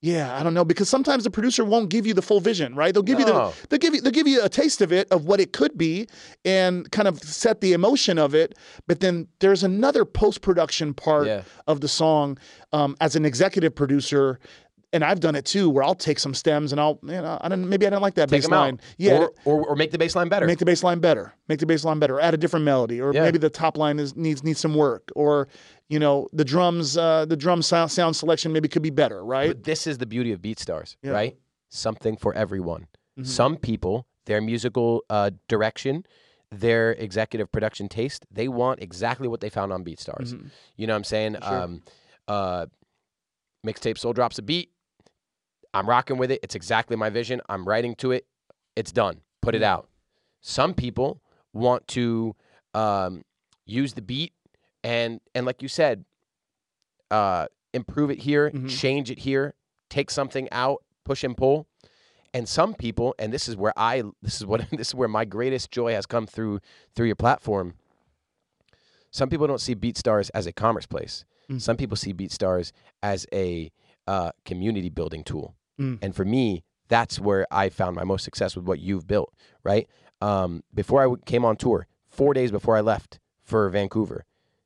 yeah, 0.06 0.38
I 0.40 0.44
don't 0.44 0.54
know 0.54 0.64
because 0.64 0.88
sometimes 0.88 1.24
the 1.24 1.32
producer 1.32 1.66
won't 1.66 1.90
give 1.90 2.06
you 2.06 2.14
the 2.14 2.22
full 2.22 2.40
vision, 2.40 2.76
right? 2.76 2.94
They'll 2.94 3.02
give 3.12 3.20
you 3.20 3.26
the 3.26 3.52
they'll 3.70 3.80
give 3.80 3.96
you 3.96 4.02
they'll 4.02 4.12
give 4.20 4.28
you 4.28 4.44
a 4.44 4.50
taste 4.50 4.80
of 4.82 4.94
it 4.94 5.12
of 5.12 5.26
what 5.26 5.40
it 5.40 5.52
could 5.52 5.78
be 5.78 6.08
and 6.46 6.90
kind 6.92 7.08
of 7.08 7.20
set 7.24 7.62
the 7.62 7.74
emotion 7.74 8.20
of 8.20 8.36
it. 8.36 8.54
But 8.88 9.00
then 9.00 9.28
there's 9.40 9.64
another 9.64 10.06
post 10.06 10.42
production 10.42 10.94
part 10.94 11.26
Yeah. 11.26 11.42
of 11.66 11.82
the 11.82 11.88
song 11.88 12.38
um, 12.72 12.96
as 13.02 13.16
an 13.16 13.26
executive 13.26 13.74
producer. 13.74 14.40
And 14.96 15.04
I've 15.04 15.20
done 15.20 15.36
it 15.36 15.44
too, 15.46 15.70
where 15.70 15.84
I'll 15.84 15.94
take 16.10 16.20
some 16.20 16.34
stems 16.34 16.72
and 16.72 16.80
I'll, 16.80 16.98
you 17.04 17.10
know, 17.26 17.38
I 17.42 17.50
don't, 17.50 17.68
maybe 17.68 17.86
I 17.86 17.90
didn't 17.90 18.02
like 18.02 18.14
that 18.16 18.30
Take 18.30 18.38
bass 18.38 18.44
them 18.46 18.52
line. 18.58 18.74
out. 18.76 18.80
Yeah, 18.98 19.18
Or, 19.18 19.32
or, 19.44 19.68
or 19.70 19.76
make 19.76 19.92
the 19.92 19.98
bass 19.98 20.16
line 20.16 20.30
better. 20.30 20.46
make 20.48 20.60
the 20.60 20.66
bass 20.66 20.84
line 20.84 21.00
better 21.00 21.34
make 21.50 21.60
the 21.60 21.66
bass 21.66 21.84
line 21.84 22.00
better 22.00 22.20
add 22.20 22.34
a 22.34 22.38
different 22.38 22.64
melody 22.66 23.02
or 23.02 23.14
Yeah. 23.14 23.24
maybe 23.24 23.38
the 23.38 23.50
top 23.50 23.78
line 23.78 24.00
is 24.00 24.16
needs 24.16 24.42
needs 24.44 24.60
some 24.62 24.74
work 24.74 25.12
or 25.16 25.50
you 25.90 26.00
know 26.00 26.30
the 26.34 26.46
drums 26.46 26.96
uh 26.98 27.26
the 27.26 27.36
drum 27.36 27.62
sound, 27.62 27.92
sound 27.92 28.16
selection 28.16 28.54
maybe 28.54 28.68
could 28.70 28.82
be 28.82 28.90
better 28.90 29.24
right 29.24 29.50
But 29.50 29.64
this 29.66 29.86
is 29.86 29.98
the 29.98 30.06
beauty 30.06 30.32
of 30.32 30.42
BeatStars, 30.42 30.96
Yeah. 31.04 31.12
right? 31.12 31.38
Something 31.70 32.16
for 32.16 32.34
everyone. 32.34 32.88
Mhm. 33.20 33.28
Some 33.28 33.58
people, 33.58 34.08
their 34.26 34.40
musical 34.42 35.04
uh, 35.10 35.32
direction, 35.50 36.06
their 36.52 36.94
executive 36.94 37.52
production 37.52 37.90
taste, 37.90 38.26
they 38.32 38.48
want 38.48 38.82
exactly 38.82 39.28
what 39.28 39.42
they 39.42 39.50
found 39.50 39.74
on 39.74 39.84
BeatStars. 39.84 40.34
Mhm. 40.34 40.52
You 40.78 40.88
know 40.88 40.94
what 40.94 40.98
I'm 40.98 41.04
saying? 41.16 41.36
Sure. 41.44 41.62
Um, 41.64 41.82
uh, 42.30 42.66
mixtape 43.66 43.98
Soul 43.98 44.14
drops 44.14 44.38
a 44.38 44.42
beat. 44.42 44.70
I'm 45.76 45.88
rocking 45.88 46.18
with 46.18 46.32
it. 46.32 46.40
It's 46.42 46.56
exactly 46.56 46.96
my 46.96 47.10
vision. 47.10 47.42
I'm 47.50 47.68
writing 47.68 47.96
to 47.98 48.12
it. 48.12 48.26
It's 48.76 48.92
done. 48.92 49.22
Put 49.42 49.54
it 49.56 49.62
Mm. 49.62 49.66
out. 49.66 49.90
Some 50.42 50.74
people 50.74 51.22
want 51.54 51.88
to 51.90 52.36
um, 52.74 53.24
use 53.66 53.94
the 53.94 54.02
beat 54.02 54.34
and 54.84 55.22
and 55.34 55.46
like 55.46 55.62
you 55.62 55.68
said, 55.70 56.04
uh, 57.12 57.48
improve 57.74 58.10
it 58.12 58.20
here, 58.20 58.52
Mhm. 58.52 58.70
change 58.70 59.10
it 59.12 59.20
here, 59.20 59.54
take 59.90 60.10
something 60.12 60.48
out, 60.52 60.84
push 61.04 61.24
and 61.24 61.38
pull. 61.38 61.68
And 62.34 62.50
some 62.50 62.74
people, 62.74 63.16
and 63.18 63.32
this 63.32 63.48
is 63.48 63.56
where 63.56 63.74
I 63.78 64.04
this 64.22 64.36
is 64.42 64.46
what 64.46 64.60
this 64.72 64.90
is 64.90 64.96
where 64.96 65.08
my 65.08 65.24
greatest 65.26 65.72
joy 65.72 65.94
has 65.94 66.06
come 66.06 66.28
through 66.28 66.60
through 66.96 67.08
your 67.08 67.16
platform. 67.16 67.76
Some 69.12 69.30
people 69.30 69.48
don't 69.48 69.62
see 69.62 69.76
BeatStars 69.76 70.30
as 70.34 70.46
a 70.46 70.52
commerce 70.52 70.86
place. 70.86 71.24
Mm. 71.50 71.62
Some 71.62 71.78
people 71.78 71.96
see 71.96 72.14
BeatStars 72.14 72.72
as 73.02 73.26
a 73.32 73.72
uh, 74.08 74.32
community 74.44 74.90
building 74.90 75.24
tool. 75.24 75.56
Mm. 75.80 76.00
And 76.02 76.16
for 76.16 76.26
me, 76.26 76.64
that's 76.88 77.20
where 77.20 77.46
I 77.52 77.70
found 77.70 77.96
my 77.96 78.04
most 78.04 78.24
success 78.24 78.56
with 78.56 78.66
what 78.66 78.80
you've 78.80 79.08
built. 79.08 79.34
Right 79.64 79.88
um, 80.22 80.64
before 80.74 81.06
I 81.06 81.16
came 81.26 81.44
on 81.46 81.56
tour, 81.58 81.88
four 82.08 82.34
days 82.34 82.52
before 82.52 82.78
I 82.78 82.82
left 82.82 83.20
for 83.44 83.70
Vancouver, 83.70 84.24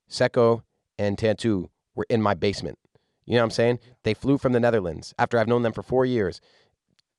Seko 0.09 0.61
and 0.97 1.17
Tantu 1.17 1.69
were 1.95 2.05
in 2.09 2.21
my 2.21 2.33
basement. 2.33 2.77
You 3.25 3.35
know 3.35 3.41
what 3.41 3.45
I'm 3.45 3.51
saying? 3.51 3.79
They 4.03 4.13
flew 4.13 4.37
from 4.37 4.53
the 4.53 4.59
Netherlands 4.59 5.13
after 5.19 5.37
I've 5.39 5.47
known 5.47 5.61
them 5.63 5.73
for 5.73 5.83
four 5.83 6.05
years 6.05 6.41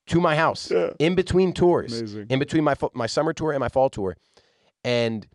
to 0.07 0.20
my 0.20 0.34
house 0.36 0.70
Yeah. 0.70 0.91
in 0.99 1.14
between 1.14 1.53
tours, 1.53 1.99
Amazing. 2.01 2.26
in 2.30 2.38
between 2.38 2.64
my 2.64 2.74
my 2.95 3.07
summer 3.07 3.32
tour 3.32 3.53
and 3.53 3.61
my 3.61 3.68
fall 3.68 3.88
tour, 3.91 4.16
and 4.84 5.26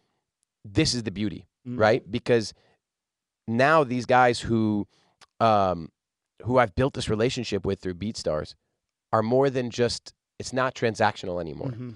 this 0.64 0.94
is 0.94 1.04
the 1.04 1.12
beauty, 1.12 1.48
Mm. 1.68 1.80
right? 1.80 2.12
Because 2.12 2.54
now 3.48 3.84
these 3.84 4.06
guys 4.06 4.40
who 4.40 4.88
um, 5.40 5.90
who 6.44 6.58
I've 6.58 6.76
built 6.76 6.94
this 6.94 7.10
relationship 7.10 7.66
with 7.66 7.80
through 7.80 7.96
BeatStars 7.96 8.56
are 9.14 9.24
more 9.24 9.50
than 9.50 9.70
just. 9.70 10.14
It's 10.38 10.52
not 10.52 10.76
transactional 10.76 11.40
anymore. 11.40 11.70
Mhm. 11.70 11.96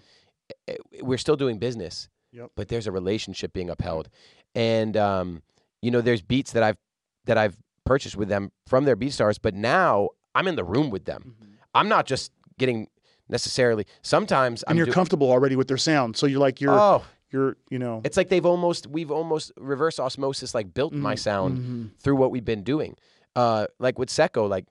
Eh, 0.67 0.75
We're 1.01 1.17
still 1.17 1.35
doing 1.35 1.57
business, 1.59 2.07
Yep. 2.31 2.51
but 2.55 2.69
there's 2.69 2.87
a 2.87 2.91
relationship 2.91 3.51
being 3.53 3.69
upheld, 3.69 4.07
and 4.55 4.95
um, 4.95 5.41
you 5.81 5.91
know, 5.91 6.01
there's 6.01 6.21
beats 6.21 6.51
that 6.53 6.63
I've 6.63 6.77
that 7.25 7.37
I've 7.37 7.57
purchased 7.85 8.15
with 8.15 8.29
them 8.29 8.51
from 8.65 8.85
their 8.85 8.95
BeatStars, 8.95 9.37
but 9.41 9.53
now 9.53 10.09
I'm 10.33 10.47
in 10.47 10.55
the 10.55 10.63
room 10.63 10.89
with 10.89 11.05
them. 11.05 11.35
Mhm. 11.41 11.47
I'm 11.73 11.89
not 11.89 12.05
just 12.05 12.31
getting 12.57 12.87
necessarily. 13.27 13.85
Sometimes 14.01 14.63
And 14.63 14.71
I'm 14.71 14.77
you're 14.77 14.85
do- 14.85 14.91
comfortable 14.93 15.29
already 15.29 15.55
with 15.55 15.67
their 15.67 15.77
sound, 15.77 16.15
so 16.17 16.25
you're 16.25 16.39
like 16.39 16.61
you're 16.61 16.71
oh, 16.79 17.03
you're 17.31 17.57
you 17.69 17.77
know 17.77 18.01
it's 18.05 18.15
like 18.17 18.29
they've 18.29 18.45
almost 18.45 18.87
we've 18.87 19.11
almost 19.11 19.51
reverse 19.57 19.99
osmosis 19.99 20.55
like 20.55 20.73
built 20.73 20.93
my 20.93 21.15
sound 21.15 21.57
Mhm. 21.59 21.99
through 22.01 22.15
what 22.15 22.31
we've 22.31 22.45
been 22.45 22.63
doing. 22.63 22.95
Uh, 23.35 23.67
like 23.79 23.97
with 23.99 24.09
Seko, 24.09 24.49
like 24.49 24.65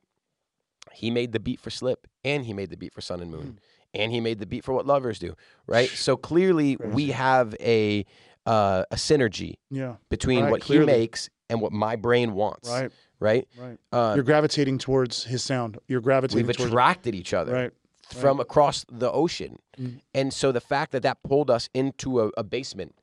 he 0.93 1.11
made 1.11 1.33
the 1.33 1.41
beat 1.41 1.61
for 1.61 1.71
Slip, 1.71 2.07
and 2.25 2.45
he 2.45 2.53
made 2.53 2.71
the 2.71 2.77
beat 2.77 2.93
for 2.93 3.01
Sun 3.01 3.21
and 3.21 3.31
Moon, 3.31 3.59
and 3.95 4.13
he 4.13 4.21
made 4.21 4.39
the 4.39 4.47
beat 4.47 4.65
for 4.65 4.73
What 4.73 4.87
Lovers 4.87 5.19
Do. 5.19 5.35
Right. 5.67 5.89
So 5.91 6.17
clearly, 6.17 6.77
we 6.77 7.09
have 7.11 7.55
a 7.61 8.05
uh, 8.47 8.85
a 8.91 8.97
synergy 8.97 9.55
yeah 9.71 9.97
between 10.09 10.45
Right, 10.45 10.51
what 10.51 10.61
clearly. 10.63 10.93
he 10.93 10.99
makes 10.99 11.29
and 11.51 11.61
what 11.61 11.73
my 11.73 11.97
brain 11.97 12.35
wants. 12.35 12.69
right 12.71 12.91
Right. 13.21 13.49
right. 13.59 13.79
Uh, 13.93 14.13
you're 14.15 14.25
gravitating 14.25 14.79
towards 14.79 15.25
his 15.25 15.43
sound. 15.43 15.79
You're 15.89 16.01
gravitating 16.01 16.47
we've 16.47 16.57
attracted 16.59 17.15
each 17.15 17.35
other. 17.35 17.53
right. 17.53 17.73
from 18.15 18.39
across 18.41 18.87
the 18.91 19.11
ocean. 19.11 19.59
Mm. 19.79 20.01
And 20.15 20.33
so 20.33 20.53
the 20.53 20.61
fact 20.61 20.93
that 20.93 21.03
that 21.03 21.23
pulled 21.25 21.51
us 21.51 21.69
into 21.75 22.21
a, 22.21 22.31
a 22.39 22.43
basement 22.45 22.95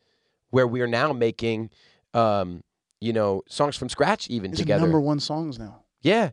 where 0.52 0.66
we 0.66 0.82
are 0.82 0.88
now 0.88 1.12
making, 1.14 1.70
um, 2.14 2.64
you 3.06 3.14
know, 3.14 3.44
songs 3.48 3.76
from 3.78 3.90
scratch 3.90 4.30
even 4.30 4.52
These 4.52 4.62
together. 4.62 4.82
number 4.82 5.00
one 5.00 5.20
songs 5.20 5.58
now. 5.60 5.84
yeah. 6.02 6.32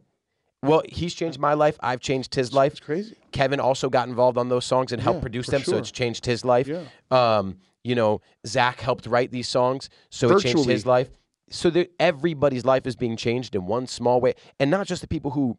Well, 0.65 0.83
he's 0.89 1.13
changed 1.13 1.41
my 1.41 1.55
life. 1.55 1.77
I've 1.81 1.99
changed 1.99 2.37
his 2.37 2.53
life. 2.53 2.73
It's 2.75 2.81
crazy. 2.81 3.17
Kevin 3.33 3.59
also 3.59 3.91
got 3.91 4.07
involved 4.09 4.39
on 4.39 4.49
those 4.49 4.65
songs 4.65 4.93
and 4.93 5.03
helped 5.03 5.17
Yeah, 5.19 5.23
produce 5.23 5.49
them, 5.49 5.65
so 5.65 5.77
it's 5.77 5.91
changed 5.91 6.25
his 6.25 6.45
life. 6.45 6.69
Yeah. 6.69 6.85
Um, 7.11 7.57
you 7.83 7.97
know, 7.97 8.21
Zach 8.47 8.79
helped 8.79 9.07
write 9.09 9.33
these 9.33 9.49
songs, 9.49 9.91
so 10.11 10.31
it 10.37 10.41
changed 10.41 10.67
his 10.69 10.87
life. 10.87 11.09
So 11.51 11.69
that 11.71 11.91
everybody's 11.99 12.65
life 12.65 12.87
is 12.87 12.95
being 12.95 13.17
changed 13.17 13.57
in 13.57 13.67
one 13.67 13.89
small 13.89 14.21
way, 14.21 14.35
and 14.61 14.71
not 14.71 14.87
just 14.87 15.01
the 15.03 15.09
people 15.09 15.33
who, 15.33 15.59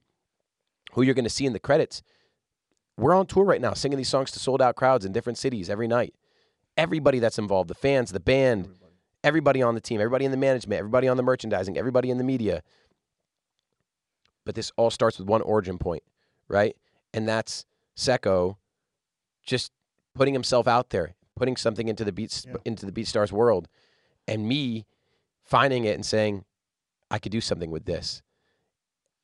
who 0.94 1.02
you're 1.02 1.16
going 1.16 1.26
to 1.26 1.30
see 1.30 1.46
in 1.46 1.52
the 1.52 1.60
credits. 1.60 2.02
We're 2.98 3.14
on 3.14 3.26
tour 3.26 3.44
right 3.44 3.60
now, 3.60 3.74
singing 3.74 3.98
these 3.98 4.08
songs 4.08 4.32
to 4.32 4.40
sold 4.40 4.62
out 4.62 4.76
crowds 4.78 5.04
in 5.04 5.12
different 5.12 5.38
cities 5.38 5.70
every 5.70 5.88
night. 5.90 6.14
Everybody 6.78 7.20
that's 7.20 7.38
involved, 7.38 7.70
the 7.70 7.76
fans, 7.76 8.12
the 8.14 8.22
band, 8.22 8.70
everybody 9.24 9.62
on 9.62 9.76
the 9.76 9.82
team, 9.82 10.00
everybody 10.02 10.26
in 10.26 10.32
the 10.32 10.38
management, 10.38 10.80
everybody 10.80 11.08
on 11.08 11.18
the 11.18 11.24
merchandising, 11.24 11.78
everybody 11.78 12.10
in 12.10 12.18
the 12.18 12.24
media. 12.24 12.62
But 14.46 14.56
this 14.56 14.72
all 14.76 14.90
starts 14.92 15.18
with 15.20 15.28
one 15.28 15.42
origin 15.42 15.78
point, 15.78 16.04
right? 16.48 16.76
And 17.14 17.28
that's 17.28 17.66
Seko 17.98 18.58
just 19.46 19.72
putting 20.16 20.34
himself 20.34 20.68
out 20.68 20.90
there, 20.90 21.16
putting 21.36 21.56
something 21.56 21.88
into 21.88 22.04
the 22.04 22.12
beats 22.12 22.46
Yeah. 22.48 22.56
into 22.66 22.86
the 22.86 22.92
BeatStars 22.92 23.32
world, 23.32 23.68
and 24.28 24.48
me 24.48 24.86
finding 25.44 25.86
it 25.86 25.96
and 25.96 26.06
saying, 26.06 26.46
I 27.10 27.20
could 27.20 27.32
do 27.32 27.42
something 27.42 27.72
with 27.72 27.86
this. 27.86 28.22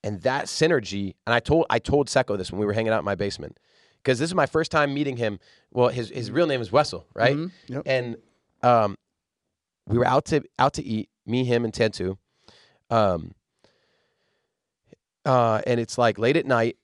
And 0.03 0.21
that 0.21 0.45
synergy, 0.45 1.15
and 1.27 1.33
I 1.33 1.39
told 1.41 1.65
I 1.69 1.79
told 1.79 2.07
Seko 2.07 2.37
this 2.37 2.51
when 2.51 2.59
we 2.59 2.65
were 2.65 2.73
hanging 2.73 2.93
out 2.93 2.99
in 2.99 3.05
my 3.05 3.15
basement. 3.15 3.59
Because 3.97 4.17
this 4.17 4.29
is 4.29 4.35
my 4.35 4.45
first 4.45 4.71
time 4.71 4.93
meeting 4.93 5.17
him. 5.17 5.39
Well, 5.73 5.89
his, 5.89 6.07
his 6.09 6.31
real 6.31 6.47
name 6.47 6.61
is 6.61 6.71
Wessel, 6.71 7.05
right? 7.13 7.35
Mhm. 7.35 7.51
Yep. 7.67 7.83
And 7.85 8.15
um, 8.63 8.95
we 9.89 9.97
were 9.97 10.07
out 10.07 10.25
to 10.25 10.43
out 10.57 10.73
to 10.75 10.83
eat, 10.83 11.09
me, 11.25 11.43
him, 11.43 11.65
and 11.65 11.73
Tentu. 11.73 12.17
Um, 12.89 13.33
uh, 15.25 15.61
and 15.67 15.79
it's 15.79 15.97
like 15.97 16.17
late 16.17 16.37
at 16.37 16.45
night, 16.45 16.77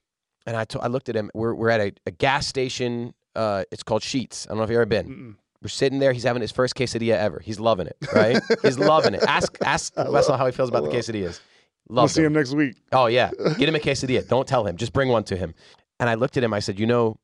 and 0.46 0.56
I 0.56 0.66
I 0.80 0.88
looked 0.88 1.08
at 1.08 1.16
him. 1.16 1.30
We're 1.34 1.54
we're 1.54 1.70
at 1.70 1.80
a, 1.80 1.92
a 2.06 2.10
gas 2.10 2.46
station. 2.46 3.14
Uh, 3.34 3.64
it's 3.70 3.82
called 3.82 4.02
Sheetz. 4.02 4.46
I 4.46 4.50
don't 4.50 4.58
know 4.58 4.64
if 4.64 4.70
you've 4.70 4.76
ever 4.76 4.86
been. 4.86 5.08
Mm-mm. 5.08 5.34
We're 5.62 5.68
sitting 5.68 5.98
there. 5.98 6.12
He's 6.12 6.22
having 6.22 6.42
his 6.42 6.52
first 6.52 6.74
quesadilla 6.74 7.16
ever. 7.16 7.40
He's 7.40 7.58
loving 7.58 7.86
it, 7.86 7.96
right? 8.14 8.40
He's 8.62 8.78
loving 8.78 9.14
it. 9.14 9.22
Ask 9.22 9.56
ask 9.64 9.96
Wessel 9.96 10.36
how 10.36 10.46
he 10.46 10.52
feels 10.52 10.68
about 10.68 10.84
the 10.84 10.90
quesadillas. 10.90 11.40
We'll 11.88 12.02
Love 12.02 12.10
see 12.10 12.22
him 12.22 12.32
next 12.32 12.54
week. 12.54 12.76
Oh 12.92 13.06
yeah, 13.06 13.30
get 13.58 13.68
him 13.68 13.74
a 13.74 13.78
quesadilla. 13.78 14.26
Don't 14.26 14.46
tell 14.46 14.66
him. 14.66 14.76
Just 14.76 14.92
bring 14.92 15.08
one 15.08 15.24
to 15.24 15.36
him. 15.36 15.54
And 15.98 16.10
I 16.10 16.14
looked 16.14 16.36
at 16.36 16.44
him. 16.44 16.52
I 16.52 16.60
said, 16.60 16.78
"You 16.78 16.86
know 16.86 17.18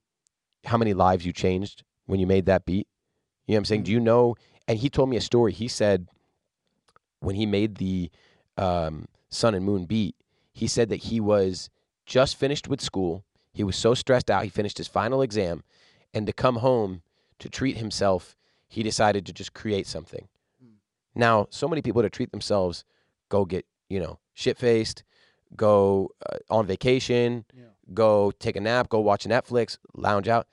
how 0.64 0.76
many 0.78 0.94
lives 0.94 1.26
you 1.26 1.32
changed 1.32 1.82
when 2.06 2.20
you 2.20 2.26
made 2.26 2.46
that 2.46 2.64
beat? 2.64 2.86
You 3.46 3.52
know 3.52 3.56
what 3.56 3.58
I'm 3.58 3.64
saying? 3.66 3.82
Do 3.84 3.92
you 3.92 4.00
know?" 4.00 4.36
And 4.68 4.78
he 4.78 4.88
told 4.88 5.08
me 5.08 5.16
a 5.16 5.20
story. 5.20 5.52
He 5.52 5.68
said 5.68 6.06
when 7.20 7.36
he 7.36 7.46
made 7.46 7.76
the 7.76 8.10
um, 8.56 9.06
Sun 9.28 9.54
and 9.54 9.64
Moon 9.64 9.84
beat, 9.84 10.14
he 10.52 10.66
said 10.66 10.88
that 10.90 10.96
he 11.04 11.20
was 11.20 11.70
just 12.06 12.36
finished 12.36 12.68
with 12.68 12.80
school. 12.80 13.24
He 13.52 13.64
was 13.64 13.76
so 13.76 13.94
stressed 13.94 14.30
out. 14.30 14.44
He 14.44 14.50
finished 14.50 14.78
his 14.78 14.88
final 14.88 15.22
exam, 15.22 15.62
and 16.14 16.26
to 16.26 16.32
come 16.32 16.56
home 16.56 17.02
to 17.38 17.48
treat 17.48 17.76
himself, 17.76 18.36
he 18.68 18.82
decided 18.82 19.26
to 19.26 19.32
just 19.32 19.52
create 19.52 19.86
something. 19.86 20.28
Now, 21.14 21.46
so 21.50 21.68
many 21.68 21.82
people 21.82 22.00
to 22.02 22.08
treat 22.10 22.30
themselves 22.30 22.84
go 23.28 23.44
get 23.44 23.66
you 23.88 24.00
know 24.00 24.18
shit 24.34 24.56
faced, 24.58 25.02
go 25.56 26.10
uh, 26.30 26.38
on 26.50 26.66
vacation, 26.66 27.44
Yeah. 27.54 27.64
go 27.92 28.30
take 28.30 28.56
a 28.56 28.60
nap, 28.60 28.88
go 28.88 29.00
watch 29.00 29.24
Netflix, 29.24 29.76
lounge 29.94 30.28
out. 30.28 30.46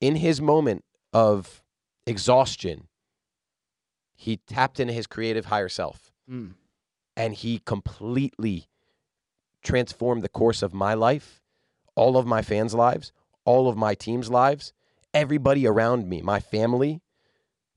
In 0.00 0.16
his 0.16 0.40
moment 0.40 0.84
of 1.12 1.61
exhaustion, 2.06 2.88
he 4.14 4.36
tapped 4.36 4.78
into 4.80 4.92
his 4.92 5.06
creative 5.06 5.46
higher 5.46 5.68
self 5.68 6.12
Mm. 6.30 6.54
and 7.16 7.34
he 7.34 7.58
completely 7.58 8.68
transformed 9.62 10.22
the 10.22 10.28
course 10.28 10.62
of 10.62 10.72
my 10.72 10.94
life, 10.94 11.40
all 11.94 12.16
of 12.16 12.26
my 12.26 12.42
fans' 12.42 12.74
lives, 12.74 13.12
all 13.44 13.68
of 13.68 13.76
my 13.76 13.94
team's 13.94 14.30
lives, 14.30 14.72
everybody 15.12 15.66
around 15.66 16.08
me, 16.08 16.22
my 16.22 16.40
family, 16.40 17.02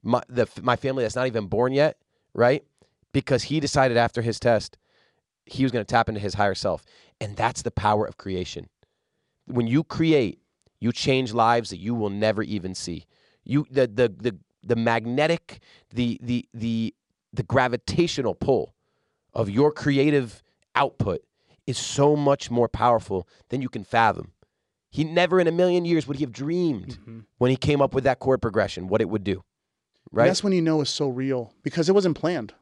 my 0.04 0.22
the 0.30 0.48
my 0.62 0.76
family 0.76 1.04
that's 1.04 1.16
not 1.16 1.28
even 1.28 1.48
born 1.48 1.74
yet, 1.74 1.98
right? 2.34 2.64
Because 3.12 3.44
he 3.44 3.60
decided 3.60 3.98
after 3.98 4.22
his 4.22 4.40
test 4.40 4.78
he 5.48 5.64
was 5.64 5.72
going 5.72 5.86
to 5.86 5.92
tap 5.92 6.10
into 6.10 6.20
his 6.22 6.36
higher 6.36 6.56
self, 6.56 6.84
and 7.22 7.36
that's 7.36 7.62
the 7.62 7.72
power 7.72 8.06
of 8.06 8.18
creation. 8.18 8.68
When 9.46 9.68
you 9.68 9.84
create, 9.84 10.40
you 10.80 10.92
change 10.92 11.34
lives 11.34 11.70
that 11.70 11.78
you 11.78 11.94
will 11.94 12.10
never 12.10 12.42
even 12.42 12.74
see. 12.74 13.06
You 13.46 13.66
the 13.72 13.88
the 13.88 14.10
the 14.10 14.38
the 14.64 14.76
magnetic 14.76 15.60
the 15.94 16.20
the 16.22 16.46
the 16.54 16.94
the 17.32 17.44
gravitational 17.44 18.34
pull 18.36 18.74
of 19.34 19.50
your 19.50 19.72
creative 19.72 20.42
output 20.76 21.22
is 21.68 21.78
so 21.78 22.16
much 22.16 22.50
more 22.52 22.68
powerful 22.68 23.28
than 23.50 23.62
you 23.62 23.70
can 23.70 23.84
fathom. 23.84 24.32
He 24.90 25.04
never 25.04 25.40
in 25.40 25.48
a 25.48 25.52
million 25.52 25.84
years 25.86 26.08
would 26.08 26.18
he 26.18 26.24
have 26.24 26.32
dreamed 26.32 26.98
Mhm. 27.06 27.26
when 27.38 27.52
he 27.52 27.58
came 27.58 27.82
up 27.82 27.94
with 27.94 28.04
that 28.06 28.20
chord 28.20 28.42
progression 28.42 28.88
what 28.88 29.02
it 29.02 29.10
would 29.10 29.24
do. 29.24 29.34
And 30.12 30.20
Right? 30.20 30.28
That's 30.28 30.44
when 30.44 30.54
you 30.54 30.62
know 30.62 30.82
it's 30.82 30.90
so 30.92 31.08
real 31.10 31.54
because 31.64 31.90
it 31.90 31.94
wasn't 31.94 32.16
planned. 32.18 32.54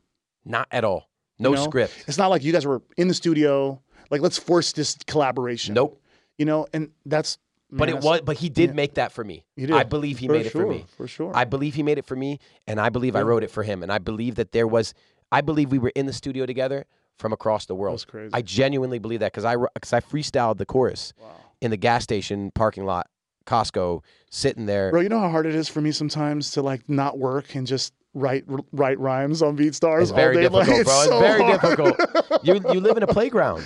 Not 0.46 0.68
at 0.72 0.84
all. 0.84 1.10
No 1.40 1.50
You 1.52 1.56
know? 1.58 1.64
script. 1.64 1.94
It's 2.08 2.18
not 2.18 2.30
like 2.30 2.44
you 2.44 2.52
guys 2.52 2.66
were 2.66 2.82
in 2.98 3.08
the 3.08 3.14
studio, 3.14 3.82
like 4.10 4.22
let's 4.22 4.38
force 4.40 4.72
this 4.74 4.98
collaboration. 5.06 5.74
Nope. 5.76 6.02
You 6.38 6.46
know, 6.46 6.66
and 6.74 6.92
that's 7.06 7.38
But 7.78 7.90
man, 7.90 7.98
it 7.98 8.04
was 8.04 8.22
but 8.22 8.38
he 8.38 8.50
did 8.50 8.70
yeah. 8.72 8.76
make 8.76 8.94
that 8.96 9.12
for 9.12 9.24
me. 9.24 9.46
I 9.72 9.84
believe 9.84 10.20
he 10.20 10.28
For 10.28 10.34
made 10.34 10.46
it 10.46 10.52
for 10.52 10.66
me. 10.68 10.86
For 10.98 11.08
sure. 11.08 11.32
I 11.36 11.44
believe 11.44 11.74
he 11.76 11.84
made 11.84 11.98
it 11.98 12.06
for 12.06 12.16
me, 12.16 12.40
and 12.68 12.80
I 12.80 12.90
believe 12.90 13.16
I 13.16 13.22
wrote 13.22 13.44
it 13.44 13.52
for 13.52 13.64
him. 13.64 13.82
And 13.84 13.92
I 13.92 13.98
believe 13.98 14.36
that 14.36 14.52
there 14.52 14.68
was, 14.68 14.94
I 15.32 15.42
believe 15.42 15.72
we 15.72 15.80
were 15.80 15.92
in 15.96 16.06
the 16.06 16.14
studio 16.14 16.46
together 16.46 16.86
from 17.18 17.34
across 17.34 17.66
the 17.66 17.76
world. 17.76 17.96
That's 17.96 18.06
crazy. 18.06 18.30
I 18.34 18.42
genuinely 18.42 19.00
believe 19.00 19.20
that 19.22 19.32
because 19.32 19.46
I 19.46 19.56
because 19.74 19.94
I 19.94 20.00
freestyled 20.02 20.58
the 20.58 20.66
chorus 20.66 21.14
wow. 21.20 21.28
in 21.62 21.72
the 21.72 21.78
gas 21.78 22.04
station 22.04 22.52
parking 22.52 22.86
lot, 22.86 23.08
Costco, 23.46 24.04
sitting 24.30 24.66
there. 24.68 24.92
Bro, 24.92 25.02
you 25.02 25.10
know 25.10 25.20
how 25.20 25.30
hard 25.30 25.46
it 25.46 25.56
is 25.56 25.68
for 25.70 25.82
me 25.82 25.92
sometimes 25.92 26.52
to 26.52 26.62
like 26.62 26.88
not 26.88 27.18
work 27.18 27.56
and 27.56 27.66
just 27.68 27.94
write 28.14 28.44
write 28.72 29.00
rhymes 29.00 29.42
on 29.42 29.58
BeatStars 29.58 30.02
It's 30.04 30.12
all 30.12 30.18
very 30.18 30.36
day. 30.36 30.42
difficult, 30.44 30.68
Like, 30.68 30.86
bro. 30.86 31.00
It's 31.02 31.06
so 31.06 31.20
very 31.20 31.44
hard. 31.44 31.62
difficult. 31.62 32.46
You 32.46 32.54
you 32.74 32.80
live 32.80 32.98
in 32.98 33.04
a 33.04 33.08
playground. 33.18 33.64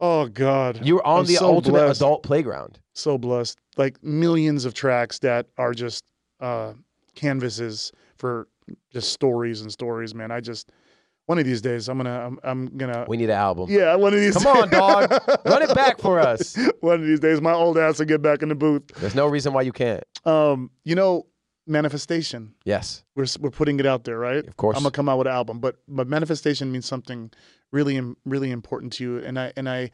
oh 0.00 0.26
God. 0.28 0.84
You're 0.84 1.04
on 1.06 1.20
I'm 1.20 1.26
the 1.26 1.34
so 1.36 1.46
ultimate 1.46 1.78
blessed. 1.84 2.00
adult 2.00 2.22
playground. 2.22 2.78
So 2.98 3.18
blessed. 3.18 3.58
Like 3.76 4.02
millions 4.02 4.64
of 4.64 4.74
tracks 4.74 5.18
that 5.20 5.46
are 5.56 5.72
just 5.72 6.04
uh, 6.40 6.72
canvases 7.14 7.92
for 8.16 8.48
just 8.92 9.12
stories 9.12 9.60
and 9.60 9.72
stories, 9.72 10.14
man. 10.14 10.30
I 10.30 10.40
just 10.40 10.72
one 11.26 11.38
of 11.38 11.44
these 11.44 11.60
days 11.60 11.88
I'm 11.88 11.98
gonna 11.98 12.26
I'm, 12.26 12.38
I'm 12.42 12.76
gonna 12.76 13.04
We 13.08 13.16
need 13.16 13.30
an 13.30 13.36
album. 13.36 13.66
yeah 13.70 13.94
one 13.94 14.14
of 14.14 14.20
these. 14.20 14.36
Come 14.36 14.46
on, 14.46 14.70
dog. 14.70 15.10
Run 15.44 15.62
it 15.62 15.74
back 15.74 16.00
for 16.00 16.18
us. 16.18 16.56
one 16.80 17.00
of 17.00 17.06
these 17.06 17.20
days, 17.20 17.40
my 17.40 17.52
old 17.52 17.78
ass 17.78 17.98
will 17.98 18.06
get 18.06 18.22
back 18.22 18.42
in 18.42 18.48
the 18.48 18.54
booth. 18.54 18.86
There's 18.96 19.14
no 19.14 19.26
reason 19.26 19.52
why 19.52 19.62
you 19.62 19.72
can't. 19.72 20.02
Um, 20.24 20.70
you 20.84 20.94
know, 20.94 21.26
manifestation. 21.66 22.54
Yes. 22.64 23.04
We're 23.14 23.26
we're 23.40 23.50
putting 23.50 23.78
it 23.78 23.86
out 23.86 24.04
there, 24.04 24.18
right? 24.18 24.46
Of 24.46 24.56
course. 24.56 24.76
I'm 24.76 24.82
gonna 24.82 24.90
come 24.90 25.08
out 25.08 25.18
with 25.18 25.26
an 25.26 25.34
album, 25.34 25.60
but 25.60 25.76
but 25.86 26.08
manifestation 26.08 26.72
means 26.72 26.86
something 26.86 27.30
really 27.70 28.00
really 28.24 28.50
important 28.50 28.94
to 28.94 29.04
you. 29.04 29.18
And 29.18 29.38
I 29.38 29.52
and 29.56 29.68
I 29.68 29.90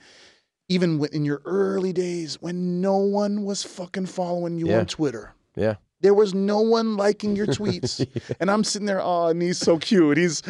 even 0.68 1.04
in 1.12 1.24
your 1.24 1.42
early 1.44 1.92
days 1.92 2.40
when 2.40 2.80
no 2.80 2.96
one 2.98 3.44
was 3.44 3.62
fucking 3.62 4.06
following 4.06 4.56
you 4.58 4.68
Yeah. 4.68 4.80
on 4.80 4.86
Twitter. 4.86 5.34
Yeah. 5.56 5.74
There 6.00 6.14
was 6.14 6.34
no 6.34 6.60
one 6.60 6.96
liking 6.98 7.34
your 7.36 7.46
tweets, 7.58 8.06
and 8.38 8.50
I'm 8.50 8.62
sitting 8.64 8.84
there. 8.86 9.00
Oh, 9.00 9.28
and 9.28 9.40
he's 9.40 9.56
so 9.58 9.78
cute. 9.78 10.18
He's 10.18 10.42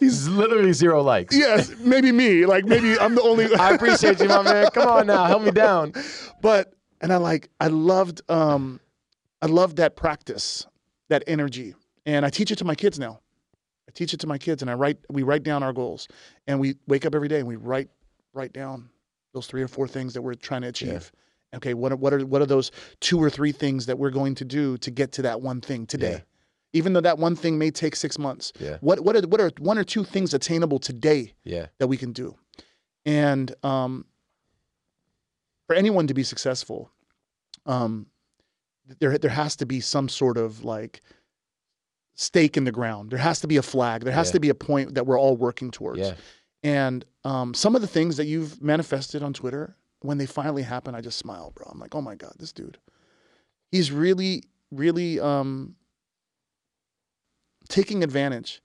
He's 0.00 0.26
literally 0.42 0.72
zero 0.72 1.02
likes. 1.02 1.36
yes, 1.36 1.72
maybe 1.80 2.10
me. 2.10 2.46
Like 2.46 2.64
maybe 2.64 2.98
I'm 2.98 3.14
the 3.14 3.22
only. 3.22 3.54
I 3.54 3.70
appreciate 3.74 4.18
you, 4.20 4.26
my 4.28 4.42
man. 4.42 4.70
Come 4.72 4.88
on 4.88 5.06
now, 5.06 5.24
help 5.26 5.42
me 5.42 5.50
down. 5.52 5.92
but 6.42 6.72
and 7.00 7.12
I 7.12 7.16
like 7.18 7.48
I 7.60 7.68
loved 7.68 8.22
um 8.28 8.80
I 9.40 9.46
loved 9.46 9.76
that 9.76 9.94
practice, 9.94 10.66
that 11.10 11.22
energy. 11.28 11.74
And 12.04 12.24
I 12.26 12.30
teach 12.30 12.50
it 12.50 12.56
to 12.58 12.64
my 12.64 12.74
kids 12.74 12.98
now. 12.98 13.20
I 13.88 13.92
teach 13.92 14.12
it 14.14 14.20
to 14.20 14.26
my 14.26 14.38
kids 14.38 14.62
and 14.62 14.70
I 14.70 14.74
write 14.74 14.96
we 15.10 15.22
write 15.22 15.44
down 15.44 15.62
our 15.62 15.72
goals 15.72 16.08
and 16.48 16.58
we 16.58 16.74
wake 16.88 17.06
up 17.06 17.14
every 17.14 17.28
day 17.28 17.38
and 17.38 17.46
we 17.46 17.54
write 17.56 17.88
write 18.32 18.52
down 18.52 18.88
those 19.38 19.46
three 19.46 19.62
or 19.62 19.68
four 19.68 19.86
things 19.86 20.14
that 20.14 20.22
we're 20.22 20.34
trying 20.34 20.62
to 20.62 20.68
achieve. 20.68 21.12
Okay, 21.54 21.72
what 21.72 21.92
are, 21.92 21.96
what 21.96 22.12
are 22.12 22.26
what 22.26 22.42
are 22.42 22.46
those 22.46 22.70
two 23.00 23.18
or 23.22 23.30
three 23.30 23.52
things 23.52 23.86
that 23.86 23.98
we're 23.98 24.10
going 24.10 24.34
to 24.34 24.44
do 24.44 24.76
to 24.78 24.90
get 24.90 25.12
to 25.12 25.22
that 25.22 25.40
one 25.40 25.60
thing 25.60 25.86
today? 25.86 26.10
Yeah. 26.12 26.20
Even 26.74 26.92
though 26.92 27.00
that 27.00 27.18
one 27.18 27.34
thing 27.34 27.56
may 27.56 27.70
take 27.70 27.96
6 27.96 28.18
months. 28.18 28.52
Yeah. 28.60 28.76
What 28.80 29.00
what 29.00 29.16
are 29.16 29.26
what 29.26 29.40
are 29.40 29.50
one 29.58 29.78
or 29.78 29.84
two 29.84 30.04
things 30.04 30.34
attainable 30.34 30.78
today 30.78 31.32
Yeah. 31.44 31.66
that 31.78 31.86
we 31.86 31.96
can 31.96 32.12
do. 32.12 32.36
And 33.06 33.54
um, 33.62 34.04
for 35.66 35.74
anyone 35.76 36.06
to 36.08 36.14
be 36.14 36.22
successful, 36.24 36.90
um, 37.64 38.06
there 39.00 39.16
there 39.16 39.30
has 39.30 39.56
to 39.56 39.66
be 39.66 39.80
some 39.80 40.08
sort 40.10 40.36
of 40.36 40.64
like 40.64 41.00
stake 42.14 42.56
in 42.58 42.64
the 42.64 42.72
ground. 42.72 43.10
There 43.10 43.18
has 43.18 43.40
to 43.40 43.46
be 43.46 43.56
a 43.56 43.62
flag. 43.62 44.02
There 44.04 44.12
has 44.12 44.28
Yeah. 44.28 44.32
to 44.32 44.40
be 44.40 44.48
a 44.50 44.54
point 44.54 44.94
that 44.96 45.06
we're 45.06 45.18
all 45.18 45.36
working 45.36 45.70
towards. 45.70 46.00
Yeah. 46.00 46.14
And 46.62 47.04
um, 47.24 47.54
some 47.54 47.74
of 47.74 47.80
the 47.80 47.86
things 47.86 48.16
that 48.16 48.26
you've 48.26 48.60
manifested 48.60 49.22
on 49.22 49.32
Twitter, 49.32 49.76
when 50.00 50.18
they 50.18 50.26
finally 50.26 50.62
happen, 50.62 50.94
I 50.94 51.00
just 51.00 51.18
smile, 51.18 51.52
bro. 51.54 51.68
I'm 51.70 51.78
like, 51.78 51.94
oh 51.94 52.00
my 52.00 52.14
god, 52.14 52.34
this 52.38 52.52
dude, 52.52 52.78
he's 53.70 53.92
really, 53.92 54.44
really 54.70 55.20
um, 55.20 55.76
taking 57.68 58.02
advantage, 58.02 58.60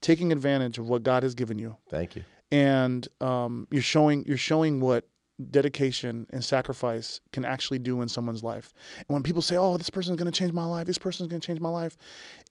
taking 0.00 0.32
advantage 0.32 0.78
of 0.78 0.88
what 0.88 1.02
God 1.02 1.22
has 1.22 1.34
given 1.34 1.58
you 1.58 1.76
Thank 1.90 2.16
you. 2.16 2.24
and 2.50 3.06
um, 3.20 3.66
you're 3.70 3.82
showing 3.82 4.24
you're 4.26 4.36
showing 4.36 4.80
what 4.80 5.06
dedication 5.50 6.26
and 6.30 6.44
sacrifice 6.44 7.20
can 7.32 7.44
actually 7.44 7.78
do 7.78 8.00
in 8.02 8.08
someone's 8.08 8.42
life. 8.44 8.72
And 8.98 9.06
when 9.08 9.22
people 9.22 9.42
say, 9.42 9.56
"Oh, 9.56 9.76
this 9.76 9.90
person's 9.90 10.16
going 10.16 10.30
to 10.30 10.38
change 10.38 10.52
my 10.52 10.64
life. 10.64 10.86
This 10.86 10.98
person's 10.98 11.28
going 11.28 11.40
to 11.40 11.46
change 11.46 11.60
my 11.60 11.68
life," 11.68 11.96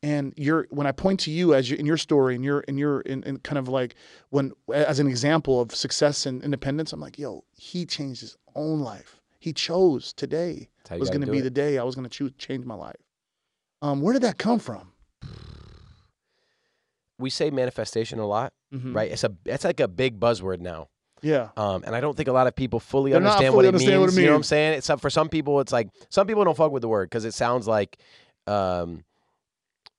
and 0.01 0.33
you're 0.35 0.67
when 0.69 0.85
I 0.85 0.91
point 0.91 1.19
to 1.21 1.31
you 1.31 1.53
as 1.53 1.69
you, 1.69 1.77
in 1.77 1.85
your 1.85 1.97
story 1.97 2.35
and 2.35 2.43
your 2.43 2.59
in 2.61 2.77
your 2.77 3.01
in, 3.01 3.23
in 3.23 3.37
kind 3.39 3.57
of 3.57 3.67
like 3.69 3.95
when 4.31 4.51
as 4.73 4.99
an 4.99 5.07
example 5.07 5.61
of 5.61 5.73
success 5.73 6.25
and 6.25 6.43
independence, 6.43 6.91
I'm 6.93 6.99
like, 6.99 7.17
"Yo, 7.17 7.43
he 7.55 7.85
changed 7.85 8.21
his 8.21 8.35
own 8.55 8.79
life. 8.81 9.21
He 9.39 9.53
chose 9.53 10.13
today 10.13 10.69
was 10.97 11.09
going 11.09 11.21
to 11.21 11.31
be 11.31 11.39
it. 11.39 11.43
the 11.43 11.49
day 11.51 11.77
I 11.77 11.83
was 11.83 11.95
going 11.95 12.05
to 12.09 12.09
choose 12.17 12.31
change 12.37 12.65
my 12.65 12.75
life." 12.75 12.97
Um, 13.81 14.01
where 14.01 14.13
did 14.13 14.21
that 14.23 14.37
come 14.37 14.59
from? 14.59 14.91
We 17.19 17.29
say 17.29 17.51
manifestation 17.51 18.19
a 18.19 18.25
lot, 18.25 18.53
Mhm. 18.73 18.95
right? 18.95 19.11
It's 19.11 19.23
a 19.23 19.31
it's 19.45 19.63
like 19.63 19.79
a 19.79 19.87
big 19.87 20.19
buzzword 20.19 20.59
now. 20.59 20.89
Yeah. 21.23 21.49
Um, 21.57 21.83
and 21.85 21.95
I 21.95 22.01
don't 22.01 22.15
think 22.15 22.27
a 22.29 22.33
lot 22.33 22.45
of 22.47 22.55
people 22.55 22.79
fully 22.79 23.11
They're 23.11 23.17
understand, 23.21 23.47
fully 23.53 23.55
what, 23.55 23.65
it 23.65 23.67
understand 23.69 24.01
what 24.01 24.09
it 24.09 24.11
means, 24.11 24.17
You 24.19 24.25
know 24.25 24.31
what 24.33 24.37
I'm 24.37 24.43
saying? 24.43 24.73
It's 24.73 24.91
for 24.99 25.09
some 25.09 25.29
people, 25.29 25.59
it's 25.61 25.71
like 25.71 25.89
some 26.09 26.27
people 26.27 26.43
don't 26.43 26.55
fuck 26.57 26.71
with 26.71 26.81
the 26.81 26.87
word 26.87 27.09
because 27.09 27.25
it 27.25 27.33
sounds 27.33 27.67
like, 27.67 27.97
um, 28.45 29.03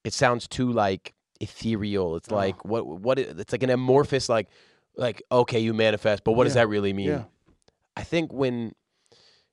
it 0.04 0.12
sounds 0.12 0.46
too 0.46 0.70
like 0.70 1.14
ethereal. 1.40 2.16
It's 2.16 2.30
Oh. 2.30 2.34
like 2.36 2.64
what 2.64 2.86
what 2.86 3.18
it, 3.18 3.38
it's 3.40 3.52
like 3.52 3.62
an 3.62 3.70
amorphous 3.70 4.28
like 4.28 4.48
like 4.96 5.22
okay, 5.32 5.58
you 5.58 5.72
manifest, 5.74 6.24
but 6.24 6.32
what 6.32 6.44
does 6.44 6.54
that 6.54 6.68
really 6.68 6.92
mean? 6.92 7.08
Yeah. 7.08 7.24
I 7.96 8.02
think 8.02 8.32
when 8.32 8.72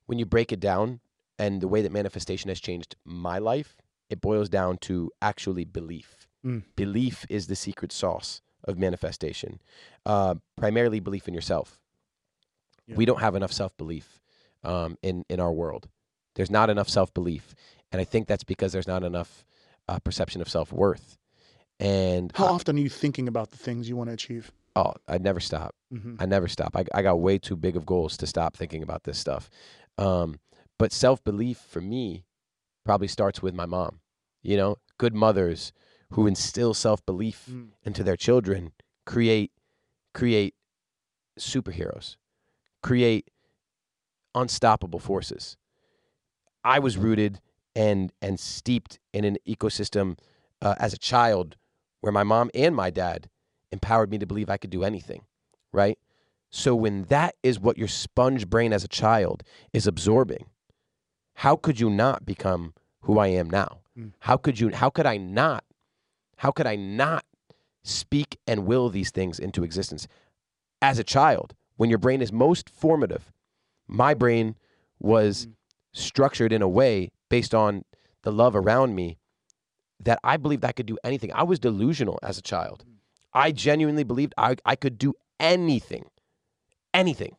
when 0.07 0.19
you 0.19 0.25
break 0.25 0.51
it 0.51 0.59
down 0.59 0.99
and 1.39 1.61
the 1.61 1.67
way 1.67 1.81
that 1.81 1.91
manifestation 1.91 2.49
has 2.49 2.59
changed 2.59 2.95
my 3.05 3.39
life, 3.39 3.77
it 4.09 4.19
boils 4.19 4.49
down 4.49 4.77
to 4.79 5.09
actually 5.21 5.63
belief. 5.63 6.27
Mm. 6.45 6.63
Belief 6.75 7.25
is 7.29 7.47
the 7.47 7.55
secret 7.55 7.91
sauce 7.91 8.41
of 8.65 8.77
manifestation. 8.77 9.59
Uh, 10.05 10.35
primarily 10.57 10.99
belief 10.99 11.27
in 11.27 11.33
yourself. 11.33 11.79
Yeah. 12.87 12.95
We 12.95 13.05
don't 13.05 13.19
have 13.21 13.35
enough 13.35 13.51
self 13.51 13.75
belief 13.77 14.19
um, 14.63 14.97
in 15.01 15.23
in 15.29 15.39
our 15.39 15.51
world. 15.51 15.87
There's 16.35 16.51
not 16.51 16.69
enough 16.69 16.89
self 16.89 17.13
belief, 17.13 17.53
and 17.91 18.01
I 18.01 18.03
think 18.03 18.27
that's 18.27 18.43
because 18.43 18.71
there's 18.73 18.87
not 18.87 19.03
enough 19.03 19.45
uh, 19.87 19.99
perception 19.99 20.41
of 20.41 20.49
self 20.49 20.71
worth. 20.73 21.17
And 21.79 22.31
How 22.35 22.45
I- 22.47 22.49
often 22.49 22.77
are 22.77 22.81
you 22.81 22.89
thinking 22.89 23.27
about 23.27 23.51
the 23.51 23.57
things 23.57 23.87
you 23.89 23.95
want 23.95 24.09
to 24.09 24.13
achieve? 24.13 24.51
oh, 24.75 24.93
I 25.07 25.17
never 25.17 25.39
stop. 25.41 25.75
hmm 25.91 26.15
I 26.19 26.25
never 26.25 26.47
stop. 26.47 26.75
I, 26.75 26.85
I 26.93 27.01
got 27.01 27.19
way 27.19 27.37
too 27.37 27.55
big 27.57 27.75
of 27.75 27.85
goals 27.85 28.15
to 28.17 28.27
stop 28.27 28.55
thinking 28.55 28.83
about 28.83 29.03
this 29.03 29.17
stuff. 29.19 29.49
Um, 29.97 30.39
but 30.79 30.91
self 30.91 31.23
belief 31.23 31.57
for 31.57 31.81
me 31.81 32.23
probably 32.85 33.07
starts 33.07 33.41
with 33.41 33.53
my 33.53 33.65
mom. 33.65 33.99
You 34.43 34.57
know, 34.57 34.77
good 34.97 35.13
mothers 35.13 35.71
who 36.11 36.27
instill 36.27 36.73
self 36.73 37.05
belief 37.05 37.47
Mm. 37.49 37.69
into 37.83 38.03
their 38.03 38.17
children 38.17 38.71
create 39.05 39.51
create 40.13 40.55
superheroes, 41.39 42.15
create 42.83 43.29
unstoppable 44.35 44.99
forces. 44.99 45.57
I 46.63 46.79
was 46.79 46.97
rooted 46.97 47.41
and 47.75 48.11
and 48.21 48.39
steeped 48.39 48.99
in 49.13 49.23
an 49.25 49.37
ecosystem 49.47 50.17
uh, 50.61 50.75
as 50.77 50.93
a 50.93 50.97
child 50.97 51.55
where 52.01 52.11
my 52.11 52.23
mom 52.23 52.49
and 52.53 52.75
my 52.75 52.89
dad 52.89 53.29
empowered 53.71 54.11
me 54.11 54.17
to 54.19 54.25
believe 54.25 54.49
I 54.49 54.57
could 54.57 54.69
do 54.69 54.83
anything, 54.83 55.23
right? 55.71 55.97
So 56.49 56.75
when 56.75 57.03
that 57.05 57.35
is 57.43 57.59
what 57.59 57.77
your 57.77 57.87
sponge 57.87 58.49
brain 58.49 58.73
as 58.73 58.83
a 58.83 58.87
child 58.89 59.43
is 59.71 59.87
absorbing, 59.87 60.47
how 61.35 61.55
could 61.55 61.79
you 61.79 61.89
not 61.89 62.25
become 62.25 62.73
who 63.01 63.17
I 63.17 63.27
am 63.27 63.49
now? 63.49 63.79
Mm. 63.97 64.11
How 64.19 64.37
could 64.37 64.59
you 64.59 64.69
how 64.69 64.89
could 64.89 65.05
I 65.05 65.17
not 65.17 65.63
how 66.41 66.49
could 66.51 66.65
I 66.65 66.75
not 66.75 67.23
speak 67.83 68.39
and 68.47 68.65
will 68.65 68.89
these 68.89 69.11
things 69.11 69.37
into 69.37 69.63
existence 69.63 70.07
as 70.81 70.97
a 70.97 71.03
child 71.03 71.53
when 71.77 71.91
your 71.91 71.99
brain 71.99 72.19
is 72.19 72.33
most 72.33 72.67
formative? 72.67 73.31
My 73.87 74.15
brain 74.15 74.55
was 74.99 75.45
Mm. 75.45 75.53
structured 75.93 76.51
in 76.51 76.63
a 76.63 76.67
way 76.67 77.11
based 77.29 77.53
on 77.53 77.85
the 78.23 78.31
love 78.31 78.55
around 78.55 78.95
me 78.95 79.19
that 79.99 80.17
I 80.23 80.37
believed 80.37 80.65
I 80.65 80.71
could 80.71 80.87
do 80.87 80.97
anything. 81.03 81.31
I 81.31 81.43
was 81.43 81.59
delusional 81.59 82.17
as 82.23 82.39
a 82.39 82.41
child. 82.41 82.85
I 83.33 83.51
genuinely 83.51 84.03
believed 84.03 84.33
I, 84.35 84.55
I 84.65 84.75
could 84.75 84.97
do 84.97 85.13
anything, 85.39 86.05
anything. 86.91 87.35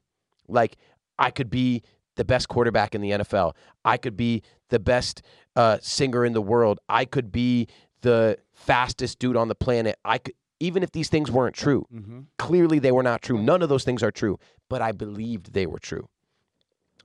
Like 0.46 0.76
I 1.18 1.32
could 1.32 1.50
be 1.50 1.82
the 2.14 2.24
best 2.24 2.48
quarterback 2.48 2.94
in 2.94 3.00
the 3.00 3.11
NFL. 3.11 3.57
I 3.84 3.96
could 3.96 4.16
be 4.16 4.42
the 4.68 4.78
best 4.78 5.22
uh, 5.57 5.78
singer 5.80 6.24
in 6.24 6.34
the 6.34 6.42
world. 6.42 6.78
I 6.88 7.05
could 7.05 7.32
be 7.32 7.66
the 8.03 8.38
fastest 8.67 9.19
dude 9.19 9.37
on 9.37 9.49
the 9.49 9.55
planet. 9.55 9.97
I 10.05 10.19
could, 10.19 10.35
even 10.61 10.83
if 10.83 10.93
these 10.93 11.09
things 11.09 11.31
weren't 11.31 11.55
true. 11.57 11.87
Mm-hmm. 11.93 12.21
Clearly, 12.39 12.79
they 12.79 12.93
were 12.93 13.03
not 13.03 13.21
true. 13.23 13.39
None 13.39 13.63
of 13.63 13.69
those 13.69 13.85
things 13.85 14.03
are 14.03 14.13
true, 14.13 14.39
but 14.69 14.81
I 14.81 14.93
believed 14.93 15.53
they 15.53 15.67
were 15.67 15.81
true. 15.81 16.09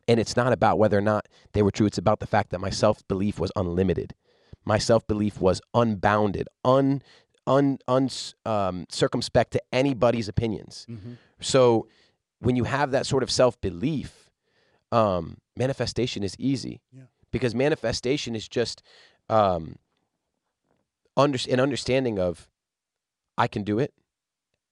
And 0.08 0.20
it's 0.20 0.38
not 0.38 0.54
about 0.54 0.78
whether 0.80 0.98
or 0.98 1.02
not 1.02 1.28
they 1.54 1.62
were 1.64 1.72
true. 1.72 1.86
It's 1.88 1.98
about 1.98 2.20
the 2.20 2.28
fact 2.28 2.52
that 2.52 2.60
my 2.60 2.70
self 2.70 3.06
belief 3.08 3.40
was 3.40 3.52
unlimited. 3.56 4.14
My 4.64 4.78
self 4.78 5.06
belief 5.08 5.42
was 5.42 5.60
unbounded, 5.74 6.48
un, 6.64 7.02
un, 7.46 7.80
un, 7.88 8.10
um, 8.46 8.86
circumspect 8.90 9.52
to 9.54 9.62
anybody's 9.74 10.28
opinions. 10.30 10.86
Mm-hmm. 10.90 11.14
So 11.42 11.88
when 12.40 12.56
you 12.56 12.66
have 12.66 12.92
that 12.92 13.06
sort 13.06 13.24
of 13.24 13.32
self 13.32 13.60
belief, 13.60 14.30
um, 14.92 15.38
manifestation 15.58 16.24
is 16.24 16.36
easy 16.38 16.82
Yeah. 16.96 17.04
because 17.32 17.54
manifestation 17.56 18.36
is 18.36 18.48
just 18.48 18.84
um, 19.30 19.76
under, 21.18 21.38
an 21.50 21.60
understanding 21.60 22.18
of 22.20 22.48
I 23.38 23.48
can 23.48 23.64
do 23.64 23.80
it, 23.80 23.94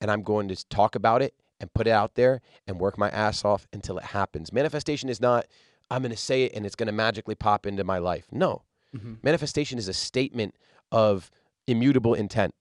and 0.00 0.10
I'm 0.10 0.22
going 0.22 0.48
to 0.48 0.68
talk 0.68 0.94
about 0.94 1.20
it 1.20 1.34
and 1.60 1.72
put 1.74 1.86
it 1.86 1.90
out 1.90 2.14
there 2.14 2.40
and 2.66 2.78
work 2.80 2.96
my 2.98 3.08
ass 3.10 3.44
off 3.44 3.66
until 3.72 3.98
it 3.98 4.04
happens. 4.04 4.52
Manifestation 4.52 5.08
is 5.08 5.20
not 5.20 5.46
I'm 5.90 6.02
going 6.02 6.10
to 6.10 6.16
say 6.16 6.42
it 6.44 6.52
and 6.54 6.66
it's 6.66 6.74
going 6.74 6.88
to 6.88 6.92
magically 6.92 7.34
pop 7.36 7.64
into 7.66 7.84
my 7.84 7.98
life. 7.98 8.26
No, 8.32 8.62
Mm-hmm. 8.96 9.14
manifestation 9.22 9.78
is 9.78 9.88
a 9.88 9.92
statement 9.92 10.54
of 10.90 11.30
immutable 11.66 12.14
intent. 12.14 12.54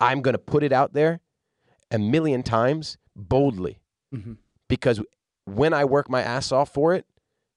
I'm 0.00 0.22
going 0.22 0.32
to 0.34 0.38
put 0.38 0.62
it 0.64 0.72
out 0.72 0.92
there 0.92 1.20
a 1.90 1.98
million 1.98 2.42
times 2.42 2.96
boldly 3.14 3.78
Mm-hmm. 4.14 4.32
because 4.68 5.00
when 5.44 5.72
I 5.74 5.84
work 5.84 6.08
my 6.10 6.22
ass 6.22 6.50
off 6.52 6.72
for 6.72 6.94
it, 6.94 7.04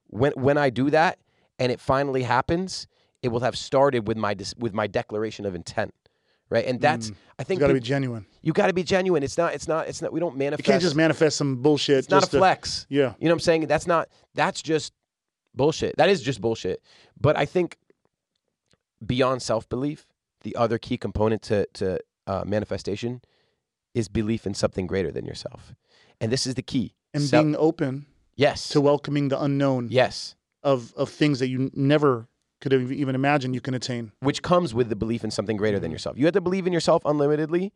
when 0.08 0.32
when 0.34 0.58
I 0.58 0.70
do 0.70 0.90
that 0.90 1.20
and 1.60 1.72
it 1.72 1.80
finally 1.80 2.24
happens, 2.24 2.88
it 3.24 3.30
will 3.30 3.42
have 3.42 3.58
started 3.58 4.08
with 4.08 4.18
my 4.18 4.34
dis- 4.34 4.56
with 4.58 4.74
my 4.74 4.88
declaration 4.88 5.46
of 5.46 5.54
intent, 5.56 5.94
right? 6.50 6.66
And 6.66 6.80
that's 6.82 7.12
Mm. 7.12 7.16
I 7.40 7.44
think 7.44 7.60
got 7.60 7.68
to 7.68 7.74
be 7.74 7.80
genuine. 7.80 8.26
you 8.42 8.54
got 8.54 8.68
to 8.68 8.74
be 8.74 8.84
genuine. 8.84 9.24
It's 9.24 9.38
not 9.38 9.54
it's 9.54 9.68
not 9.68 9.88
it's 9.88 10.02
not 10.02 10.12
we 10.14 10.20
don't 10.20 10.38
manifest. 10.38 10.68
You 10.68 10.72
can't 10.72 10.82
just 10.82 10.96
manifest 10.96 11.38
some 11.38 11.62
bullshit. 11.62 11.98
it's 12.00 12.10
not 12.10 12.18
a 12.18 12.22
just 12.22 12.32
to- 12.32 12.38
flex. 12.40 12.86
yeah. 12.90 13.14
You 13.20 13.26
know 13.28 13.32
what 13.32 13.34
I'm 13.34 13.40
saying? 13.40 13.68
That's 13.68 13.88
not 13.88 14.08
that's 14.36 14.62
just 14.62 14.94
bullshit. 15.56 15.98
That 15.98 16.10
is 16.10 16.22
just 16.22 16.42
bullshit. 16.42 16.82
But 17.20 17.38
I 17.38 17.46
think 17.46 17.78
beyond 19.06 19.42
self 19.42 19.68
belief, 19.70 20.06
the 20.42 20.56
other 20.56 20.78
key 20.78 20.98
component 20.98 21.42
to 21.44 21.68
to 21.74 22.00
uh, 22.28 22.44
manifestation 22.46 23.22
is 23.94 24.08
belief 24.08 24.46
in 24.48 24.54
something 24.54 24.88
greater 24.88 25.12
than 25.12 25.26
yourself, 25.26 25.74
and 26.20 26.32
this 26.32 26.48
is 26.48 26.56
the 26.56 26.62
key. 26.62 26.94
And 27.14 27.24
Self- 27.24 27.44
being 27.44 27.56
open 27.58 28.06
yes, 28.36 28.70
to 28.70 28.80
welcoming 28.80 29.28
the 29.28 29.42
unknown 29.42 29.90
yes, 29.92 30.36
of 30.64 30.94
of 30.96 31.10
things 31.10 31.40
that 31.40 31.50
you 31.50 31.70
never 31.74 32.28
could 32.62 32.72
have 32.72 32.92
even 32.92 33.16
imagined 33.16 33.54
you 33.56 33.62
can 33.62 33.74
attain. 33.74 34.12
which 34.22 34.42
comes 34.42 34.74
with 34.74 34.88
the 34.90 34.96
belief 34.96 35.24
in 35.24 35.32
something 35.32 35.58
greater 35.58 35.80
than 35.80 35.92
yourself. 35.92 36.18
You 36.18 36.26
have 36.26 36.34
to 36.36 36.42
believe 36.42 36.68
in 36.68 36.74
yourself 36.74 37.04
unlimitedly. 37.06 37.74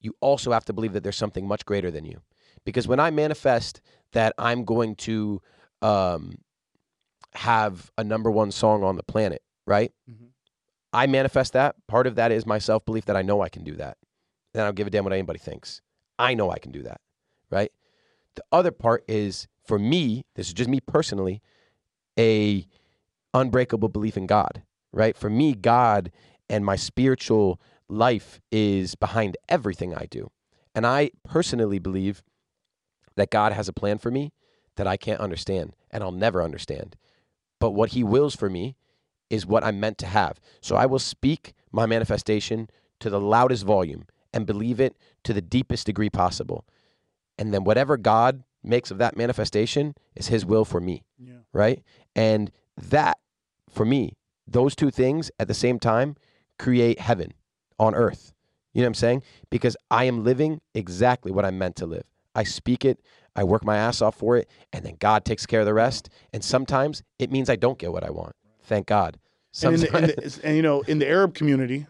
You 0.00 0.14
also 0.20 0.52
have 0.52 0.64
to 0.66 0.72
believe 0.72 0.92
that 0.94 1.02
there's 1.02 1.16
something 1.16 1.46
much 1.46 1.66
greater 1.66 1.90
than 1.90 2.04
you. 2.06 2.20
Because 2.64 2.88
when 2.88 3.00
I 3.00 3.10
manifest 3.10 3.80
that 4.12 4.32
I'm 4.38 4.64
going 4.64 4.94
to 4.96 5.42
um, 5.82 6.38
have 7.34 7.90
a 7.98 8.04
number 8.04 8.30
one 8.30 8.50
song 8.50 8.82
on 8.82 8.96
the 8.96 9.02
planet, 9.02 9.42
right? 9.66 9.92
Mhm. 10.10 10.28
I 10.92 11.06
manifest 11.06 11.52
that. 11.52 11.76
Part 11.86 12.06
of 12.06 12.16
that 12.16 12.32
is 12.32 12.46
my 12.46 12.58
self 12.58 12.84
belief 12.84 13.04
that 13.06 13.16
I 13.16 13.22
know 13.22 13.40
I 13.42 13.48
can 13.48 13.62
do 13.64 13.76
that. 13.76 13.96
And 14.54 14.62
I 14.62 14.66
don't 14.66 14.74
give 14.74 14.86
a 14.86 14.90
damn 14.90 15.04
what 15.04 15.12
anybody 15.12 15.38
thinks. 15.38 15.80
I 16.18 16.34
know 16.34 16.50
I 16.50 16.58
can 16.58 16.72
do 16.72 16.82
that, 16.82 17.00
right? 17.50 17.70
The 18.34 18.42
other 18.52 18.70
part 18.72 19.04
is 19.08 19.46
for 19.64 19.78
me, 19.78 20.24
this 20.34 20.48
is 20.48 20.52
just 20.54 20.68
me 20.68 20.80
personally, 20.80 21.40
a 22.18 22.66
unbreakable 23.34 23.88
belief 23.88 24.16
in 24.16 24.26
God, 24.26 24.62
right? 24.92 25.16
For 25.16 25.30
me, 25.30 25.54
God 25.54 26.10
and 26.48 26.64
my 26.64 26.76
spiritual 26.76 27.60
life 27.88 28.40
is 28.50 28.94
behind 28.94 29.36
everything 29.48 29.94
I 29.94 30.06
do. 30.10 30.30
And 30.74 30.86
I 30.86 31.10
personally 31.24 31.78
believe 31.78 32.22
that 33.16 33.30
God 33.30 33.52
has 33.52 33.68
a 33.68 33.72
plan 33.72 33.98
for 33.98 34.10
me 34.10 34.32
that 34.76 34.86
I 34.86 34.96
can't 34.96 35.20
understand 35.20 35.74
and 35.90 36.02
I'll 36.02 36.12
never 36.12 36.42
understand. 36.42 36.96
But 37.58 37.72
what 37.72 37.90
He 37.90 38.02
wills 38.04 38.34
for 38.34 38.48
me 38.48 38.76
is 39.28 39.46
what 39.46 39.64
I'm 39.64 39.78
meant 39.80 39.98
to 39.98 40.06
have. 40.06 40.40
So 40.60 40.76
I 40.76 40.86
will 40.86 40.98
speak 40.98 41.52
my 41.72 41.86
manifestation 41.86 42.68
to 43.00 43.10
the 43.10 43.20
loudest 43.20 43.64
volume 43.64 44.06
and 44.32 44.46
believe 44.46 44.80
it 44.80 44.96
to 45.24 45.32
the 45.32 45.40
deepest 45.42 45.86
degree 45.86 46.10
possible. 46.10 46.64
And 47.38 47.52
then 47.52 47.64
whatever 47.64 47.96
God 47.96 48.44
makes 48.62 48.90
of 48.90 48.98
that 48.98 49.16
manifestation 49.16 49.94
is 50.14 50.28
His 50.28 50.44
will 50.44 50.64
for 50.64 50.80
me 50.80 51.02
Yeah. 51.18 51.38
right? 51.52 51.82
And 52.14 52.50
that, 52.80 53.18
for 53.68 53.84
me, 53.84 54.14
those 54.46 54.74
two 54.74 54.90
things 54.90 55.30
at 55.38 55.48
the 55.48 55.54
same 55.54 55.78
time 55.78 56.16
create 56.58 57.00
heaven 57.00 57.32
on 57.78 57.94
earth. 57.94 58.32
You 58.72 58.82
know 58.82 58.86
what 58.86 58.90
I'm 58.90 58.94
saying? 58.94 59.22
Because 59.50 59.76
I 59.90 60.04
am 60.04 60.24
living 60.24 60.60
exactly 60.74 61.32
what 61.32 61.44
I'm 61.44 61.58
meant 61.58 61.76
to 61.76 61.86
live. 61.86 62.04
I 62.34 62.44
speak 62.44 62.84
it, 62.84 63.00
I 63.34 63.44
work 63.44 63.64
my 63.64 63.76
ass 63.76 64.02
off 64.02 64.16
for 64.16 64.36
it, 64.36 64.48
and 64.72 64.84
then 64.84 64.96
God 64.98 65.24
takes 65.24 65.46
care 65.46 65.60
of 65.60 65.66
the 65.66 65.74
rest. 65.74 66.08
And 66.32 66.44
sometimes 66.44 67.02
it 67.18 67.30
means 67.30 67.50
I 67.50 67.56
don't 67.56 67.78
get 67.78 67.92
what 67.92 68.04
I 68.04 68.10
want. 68.10 68.34
Thank 68.62 68.86
God. 68.86 69.18
And, 69.62 69.74
in 69.74 69.80
Sometimes, 69.80 70.14
the, 70.14 70.22
in 70.22 70.30
the, 70.30 70.40
and 70.44 70.56
you 70.56 70.62
know, 70.62 70.82
in 70.82 70.98
the 70.98 71.08
Arab 71.08 71.34
community, 71.34 71.86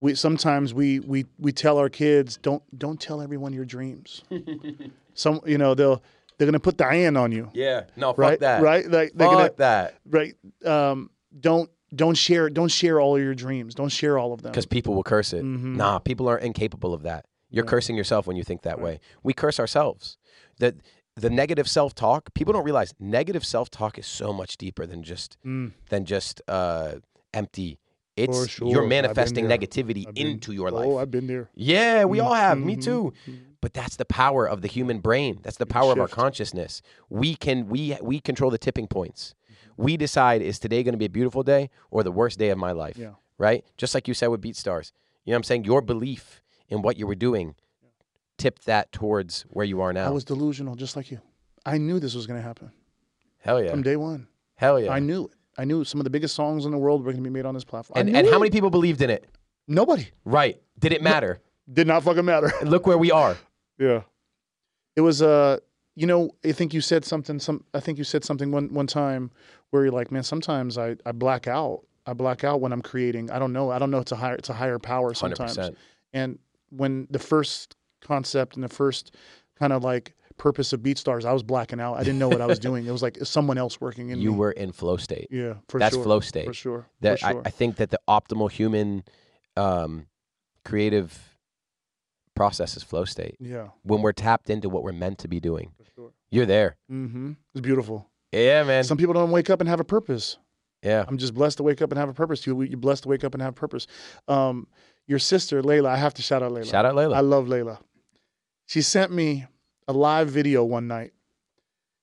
we 0.00 0.14
sometimes 0.14 0.74
we 0.74 1.00
we 1.00 1.24
we 1.38 1.50
tell 1.50 1.78
our 1.78 1.88
kids 1.88 2.36
don't 2.36 2.62
don't 2.78 3.00
tell 3.00 3.20
everyone 3.20 3.52
your 3.52 3.64
dreams. 3.64 4.22
Some 5.14 5.40
you 5.46 5.58
know 5.58 5.74
they'll 5.74 6.02
they're 6.38 6.46
gonna 6.46 6.60
put 6.60 6.78
the 6.78 6.86
iron 6.86 7.16
on 7.16 7.32
you, 7.32 7.50
yeah, 7.54 7.84
no, 7.96 8.08
fuck 8.10 8.18
right? 8.18 8.40
that. 8.40 8.62
Right? 8.62 8.84
Like 8.88 9.12
they're 9.14 9.28
Fuck 9.28 9.36
gonna 9.38 9.50
that. 9.56 9.94
right. 10.08 10.34
Um, 10.64 11.10
don't 11.38 11.70
don't 11.94 12.16
share 12.16 12.50
don't 12.50 12.70
share 12.70 13.00
all 13.00 13.18
your 13.18 13.34
dreams. 13.34 13.74
Don't 13.74 13.88
share 13.90 14.18
all 14.18 14.32
of 14.32 14.42
them. 14.42 14.52
Because 14.52 14.66
people 14.66 14.94
will 14.94 15.02
curse 15.04 15.32
it. 15.32 15.44
Mhm. 15.44 15.76
Nah, 15.76 15.98
people 15.98 16.28
are 16.28 16.38
incapable 16.38 16.92
of 16.94 17.02
that. 17.02 17.24
You're 17.50 17.64
Yeah. 17.64 17.70
cursing 17.70 17.94
yourself 17.96 18.26
when 18.26 18.36
you 18.36 18.42
think 18.44 18.62
that 18.62 18.78
Right. 18.78 18.84
way. 18.84 19.00
We 19.22 19.32
curse 19.32 19.60
ourselves. 19.60 20.16
The 20.58 20.74
the 21.16 21.30
negative 21.30 21.68
self 21.68 21.94
talk. 21.94 22.34
People 22.34 22.52
don't 22.52 22.64
realize 22.64 22.92
negative 22.98 23.44
self 23.46 23.70
talk 23.70 23.98
is 23.98 24.06
so 24.06 24.32
much 24.32 24.56
deeper 24.56 24.84
than 24.86 25.04
just 25.04 25.36
Mm, 25.46 25.72
than 25.88 26.04
just 26.04 26.42
uh, 26.48 26.94
empty. 27.32 27.78
It's 28.16 28.48
sure. 28.48 28.68
you're 28.68 28.86
manifesting 28.86 29.46
negativity 29.46 30.04
been- 30.14 30.26
into 30.26 30.52
your 30.52 30.70
life. 30.70 30.86
Oh, 30.86 30.98
I've 30.98 31.10
been 31.10 31.26
there. 31.26 31.50
Yeah, 31.54 32.04
we 32.04 32.20
all 32.20 32.34
have. 32.34 32.58
Me 32.58 32.76
Mhm. 32.76 32.82
too. 32.84 33.12
But 33.60 33.74
that's 33.74 33.96
the 33.96 34.04
power 34.04 34.46
of 34.48 34.60
the 34.62 34.68
human 34.68 35.00
brain. 35.00 35.40
That's 35.42 35.56
the 35.56 35.66
power 35.66 35.90
of 35.92 35.98
our 35.98 36.06
consciousness. 36.08 36.80
We 37.08 37.34
can 37.34 37.68
we 37.68 37.96
we 38.02 38.20
control 38.20 38.50
the 38.50 38.58
tipping 38.58 38.86
points. 38.86 39.34
Mm-hmm. 39.50 39.82
We 39.82 39.96
decide 39.96 40.42
is 40.42 40.58
today 40.58 40.82
going 40.82 40.92
to 40.92 40.98
be 40.98 41.06
a 41.06 41.10
beautiful 41.10 41.42
day 41.42 41.70
or 41.90 42.02
the 42.02 42.12
worst 42.12 42.38
day 42.38 42.50
of 42.50 42.58
my 42.58 42.72
life. 42.72 42.96
Yeah. 42.98 43.14
Right? 43.38 43.64
Just 43.76 43.94
like 43.94 44.06
you 44.06 44.14
said 44.14 44.28
with 44.28 44.42
BeatStars. 44.42 44.92
You 45.24 45.30
know 45.30 45.36
what 45.36 45.38
I'm 45.38 45.42
saying? 45.44 45.64
Your 45.64 45.80
belief 45.80 46.40
in 46.68 46.82
what 46.82 46.96
you 46.98 47.06
were 47.06 47.14
doing 47.16 47.56
tipped 48.38 48.66
that 48.66 48.92
towards 48.92 49.42
where 49.48 49.64
you 49.64 49.80
are 49.80 49.92
now. 49.92 50.06
I 50.06 50.10
was 50.10 50.24
delusional, 50.24 50.74
just 50.76 50.94
like 50.94 51.10
you. 51.10 51.20
I 51.66 51.78
knew 51.78 51.98
this 51.98 52.14
was 52.14 52.26
gonna 52.26 52.42
happen 52.42 52.70
Hell 53.38 53.62
yeah. 53.62 53.70
from 53.70 53.82
day 53.82 53.96
one. 53.96 54.28
Hell 54.56 54.78
yeah. 54.78 54.92
I 54.92 54.98
knew 55.00 55.24
it. 55.24 55.30
I 55.58 55.64
knew 55.64 55.84
some 55.84 56.00
of 56.00 56.04
the 56.04 56.10
biggest 56.10 56.34
songs 56.34 56.64
in 56.64 56.70
the 56.70 56.78
world 56.78 57.04
were 57.04 57.12
gonna 57.12 57.22
be 57.22 57.30
made 57.30 57.46
on 57.46 57.54
this 57.54 57.64
platform. 57.64 57.98
And 57.98 58.16
and 58.16 58.26
how 58.28 58.38
many 58.38 58.50
people 58.50 58.70
believed 58.70 59.02
in 59.02 59.10
it? 59.10 59.26
Nobody. 59.68 60.08
Right. 60.24 60.60
Did 60.78 60.92
it 60.92 61.02
matter? 61.02 61.40
Did 61.72 61.86
not 61.86 62.02
fucking 62.02 62.24
matter. 62.24 62.52
And 62.60 62.70
look 62.70 62.86
where 62.86 62.98
we 62.98 63.10
are. 63.10 63.36
Yeah. 63.76 64.02
It 64.94 65.00
was 65.00 65.20
uh 65.20 65.58
you 65.96 66.06
know, 66.06 66.30
I 66.44 66.52
think 66.52 66.72
you 66.72 66.80
said 66.80 67.04
something 67.04 67.40
some 67.40 67.64
I 67.74 67.80
think 67.80 67.98
you 67.98 68.04
said 68.04 68.24
something 68.24 68.52
one 68.52 68.72
one 68.72 68.86
time 68.86 69.32
where 69.70 69.82
you're 69.82 69.92
like, 69.92 70.12
man, 70.12 70.22
sometimes 70.22 70.78
I, 70.78 70.94
I 71.04 71.10
black 71.10 71.48
out. 71.48 71.80
I 72.06 72.12
black 72.12 72.44
out 72.44 72.60
when 72.60 72.72
I'm 72.72 72.82
creating. 72.82 73.32
I 73.32 73.40
don't 73.40 73.52
know. 73.52 73.70
I 73.72 73.80
don't 73.80 73.90
know 73.90 73.98
it's 73.98 74.12
a 74.12 74.16
higher 74.16 74.36
it's 74.36 74.48
a 74.48 74.52
higher 74.54 74.78
power 74.78 75.12
sometimes. 75.12 75.56
100%. 75.56 75.74
And 76.12 76.38
when 76.70 77.08
the 77.10 77.18
first 77.18 77.74
concept 78.00 78.54
and 78.54 78.62
the 78.62 78.68
first 78.68 79.16
kind 79.58 79.72
of 79.72 79.82
like 79.82 80.14
purpose 80.36 80.72
of 80.72 80.80
BeatStars, 80.80 81.24
I 81.24 81.32
was 81.32 81.42
blacking 81.42 81.80
out. 81.80 81.94
I 81.94 82.00
didn't 82.04 82.18
know 82.18 82.28
what 82.28 82.40
I 82.40 82.46
was 82.46 82.58
doing. 82.68 82.86
It 82.86 82.90
was 82.90 83.02
like 83.02 83.18
someone 83.24 83.56
else 83.58 83.80
working 83.80 84.10
in 84.10 84.20
You 84.20 84.32
me. 84.32 84.36
were 84.38 84.52
in 84.52 84.72
flow 84.72 84.96
state. 84.96 85.28
yeah, 85.30 85.54
for 85.68 85.78
That's 85.78 85.94
sure. 85.94 86.04
flow 86.04 86.20
state. 86.20 86.46
For 86.46 86.54
sure. 86.54 86.86
that 87.00 87.20
for 87.20 87.26
sure. 87.28 87.42
I, 87.44 87.48
I 87.48 87.50
think 87.50 87.76
that 87.76 87.90
the 87.90 88.00
optimal 88.08 88.50
human 88.50 89.04
um, 89.56 90.06
creative 90.64 91.36
process 92.34 92.76
is 92.76 92.82
flow 92.82 93.04
state. 93.04 93.36
yeah, 93.38 93.68
When 93.82 94.02
we're 94.02 94.12
tapped 94.12 94.50
into 94.50 94.68
what 94.68 94.82
we're 94.82 94.92
meant 94.92 95.18
to 95.18 95.28
be 95.28 95.38
doing, 95.40 95.70
for 95.76 95.84
sure. 95.94 96.12
you're 96.30 96.46
there. 96.46 96.76
Mm-hmm. 96.90 97.32
It's 97.54 97.60
beautiful. 97.60 98.08
Yeah, 98.32 98.64
man. 98.64 98.82
Some 98.82 98.96
people 98.98 99.14
don't 99.14 99.30
wake 99.30 99.50
up 99.50 99.60
and 99.60 99.68
have 99.68 99.78
a 99.78 99.84
purpose. 99.84 100.38
yeah. 100.82 101.04
I'm 101.06 101.18
just 101.18 101.34
blessed 101.34 101.58
to 101.58 101.62
wake 101.62 101.80
up 101.80 101.92
and 101.92 101.98
have 101.98 102.08
a 102.08 102.12
purpose. 102.14 102.44
You, 102.46 102.60
you're 102.62 102.76
blessed 102.76 103.04
to 103.04 103.08
wake 103.08 103.22
up 103.22 103.34
and 103.34 103.42
have 103.42 103.52
a 103.52 103.54
purpose. 103.54 103.86
Um, 104.26 104.66
your 105.06 105.20
sister, 105.20 105.62
Layla, 105.62 105.86
I 105.86 105.96
have 105.96 106.14
to 106.14 106.22
shout 106.22 106.42
out 106.42 106.50
Layla. 106.50 106.68
Shout 106.68 106.84
out 106.84 106.94
Layla. 106.96 107.14
I 107.14 107.20
love 107.20 107.46
Layla. 107.46 107.78
She 108.66 108.82
sent 108.82 109.12
me 109.12 109.44
a 109.88 109.92
live 109.92 110.28
video 110.28 110.64
one 110.64 110.86
night. 110.86 111.12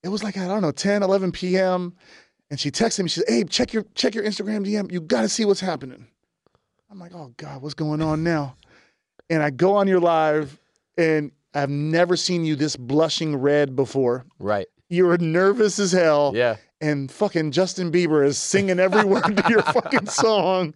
It 0.03 0.09
was 0.09 0.23
like, 0.23 0.37
I 0.37 0.47
don't 0.47 0.61
know, 0.61 0.71
10, 0.71 1.03
11 1.03 1.31
p.m. 1.31 1.93
And 2.49 2.59
she 2.59 2.71
texted 2.71 3.03
me, 3.03 3.09
she 3.09 3.19
said, 3.21 3.29
Abe, 3.29 3.49
check 3.49 3.71
your 3.73 3.85
check 3.95 4.13
your 4.15 4.23
Instagram 4.23 4.65
DM. 4.65 4.91
You 4.91 4.99
gotta 5.01 5.29
see 5.29 5.45
what's 5.45 5.59
happening. 5.61 6.07
I'm 6.89 6.99
like, 6.99 7.13
oh 7.15 7.33
God, 7.37 7.61
what's 7.61 7.73
going 7.75 8.01
on 8.01 8.23
now? 8.23 8.57
And 9.29 9.41
I 9.41 9.49
go 9.49 9.75
on 9.75 9.87
your 9.87 9.99
live 10.01 10.59
and 10.97 11.31
I've 11.53 11.69
never 11.69 12.17
seen 12.17 12.43
you 12.43 12.55
this 12.55 12.75
blushing 12.75 13.35
red 13.37 13.75
before. 13.75 14.25
right. 14.39 14.67
You 14.89 15.05
were 15.05 15.17
nervous 15.17 15.79
as 15.79 15.93
hell 15.93 16.33
Yeah. 16.35 16.57
and 16.81 17.09
fucking 17.09 17.51
Justin 17.51 17.93
Bieber 17.93 18.25
is 18.25 18.37
singing 18.37 18.77
every 18.77 19.05
word 19.05 19.37
to 19.37 19.43
your 19.47 19.61
fucking 19.61 20.05
song, 20.07 20.73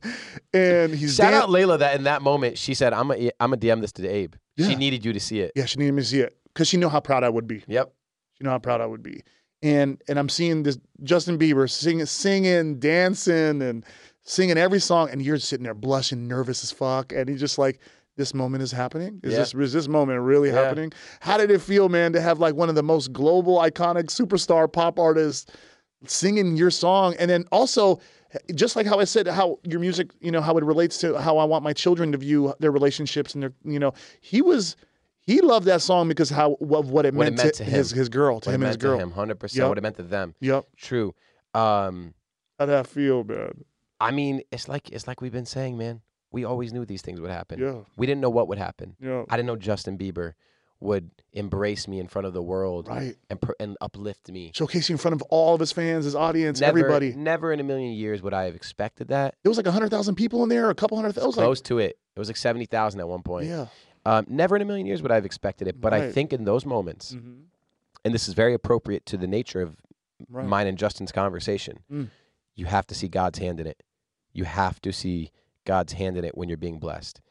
and 0.53 0.95
he's 0.95 1.15
Shout 1.15 1.32
dan- 1.32 1.41
out 1.44 1.49
Layla 1.49 1.80
that 1.80 1.98
in 1.98 2.03
that 2.03 2.22
moment 2.22 2.57
she 2.57 2.73
said, 2.76 2.94
"I'm 2.94 3.11
a 3.11 3.30
I'm 3.41 3.52
a 3.52 3.57
DM 3.57 3.82
this 3.82 3.91
to 3.94 4.07
Abe." 4.07 4.36
Yeah. 4.56 4.69
She 4.69 4.76
needed 4.76 5.03
you 5.03 5.11
to 5.11 5.19
see 5.19 5.41
it. 5.41 5.52
Yeah, 5.53 5.65
she 5.65 5.80
needed 5.80 5.91
me 5.95 6.02
to 6.02 6.07
see 6.07 6.22
it 6.22 6.38
because 6.56 6.68
she 6.68 6.77
knew 6.77 6.90
how 6.90 6.99
proud 7.02 7.23
I 7.23 7.30
would 7.30 7.45
be. 7.48 7.64
Yep. 7.68 7.94
She 8.38 8.44
knew 8.44 8.49
how 8.49 8.57
proud 8.60 8.82
I 8.82 8.88
would 8.88 9.03
be, 9.03 9.22
and 9.61 10.02
and 10.07 10.18
I'm 10.18 10.30
seeing 10.30 10.64
this 10.64 10.80
Justin 11.03 11.38
Bieber 11.38 11.69
singing, 11.69 12.06
singing, 12.07 12.80
dancing, 12.80 13.61
and 13.61 13.86
singing 14.23 14.57
every 14.57 14.80
song, 14.80 15.10
and 15.11 15.22
you're 15.22 15.38
sitting 15.38 15.64
there 15.65 15.73
blushing, 15.76 16.27
nervous 16.27 16.64
as 16.64 16.72
fuck, 16.72 17.11
and 17.14 17.30
he's 17.30 17.40
just 17.40 17.57
like. 17.60 17.80
This 18.18 18.34
moment 18.34 18.64
is 18.64 18.72
happening. 18.72 19.19
Is 19.23 19.34
Yeah. 19.34 19.40
this 19.40 19.53
is 19.53 19.73
this 19.73 19.88
moment 19.90 20.22
really 20.22 20.48
Yeah. 20.48 20.64
happening? 20.64 20.94
How 21.19 21.38
did 21.38 21.52
it 21.52 21.60
feel, 21.60 21.90
man, 21.90 22.14
to 22.14 22.22
have 22.22 22.40
like 22.40 22.56
one 22.56 22.69
of 22.69 22.76
the 22.76 22.82
most 22.82 23.11
global, 23.11 23.57
iconic 23.57 24.06
superstar 24.06 24.72
pop 24.72 24.98
artists 24.99 25.52
singing 26.07 26.56
your 26.56 26.72
song 26.72 27.14
and 27.19 27.30
then 27.30 27.44
also 27.52 27.99
just 28.53 28.77
like 28.77 28.86
how 28.86 28.99
I 28.99 29.03
said 29.03 29.27
how 29.27 29.60
your 29.65 29.82
music 29.82 30.11
you 30.22 30.32
know 30.32 30.40
how 30.40 30.57
it 30.57 30.64
relates 30.64 30.98
to 30.99 31.18
how 31.19 31.38
I 31.38 31.44
want 31.44 31.65
my 31.65 31.73
children 31.73 32.14
to 32.14 32.18
view 32.18 32.53
their 32.60 32.72
relationships 32.72 33.34
and 33.34 33.44
their 33.44 33.52
you 33.65 33.80
know 33.80 33.94
he 34.22 34.41
was 34.41 34.77
he 35.26 35.42
loved 35.42 35.66
that 35.68 35.82
song 35.82 36.08
because 36.08 36.30
how 36.30 36.54
of 36.62 36.90
what 36.92 37.06
it, 37.06 37.14
What 37.14 37.28
it 37.28 37.32
meant, 37.32 37.38
meant 37.38 37.54
to, 37.56 37.64
to 37.64 37.70
his 37.70 37.92
him. 37.92 37.98
his 38.00 38.10
girl 38.10 38.40
to 38.42 38.50
What 38.50 38.56
him 38.56 38.62
and 38.62 38.68
his 38.68 38.78
girl 38.78 39.00
him, 39.00 39.12
hundred 39.12 39.40
percent. 39.40 39.60
Yep. 39.64 39.70
What 39.70 39.78
it 39.78 39.82
meant 39.82 39.96
to 39.98 40.04
them. 40.04 40.36
yep 40.40 40.66
True. 40.78 41.14
Um, 41.54 42.14
how'd 42.60 42.70
that 42.70 42.88
feel 42.88 43.24
man 43.24 43.64
I 44.00 44.12
mean, 44.12 44.42
it's 44.52 44.68
like 44.68 44.90
it's 44.92 45.08
like 45.08 45.22
we've 45.22 45.32
been 45.32 45.46
saying, 45.46 45.78
man. 45.78 46.02
We 46.32 46.44
always 46.44 46.74
knew 46.74 46.84
these 46.86 47.02
things 47.02 47.22
would 47.22 47.32
happen. 47.32 47.60
yeah 47.62 47.76
We 47.96 48.06
didn't 48.06 48.20
know 48.20 48.30
what 48.30 48.50
would 48.50 48.58
happen. 48.58 48.96
yeah 49.00 49.24
I 49.30 49.38
didn't 49.38 49.48
know 49.48 49.56
Justin 49.56 49.98
Bieber 49.98 50.34
would 50.82 51.10
embrace 51.32 51.88
me 51.88 52.00
in 52.00 52.08
front 52.08 52.28
of 52.28 52.34
the 52.34 52.42
world 52.44 52.90
right 52.90 53.16
and 53.30 53.40
and 53.62 53.78
uplift 53.80 54.30
me. 54.30 54.52
showcasing 54.52 54.90
in 54.92 54.98
front 54.98 55.16
of 55.16 55.22
all 55.30 55.54
of 55.54 55.62
his 55.62 55.72
fans 55.72 56.04
his 56.04 56.14
audience 56.16 56.60
Never, 56.60 56.78
everybody 56.78 57.14
never 57.16 57.54
in 57.54 57.62
a 57.62 57.64
million 57.64 57.94
years 57.94 58.22
would 58.22 58.34
I 58.34 58.44
have 58.44 58.56
expected 58.56 59.08
that. 59.08 59.36
there 59.44 59.50
was 59.50 59.56
like 59.58 59.66
100,000 59.66 60.16
people 60.16 60.44
in 60.44 60.50
there 60.50 60.70
a 60.70 60.76
couple 60.76 60.98
hundred 60.98 61.14
thousand 61.14 61.42
Close 61.42 61.62
to 61.62 61.80
it. 61.80 61.98
It 62.16 62.20
was 62.20 62.28
like 62.28 62.36
seventy 62.38 62.66
thousand 62.66 63.00
at 63.00 63.08
one 63.08 63.24
point. 63.24 63.48
yeah 63.48 63.68
Um, 64.06 64.26
never 64.30 64.56
in 64.56 64.61
a 64.61 64.65
million 64.65 64.86
years 64.86 65.02
would 65.02 65.11
I 65.11 65.15
have 65.15 65.26
expected 65.26 65.68
it. 65.68 65.82
But 65.82 65.94
I 65.94 66.11
think 66.11 66.32
in 66.34 66.44
those 66.45 66.65
moments, 66.65 67.14
mm-hmm. 67.14 67.41
and 68.03 68.14
this 68.14 68.27
is 68.27 68.34
very 68.34 68.53
appropriate 68.53 69.06
to 69.07 69.18
the 69.18 69.27
nature 69.27 69.61
of 69.61 69.77
right 70.30 70.45
mine 70.45 70.68
and 70.68 70.77
Justin's 70.77 71.11
conversation, 71.11 71.80
Mm. 71.91 72.10
you 72.56 72.65
have 72.68 72.86
to 72.88 72.95
see 72.95 73.07
God's 73.07 73.40
hand 73.40 73.60
in 73.60 73.68
it. 73.68 73.82
you 74.34 74.44
have 74.44 74.82
to 74.82 74.91
see 74.91 75.32
God's 75.65 75.94
hand 75.94 76.18
in 76.18 76.26
it 76.26 76.38
when 76.38 76.49
you're 76.49 76.57
being 76.57 76.77
blessed. 76.77 77.22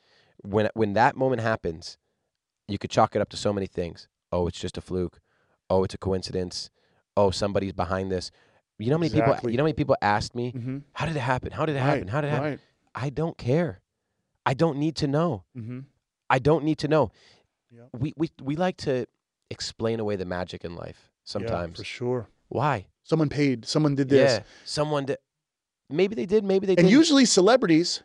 When 0.42 0.68
when 0.74 0.94
that 0.94 1.16
moment 1.16 1.42
happens, 1.42 1.98
you 2.66 2.78
could 2.78 2.90
chalk 2.90 3.14
it 3.14 3.20
up 3.22 3.28
to 3.30 3.36
so 3.36 3.52
many 3.52 3.66
things. 3.66 4.08
Oh, 4.32 4.46
it's 4.48 4.58
just 4.58 4.78
a 4.78 4.80
fluke. 4.80 5.20
Oh, 5.70 5.84
it's 5.84 5.94
a 5.94 5.98
coincidence. 5.98 6.70
Oh, 7.16 7.30
somebody's 7.30 7.72
behind 7.74 8.10
this. 8.10 8.30
You 8.78 8.88
know 8.90 8.94
how 8.96 9.00
many 9.00 9.12
Exactly. 9.12 9.34
people 9.34 9.50
you 9.50 9.56
know 9.58 9.62
how 9.62 9.66
many 9.66 9.74
people 9.74 9.96
asked 10.02 10.34
me, 10.34 10.50
Mm-hmm. 10.52 10.78
"How 10.94 11.06
did 11.06 11.14
it 11.16 11.20
happen? 11.20 11.52
How 11.52 11.64
did 11.66 11.76
it 11.76 11.80
happen? 11.80 12.08
How 12.08 12.20
did 12.22 12.28
it 12.28 12.30
happen?" 12.30 12.50
Right. 12.50 12.60
I 12.94 13.10
don't 13.10 13.36
care. 13.38 13.80
I 14.46 14.54
don't 14.54 14.78
need 14.78 14.96
to 14.96 15.06
know. 15.06 15.44
Mm-hmm. 15.56 15.80
I 16.30 16.38
don't 16.38 16.64
need 16.64 16.78
to 16.78 16.88
know. 16.88 17.10
Yep. 17.70 17.88
We 17.98 18.14
we 18.16 18.30
we 18.42 18.56
like 18.56 18.76
to 18.78 19.06
explain 19.50 20.00
away 20.00 20.16
the 20.16 20.24
magic 20.24 20.64
in 20.64 20.74
life 20.76 21.10
sometimes. 21.24 21.78
for 21.78 21.84
sure. 21.84 22.28
Why? 22.48 22.86
Someone 23.02 23.28
paid. 23.28 23.66
Someone 23.66 23.94
did 23.94 24.08
this. 24.08 24.32
Yeah, 24.38 24.42
someone 24.64 25.06
did. 25.06 25.18
Maybe 25.90 26.14
they 26.14 26.26
did. 26.26 26.44
Maybe 26.44 26.66
they 26.66 26.74
did. 26.74 26.80
and 26.80 26.88
did. 26.88 26.94
usually 26.94 27.24
celebrities 27.26 28.02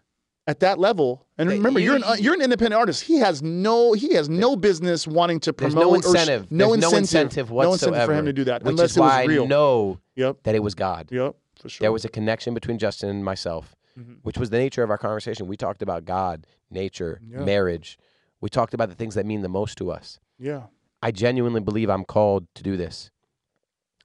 at 0.48 0.60
that 0.62 0.80
level 0.80 1.26
and 1.38 1.48
They- 1.50 1.58
remember 1.58 1.80
you're 1.80 1.96
an 1.98 2.04
you- 2.18 2.24
you're 2.24 2.34
an 2.34 2.42
independent 2.42 2.74
artist 2.80 3.04
he 3.04 3.18
has 3.20 3.44
no 3.44 3.94
he 3.94 4.16
has 4.16 4.28
no 4.30 4.56
business 4.56 5.06
wanting 5.06 5.40
to 5.42 5.54
promote 5.54 5.76
no 5.84 5.90
or 5.92 5.96
incentive. 5.98 6.52
no, 6.52 6.70
There's 6.76 6.78
incentive 6.92 6.92
no 6.92 6.98
incentive 6.98 7.52
no 7.52 7.74
incentive 7.74 8.06
for 8.06 8.14
him 8.16 8.26
to 8.26 8.34
do 8.34 8.44
that 8.46 8.64
which 8.64 8.72
unless 8.72 8.92
is 8.92 8.98
it 8.98 9.02
was 9.02 9.12
why 9.12 9.24
real 9.26 9.44
I 9.44 9.46
know 9.46 10.00
yep 10.16 10.38
that 10.44 10.56
it 10.56 10.64
was 10.64 10.74
God. 10.74 11.10
yep 11.12 11.36
for 11.62 11.70
sure 11.70 11.84
There 11.86 11.92
was 11.92 12.04
a 12.04 12.10
connection 12.10 12.56
between 12.56 12.80
Justin 12.80 13.10
and 13.10 13.24
myself, 13.24 13.76
Mhm. 14.00 14.18
which 14.24 14.40
was 14.40 14.50
the 14.50 14.58
nature 14.58 14.82
of 14.82 14.90
our 14.90 14.98
conversation. 14.98 15.46
We 15.46 15.56
talked 15.58 15.84
about 15.84 16.06
God, 16.06 16.48
nature, 16.72 17.20
Yeah. 17.30 17.44
marriage. 17.44 18.00
We 18.42 18.50
talked 18.50 18.74
about 18.74 18.90
the 18.90 18.96
things 18.96 19.16
that 19.16 19.26
mean 19.26 19.42
the 19.42 19.50
most 19.50 19.78
to 19.78 19.92
us. 19.92 20.20
yeah 20.38 20.64
I 21.02 21.12
genuinely 21.12 21.62
believe 21.62 21.90
I'm 21.90 22.04
called 22.04 22.48
to 22.56 22.64
do 22.64 22.76
this. 22.76 23.10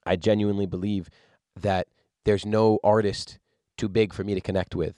I 0.07 0.17
genuinely 0.17 0.67
believe 0.67 1.11
that 1.57 1.89
there's 2.25 2.47
no 2.47 2.79
artist 2.85 3.39
too 3.77 3.89
big 3.89 4.13
for 4.13 4.23
me 4.23 4.35
to 4.35 4.41
connect 4.41 4.75
with. 4.75 4.95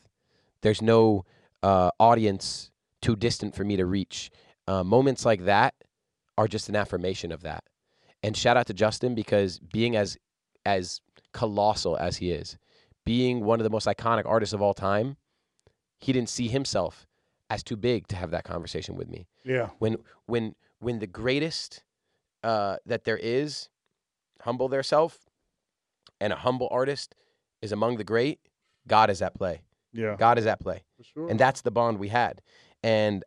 There's 0.63 0.83
no 0.83 1.25
uh, 1.63 1.91
audience 1.99 2.71
too 3.01 3.17
distant 3.17 3.55
for 3.55 3.65
me 3.65 3.77
to 3.77 3.87
reach. 3.87 4.31
Uh, 4.67 4.85
moments 4.85 5.25
like 5.25 5.45
that 5.45 5.75
are 6.37 6.49
just 6.49 6.69
an 6.69 6.77
affirmation 6.77 7.33
of 7.33 7.43
that. 7.43 7.65
And 8.23 8.37
shout 8.37 8.57
out 8.57 8.67
to 8.67 8.75
Justin 8.75 9.15
because 9.15 9.59
being 9.59 9.97
as 9.97 10.19
as 10.65 11.01
colossal 11.33 11.97
as 11.97 12.17
he 12.17 12.33
is, 12.33 12.59
being 13.05 13.45
one 13.45 13.61
of 13.61 13.65
the 13.65 13.71
most 13.71 13.87
iconic 13.87 14.27
artists 14.27 14.53
of 14.53 14.61
all 14.61 14.75
time, 14.75 15.17
he 16.01 16.13
didn't 16.13 16.29
see 16.29 16.49
himself 16.49 17.06
as 17.51 17.63
too 17.63 17.77
big 17.77 18.09
to 18.09 18.17
have 18.17 18.31
that 18.31 18.45
conversation 18.45 18.97
with 18.97 19.09
me. 19.09 19.27
Yeah. 19.45 19.71
When 19.79 19.97
when 20.27 20.55
when 20.81 20.99
the 20.99 21.07
greatest 21.07 21.83
uh, 22.43 22.77
that 22.87 23.05
there 23.05 23.17
is 23.17 23.69
humble 24.43 24.69
their 24.69 24.83
self 24.83 25.19
and 26.21 26.33
a 26.33 26.37
humble 26.37 26.69
artist 26.71 27.15
is 27.63 27.73
among 27.73 27.97
the 27.97 28.05
great 28.05 28.39
god 28.87 29.11
is 29.11 29.23
at 29.23 29.35
play. 29.35 29.63
Yeah. 29.93 30.17
God 30.19 30.39
is 30.39 30.47
at 30.47 30.61
play. 30.61 30.85
For 30.99 31.05
sure. 31.05 31.29
And 31.31 31.39
that's 31.41 31.63
the 31.63 31.71
bond 31.71 31.99
we 31.99 32.09
had. 32.09 32.43
And 32.83 33.25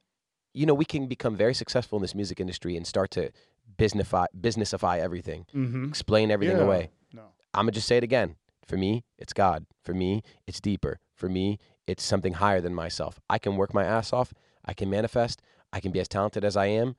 you 0.53 0.65
know 0.65 0.73
we 0.73 0.85
can 0.85 1.07
become 1.07 1.35
very 1.35 1.53
successful 1.53 1.97
in 1.97 2.01
this 2.01 2.15
music 2.15 2.39
industry 2.39 2.75
and 2.75 2.85
start 2.85 3.11
to 3.11 3.31
businessify 3.77 4.25
businessify 4.39 4.99
everything 4.99 5.45
mm-hmm. 5.55 5.85
explain 5.87 6.31
everything 6.31 6.57
Yeah. 6.57 6.63
away. 6.63 6.89
No. 7.13 7.23
I'm 7.53 7.63
gonna 7.63 7.71
just 7.71 7.87
say 7.87 7.97
it 7.97 8.03
again. 8.03 8.35
For 8.65 8.77
me 8.77 9.03
it's 9.17 9.33
god. 9.33 9.65
For 9.83 9.93
me 9.93 10.21
it's 10.47 10.59
deeper. 10.59 10.99
For 11.15 11.29
me 11.29 11.57
it's 11.89 12.03
something 12.03 12.33
higher 12.33 12.61
than 12.61 12.73
myself 12.73 13.19
i 13.29 13.37
can 13.37 13.55
work 13.57 13.73
my 13.73 13.83
ass 13.83 14.13
off 14.13 14.33
i 14.65 14.73
can 14.73 14.89
manifest 14.89 15.41
i 15.73 15.79
can 15.79 15.91
be 15.91 15.99
as 15.99 16.07
talented 16.07 16.43
as 16.45 16.55
i 16.55 16.65
am 16.65 16.95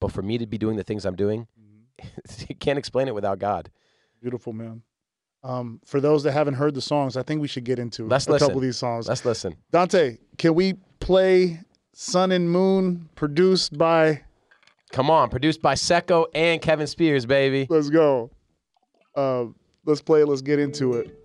but 0.00 0.10
for 0.12 0.22
me 0.22 0.38
to 0.38 0.46
be 0.46 0.58
doing 0.58 0.76
the 0.76 0.84
things 0.84 1.04
i'm 1.04 1.16
doing 1.16 1.46
Mhm. 1.60 2.48
you 2.48 2.54
can't 2.56 2.78
explain 2.78 3.08
it 3.08 3.14
without 3.14 3.38
god 3.38 3.70
beautiful 4.20 4.52
man 4.52 4.82
um, 5.44 5.80
for 5.84 6.00
those 6.00 6.22
that 6.22 6.30
haven't 6.30 6.54
heard 6.54 6.72
the 6.72 6.80
songs, 6.80 7.16
I 7.16 7.24
think 7.24 7.40
we 7.40 7.48
should 7.48 7.64
get 7.64 7.80
into 7.80 8.06
Let's 8.06 8.28
a 8.28 8.30
listen. 8.30 8.46
couple 8.46 8.58
of 8.58 8.62
these 8.62 8.76
songs. 8.76 9.08
let's 9.08 9.24
listen 9.24 9.56
Dante, 9.72 10.18
can 10.38 10.54
we 10.54 10.74
play 11.00 11.60
Sun 11.94 12.30
and 12.30 12.48
Moon, 12.48 13.08
produced 13.16 13.76
by? 13.76 14.22
come 14.92 15.10
on 15.10 15.30
produced 15.30 15.60
by 15.60 15.74
Seko 15.74 16.26
and 16.32 16.62
kevin 16.62 16.86
spears 16.86 17.26
baby 17.26 17.66
Let's 17.68 17.90
go. 17.90 18.30
Uh, 19.16 19.46
let's 19.84 20.00
play 20.00 20.20
it. 20.22 20.26
Let's 20.28 20.42
get 20.42 20.58
into 20.60 20.94
it. 20.94 21.18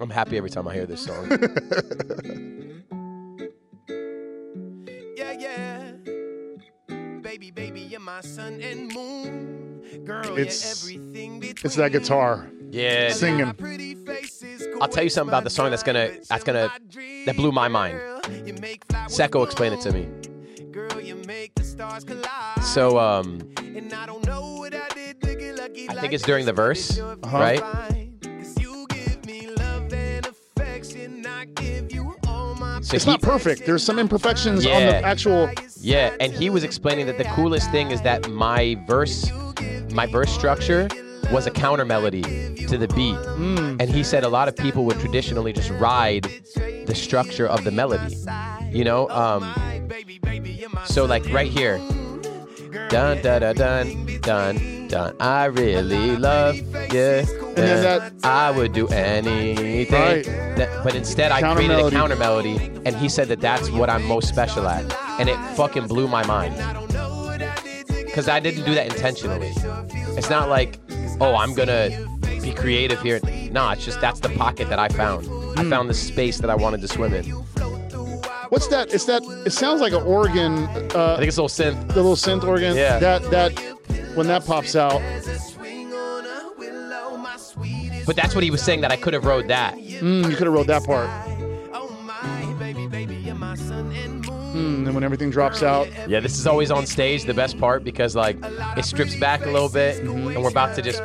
I'm 0.00 0.10
happy 0.10 0.36
every 0.38 0.50
time 0.50 0.66
i 0.66 0.74
hear 0.74 0.86
this 0.86 1.02
song 1.04 1.28
Yeah, 5.16 5.32
yeah. 5.38 5.92
Baby, 7.20 7.50
baby, 7.50 7.80
you're 7.80 8.00
my 8.00 8.22
sun 8.22 8.60
and 8.62 8.92
moon. 8.92 9.82
Girl, 10.04 10.38
It's- 10.38 10.62
you're 10.90 11.02
everything 11.02 11.42
It's 11.64 11.74
that 11.76 11.92
guitar. 11.92 12.48
yeah 12.70 13.10
Singing. 13.12 13.54
I'll 14.80 14.88
tell 14.88 15.04
you 15.04 15.10
something 15.10 15.28
about 15.30 15.44
the 15.44 15.50
song 15.50 15.70
that's 15.70 15.82
gonna- 15.82 16.12
that's 16.28 16.44
gonna- 16.44 16.70
that 17.26 17.36
blew 17.36 17.52
my 17.52 17.68
mind. 17.68 17.98
Seko 19.08 19.44
explained 19.44 19.74
it 19.74 19.80
to 19.82 19.92
me. 19.92 20.08
Girl, 20.72 21.00
you 21.00 21.16
make 21.26 21.54
the 21.54 21.64
stars 21.64 22.04
collide. 22.04 22.62
so 22.64 22.98
um 22.98 23.40
and 23.58 23.92
I 23.92 24.06
don't 24.06 24.24
know 24.26 24.56
what 24.58 24.74
I 24.74 24.88
did 24.94 25.16
lucky 25.58 25.88
I 25.88 25.92
like 25.92 26.00
think 26.00 26.12
it's 26.14 26.24
during 26.24 26.46
the 26.46 26.52
verse, 26.52 26.96
you're 26.96 27.16
right? 27.16 27.62
So 32.90 32.96
It's 32.96 33.06
not 33.06 33.22
perfect. 33.22 33.66
There's 33.66 33.84
some 33.84 34.00
imperfections 34.00 34.66
on 34.66 34.72
the 34.82 34.96
actual. 35.04 35.48
Yeah, 35.80 36.12
and 36.18 36.32
he 36.32 36.50
was 36.50 36.64
explaining 36.64 37.06
that 37.06 37.18
the 37.18 37.24
coolest 37.24 37.70
thing 37.70 37.92
is 37.92 38.02
that 38.02 38.28
my 38.28 38.76
verse, 38.88 39.30
my 39.92 40.06
verse 40.06 40.32
structure 40.32 40.88
was 41.30 41.46
a 41.46 41.52
counter 41.52 41.84
melody 41.84 42.22
to 42.66 42.76
the 42.76 42.88
beat. 42.88 43.14
Mm, 43.14 43.80
And 43.80 43.88
he 43.88 44.02
said 44.02 44.24
a 44.24 44.28
lot 44.28 44.48
of 44.48 44.56
people 44.56 44.84
would 44.86 44.98
traditionally 44.98 45.52
just 45.52 45.70
ride 45.70 46.24
the 46.86 46.94
structure 46.96 47.46
of 47.46 47.62
the 47.62 47.70
melody. 47.70 48.16
You 48.76 48.82
know, 48.82 49.08
um, 49.10 49.54
so 50.84 51.04
like 51.04 51.24
right 51.32 51.50
here, 51.50 51.78
dun 52.88 53.22
dun 53.22 53.40
dun 53.42 53.54
dun 53.54 54.20
dun 54.20 54.88
dun. 54.88 55.16
I 55.20 55.44
really 55.44 56.16
love 56.16 56.56
you. 56.92 57.39
And 57.56 57.66
then 57.68 57.82
that- 57.82 58.12
I 58.22 58.50
would 58.50 58.72
do 58.72 58.86
anything. 58.88 59.92
Right. 59.92 60.24
That- 60.56 60.84
but 60.84 60.94
instead, 60.94 61.32
I 61.32 61.40
Counter 61.40 61.56
created 61.56 61.76
melody. 61.76 61.96
a 61.96 61.98
counter 61.98 62.16
melody, 62.16 62.56
and 62.84 62.94
he 62.96 63.08
said 63.08 63.28
that 63.28 63.40
that's 63.40 63.70
what 63.70 63.90
I'm 63.90 64.04
most 64.04 64.28
special 64.28 64.68
at, 64.68 64.84
and 65.18 65.28
it 65.28 65.36
fucking 65.56 65.86
blew 65.88 66.06
my 66.08 66.24
mind. 66.26 66.54
Because 67.88 68.28
I 68.28 68.40
didn't 68.40 68.64
do 68.64 68.74
that 68.74 68.86
intentionally. 68.86 69.52
It's 70.16 70.30
not 70.30 70.48
like, 70.48 70.78
oh, 71.20 71.34
I'm 71.36 71.54
gonna 71.54 71.90
be 72.42 72.52
creative 72.52 73.00
here. 73.02 73.20
Nah, 73.52 73.72
it's 73.72 73.84
just 73.84 74.00
that's 74.00 74.20
the 74.20 74.28
pocket 74.30 74.68
that 74.68 74.78
I 74.78 74.88
found. 74.88 75.26
I 75.58 75.62
Hmm. 75.62 75.70
found 75.70 75.90
the 75.90 75.94
space 75.94 76.38
that 76.38 76.50
I 76.50 76.54
wanted 76.54 76.80
to 76.82 76.88
swim 76.88 77.14
in. 77.14 77.24
What's 78.50 78.66
that? 78.68 78.92
It's 78.92 79.04
that. 79.04 79.22
It 79.46 79.52
sounds 79.52 79.80
like 79.80 79.92
an 79.92 80.02
organ. 80.02 80.66
I 80.66 80.98
Uh, 80.98 81.16
think 81.18 81.28
it's 81.28 81.36
a 81.38 81.42
little 81.42 81.48
synth. 81.48 81.88
the 81.88 82.02
little 82.02 82.16
synth 82.16 82.42
organ. 82.44 82.74
Yeah. 82.76 82.98
That 82.98 83.30
that 83.30 83.52
when 84.16 84.26
that 84.26 84.44
pops 84.44 84.74
out. 84.74 85.00
But 88.06 88.16
that's 88.16 88.34
what 88.34 88.44
he 88.44 88.50
was 88.50 88.62
saying 88.62 88.80
that 88.82 88.90
I 88.92 88.96
could 88.96 89.14
have 89.14 89.24
rode 89.24 89.48
that. 89.48 89.76
Mm, 89.76 90.30
you 90.30 90.36
could 90.36 90.46
have 90.46 90.52
wrote 90.54 90.66
that 90.68 90.84
part. 90.84 91.08
Then 94.90 94.94
when 94.96 95.04
everything 95.04 95.30
drops 95.30 95.62
out, 95.62 95.88
Yeah, 96.08 96.20
this 96.20 96.38
is 96.38 96.46
always 96.46 96.70
on 96.70 96.84
stage 96.86 97.24
the 97.24 97.34
best 97.34 97.58
part 97.58 97.84
because 97.84 98.16
like 98.16 98.36
it 98.76 98.84
strips 98.84 99.14
back 99.16 99.46
a 99.46 99.50
little 99.50 99.68
bit, 99.68 100.00
and 100.02 100.42
we're 100.42 100.48
about 100.50 100.74
to 100.76 100.82
just 100.82 101.02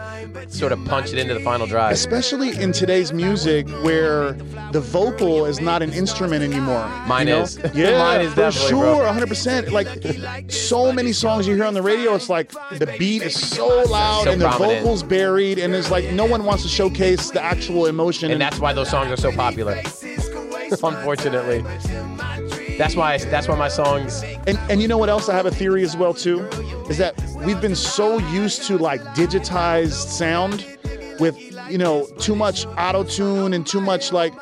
sort 0.48 0.72
of 0.72 0.84
punch 0.86 1.14
it 1.14 1.20
into 1.20 1.34
the 1.34 1.40
final 1.40 1.68
drive. 1.68 1.91
especially 1.94 2.57
in 2.62 2.72
today's 2.72 3.14
music 3.14 3.68
where 3.84 4.34
the 4.72 4.80
vocal 4.82 5.45
is 5.45 5.60
not 5.62 5.82
an 5.82 5.94
instrument 5.94 6.44
anymore. 6.44 6.88
Mine 7.07 7.28
you 7.28 7.34
know? 7.34 7.41
is. 7.44 7.60
Yeah, 7.76 7.98
Mine 7.98 8.22
is 8.22 8.34
for 8.34 8.52
sure, 8.52 8.98
bro. 8.98 9.12
100%. 9.12 9.72
Like 9.72 9.88
so 10.52 10.91
many 10.91 11.12
songs 11.14 11.48
you 11.48 11.56
hear 11.56 11.66
on 11.66 11.74
the 11.74 11.82
radio, 11.82 12.16
it's 12.16 12.30
like 12.30 12.52
the 12.72 12.95
beat 12.98 13.22
is 13.22 13.36
so 13.40 13.68
loud 13.84 14.24
So 14.26 14.32
and 14.32 14.41
the 14.41 14.49
vocals 14.49 15.03
buried, 15.03 15.60
and 15.60 15.74
it's 15.76 15.91
like 15.91 16.06
no 16.12 16.26
one 16.26 16.44
wants 16.45 16.64
to 16.64 16.70
showcase 16.70 17.32
the 17.32 17.41
actual 17.44 17.86
emotion. 17.86 18.32
and 18.32 18.41
that's 18.41 18.60
why 18.60 18.74
those 18.74 18.90
songs 18.90 19.12
are 19.12 19.18
so 19.18 19.32
popular. 19.32 19.82
Unfortunately, 20.72 21.64
that's 22.77 22.95
why 22.95 23.18
that's 23.18 23.47
why 23.47 23.56
my 23.56 23.68
songs. 23.68 24.23
And 24.47 24.57
and 24.69 24.81
you 24.81 24.88
know 24.88 24.97
what 24.97 25.10
else 25.10 25.30
I 25.30 25.35
have 25.35 25.45
a 25.45 25.52
theory 25.52 25.84
as 25.84 25.95
well 25.95 26.14
too 26.14 26.41
is 26.89 26.97
that 26.97 27.15
we've 27.45 27.61
been 27.61 27.76
so 27.76 28.18
used 28.18 28.64
to 28.64 28.77
like 28.77 29.02
digitized 29.15 30.07
sound 30.07 30.65
with 31.19 31.38
you 31.69 31.77
know 31.77 32.07
too 32.19 32.35
much 32.35 32.65
auto 32.77 33.03
tune 33.03 33.53
and 33.53 33.65
too 33.65 33.81
much 33.81 34.11
like 34.11 34.34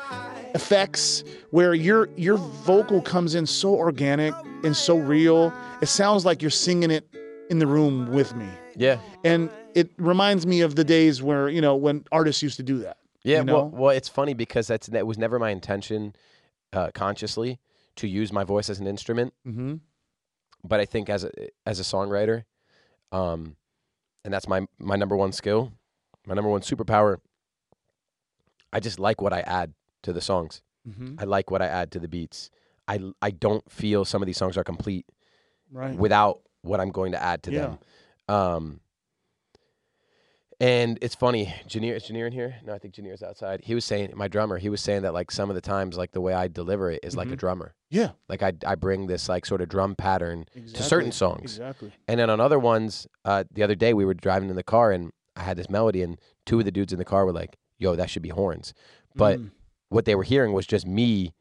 effects 0.54 1.24
where 1.50 1.74
your 1.74 2.08
your 2.16 2.36
vocal 2.36 3.00
comes 3.00 3.34
in 3.34 3.46
so 3.46 3.74
organic 3.74 4.34
and 4.64 4.76
so 4.76 4.96
real. 4.96 5.52
It 5.82 5.86
sounds 5.86 6.24
like 6.24 6.42
you're 6.42 6.50
singing 6.50 6.90
it 6.90 7.08
in 7.50 7.58
the 7.58 7.66
room 7.66 8.10
with 8.12 8.34
me. 8.34 8.48
Yeah, 8.76 8.98
And 9.22 9.50
it 9.74 9.90
reminds 9.98 10.46
me 10.46 10.60
of 10.62 10.74
the 10.74 10.82
days 10.82 11.22
where, 11.22 11.48
you 11.48 11.60
know, 11.60 11.76
when 11.76 12.04
artists 12.10 12.42
used 12.42 12.56
to 12.56 12.64
do 12.64 12.78
that. 12.78 12.96
yeah. 13.22 13.38
you 13.38 13.44
know? 13.44 13.54
Well, 13.54 13.68
well, 13.68 13.90
it's 13.90 14.08
funny 14.08 14.34
because 14.34 14.66
that's 14.66 14.88
that 14.88 15.06
was 15.06 15.16
never 15.16 15.38
my 15.38 15.50
intention, 15.50 16.16
uh, 16.72 16.90
consciously, 16.92 17.60
to 17.96 18.08
use 18.08 18.32
my 18.32 18.44
voice 18.44 18.68
as 18.70 18.80
an 18.80 18.86
instrument. 18.86 19.32
mm-hmm. 19.46 19.74
But 20.66 20.80
I 20.80 20.84
think 20.86 21.08
as 21.10 21.24
a 21.24 21.30
as 21.66 21.78
a 21.78 21.82
songwriter, 21.82 22.44
um, 23.12 23.56
and 24.24 24.32
that's 24.32 24.48
my 24.48 24.66
my 24.78 24.96
number 24.96 25.16
one 25.16 25.32
skill, 25.32 25.72
my 26.26 26.34
number 26.34 26.50
one 26.50 26.62
superpower. 26.62 27.18
I 28.72 28.80
just 28.80 28.98
like 28.98 29.20
what 29.20 29.32
I 29.32 29.40
add. 29.40 29.74
to 30.02 30.12
the 30.12 30.20
songs. 30.20 30.60
Mhm. 30.86 31.18
I 31.18 31.24
like 31.24 31.50
what 31.50 31.62
I 31.62 31.66
add 31.66 31.90
to 31.92 31.98
the 31.98 32.08
beats. 32.08 32.50
I 32.86 33.00
I 33.22 33.30
don't 33.30 33.64
feel 33.72 34.04
some 34.04 34.20
of 34.22 34.26
these 34.26 34.36
songs 34.36 34.58
are 34.58 34.64
complete 34.64 35.06
Right. 35.70 35.96
without 35.96 36.42
what 36.60 36.78
I'm 36.78 36.90
going 36.90 37.12
to 37.12 37.22
add 37.22 37.42
to 37.44 37.50
Yeah. 37.52 37.60
them. 37.60 37.78
Um, 38.28 38.80
and 40.60 40.98
it's 41.02 41.14
funny, 41.14 41.52
Janier 41.68 41.96
is 41.96 42.04
Janier 42.04 42.26
in 42.26 42.32
here? 42.32 42.56
No, 42.64 42.72
I 42.74 42.78
think 42.78 42.94
Janier's 42.94 43.22
outside. 43.22 43.60
He 43.64 43.74
was 43.74 43.84
saying, 43.84 44.12
my 44.14 44.28
drummer, 44.28 44.58
he 44.58 44.68
was 44.68 44.80
saying 44.80 45.02
that 45.02 45.12
like 45.14 45.30
some 45.30 45.48
of 45.50 45.54
the 45.54 45.60
times, 45.60 45.96
like 45.96 46.12
the 46.12 46.20
way 46.20 46.32
I 46.32 46.48
deliver 46.48 46.90
it 46.90 47.00
is 47.02 47.16
like 47.16 47.28
a 47.28 47.32
Mhm. 47.34 47.38
drummer. 47.38 47.74
Yeah. 47.90 48.12
Like 48.28 48.42
I 48.42 48.52
I 48.66 48.74
bring 48.74 49.06
this 49.06 49.28
like 49.28 49.46
sort 49.46 49.60
of 49.60 49.68
drum 49.68 49.94
pattern 49.96 50.46
to 50.74 50.82
certain 50.82 51.12
songs. 51.12 51.42
Exactly. 51.58 51.92
And 52.08 52.18
then 52.20 52.30
on 52.30 52.40
other 52.40 52.58
ones, 52.58 53.06
uh, 53.24 53.44
the 53.52 53.62
other 53.62 53.74
day 53.74 53.94
we 53.94 54.04
were 54.04 54.14
driving 54.14 54.48
in 54.50 54.56
the 54.56 54.62
car 54.62 54.92
and 54.92 55.12
I 55.36 55.42
had 55.42 55.56
this 55.56 55.68
melody, 55.68 56.02
and 56.02 56.18
two 56.46 56.60
of 56.60 56.64
the 56.64 56.70
dudes 56.72 56.92
in 56.92 56.98
the 57.00 57.04
car 57.04 57.24
were 57.26 57.32
like, 57.32 57.56
"Yo, 57.78 57.96
that 57.96 58.08
should 58.08 58.22
be 58.22 58.28
horns." 58.28 58.72
But 59.16 59.38
Mm, 59.40 59.50
what 59.88 60.04
they 60.04 60.14
were 60.14 60.22
hearing 60.22 60.52
was 60.52 60.66
just 60.66 60.86
me 60.86 61.34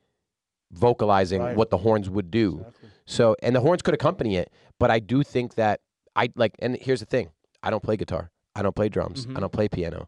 vocalizing 0.72 1.42
Right. 1.42 1.56
what 1.56 1.70
the 1.70 1.78
horns 1.78 2.10
would 2.10 2.32
do. 2.32 2.58
exactly. 2.60 2.90
So, 3.06 3.36
and 3.44 3.56
the 3.56 3.60
horns 3.62 3.82
could 3.82 3.94
accompany 3.94 4.38
it, 4.38 4.52
but 4.80 4.90
I 4.90 5.00
do 5.00 5.24
think 5.24 5.56
that 5.56 5.82
I 6.16 6.30
like. 6.36 6.54
And 6.60 6.76
here's 6.78 7.00
the 7.02 7.06
thing: 7.06 7.32
I 7.62 7.70
don't 7.70 7.84
play 7.84 7.98
guitar, 7.98 8.32
I 8.56 8.62
don't 8.62 8.76
play 8.76 8.90
drums, 8.90 9.26
Mhm. 9.26 9.38
I 9.38 9.40
don't 9.40 9.52
play 9.52 9.68
piano, 9.68 10.08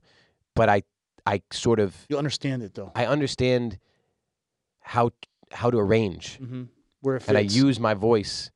but 0.56 0.70
I, 0.70 0.84
I 1.26 1.42
sort 1.52 1.80
of, 1.80 1.96
You 2.10 2.18
understand 2.18 2.62
it 2.64 2.74
though. 2.76 2.92
I 2.96 3.06
understand 3.06 3.78
how 4.82 5.12
how 5.52 5.70
to 5.72 5.78
arrange, 5.78 6.40
mm-hmm. 6.42 6.64
Where 7.02 7.20
and 7.28 7.38
I 7.38 7.42
use 7.42 7.80
my 7.80 7.94
voice 7.94 8.52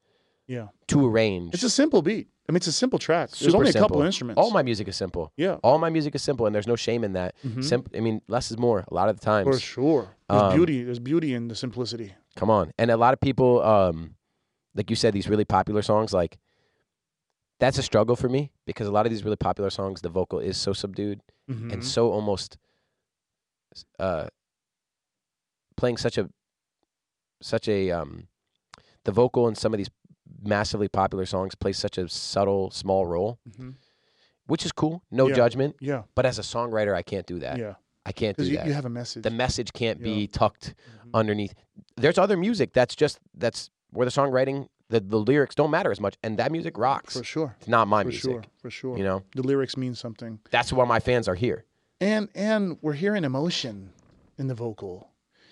Yeah. 0.48 0.68
to 0.88 1.06
arrange. 1.08 1.54
It's 1.54 1.64
a 1.64 1.70
simple 1.70 2.02
beat. 2.02 2.28
I 2.48 2.52
mean, 2.52 2.58
it's 2.58 2.68
a 2.68 2.72
simple 2.72 2.98
track. 2.98 3.30
There's 3.30 3.52
Super 3.52 3.58
only 3.58 3.70
a 3.70 3.74
couple 3.74 3.88
simple. 3.98 4.02
instruments. 4.02 4.40
All 4.42 4.50
my 4.50 4.64
music 4.64 4.88
is 4.88 4.96
simple. 4.96 5.32
yeah. 5.38 5.58
All 5.64 5.78
my 5.78 5.90
music 5.92 6.16
is 6.16 6.24
simple, 6.24 6.48
and 6.48 6.54
there's 6.56 6.66
no 6.68 6.76
shame 6.76 7.04
in 7.04 7.14
that. 7.14 7.36
Mhm. 7.46 7.64
Simp- 7.64 7.90
I 7.96 8.00
mean, 8.00 8.22
less 8.28 8.50
is 8.50 8.58
more 8.58 8.86
a 8.88 8.94
lot 8.94 9.08
of 9.08 9.20
the 9.20 9.24
times. 9.24 9.48
For 9.48 9.60
sure. 9.60 10.16
There's 10.28 10.42
Um, 10.42 10.56
beauty. 10.56 10.84
There's 10.84 10.98
beauty 11.00 11.36
in 11.36 11.48
the 11.48 11.56
simplicity. 11.56 12.16
Come 12.36 12.50
on. 12.50 12.72
And 12.80 12.90
a 12.90 12.98
lot 12.98 13.14
of 13.14 13.20
people, 13.22 13.62
um, 13.62 14.16
like 14.74 14.90
you 14.90 14.96
said, 14.96 15.14
these 15.14 15.30
really 15.30 15.46
popular 15.46 15.84
songs, 15.84 16.12
like 16.12 16.40
that's 17.60 17.78
a 17.78 17.84
struggle 17.84 18.16
for 18.16 18.30
me 18.30 18.52
because 18.66 18.88
a 18.88 18.92
lot 18.92 19.06
of 19.06 19.12
these 19.12 19.24
really 19.24 19.36
popular 19.36 19.70
songs, 19.70 20.02
the 20.02 20.10
vocal 20.10 20.40
is 20.40 20.58
so 20.58 20.74
subdued 20.74 21.22
Mhm. 21.50 21.74
and 21.74 21.84
so 21.86 22.12
almost 22.12 22.58
uh, 24.00 24.28
playing 25.78 25.98
such 25.98 26.18
a 26.18 26.30
such 27.42 27.68
a 27.68 27.92
um, 27.92 28.28
the 29.06 29.12
vocal 29.12 29.48
in 29.48 29.56
some 29.56 29.74
of 29.74 29.78
these 29.78 29.90
massively 30.42 30.88
popular 30.88 31.26
songs 31.26 31.56
plays 31.56 31.78
such 31.78 31.98
a 31.98 32.08
subtle, 32.10 32.70
small 32.72 33.06
role, 33.06 33.40
Mhm. 33.50 33.76
which 34.46 34.66
is 34.66 34.72
cool. 34.72 35.04
No 35.12 35.28
Yeah. 35.28 35.36
judgment. 35.36 35.76
Yeah. 35.80 36.04
But 36.16 36.26
as 36.26 36.38
a 36.40 36.42
songwriter, 36.42 36.94
I 36.94 37.02
can't 37.02 37.26
do 37.26 37.40
that. 37.40 37.58
Yeah. 37.58 37.76
I 38.06 38.12
can't 38.12 38.38
do 38.38 38.44
you, 38.46 38.58
that. 38.58 38.66
you 38.68 38.74
have 38.74 38.86
a 38.86 38.90
message. 38.90 39.24
the 39.24 39.30
message 39.32 39.72
can't 39.74 40.00
Yeah. 40.00 40.04
be 40.04 40.28
tucked 40.28 40.74
Mhm. 41.06 41.10
underneath. 41.14 41.54
There's 41.96 42.18
other 42.18 42.36
music 42.38 42.74
that's 42.74 42.96
just 42.96 43.20
that's 43.34 43.70
where 43.92 44.06
the 44.06 44.12
songwriting, 44.12 44.68
the, 44.90 45.00
the 45.00 45.18
lyrics 45.18 45.56
don't 45.56 45.72
matter 45.72 45.92
as 45.92 46.00
much, 46.00 46.16
and 46.24 46.38
that 46.40 46.52
music 46.52 46.78
rocks. 46.78 47.18
For 47.18 47.24
sure. 47.24 47.56
It's 47.60 47.68
not 47.68 47.88
my 47.88 48.04
For 48.04 48.10
music. 48.10 48.32
sure. 48.32 48.44
For 48.62 48.70
sure. 48.70 48.98
You 48.98 49.04
know, 49.04 49.24
The 49.36 49.44
lyrics 49.44 49.78
mean 49.78 49.96
something. 49.96 50.40
that's 50.52 50.74
why 50.74 50.86
my 50.86 51.00
fans 51.00 51.28
are 51.28 51.36
here. 51.36 51.66
And 52.02 52.30
and 52.34 52.78
we're 52.82 52.94
hearing 52.94 53.24
emotion 53.24 53.92
in 54.38 54.48
the 54.48 54.56
vocal. 54.56 55.10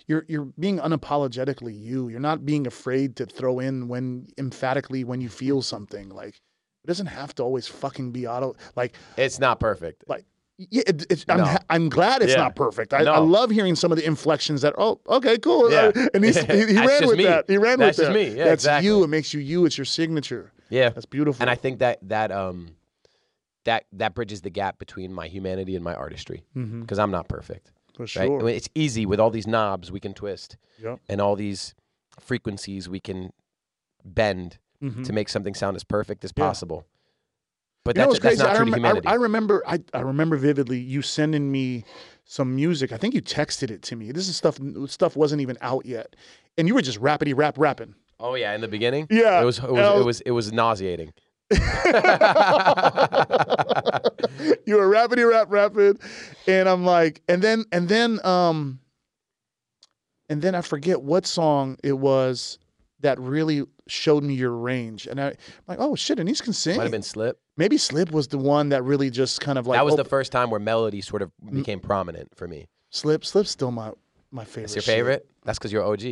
You're 0.07 0.25
you're 0.29 0.45
being 0.57 0.79
unapologetically 0.79 1.77
you. 1.77 2.07
You're 2.07 2.21
not 2.21 2.45
being 2.45 2.65
afraid 2.65 3.15
to 3.17 3.25
throw 3.25 3.59
in 3.59 3.87
when 3.89 4.27
emphatically 4.37 5.03
when 5.03 5.19
you 5.21 5.27
feel 5.29 5.61
something. 5.61 6.07
Like 6.09 6.35
it 6.83 6.87
doesn't 6.87 7.07
have 7.07 7.35
to 7.35 7.43
always 7.43 7.67
fucking 7.67 8.11
be 8.13 8.25
auto. 8.27 8.55
Like 8.77 8.95
It's 9.17 9.39
not 9.39 9.59
perfect. 9.59 10.05
like 10.07 10.25
yeah, 10.57 10.83
it, 10.87 11.25
I'm 11.29 11.37
No. 11.37 11.57
I'm 11.69 11.89
glad 11.89 12.21
it's 12.21 12.33
Yeah. 12.33 12.39
not 12.39 12.55
perfect. 12.55 12.93
I, 12.93 13.03
I 13.03 13.19
love 13.19 13.49
hearing 13.51 13.75
some 13.75 13.91
of 13.91 13.97
the 13.97 14.05
inflections 14.05 14.61
that 14.63 14.73
oh 14.77 14.99
okay 15.07 15.37
cool 15.37 15.71
Yeah. 15.71 15.91
Uh, 15.95 16.07
and 16.13 16.23
he's, 16.25 16.37
he, 16.45 16.65
he 16.67 16.77
ran 16.85 17.07
with 17.07 17.17
me. 17.17 17.25
that. 17.25 17.45
He 17.47 17.57
ran 17.57 17.79
That's 17.79 17.97
with 17.97 18.07
that. 18.07 18.13
me. 18.13 18.29
Yeah, 18.35 18.45
That's 18.45 18.63
exactly. 18.63 18.87
you. 18.87 19.03
It 19.03 19.07
makes 19.07 19.33
you 19.33 19.39
you. 19.39 19.65
It's 19.65 19.77
your 19.77 19.85
signature. 19.85 20.51
Yeah, 20.69 20.89
That's 20.89 21.05
beautiful. 21.05 21.41
and 21.41 21.49
I 21.49 21.55
think 21.55 21.79
that 21.79 21.99
that 22.09 22.31
um 22.31 22.75
that 23.65 23.85
that 23.93 24.13
bridges 24.15 24.41
the 24.41 24.49
gap 24.49 24.79
between 24.79 25.13
my 25.13 25.27
humanity 25.27 25.75
and 25.75 25.83
my 25.83 25.93
artistry 25.93 26.43
because 26.53 26.99
I'm 26.99 27.11
not 27.11 27.27
perfect. 27.27 27.71
for 27.95 28.03
Right? 28.03 28.09
sure. 28.09 28.39
I 28.41 28.43
mean, 28.43 28.55
it's 28.55 28.69
easy 28.75 29.05
with 29.05 29.19
all 29.19 29.29
these 29.29 29.47
knobs 29.47 29.91
we 29.91 29.99
can 29.99 30.13
twist 30.13 30.57
Yep. 30.81 30.99
and 31.09 31.19
all 31.21 31.35
these 31.35 31.73
frequencies 32.19 32.87
we 32.89 32.99
can 32.99 33.31
bend 34.05 34.57
Mhm. 34.83 35.03
to 35.05 35.13
make 35.13 35.27
something 35.29 35.53
sound 35.55 35.75
as 35.75 35.83
perfect 35.83 36.23
as 36.23 36.31
possible. 36.31 36.85
But 37.87 37.95
You 37.95 38.01
that's, 38.01 38.19
that's 38.19 38.41
crazy? 38.41 38.43
not 38.43 38.55
I, 38.57 38.59
rem- 38.59 38.73
I, 38.73 38.77
humanity. 38.77 39.07
I 39.07 39.13
remember. 39.13 39.63
I, 39.65 39.79
I 39.93 40.01
remember 40.01 40.35
vividly 40.35 40.77
you 40.77 41.01
sending 41.01 41.49
me 41.49 41.85
some 42.25 42.53
music. 42.53 42.91
I 42.91 42.97
think 42.97 43.13
you 43.13 43.21
texted 43.21 43.71
it 43.71 43.81
to 43.83 43.95
me. 43.95 44.11
This 44.11 44.27
is 44.27 44.35
stuff. 44.35 44.59
Stuff 44.87 45.15
wasn't 45.15 45.41
even 45.41 45.57
out 45.61 45.85
yet, 45.85 46.17
and 46.57 46.67
you 46.67 46.75
were 46.75 46.81
just 46.81 46.99
rappity 46.99 47.33
rap 47.33 47.57
rapping. 47.57 47.95
oh 48.19 48.35
yeah, 48.35 48.53
in 48.53 48.59
the 48.59 48.67
beginning. 48.67 49.07
Yeah, 49.09 49.41
it 49.41 49.45
was 49.45 49.59
it 49.59 49.71
was 49.71 50.01
it 50.01 50.05
was 50.05 50.21
it 50.21 50.31
was 50.31 50.51
nauseating. 50.51 51.13
you 51.49 51.57
were 54.75 54.89
rappity 54.89 55.25
rap 55.29 55.47
rapping, 55.49 55.97
and 56.45 56.67
I'm 56.67 56.83
like, 56.83 57.21
and 57.29 57.41
then 57.41 57.63
and 57.71 57.87
then 57.87 58.19
um, 58.25 58.81
and 60.27 60.41
then 60.41 60.55
I 60.55 60.61
forget 60.61 61.01
what 61.01 61.25
song 61.25 61.77
it 61.85 61.93
was 61.93 62.59
that 62.99 63.17
really 63.17 63.63
showed 63.87 64.25
me 64.25 64.33
your 64.33 64.51
range, 64.51 65.07
and 65.07 65.21
I, 65.21 65.27
I'm 65.27 65.35
like, 65.69 65.79
oh 65.79 65.95
shit, 65.95 66.19
and 66.19 66.27
he's 66.27 66.41
can 66.41 66.51
sing. 66.51 66.75
Might 66.75 66.83
have 66.83 66.91
been 66.91 67.01
Slip. 67.01 67.39
Maybe 67.57 67.77
Slip 67.77 68.11
was 68.11 68.27
the 68.27 68.37
one 68.37 68.69
that 68.69 68.83
really 68.83 69.09
just 69.09 69.41
kind 69.41 69.57
of 69.57 69.65
like 69.67 69.77
that 69.77 69.83
was 69.85 69.93
op- 69.93 69.97
the 69.97 70.05
first 70.05 70.31
time 70.31 70.49
where 70.51 70.59
melody 70.59 71.01
sort 71.01 71.21
of 71.21 71.31
became 71.51 71.79
prominent 71.79 72.35
for 72.35 72.47
me. 72.47 72.67
Slip. 72.91 73.25
Slip's 73.25 73.49
still 73.49 73.71
my 73.71 73.91
my 74.31 74.45
favorite. 74.45 74.61
That's 74.63 74.75
your 74.75 74.81
shit. 74.83 74.93
favorite. 74.95 75.27
That's 75.43 75.57
because 75.57 75.71
you're 75.73 75.83
OG. 75.83 76.03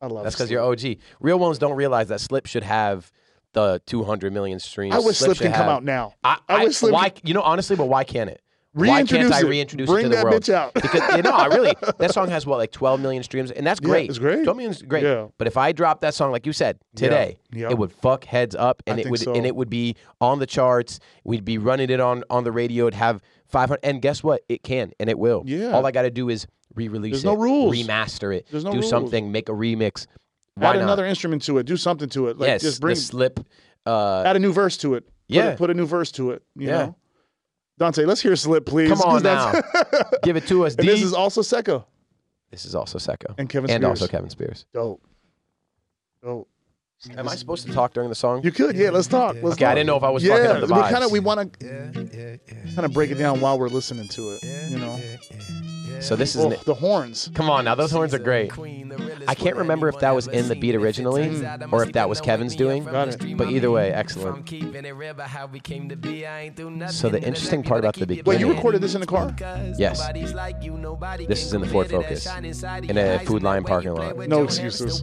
I 0.00 0.06
love. 0.06 0.24
That's 0.24 0.34
because 0.36 0.50
you're 0.50 0.62
OG. 0.62 0.98
Real 1.20 1.38
ones 1.38 1.58
don't 1.58 1.76
realize 1.76 2.08
that 2.08 2.20
Slip 2.20 2.46
should 2.46 2.62
have 2.64 3.10
the 3.52 3.80
200 3.86 4.32
million 4.32 4.58
streams. 4.58 4.94
I 4.94 4.98
wish 4.98 5.18
Slip 5.18 5.36
should 5.36 5.44
can 5.44 5.52
come 5.52 5.68
out 5.68 5.84
now. 5.84 6.14
I, 6.24 6.38
I 6.48 6.62
I, 6.62 6.64
wish 6.64 6.76
Slip 6.76 6.92
why? 6.92 7.08
can- 7.10 7.26
You 7.26 7.34
know, 7.34 7.42
honestly, 7.42 7.76
but 7.76 7.86
why 7.86 8.04
can't 8.04 8.28
it? 8.30 8.40
Why 8.74 9.02
can't 9.04 9.32
I 9.32 9.40
it. 9.40 9.44
reintroduce 9.46 9.86
Bring 9.88 10.06
it 10.06 10.08
to 10.10 10.16
the 10.16 10.22
world? 10.24 10.42
bitch 10.42 10.52
out. 10.52 10.72
because 10.74 11.16
you 11.16 11.22
know, 11.22 11.30
I 11.30 11.46
really 11.46 11.74
that 11.98 12.12
song 12.14 12.28
has 12.30 12.46
what 12.46 12.58
like 12.58 12.72
12 12.72 13.00
million 13.00 13.22
streams, 13.22 13.50
and 13.50 13.66
that's 13.66 13.80
Yeah, 13.82 13.88
great. 13.88 14.08
it's 14.10 14.18
great. 14.18 14.44
12 14.44 14.56
million 14.56 14.70
is 14.70 14.82
great. 14.82 15.02
Yeah. 15.04 15.28
But 15.36 15.46
if 15.46 15.56
I 15.58 15.72
drop 15.72 16.00
that 16.00 16.14
song, 16.14 16.32
like 16.32 16.46
you 16.46 16.52
said 16.54 16.78
today, 16.96 17.36
Yeah. 17.52 17.68
it 17.70 17.76
would 17.76 17.92
fuck 17.92 18.24
heads 18.24 18.54
up, 18.54 18.82
and 18.86 18.98
I 18.98 19.02
it 19.02 19.10
would 19.10 19.20
so. 19.20 19.34
and 19.34 19.44
it 19.44 19.54
would 19.54 19.68
be 19.70 19.96
on 20.20 20.38
the 20.38 20.46
charts. 20.46 21.00
We'd 21.24 21.44
be 21.44 21.58
running 21.58 21.90
it 21.90 22.00
on 22.00 22.24
on 22.30 22.44
the 22.44 22.52
radio. 22.52 22.84
It'd 22.86 22.94
have 22.94 23.20
500, 23.48 23.80
and 23.82 24.00
guess 24.00 24.22
what? 24.22 24.40
It 24.48 24.62
can, 24.62 24.92
and 24.98 25.10
it 25.10 25.18
will. 25.18 25.42
Yeah. 25.44 25.72
All 25.72 25.84
I 25.84 25.90
got 25.90 26.02
to 26.02 26.10
do 26.10 26.30
is 26.30 26.46
re-release 26.74 27.12
There's 27.12 27.24
it, 27.24 27.26
no 27.26 27.34
rules. 27.36 27.76
remaster 27.76 28.34
it, 28.34 28.46
There's 28.50 28.64
no 28.64 28.70
do 28.72 28.78
rules. 28.78 28.88
something, 28.88 29.30
make 29.30 29.50
a 29.50 29.52
remix. 29.52 30.06
Why 30.54 30.70
add 30.70 30.76
not? 30.76 30.82
another 30.84 31.04
instrument 31.04 31.42
to 31.42 31.58
it. 31.58 31.66
Do 31.66 31.76
something 31.76 32.08
to 32.10 32.28
it. 32.28 32.38
Like 32.38 32.46
yes, 32.48 32.62
just 32.62 32.80
bring 32.80 32.96
slip. 32.96 33.40
Uh, 33.84 34.22
add 34.22 34.36
a 34.36 34.38
new 34.38 34.52
verse 34.52 34.78
to 34.78 34.94
it. 34.94 35.04
Put 35.04 35.12
Yeah. 35.28 35.44
a, 35.48 35.56
put 35.56 35.68
a 35.70 35.74
new 35.74 35.84
verse 35.86 36.10
to 36.12 36.30
it. 36.30 36.42
You 36.56 36.68
Yeah. 36.68 36.72
know. 36.78 36.96
Dante, 37.78 38.04
let's 38.04 38.20
hear 38.20 38.36
Slip, 38.36 38.66
please. 38.66 38.88
Come 38.90 39.00
on 39.00 39.22
now, 39.24 39.52
give 40.22 40.36
it 40.36 40.46
to 40.48 40.66
us. 40.66 40.74
and 40.78 40.86
D. 40.86 40.92
this 40.92 41.02
is 41.02 41.12
also 41.12 41.40
Seko 41.40 41.84
This 42.50 42.64
is 42.64 42.74
also 42.74 42.98
Seko 42.98 43.34
and 43.38 43.48
Kevin 43.48 43.70
and 43.70 43.84
also 43.84 44.06
Kevin 44.06 44.30
Spears. 44.30 44.66
Dope. 44.72 45.02
Dope. 46.22 46.48
Am 47.16 47.28
I 47.28 47.34
supposed 47.34 47.66
to 47.66 47.72
talk 47.72 47.92
during 47.94 48.08
the 48.08 48.14
song? 48.14 48.42
You 48.44 48.52
could, 48.52 48.76
yeah. 48.76 48.90
Let's 48.90 49.08
talk. 49.08 49.34
Let's 49.34 49.46
Okay, 49.54 49.64
talk. 49.64 49.72
I 49.72 49.74
didn't 49.74 49.88
know 49.88 49.96
if 49.96 50.04
I 50.04 50.10
was 50.10 50.22
yeah, 50.22 50.36
fucking 50.36 50.62
up 50.62 50.68
the 50.68 50.74
we 50.74 50.80
kind 50.82 51.02
of 51.04 51.10
we 51.10 51.18
want 51.20 51.58
to 51.58 51.66
Yeah, 51.66 51.90
yeah, 52.12 52.36
yeah. 52.46 52.74
kind 52.74 52.84
of 52.86 52.92
break 52.92 53.10
it 53.10 53.16
down 53.16 53.40
while 53.40 53.58
we're 53.58 53.68
listening 53.68 54.06
to 54.08 54.36
it. 54.36 54.70
You 54.70 54.78
know, 54.78 55.00
So 56.00 56.14
this 56.16 56.36
is 56.36 56.44
oh, 56.44 56.50
the 56.50 56.74
horns. 56.74 57.30
come 57.34 57.50
on 57.50 57.64
now. 57.64 57.74
Those 57.74 57.90
horns 57.90 58.14
are 58.14 58.18
great. 58.20 58.52
I 59.28 59.34
can't 59.34 59.56
remember 59.56 59.88
if 59.88 59.98
that 60.00 60.14
was 60.14 60.26
in 60.28 60.48
the 60.48 60.56
beat 60.56 60.74
originally 60.74 61.44
or 61.70 61.82
if 61.84 61.92
that 61.92 62.08
was 62.08 62.20
Kevin's 62.20 62.56
doing. 62.56 62.84
Got 62.84 63.08
it. 63.08 63.36
But 63.36 63.50
either 63.50 63.70
way, 63.70 63.92
excellent. 63.92 64.48
So 64.48 64.56
the 67.08 67.20
interesting 67.22 67.62
part 67.62 67.78
about 67.80 67.94
the 67.94 68.06
beat. 68.06 68.24
Wait, 68.26 68.40
you 68.40 68.52
recorded 68.52 68.80
this 68.80 68.94
in 68.94 69.00
the 69.00 69.06
car? 69.06 69.34
Yes. 69.78 70.00
This 71.28 71.44
is 71.44 71.52
in 71.52 71.60
the 71.60 71.68
Ford 71.68 71.90
Focus 71.90 72.26
in 72.36 72.98
a 72.98 73.18
Food 73.20 73.42
Lion 73.42 73.64
parking 73.64 73.94
lot. 73.94 74.16
No 74.28 74.42
excuses. 74.44 75.02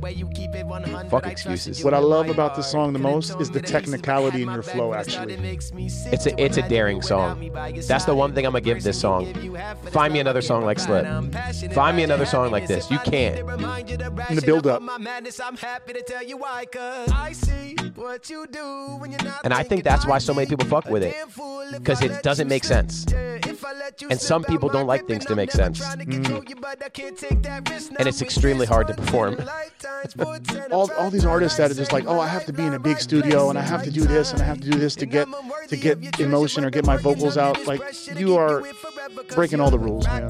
Fuck 1.09 1.27
excuses. 1.27 1.83
What 1.89 1.97
I 1.97 2.01
love 2.01 2.29
about 2.29 2.55
this 2.55 2.69
song 2.69 2.93
the 2.93 2.99
most 2.99 3.41
is 3.41 3.49
the 3.49 3.59
technicality 3.59 4.43
in 4.43 4.51
your 4.51 4.61
flow. 4.61 4.93
Actually, 4.93 5.33
It's 5.33 6.27
a 6.27 6.39
it's 6.39 6.57
a 6.57 6.69
daring 6.69 7.01
song. 7.01 7.49
That's 7.87 8.05
the 8.05 8.13
one 8.13 8.35
thing 8.35 8.45
I'm 8.45 8.51
gonna 8.51 8.61
give 8.61 8.83
this 8.83 9.01
song. 9.01 9.33
Find 9.89 10.13
me 10.13 10.19
another 10.19 10.43
song 10.43 10.65
like 10.65 10.77
Slip. 10.77 11.07
Find 11.73 11.97
me 11.97 12.03
another 12.03 12.27
song 12.27 12.51
like 12.51 12.67
this. 12.67 12.91
You 12.91 12.99
can't. 12.99 13.39
in 13.39 14.35
the 14.35 14.43
build 14.45 14.67
up. 14.67 14.83
And 19.43 19.53
I 19.53 19.63
think 19.63 19.83
that's 19.83 20.05
why 20.05 20.19
so 20.19 20.35
many 20.35 20.45
people 20.45 20.67
fuck 20.67 20.87
with 20.91 21.01
it. 21.01 21.15
Because 21.71 22.03
it 22.03 22.21
doesn't 22.21 22.47
make 22.47 22.65
sense. 22.65 23.07
And 24.09 24.19
some 24.19 24.43
people 24.43 24.69
don't 24.69 24.87
like 24.87 25.07
things 25.07 25.25
to 25.25 25.35
make 25.35 25.51
sense. 25.51 25.79
Mm. 25.79 26.45
And 27.97 28.07
it's 28.07 28.21
extremely 28.21 28.65
hard 28.65 28.87
to 28.87 28.93
perform. 28.93 29.37
all, 30.71 30.91
all 30.93 31.09
these 31.09 31.25
artists 31.25 31.57
that 31.57 31.71
are 31.71 31.73
just 31.79 31.93
like, 31.93 32.05
oh, 32.07 32.19
I 32.19 32.27
have 32.27 32.45
to 32.45 32.53
be 32.53 32.63
in 32.63 32.73
a 32.73 32.79
big 32.79 32.99
studio 32.99 33.49
and 33.49 33.57
I 33.57 33.61
have 33.61 33.83
to 33.83 33.91
do 33.91 34.01
this 34.01 34.33
and 34.33 34.41
I 34.41 34.45
have 34.45 34.59
to 34.59 34.69
do 34.69 34.77
this 34.77 34.95
to 34.95 35.05
get 35.05 35.27
to 35.69 35.77
get 35.77 36.19
emotion 36.19 36.65
or 36.65 36.69
get 36.69 36.85
my 36.85 36.97
vocals 36.97 37.37
out. 37.37 37.65
Like 37.65 37.81
you 38.19 38.35
are 38.35 38.63
breaking 39.33 39.61
all 39.61 39.71
the 39.71 39.79
rules, 39.79 40.05
man. 40.05 40.29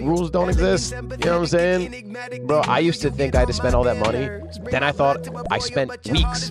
Rules 0.00 0.30
don't 0.30 0.48
exist. 0.48 0.92
You 0.92 1.02
know 1.02 1.08
what 1.08 1.26
I'm 1.26 1.46
saying? 1.46 2.16
Bro, 2.46 2.60
I 2.60 2.78
used 2.78 3.02
to 3.02 3.10
think 3.10 3.34
I 3.34 3.40
had 3.40 3.48
to 3.48 3.54
spend 3.54 3.74
all 3.74 3.82
that 3.84 3.98
money. 3.98 4.28
Then 4.70 4.84
I 4.84 4.92
thought 4.92 5.28
I 5.50 5.58
spent 5.58 5.90
weeks 6.08 6.50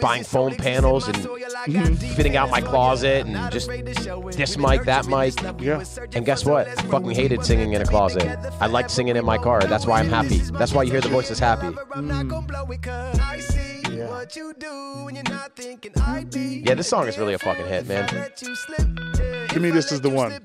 buying 0.00 0.24
foam 0.24 0.54
panels 0.54 1.08
and 1.08 1.16
mm-hmm. 1.16 1.94
fitting 2.16 2.36
out 2.36 2.50
my 2.50 2.60
closet 2.60 3.26
and 3.26 3.50
just 3.50 3.68
this 3.68 4.58
mic, 4.58 4.84
that 4.84 5.06
mic. 5.06 5.34
Yeah. 5.60 5.84
And 6.14 6.26
guess 6.26 6.44
what? 6.44 6.68
I 6.68 6.74
fucking 6.74 7.12
hated 7.12 7.44
singing 7.44 7.72
in 7.72 7.80
a 7.80 7.86
closet. 7.86 8.26
I 8.60 8.66
liked 8.66 8.90
singing 8.90 9.16
in 9.16 9.24
my 9.24 9.38
car. 9.38 9.62
That's 9.62 9.86
why 9.86 10.00
I'm 10.00 10.10
happy. 10.10 10.38
That's 10.38 10.74
why 10.74 10.82
you 10.82 10.90
hear 10.90 11.00
the 11.00 11.08
voices 11.08 11.38
happy. 11.38 11.68
Mm. 11.68 12.57
Yeah. 13.90 14.24
Yeah, 16.66 16.74
this 16.74 16.88
song 16.88 17.08
is 17.08 17.18
really 17.18 17.34
a 17.34 17.38
fucking 17.38 17.66
hit, 17.66 17.86
man. 17.88 18.06
To 19.48 19.60
me, 19.60 19.70
this 19.70 19.90
is 19.92 20.00
the 20.00 20.10
one. 20.10 20.40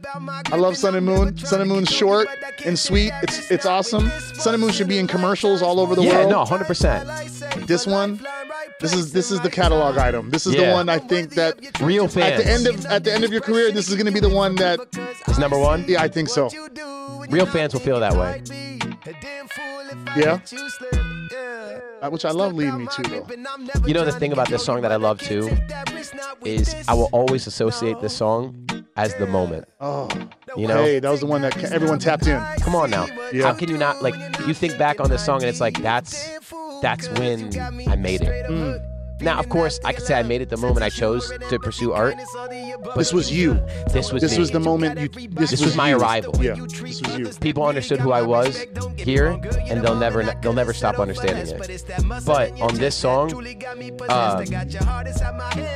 I 0.51 0.55
love 0.55 0.77
Sun 0.77 0.95
and 0.95 1.05
Moon. 1.05 1.37
Sun 1.37 1.61
and 1.61 1.69
Moon's 1.69 1.89
short 1.89 2.27
and 2.65 2.77
sweet. 2.79 3.11
It's 3.21 3.51
it's 3.51 3.65
awesome. 3.65 4.09
Sun 4.35 4.53
and 4.55 4.61
Moon 4.61 4.71
should 4.71 4.87
be 4.87 4.97
in 4.97 5.07
commercials 5.07 5.61
all 5.61 5.79
over 5.79 5.95
the 5.95 6.03
Yeah, 6.03 6.25
world. 6.27 6.31
Yeah, 6.31 6.57
no, 6.57 6.65
100%. 6.65 7.67
This 7.67 7.85
one, 7.85 8.19
this 8.79 8.93
is 8.93 9.11
this 9.11 9.31
is 9.31 9.39
the 9.41 9.49
catalog 9.49 9.97
item. 9.97 10.29
This 10.29 10.47
is 10.47 10.55
the 10.55 10.71
one 10.71 10.89
I 10.89 10.99
think 10.99 11.31
that 11.31 11.79
Real 11.81 12.07
fans. 12.07 12.39
at 12.39 12.43
the 12.43 12.49
end 12.49 12.67
of 12.67 12.85
at 12.85 13.03
the 13.03 13.13
end 13.13 13.23
of 13.23 13.31
your 13.31 13.41
career, 13.41 13.71
this 13.71 13.89
is 13.89 13.95
going 13.95 14.05
to 14.05 14.11
be 14.11 14.19
the 14.19 14.29
one 14.29 14.55
that. 14.55 14.79
Is 15.27 15.37
number 15.39 15.57
one? 15.59 15.85
Yeah, 15.87 16.01
I 16.01 16.07
think 16.07 16.29
so. 16.29 16.49
Real 17.29 17.45
fans 17.45 17.73
will 17.73 17.81
feel 17.81 17.99
that 17.99 18.13
way. 18.15 18.41
Yeah. 20.17 20.39
Which 22.09 22.25
I 22.25 22.31
love 22.31 22.53
"Lead 22.53 22.73
Me 22.73 22.87
To" 22.87 23.01
though. 23.03 23.87
You 23.87 23.93
know 23.93 24.05
the 24.05 24.11
thing 24.11 24.33
about 24.33 24.49
this 24.49 24.63
song 24.63 24.81
that 24.81 24.91
I 24.91 24.97
love 24.97 25.19
too 25.19 25.49
is 26.45 26.75
I 26.87 26.93
will 26.93 27.09
always 27.11 27.47
associate 27.47 27.99
this 28.01 28.15
song 28.15 28.67
as 28.95 29.15
the 29.15 29.25
moment. 29.25 29.67
Oh, 29.79 30.07
You 30.55 30.67
know? 30.67 30.83
hey, 30.83 30.99
that 30.99 31.09
was 31.09 31.21
the 31.21 31.25
one 31.25 31.41
that 31.41 31.57
everyone 31.71 31.99
tapped 31.99 32.27
in. 32.27 32.39
Come 32.59 32.75
on 32.75 32.89
now. 32.89 33.07
Yeah. 33.31 33.43
How 33.43 33.53
can 33.53 33.69
you 33.69 33.77
not 33.77 34.01
like 34.01 34.15
you 34.45 34.53
think 34.53 34.77
back 34.77 34.99
on 34.99 35.09
this 35.09 35.25
song 35.25 35.37
and 35.41 35.49
it's 35.49 35.61
like 35.61 35.81
that's 35.81 36.29
that's 36.81 37.07
when 37.19 37.57
I 37.87 37.95
made 37.95 38.21
it. 38.21 38.45
Mm. 38.49 38.92
Now, 39.23 39.39
of 39.39 39.49
course, 39.49 39.79
I 39.83 39.93
could 39.93 40.03
say 40.05 40.13
I 40.15 40.23
made 40.23 40.41
it 40.41 40.49
the 40.49 40.57
moment 40.57 40.83
I 40.83 40.89
chose 40.89 41.31
to 41.49 41.59
pursue 41.59 41.93
art. 41.93 42.15
But 42.83 42.95
This 42.95 43.13
was 43.13 43.31
you. 43.31 43.53
This 43.91 44.11
was 44.11 44.21
This 44.21 44.33
me. 44.33 44.39
was 44.39 44.51
the 44.51 44.59
moment 44.59 44.99
you. 44.99 45.27
This, 45.29 45.51
This 45.51 45.63
was 45.63 45.75
my 45.75 45.89
you. 45.91 45.97
arrival. 45.97 46.33
Yeah, 46.43 46.55
this 46.55 46.81
was 46.81 47.17
you. 47.17 47.29
people 47.39 47.65
understood 47.65 47.99
who 47.99 48.11
I 48.11 48.21
was 48.21 48.65
here, 48.97 49.39
and 49.69 49.81
they'll 49.83 49.95
never 49.95 50.23
they'll 50.41 50.53
never 50.53 50.73
stop 50.73 50.99
understanding 50.99 51.47
it. 51.47 51.83
But 52.25 52.59
on 52.61 52.75
this 52.75 52.95
song, 52.95 53.33
uh, 54.09 54.43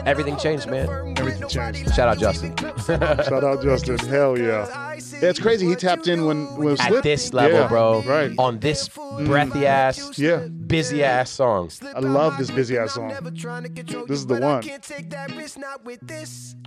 everything 0.05 0.37
changed, 0.37 0.67
man. 0.67 1.15
Everything 1.17 1.47
changed. 1.47 1.93
Shout 1.95 2.09
out 2.09 2.19
Justin. 2.19 2.55
Shout 2.85 3.43
out 3.43 3.61
Justin. 3.63 3.97
Hell 4.09 4.37
yeah. 4.37 4.86
Yeah, 5.21 5.29
it's 5.29 5.39
crazy. 5.39 5.67
He 5.67 5.75
tapped 5.75 6.07
in 6.07 6.25
when 6.25 6.45
when 6.57 6.73
At 6.79 6.87
Slip. 6.87 7.03
this 7.03 7.33
level, 7.33 7.59
Yeah, 7.59 7.67
bro. 7.67 8.01
Right. 8.03 8.31
On 8.37 8.59
this 8.59 8.89
breathy 8.89 9.65
ass, 9.65 10.17
Yeah. 10.17 10.47
busy 10.47 11.03
ass 11.03 11.29
song. 11.29 11.69
I 11.95 11.99
love 11.99 12.37
this 12.37 12.51
busy 12.51 12.77
ass 12.77 12.93
song. 12.93 13.09
This 13.09 14.19
is 14.19 14.25
the 14.27 14.39
one. 14.39 14.61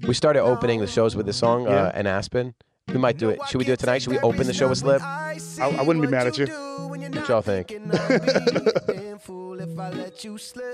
We 0.06 0.14
started 0.14 0.42
opening 0.42 0.80
the 0.80 0.86
shows 0.86 1.14
with 1.16 1.26
this 1.26 1.36
song 1.36 1.64
Yeah. 1.64 1.70
uh, 1.94 1.98
in 2.00 2.06
Aspen. 2.06 2.54
We 2.88 2.98
might 2.98 3.18
do 3.18 3.28
it. 3.30 3.38
Should 3.48 3.58
we 3.58 3.64
do 3.64 3.72
it 3.72 3.78
tonight? 3.78 4.02
Should 4.02 4.12
we 4.12 4.18
open 4.20 4.46
the 4.46 4.52
show 4.54 4.68
with 4.68 4.78
Slip? 4.78 5.00
I, 5.02 5.36
I 5.60 5.82
wouldn't 5.82 6.02
be 6.04 6.10
mad 6.10 6.26
at 6.26 6.38
you. 6.38 6.46
What 6.46 7.28
y'all 7.28 7.42
think? 7.42 7.70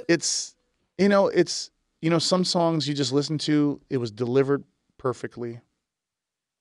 It's 0.08 0.54
you 0.98 1.08
know 1.08 1.28
it's 1.28 1.70
you 2.00 2.10
know 2.10 2.18
some 2.18 2.44
songs 2.44 2.88
you 2.88 2.94
just 2.94 3.12
listen 3.12 3.38
to. 3.38 3.80
It 3.90 3.98
was 3.98 4.10
delivered 4.10 4.64
perfectly. 4.98 5.60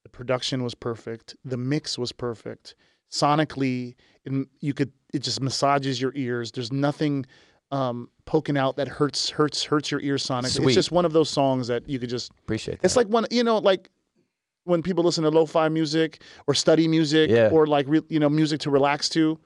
The 0.05 0.09
production 0.09 0.63
was 0.63 0.75
perfect. 0.75 1.35
The 1.43 1.57
mix 1.57 1.97
was 1.97 2.11
perfect. 2.11 2.75
Sonically, 3.11 3.95
it, 4.23 4.47
you 4.61 4.71
could 4.75 4.91
it 5.15 5.23
just 5.23 5.41
massages 5.41 5.99
your 5.99 6.11
ears. 6.15 6.51
There's 6.51 6.71
nothing 6.71 7.25
um, 7.71 8.11
poking 8.25 8.55
out 8.55 8.75
that 8.77 8.87
hurts 8.87 9.31
hurts 9.31 9.63
hurts 9.63 9.89
your 9.89 9.99
ears 10.01 10.23
sonically. 10.23 10.49
Sweet. 10.49 10.65
It's 10.67 10.75
just 10.75 10.91
one 10.91 11.05
of 11.05 11.13
those 11.13 11.31
songs 11.31 11.65
that 11.69 11.89
you 11.89 11.97
could 11.97 12.11
just 12.11 12.31
Appreciate 12.43 12.81
that. 12.81 12.85
It's 12.85 12.95
like 12.95 13.07
one, 13.07 13.25
you 13.31 13.43
know, 13.43 13.57
like 13.57 13.89
when 14.65 14.83
people 14.83 15.03
listen 15.03 15.23
to 15.23 15.31
lo-fi 15.31 15.69
music 15.69 16.21
or 16.45 16.53
study 16.53 16.87
music 16.87 17.31
Yeah. 17.31 17.49
or 17.51 17.65
like 17.65 17.87
re, 17.89 18.01
you 18.07 18.19
know 18.19 18.29
music 18.29 18.59
to 18.61 18.69
relax 18.69 19.09
to. 19.09 19.39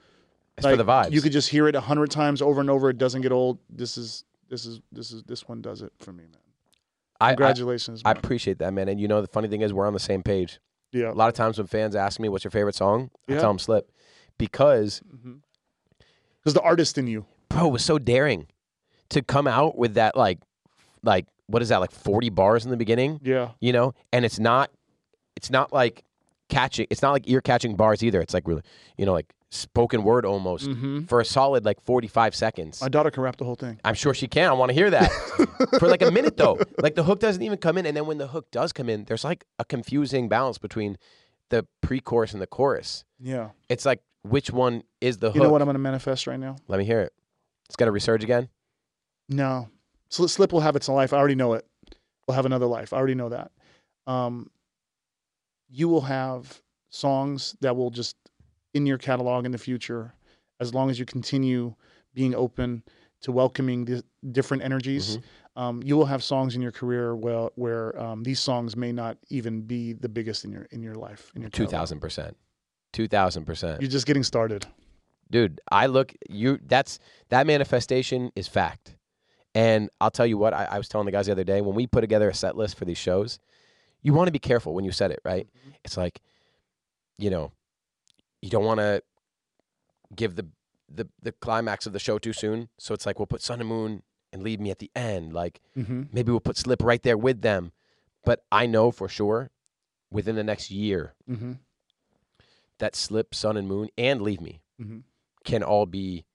It's 0.58 0.66
like, 0.66 0.74
for 0.74 0.84
the 0.84 0.92
vibes. 0.92 1.14
You 1.14 1.22
could 1.22 1.32
just 1.32 1.48
hear 1.48 1.70
it 1.70 1.76
a 1.76 1.82
hundred 1.82 2.12
times 2.12 2.42
over 2.42 2.60
and 2.60 2.70
over. 2.70 2.90
It 2.90 2.98
doesn't 2.98 3.22
get 3.22 3.32
old. 3.32 3.60
This 3.70 3.98
is 3.98 4.26
this 4.50 4.66
is 4.66 4.82
this 4.92 5.14
is 5.14 5.24
this 5.24 5.48
one 5.48 5.62
does 5.62 5.82
it 5.82 5.94
for 6.00 6.12
me, 6.12 6.24
man. 6.24 6.39
I, 7.20 7.28
I, 7.28 7.30
Congratulations. 7.32 8.02
I 8.06 8.10
man. 8.14 8.18
appreciate 8.18 8.60
that, 8.60 8.74
man. 8.74 8.88
And 8.90 9.00
you 9.00 9.08
know, 9.08 9.22
the 9.22 9.28
funny 9.28 9.48
thing 9.48 9.62
is, 9.62 9.74
we're 9.74 9.88
on 9.88 9.94
the 9.94 10.00
same 10.00 10.24
page. 10.24 10.60
yeah. 10.92 11.12
A 11.12 11.14
lot 11.14 11.28
of 11.28 11.34
times 11.36 11.58
when 11.58 11.68
fans 11.68 11.96
ask 11.96 12.20
me, 12.20 12.30
"What's 12.30 12.44
your 12.44 12.52
favorite 12.52 12.76
song?" 12.76 13.12
I 13.28 13.34
tell 13.34 13.50
them 13.50 13.60
"Slip," 13.60 13.92
because 14.38 15.02
mm-hmm. 15.08 15.36
Because 16.40 16.54
the 16.54 16.62
artist 16.62 16.98
in 16.98 17.08
you. 17.08 17.26
bro 17.50 17.68
it 17.68 17.72
was 17.72 17.84
so 17.84 18.00
daring 18.00 18.48
to 19.10 19.22
come 19.22 19.48
out 19.48 19.78
with 19.78 19.96
that 19.96 20.16
like, 20.16 20.40
like 21.04 21.26
what 21.48 21.62
is 21.62 21.70
that 21.70 21.82
like 21.82 21.92
forty 21.92 22.30
bars 22.30 22.64
in 22.64 22.72
the 22.72 22.78
beginning? 22.78 23.20
Yeah. 23.24 23.50
You 23.60 23.74
know, 23.74 23.94
and 24.14 24.24
it's 24.24 24.40
not, 24.40 24.72
it's 25.36 25.50
not 25.50 25.74
like 25.74 26.06
catching. 26.48 26.88
It's 26.90 27.02
not 27.02 27.12
like 27.12 27.30
ear 27.30 27.42
catching 27.42 27.76
bars 27.76 28.04
either. 28.04 28.22
It's 28.22 28.34
like 28.34 28.48
really, 28.48 28.62
you 28.98 29.06
know, 29.06 29.14
like 29.14 29.34
spoken 29.52 30.04
word 30.04 30.26
almost 30.26 30.68
Mm-hmm. 30.70 31.06
for 31.06 31.20
a 31.20 31.26
solid 31.26 31.66
like 31.66 31.82
forty 31.82 32.08
five 32.08 32.36
seconds. 32.36 32.82
My 32.82 32.90
daughter 32.90 33.10
can 33.12 33.24
rap 33.24 33.38
the 33.38 33.46
whole 33.46 33.56
thing. 33.56 33.80
I'm 33.84 33.96
sure 33.96 34.14
she 34.14 34.28
can. 34.28 34.50
I 34.50 34.54
want 34.54 34.70
to 34.70 34.74
hear 34.76 34.90
that 34.92 35.10
for 35.80 35.88
like 35.88 36.02
a 36.02 36.12
minute 36.12 36.38
though. 36.38 36.60
Like 36.82 36.96
the 36.96 37.04
hook 37.04 37.20
doesn't 37.20 37.42
even 37.42 37.58
come 37.58 37.78
in, 37.78 37.86
and 37.86 37.98
then 37.98 38.06
when 38.06 38.18
the 38.20 38.28
hook 38.28 38.52
does 38.52 38.72
come 38.74 38.90
in, 38.90 39.06
there's 39.06 39.24
like 39.24 39.46
a 39.58 39.66
confusing 39.66 40.30
balance 40.30 40.58
between 40.58 40.98
the 41.50 41.66
pre-chorus 41.82 42.34
and 42.34 42.42
the 42.42 42.48
chorus. 42.48 43.06
Yeah. 43.20 43.50
It's 43.70 43.86
like 43.86 44.02
which 44.24 44.52
one 44.52 44.84
is 45.02 45.18
the 45.18 45.28
hook? 45.30 45.36
You 45.38 45.42
know 45.44 45.50
what 45.50 45.62
I'm 45.62 45.68
gonna 45.68 45.80
manifest 45.80 46.28
right 46.28 46.40
now? 46.40 46.56
Let 46.68 46.78
me 46.78 46.86
hear 46.86 47.02
it. 47.02 47.14
It's 47.66 47.76
got 47.76 47.86
to 47.86 47.92
resurge 47.92 48.22
again. 48.24 48.50
No. 49.30 49.70
Sli- 50.12 50.30
Slip 50.30 50.52
will 50.54 50.60
have 50.62 50.76
its 50.76 50.90
life. 50.90 51.14
I 51.14 51.18
already 51.18 51.36
know 51.36 51.54
it. 51.54 51.66
We'll 52.28 52.36
have 52.36 52.46
another 52.46 52.66
life. 52.68 52.94
I 52.94 52.98
already 52.98 53.16
know 53.16 53.30
that. 53.30 53.52
Um, 54.08 54.50
you 55.70 55.88
will 55.88 56.02
have 56.02 56.62
songs 56.90 57.56
that 57.62 57.76
will 57.76 57.92
just 57.92 58.16
in 58.74 58.86
your 58.86 58.98
catalog 58.98 59.46
in 59.46 59.52
the 59.52 59.58
future, 59.58 60.14
as 60.60 60.74
long 60.74 60.90
as 60.90 61.00
you 61.00 61.06
continue 61.06 61.76
being 62.14 62.36
open 62.36 62.84
to 63.22 63.32
welcoming 63.32 63.86
the 63.86 64.04
different 64.32 64.64
energies. 64.64 65.18
Mm-hmm. 65.18 65.62
Um, 65.62 65.84
you 65.84 65.98
will 65.98 66.06
have 66.06 66.24
songs 66.24 66.56
in 66.56 66.62
your 66.62 66.72
career 66.72 67.16
where 67.16 67.50
where 67.56 68.00
um, 68.00 68.24
these 68.24 68.40
songs 68.40 68.78
may 68.78 68.92
not 68.92 69.18
even 69.30 69.62
be 69.62 69.94
the 69.94 70.08
biggest 70.08 70.46
in 70.46 70.52
your 70.52 70.68
in 70.72 70.82
your 70.82 70.96
life. 70.96 71.32
In 71.36 71.42
your 71.42 71.50
Two 71.50 71.68
thousand 71.68 72.00
percent. 72.00 72.38
Two 72.94 73.08
thousand 73.08 73.46
percent. 73.46 73.82
You're 73.82 73.90
just 73.90 74.06
getting 74.06 74.24
started. 74.24 74.66
Dude, 75.32 75.60
I 75.72 75.88
look 75.88 76.14
you. 76.30 76.60
That's 76.66 77.00
that 77.30 77.46
manifestation 77.46 78.32
is 78.36 78.48
fact. 78.48 78.96
And 79.56 79.90
I'll 80.00 80.12
tell 80.12 80.28
you 80.28 80.38
what, 80.38 80.54
I, 80.54 80.66
I 80.66 80.78
was 80.78 80.88
telling 80.88 81.06
the 81.06 81.12
guys 81.12 81.26
the 81.26 81.32
other 81.32 81.44
day 81.44 81.62
when 81.62 81.76
we 81.76 81.88
put 81.88 82.02
together 82.02 82.30
a 82.30 82.34
set 82.34 82.56
list 82.56 82.78
for 82.78 82.86
these 82.86 83.00
shows, 83.00 83.40
you 84.04 84.14
want 84.14 84.28
to 84.28 84.32
be 84.32 84.40
careful 84.40 84.76
when 84.76 84.86
you 84.86 84.92
set 84.92 85.10
it, 85.12 85.20
right? 85.26 85.48
It's 85.84 85.98
like, 85.98 86.22
you 87.18 87.32
know, 87.32 87.52
you 88.42 88.50
don't 88.50 88.66
want 88.66 88.80
to 88.80 89.02
give 90.16 90.36
the, 90.36 90.48
the 90.94 91.08
the 91.22 91.32
climax 91.32 91.86
of 91.86 91.94
the 91.94 92.00
show 92.00 92.18
too 92.18 92.34
soon. 92.34 92.70
So 92.80 92.94
it's 92.94 93.06
like 93.06 93.20
we'll 93.20 93.28
put 93.28 93.42
Sun 93.42 93.60
and 93.60 93.70
Moon 93.70 94.04
and 94.34 94.44
leave 94.44 94.60
me 94.60 94.72
at 94.72 94.80
the 94.80 94.92
end. 94.96 95.34
Like 95.34 95.62
Mm-hmm. 95.78 96.04
maybe 96.12 96.32
we'll 96.32 96.40
put 96.40 96.58
Slip 96.58 96.82
right 96.84 97.02
there 97.04 97.18
with 97.18 97.42
them. 97.42 97.72
But 98.26 98.44
I 98.52 98.66
know 98.66 98.92
for 98.92 99.08
sure, 99.08 99.50
within 100.12 100.36
the 100.36 100.44
next 100.44 100.70
year, 100.72 101.14
Mm-hmm. 101.30 101.54
that 102.80 102.96
Slip, 102.96 103.34
Sun 103.36 103.58
and 103.58 103.68
Moon, 103.68 103.90
and 103.98 104.22
Leave 104.22 104.42
Me 104.42 104.62
Mhm. 104.82 105.04
can 105.44 105.64
all 105.64 105.86
be 105.86 106.26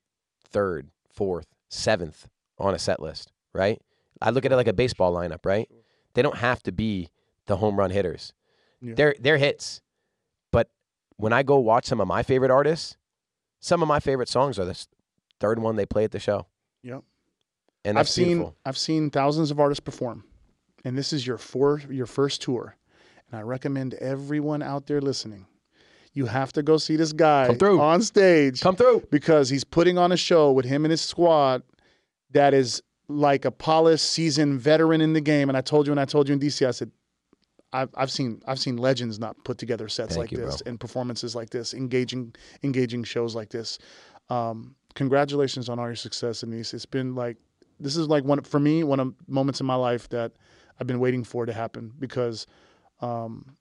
third, 0.43 0.89
fourth, 1.09 1.47
seventh 1.69 2.27
on 2.57 2.73
a 2.73 2.79
set 2.79 2.99
list, 3.01 3.31
right? 3.53 3.81
I 4.21 4.29
look 4.29 4.45
at 4.45 4.51
it 4.51 4.55
like 4.55 4.67
a 4.67 4.73
baseball 4.73 5.13
lineup, 5.13 5.45
right? 5.45 5.69
They 6.13 6.21
don't 6.21 6.37
have 6.37 6.63
to 6.63 6.71
be 6.71 7.09
the 7.47 7.57
home 7.57 7.77
run 7.77 7.91
hitters. 7.91 8.33
Yeah. 8.81 8.93
They're 8.95 9.15
they're 9.19 9.37
hits. 9.37 9.81
When 11.17 11.33
I 11.33 11.43
go 11.43 11.57
watch 11.59 11.85
some 11.85 12.01
of 12.01 12.07
my 12.07 12.23
favorite 12.23 12.51
artists, 12.51 12.97
some 13.59 13.81
of 13.81 13.87
my 13.87 13.99
favorite 13.99 14.29
songs 14.29 14.59
are 14.59 14.65
the 14.65 14.77
third 15.39 15.59
one 15.59 15.75
they 15.75 15.85
play 15.85 16.03
at 16.03 16.11
the 16.11 16.19
show. 16.19 16.47
Yep. 16.83 17.03
And 17.85 17.97
I've 17.99 18.09
seen 18.09 18.25
beautiful. 18.27 18.55
I've 18.65 18.77
seen 18.77 19.09
thousands 19.09 19.51
of 19.51 19.59
artists 19.59 19.79
perform, 19.79 20.23
and 20.83 20.97
this 20.97 21.13
is 21.13 21.25
your 21.25 21.37
four 21.37 21.81
your 21.89 22.05
first 22.07 22.41
tour, 22.41 22.75
and 23.29 23.39
I 23.39 23.43
recommend 23.43 23.93
everyone 23.95 24.61
out 24.63 24.87
there 24.87 24.99
listening, 25.01 25.45
you 26.13 26.25
have 26.25 26.51
to 26.53 26.63
go 26.63 26.77
see 26.77 26.95
this 26.95 27.13
guy 27.13 27.47
Come 27.47 27.57
through. 27.57 27.79
on 27.79 28.01
stage 28.01 28.59
Come 28.61 28.75
through. 28.75 29.03
because 29.11 29.49
he's 29.49 29.63
putting 29.63 29.97
on 29.97 30.11
a 30.11 30.17
show 30.17 30.51
with 30.51 30.65
him 30.65 30.83
and 30.85 30.91
his 30.91 31.01
squad 31.01 31.61
that 32.31 32.53
is 32.53 32.81
like 33.07 33.45
a 33.45 33.51
polished, 33.51 34.09
seasoned 34.09 34.59
veteran 34.59 34.99
in 34.99 35.13
the 35.13 35.21
game. 35.21 35.47
And 35.49 35.55
I 35.57 35.61
told 35.61 35.85
you, 35.85 35.93
and 35.93 35.99
I 35.99 36.05
told 36.05 36.27
you 36.27 36.33
in 36.33 36.39
DC, 36.39 36.65
I 36.67 36.71
said. 36.71 36.91
I've, 37.81 37.89
I've 37.95 38.11
seen 38.11 38.41
I've 38.47 38.59
seen 38.59 38.77
legends 38.77 39.19
not 39.19 39.35
put 39.43 39.57
together 39.57 39.87
sets 39.89 40.15
Thank 40.15 40.31
like 40.31 40.31
you, 40.31 40.37
this 40.45 40.61
bro. 40.61 40.69
and 40.71 40.79
performances 40.79 41.35
like 41.35 41.49
this, 41.49 41.73
engaging 41.73 42.33
engaging 42.63 43.03
shows 43.03 43.35
like 43.35 43.49
this. 43.49 43.77
Um, 44.29 44.75
congratulations 44.95 45.69
on 45.69 45.79
all 45.79 45.85
your 45.87 45.95
success, 45.95 46.43
Anees. 46.43 46.73
It's 46.73 46.85
been 46.85 47.15
like 47.15 47.37
this 47.79 47.95
is 47.97 48.07
like 48.07 48.23
one 48.23 48.41
for 48.43 48.59
me 48.59 48.83
one 48.83 48.99
of 48.99 49.13
moments 49.27 49.59
in 49.59 49.65
my 49.65 49.75
life 49.75 50.07
that 50.09 50.31
I've 50.79 50.87
been 50.87 50.99
waiting 50.99 51.23
for 51.23 51.45
to 51.45 51.53
happen 51.53 51.91
because 51.99 52.47
um, 53.01 53.55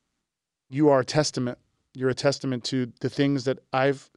you 0.70 0.88
are 0.88 1.00
a 1.00 1.04
testament. 1.04 1.58
You're 1.94 2.10
a 2.10 2.14
testament 2.14 2.64
to 2.64 2.92
the 3.00 3.08
things 3.10 3.44
that 3.44 3.58
I've 3.72 4.10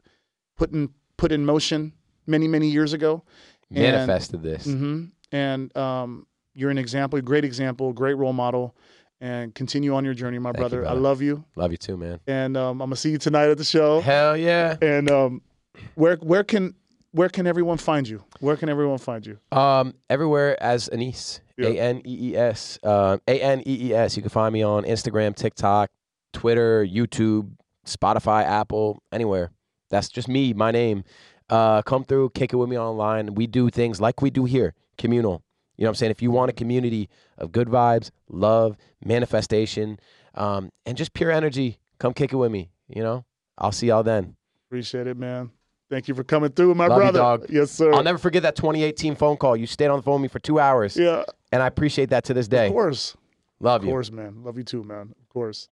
put 0.57 0.72
in 0.72 0.90
put 1.18 1.32
in 1.32 1.45
motion 1.45 1.94
many 2.26 2.48
many 2.48 2.68
years 2.69 2.94
ago. 2.94 3.24
And- 3.69 3.80
Manifested 3.82 4.41
this. 4.44 4.65
hmm 4.65 5.06
And 5.32 5.76
um, 5.76 6.26
you're 6.53 6.72
an 6.72 6.78
example, 6.78 7.19
a 7.19 7.22
great 7.22 7.44
example, 7.45 7.94
great 7.94 8.15
role 8.18 8.34
model, 8.34 8.76
and 9.22 9.53
continue 9.56 9.95
on 9.95 10.06
your 10.06 10.14
journey, 10.14 10.39
my 10.39 10.52
Thank 10.52 10.57
you, 10.57 10.69
brother. 10.69 10.88
I 10.88 10.94
love 10.94 11.22
you, 11.22 11.44
Love 11.56 11.72
you 11.72 11.77
too, 11.77 11.98
man. 11.98 12.19
and 12.27 12.56
um, 12.57 12.81
I'm 12.81 12.88
gonna 12.89 12.95
see 12.95 13.11
you 13.11 13.18
tonight 13.18 13.49
at 13.49 13.57
the 13.57 13.64
show. 13.64 14.02
Hell 14.02 14.38
yeah. 14.38 14.77
And 14.81 15.10
um, 15.10 15.41
where 15.95 16.15
where 16.18 16.44
can 16.44 16.76
where 17.11 17.30
can 17.30 17.48
everyone 17.48 17.77
find 17.77 18.07
you? 18.07 18.23
Where 18.39 18.56
can 18.57 18.69
everyone 18.69 18.98
find 18.99 19.26
you? 19.26 19.39
Um, 19.52 19.95
everywhere 20.10 20.61
as 20.61 20.89
Anees. 20.89 21.39
Yeah. 21.57 21.69
A 21.69 21.80
N 21.80 22.02
E 22.06 22.31
E 22.31 22.38
S. 22.38 22.77
Uh, 22.84 23.18
A 23.27 23.39
N 23.41 23.61
E 23.65 23.88
E 23.89 23.94
S. 23.94 24.15
You 24.15 24.22
can 24.22 24.30
find 24.30 24.53
me 24.53 24.61
on 24.61 24.84
Instagram, 24.84 25.35
TikTok, 25.35 25.89
Twitter, 26.34 26.85
YouTube, 26.85 27.49
Spotify, 27.85 28.44
Apple, 28.44 29.02
anywhere. 29.11 29.52
That's 29.89 30.10
just 30.10 30.27
me, 30.27 30.53
my 30.53 30.69
name. 30.72 31.03
Uh, 31.49 31.81
come 31.81 32.03
through, 32.03 32.31
kick 32.31 32.52
it 32.53 32.57
with 32.57 32.69
me 32.69 32.77
online. 32.77 33.34
We 33.34 33.48
do 33.48 33.69
things 33.69 34.02
like 34.02 34.22
we 34.22 34.30
do 34.30 34.44
here, 34.45 34.73
communal. 34.98 35.41
You 35.78 35.84
know 35.84 35.90
what 35.90 35.91
I'm 35.91 35.95
saying? 35.95 36.12
If 36.12 36.22
you 36.22 36.32
want 36.32 36.49
a 36.49 36.54
community 36.54 37.10
of 37.38 37.52
good 37.52 37.68
vibes, 37.68 38.10
love, 38.30 38.78
manifestation, 39.04 39.99
um, 40.36 40.72
and 40.86 40.98
just 40.98 41.14
pure 41.14 41.32
energy, 41.32 41.78
come 41.99 42.14
kick 42.14 42.34
it 42.34 42.36
with 42.36 42.52
me. 42.52 42.70
You 42.90 43.04
know, 43.04 43.26
I'll 43.58 43.72
see 43.72 43.88
y'all 43.88 44.04
then. 44.04 44.36
Appreciate 44.68 45.08
it, 45.08 45.18
man. 45.18 45.52
Thank 45.90 46.08
you 46.08 46.16
for 46.16 46.24
coming 46.24 46.52
through, 46.52 46.76
my 46.76 46.88
Love 46.88 46.98
you, 46.98 47.04
brother. 47.04 47.20
dog. 47.20 47.45
Yes, 47.49 47.72
sir. 47.72 47.94
I'll 47.94 48.04
never 48.04 48.18
forget 48.18 48.44
that 48.44 48.56
2018 48.56 49.16
phone 49.16 49.38
call. 49.38 49.56
You 49.56 49.68
stayed 49.68 49.88
on 49.88 49.99
the 49.99 50.04
phone 50.04 50.16
with 50.22 50.24
me 50.24 50.28
for 50.28 50.40
two 50.40 50.60
hours, 50.60 50.98
yeah, 50.98 51.24
and 51.52 51.64
I 51.64 51.68
appreciate 51.68 52.10
that 52.10 52.26
to 52.26 52.34
this 52.34 52.48
day. 52.48 52.68
of 52.68 52.74
course, 52.74 53.16
Love 53.60 53.82
of 53.82 53.86
you. 53.86 53.91
Of 53.91 53.94
course, 53.94 54.12
man. 54.12 54.44
Love 54.44 54.58
you 54.58 54.64
too, 54.64 54.84
man. 54.84 55.14
Of 55.22 55.30
course. 55.30 55.70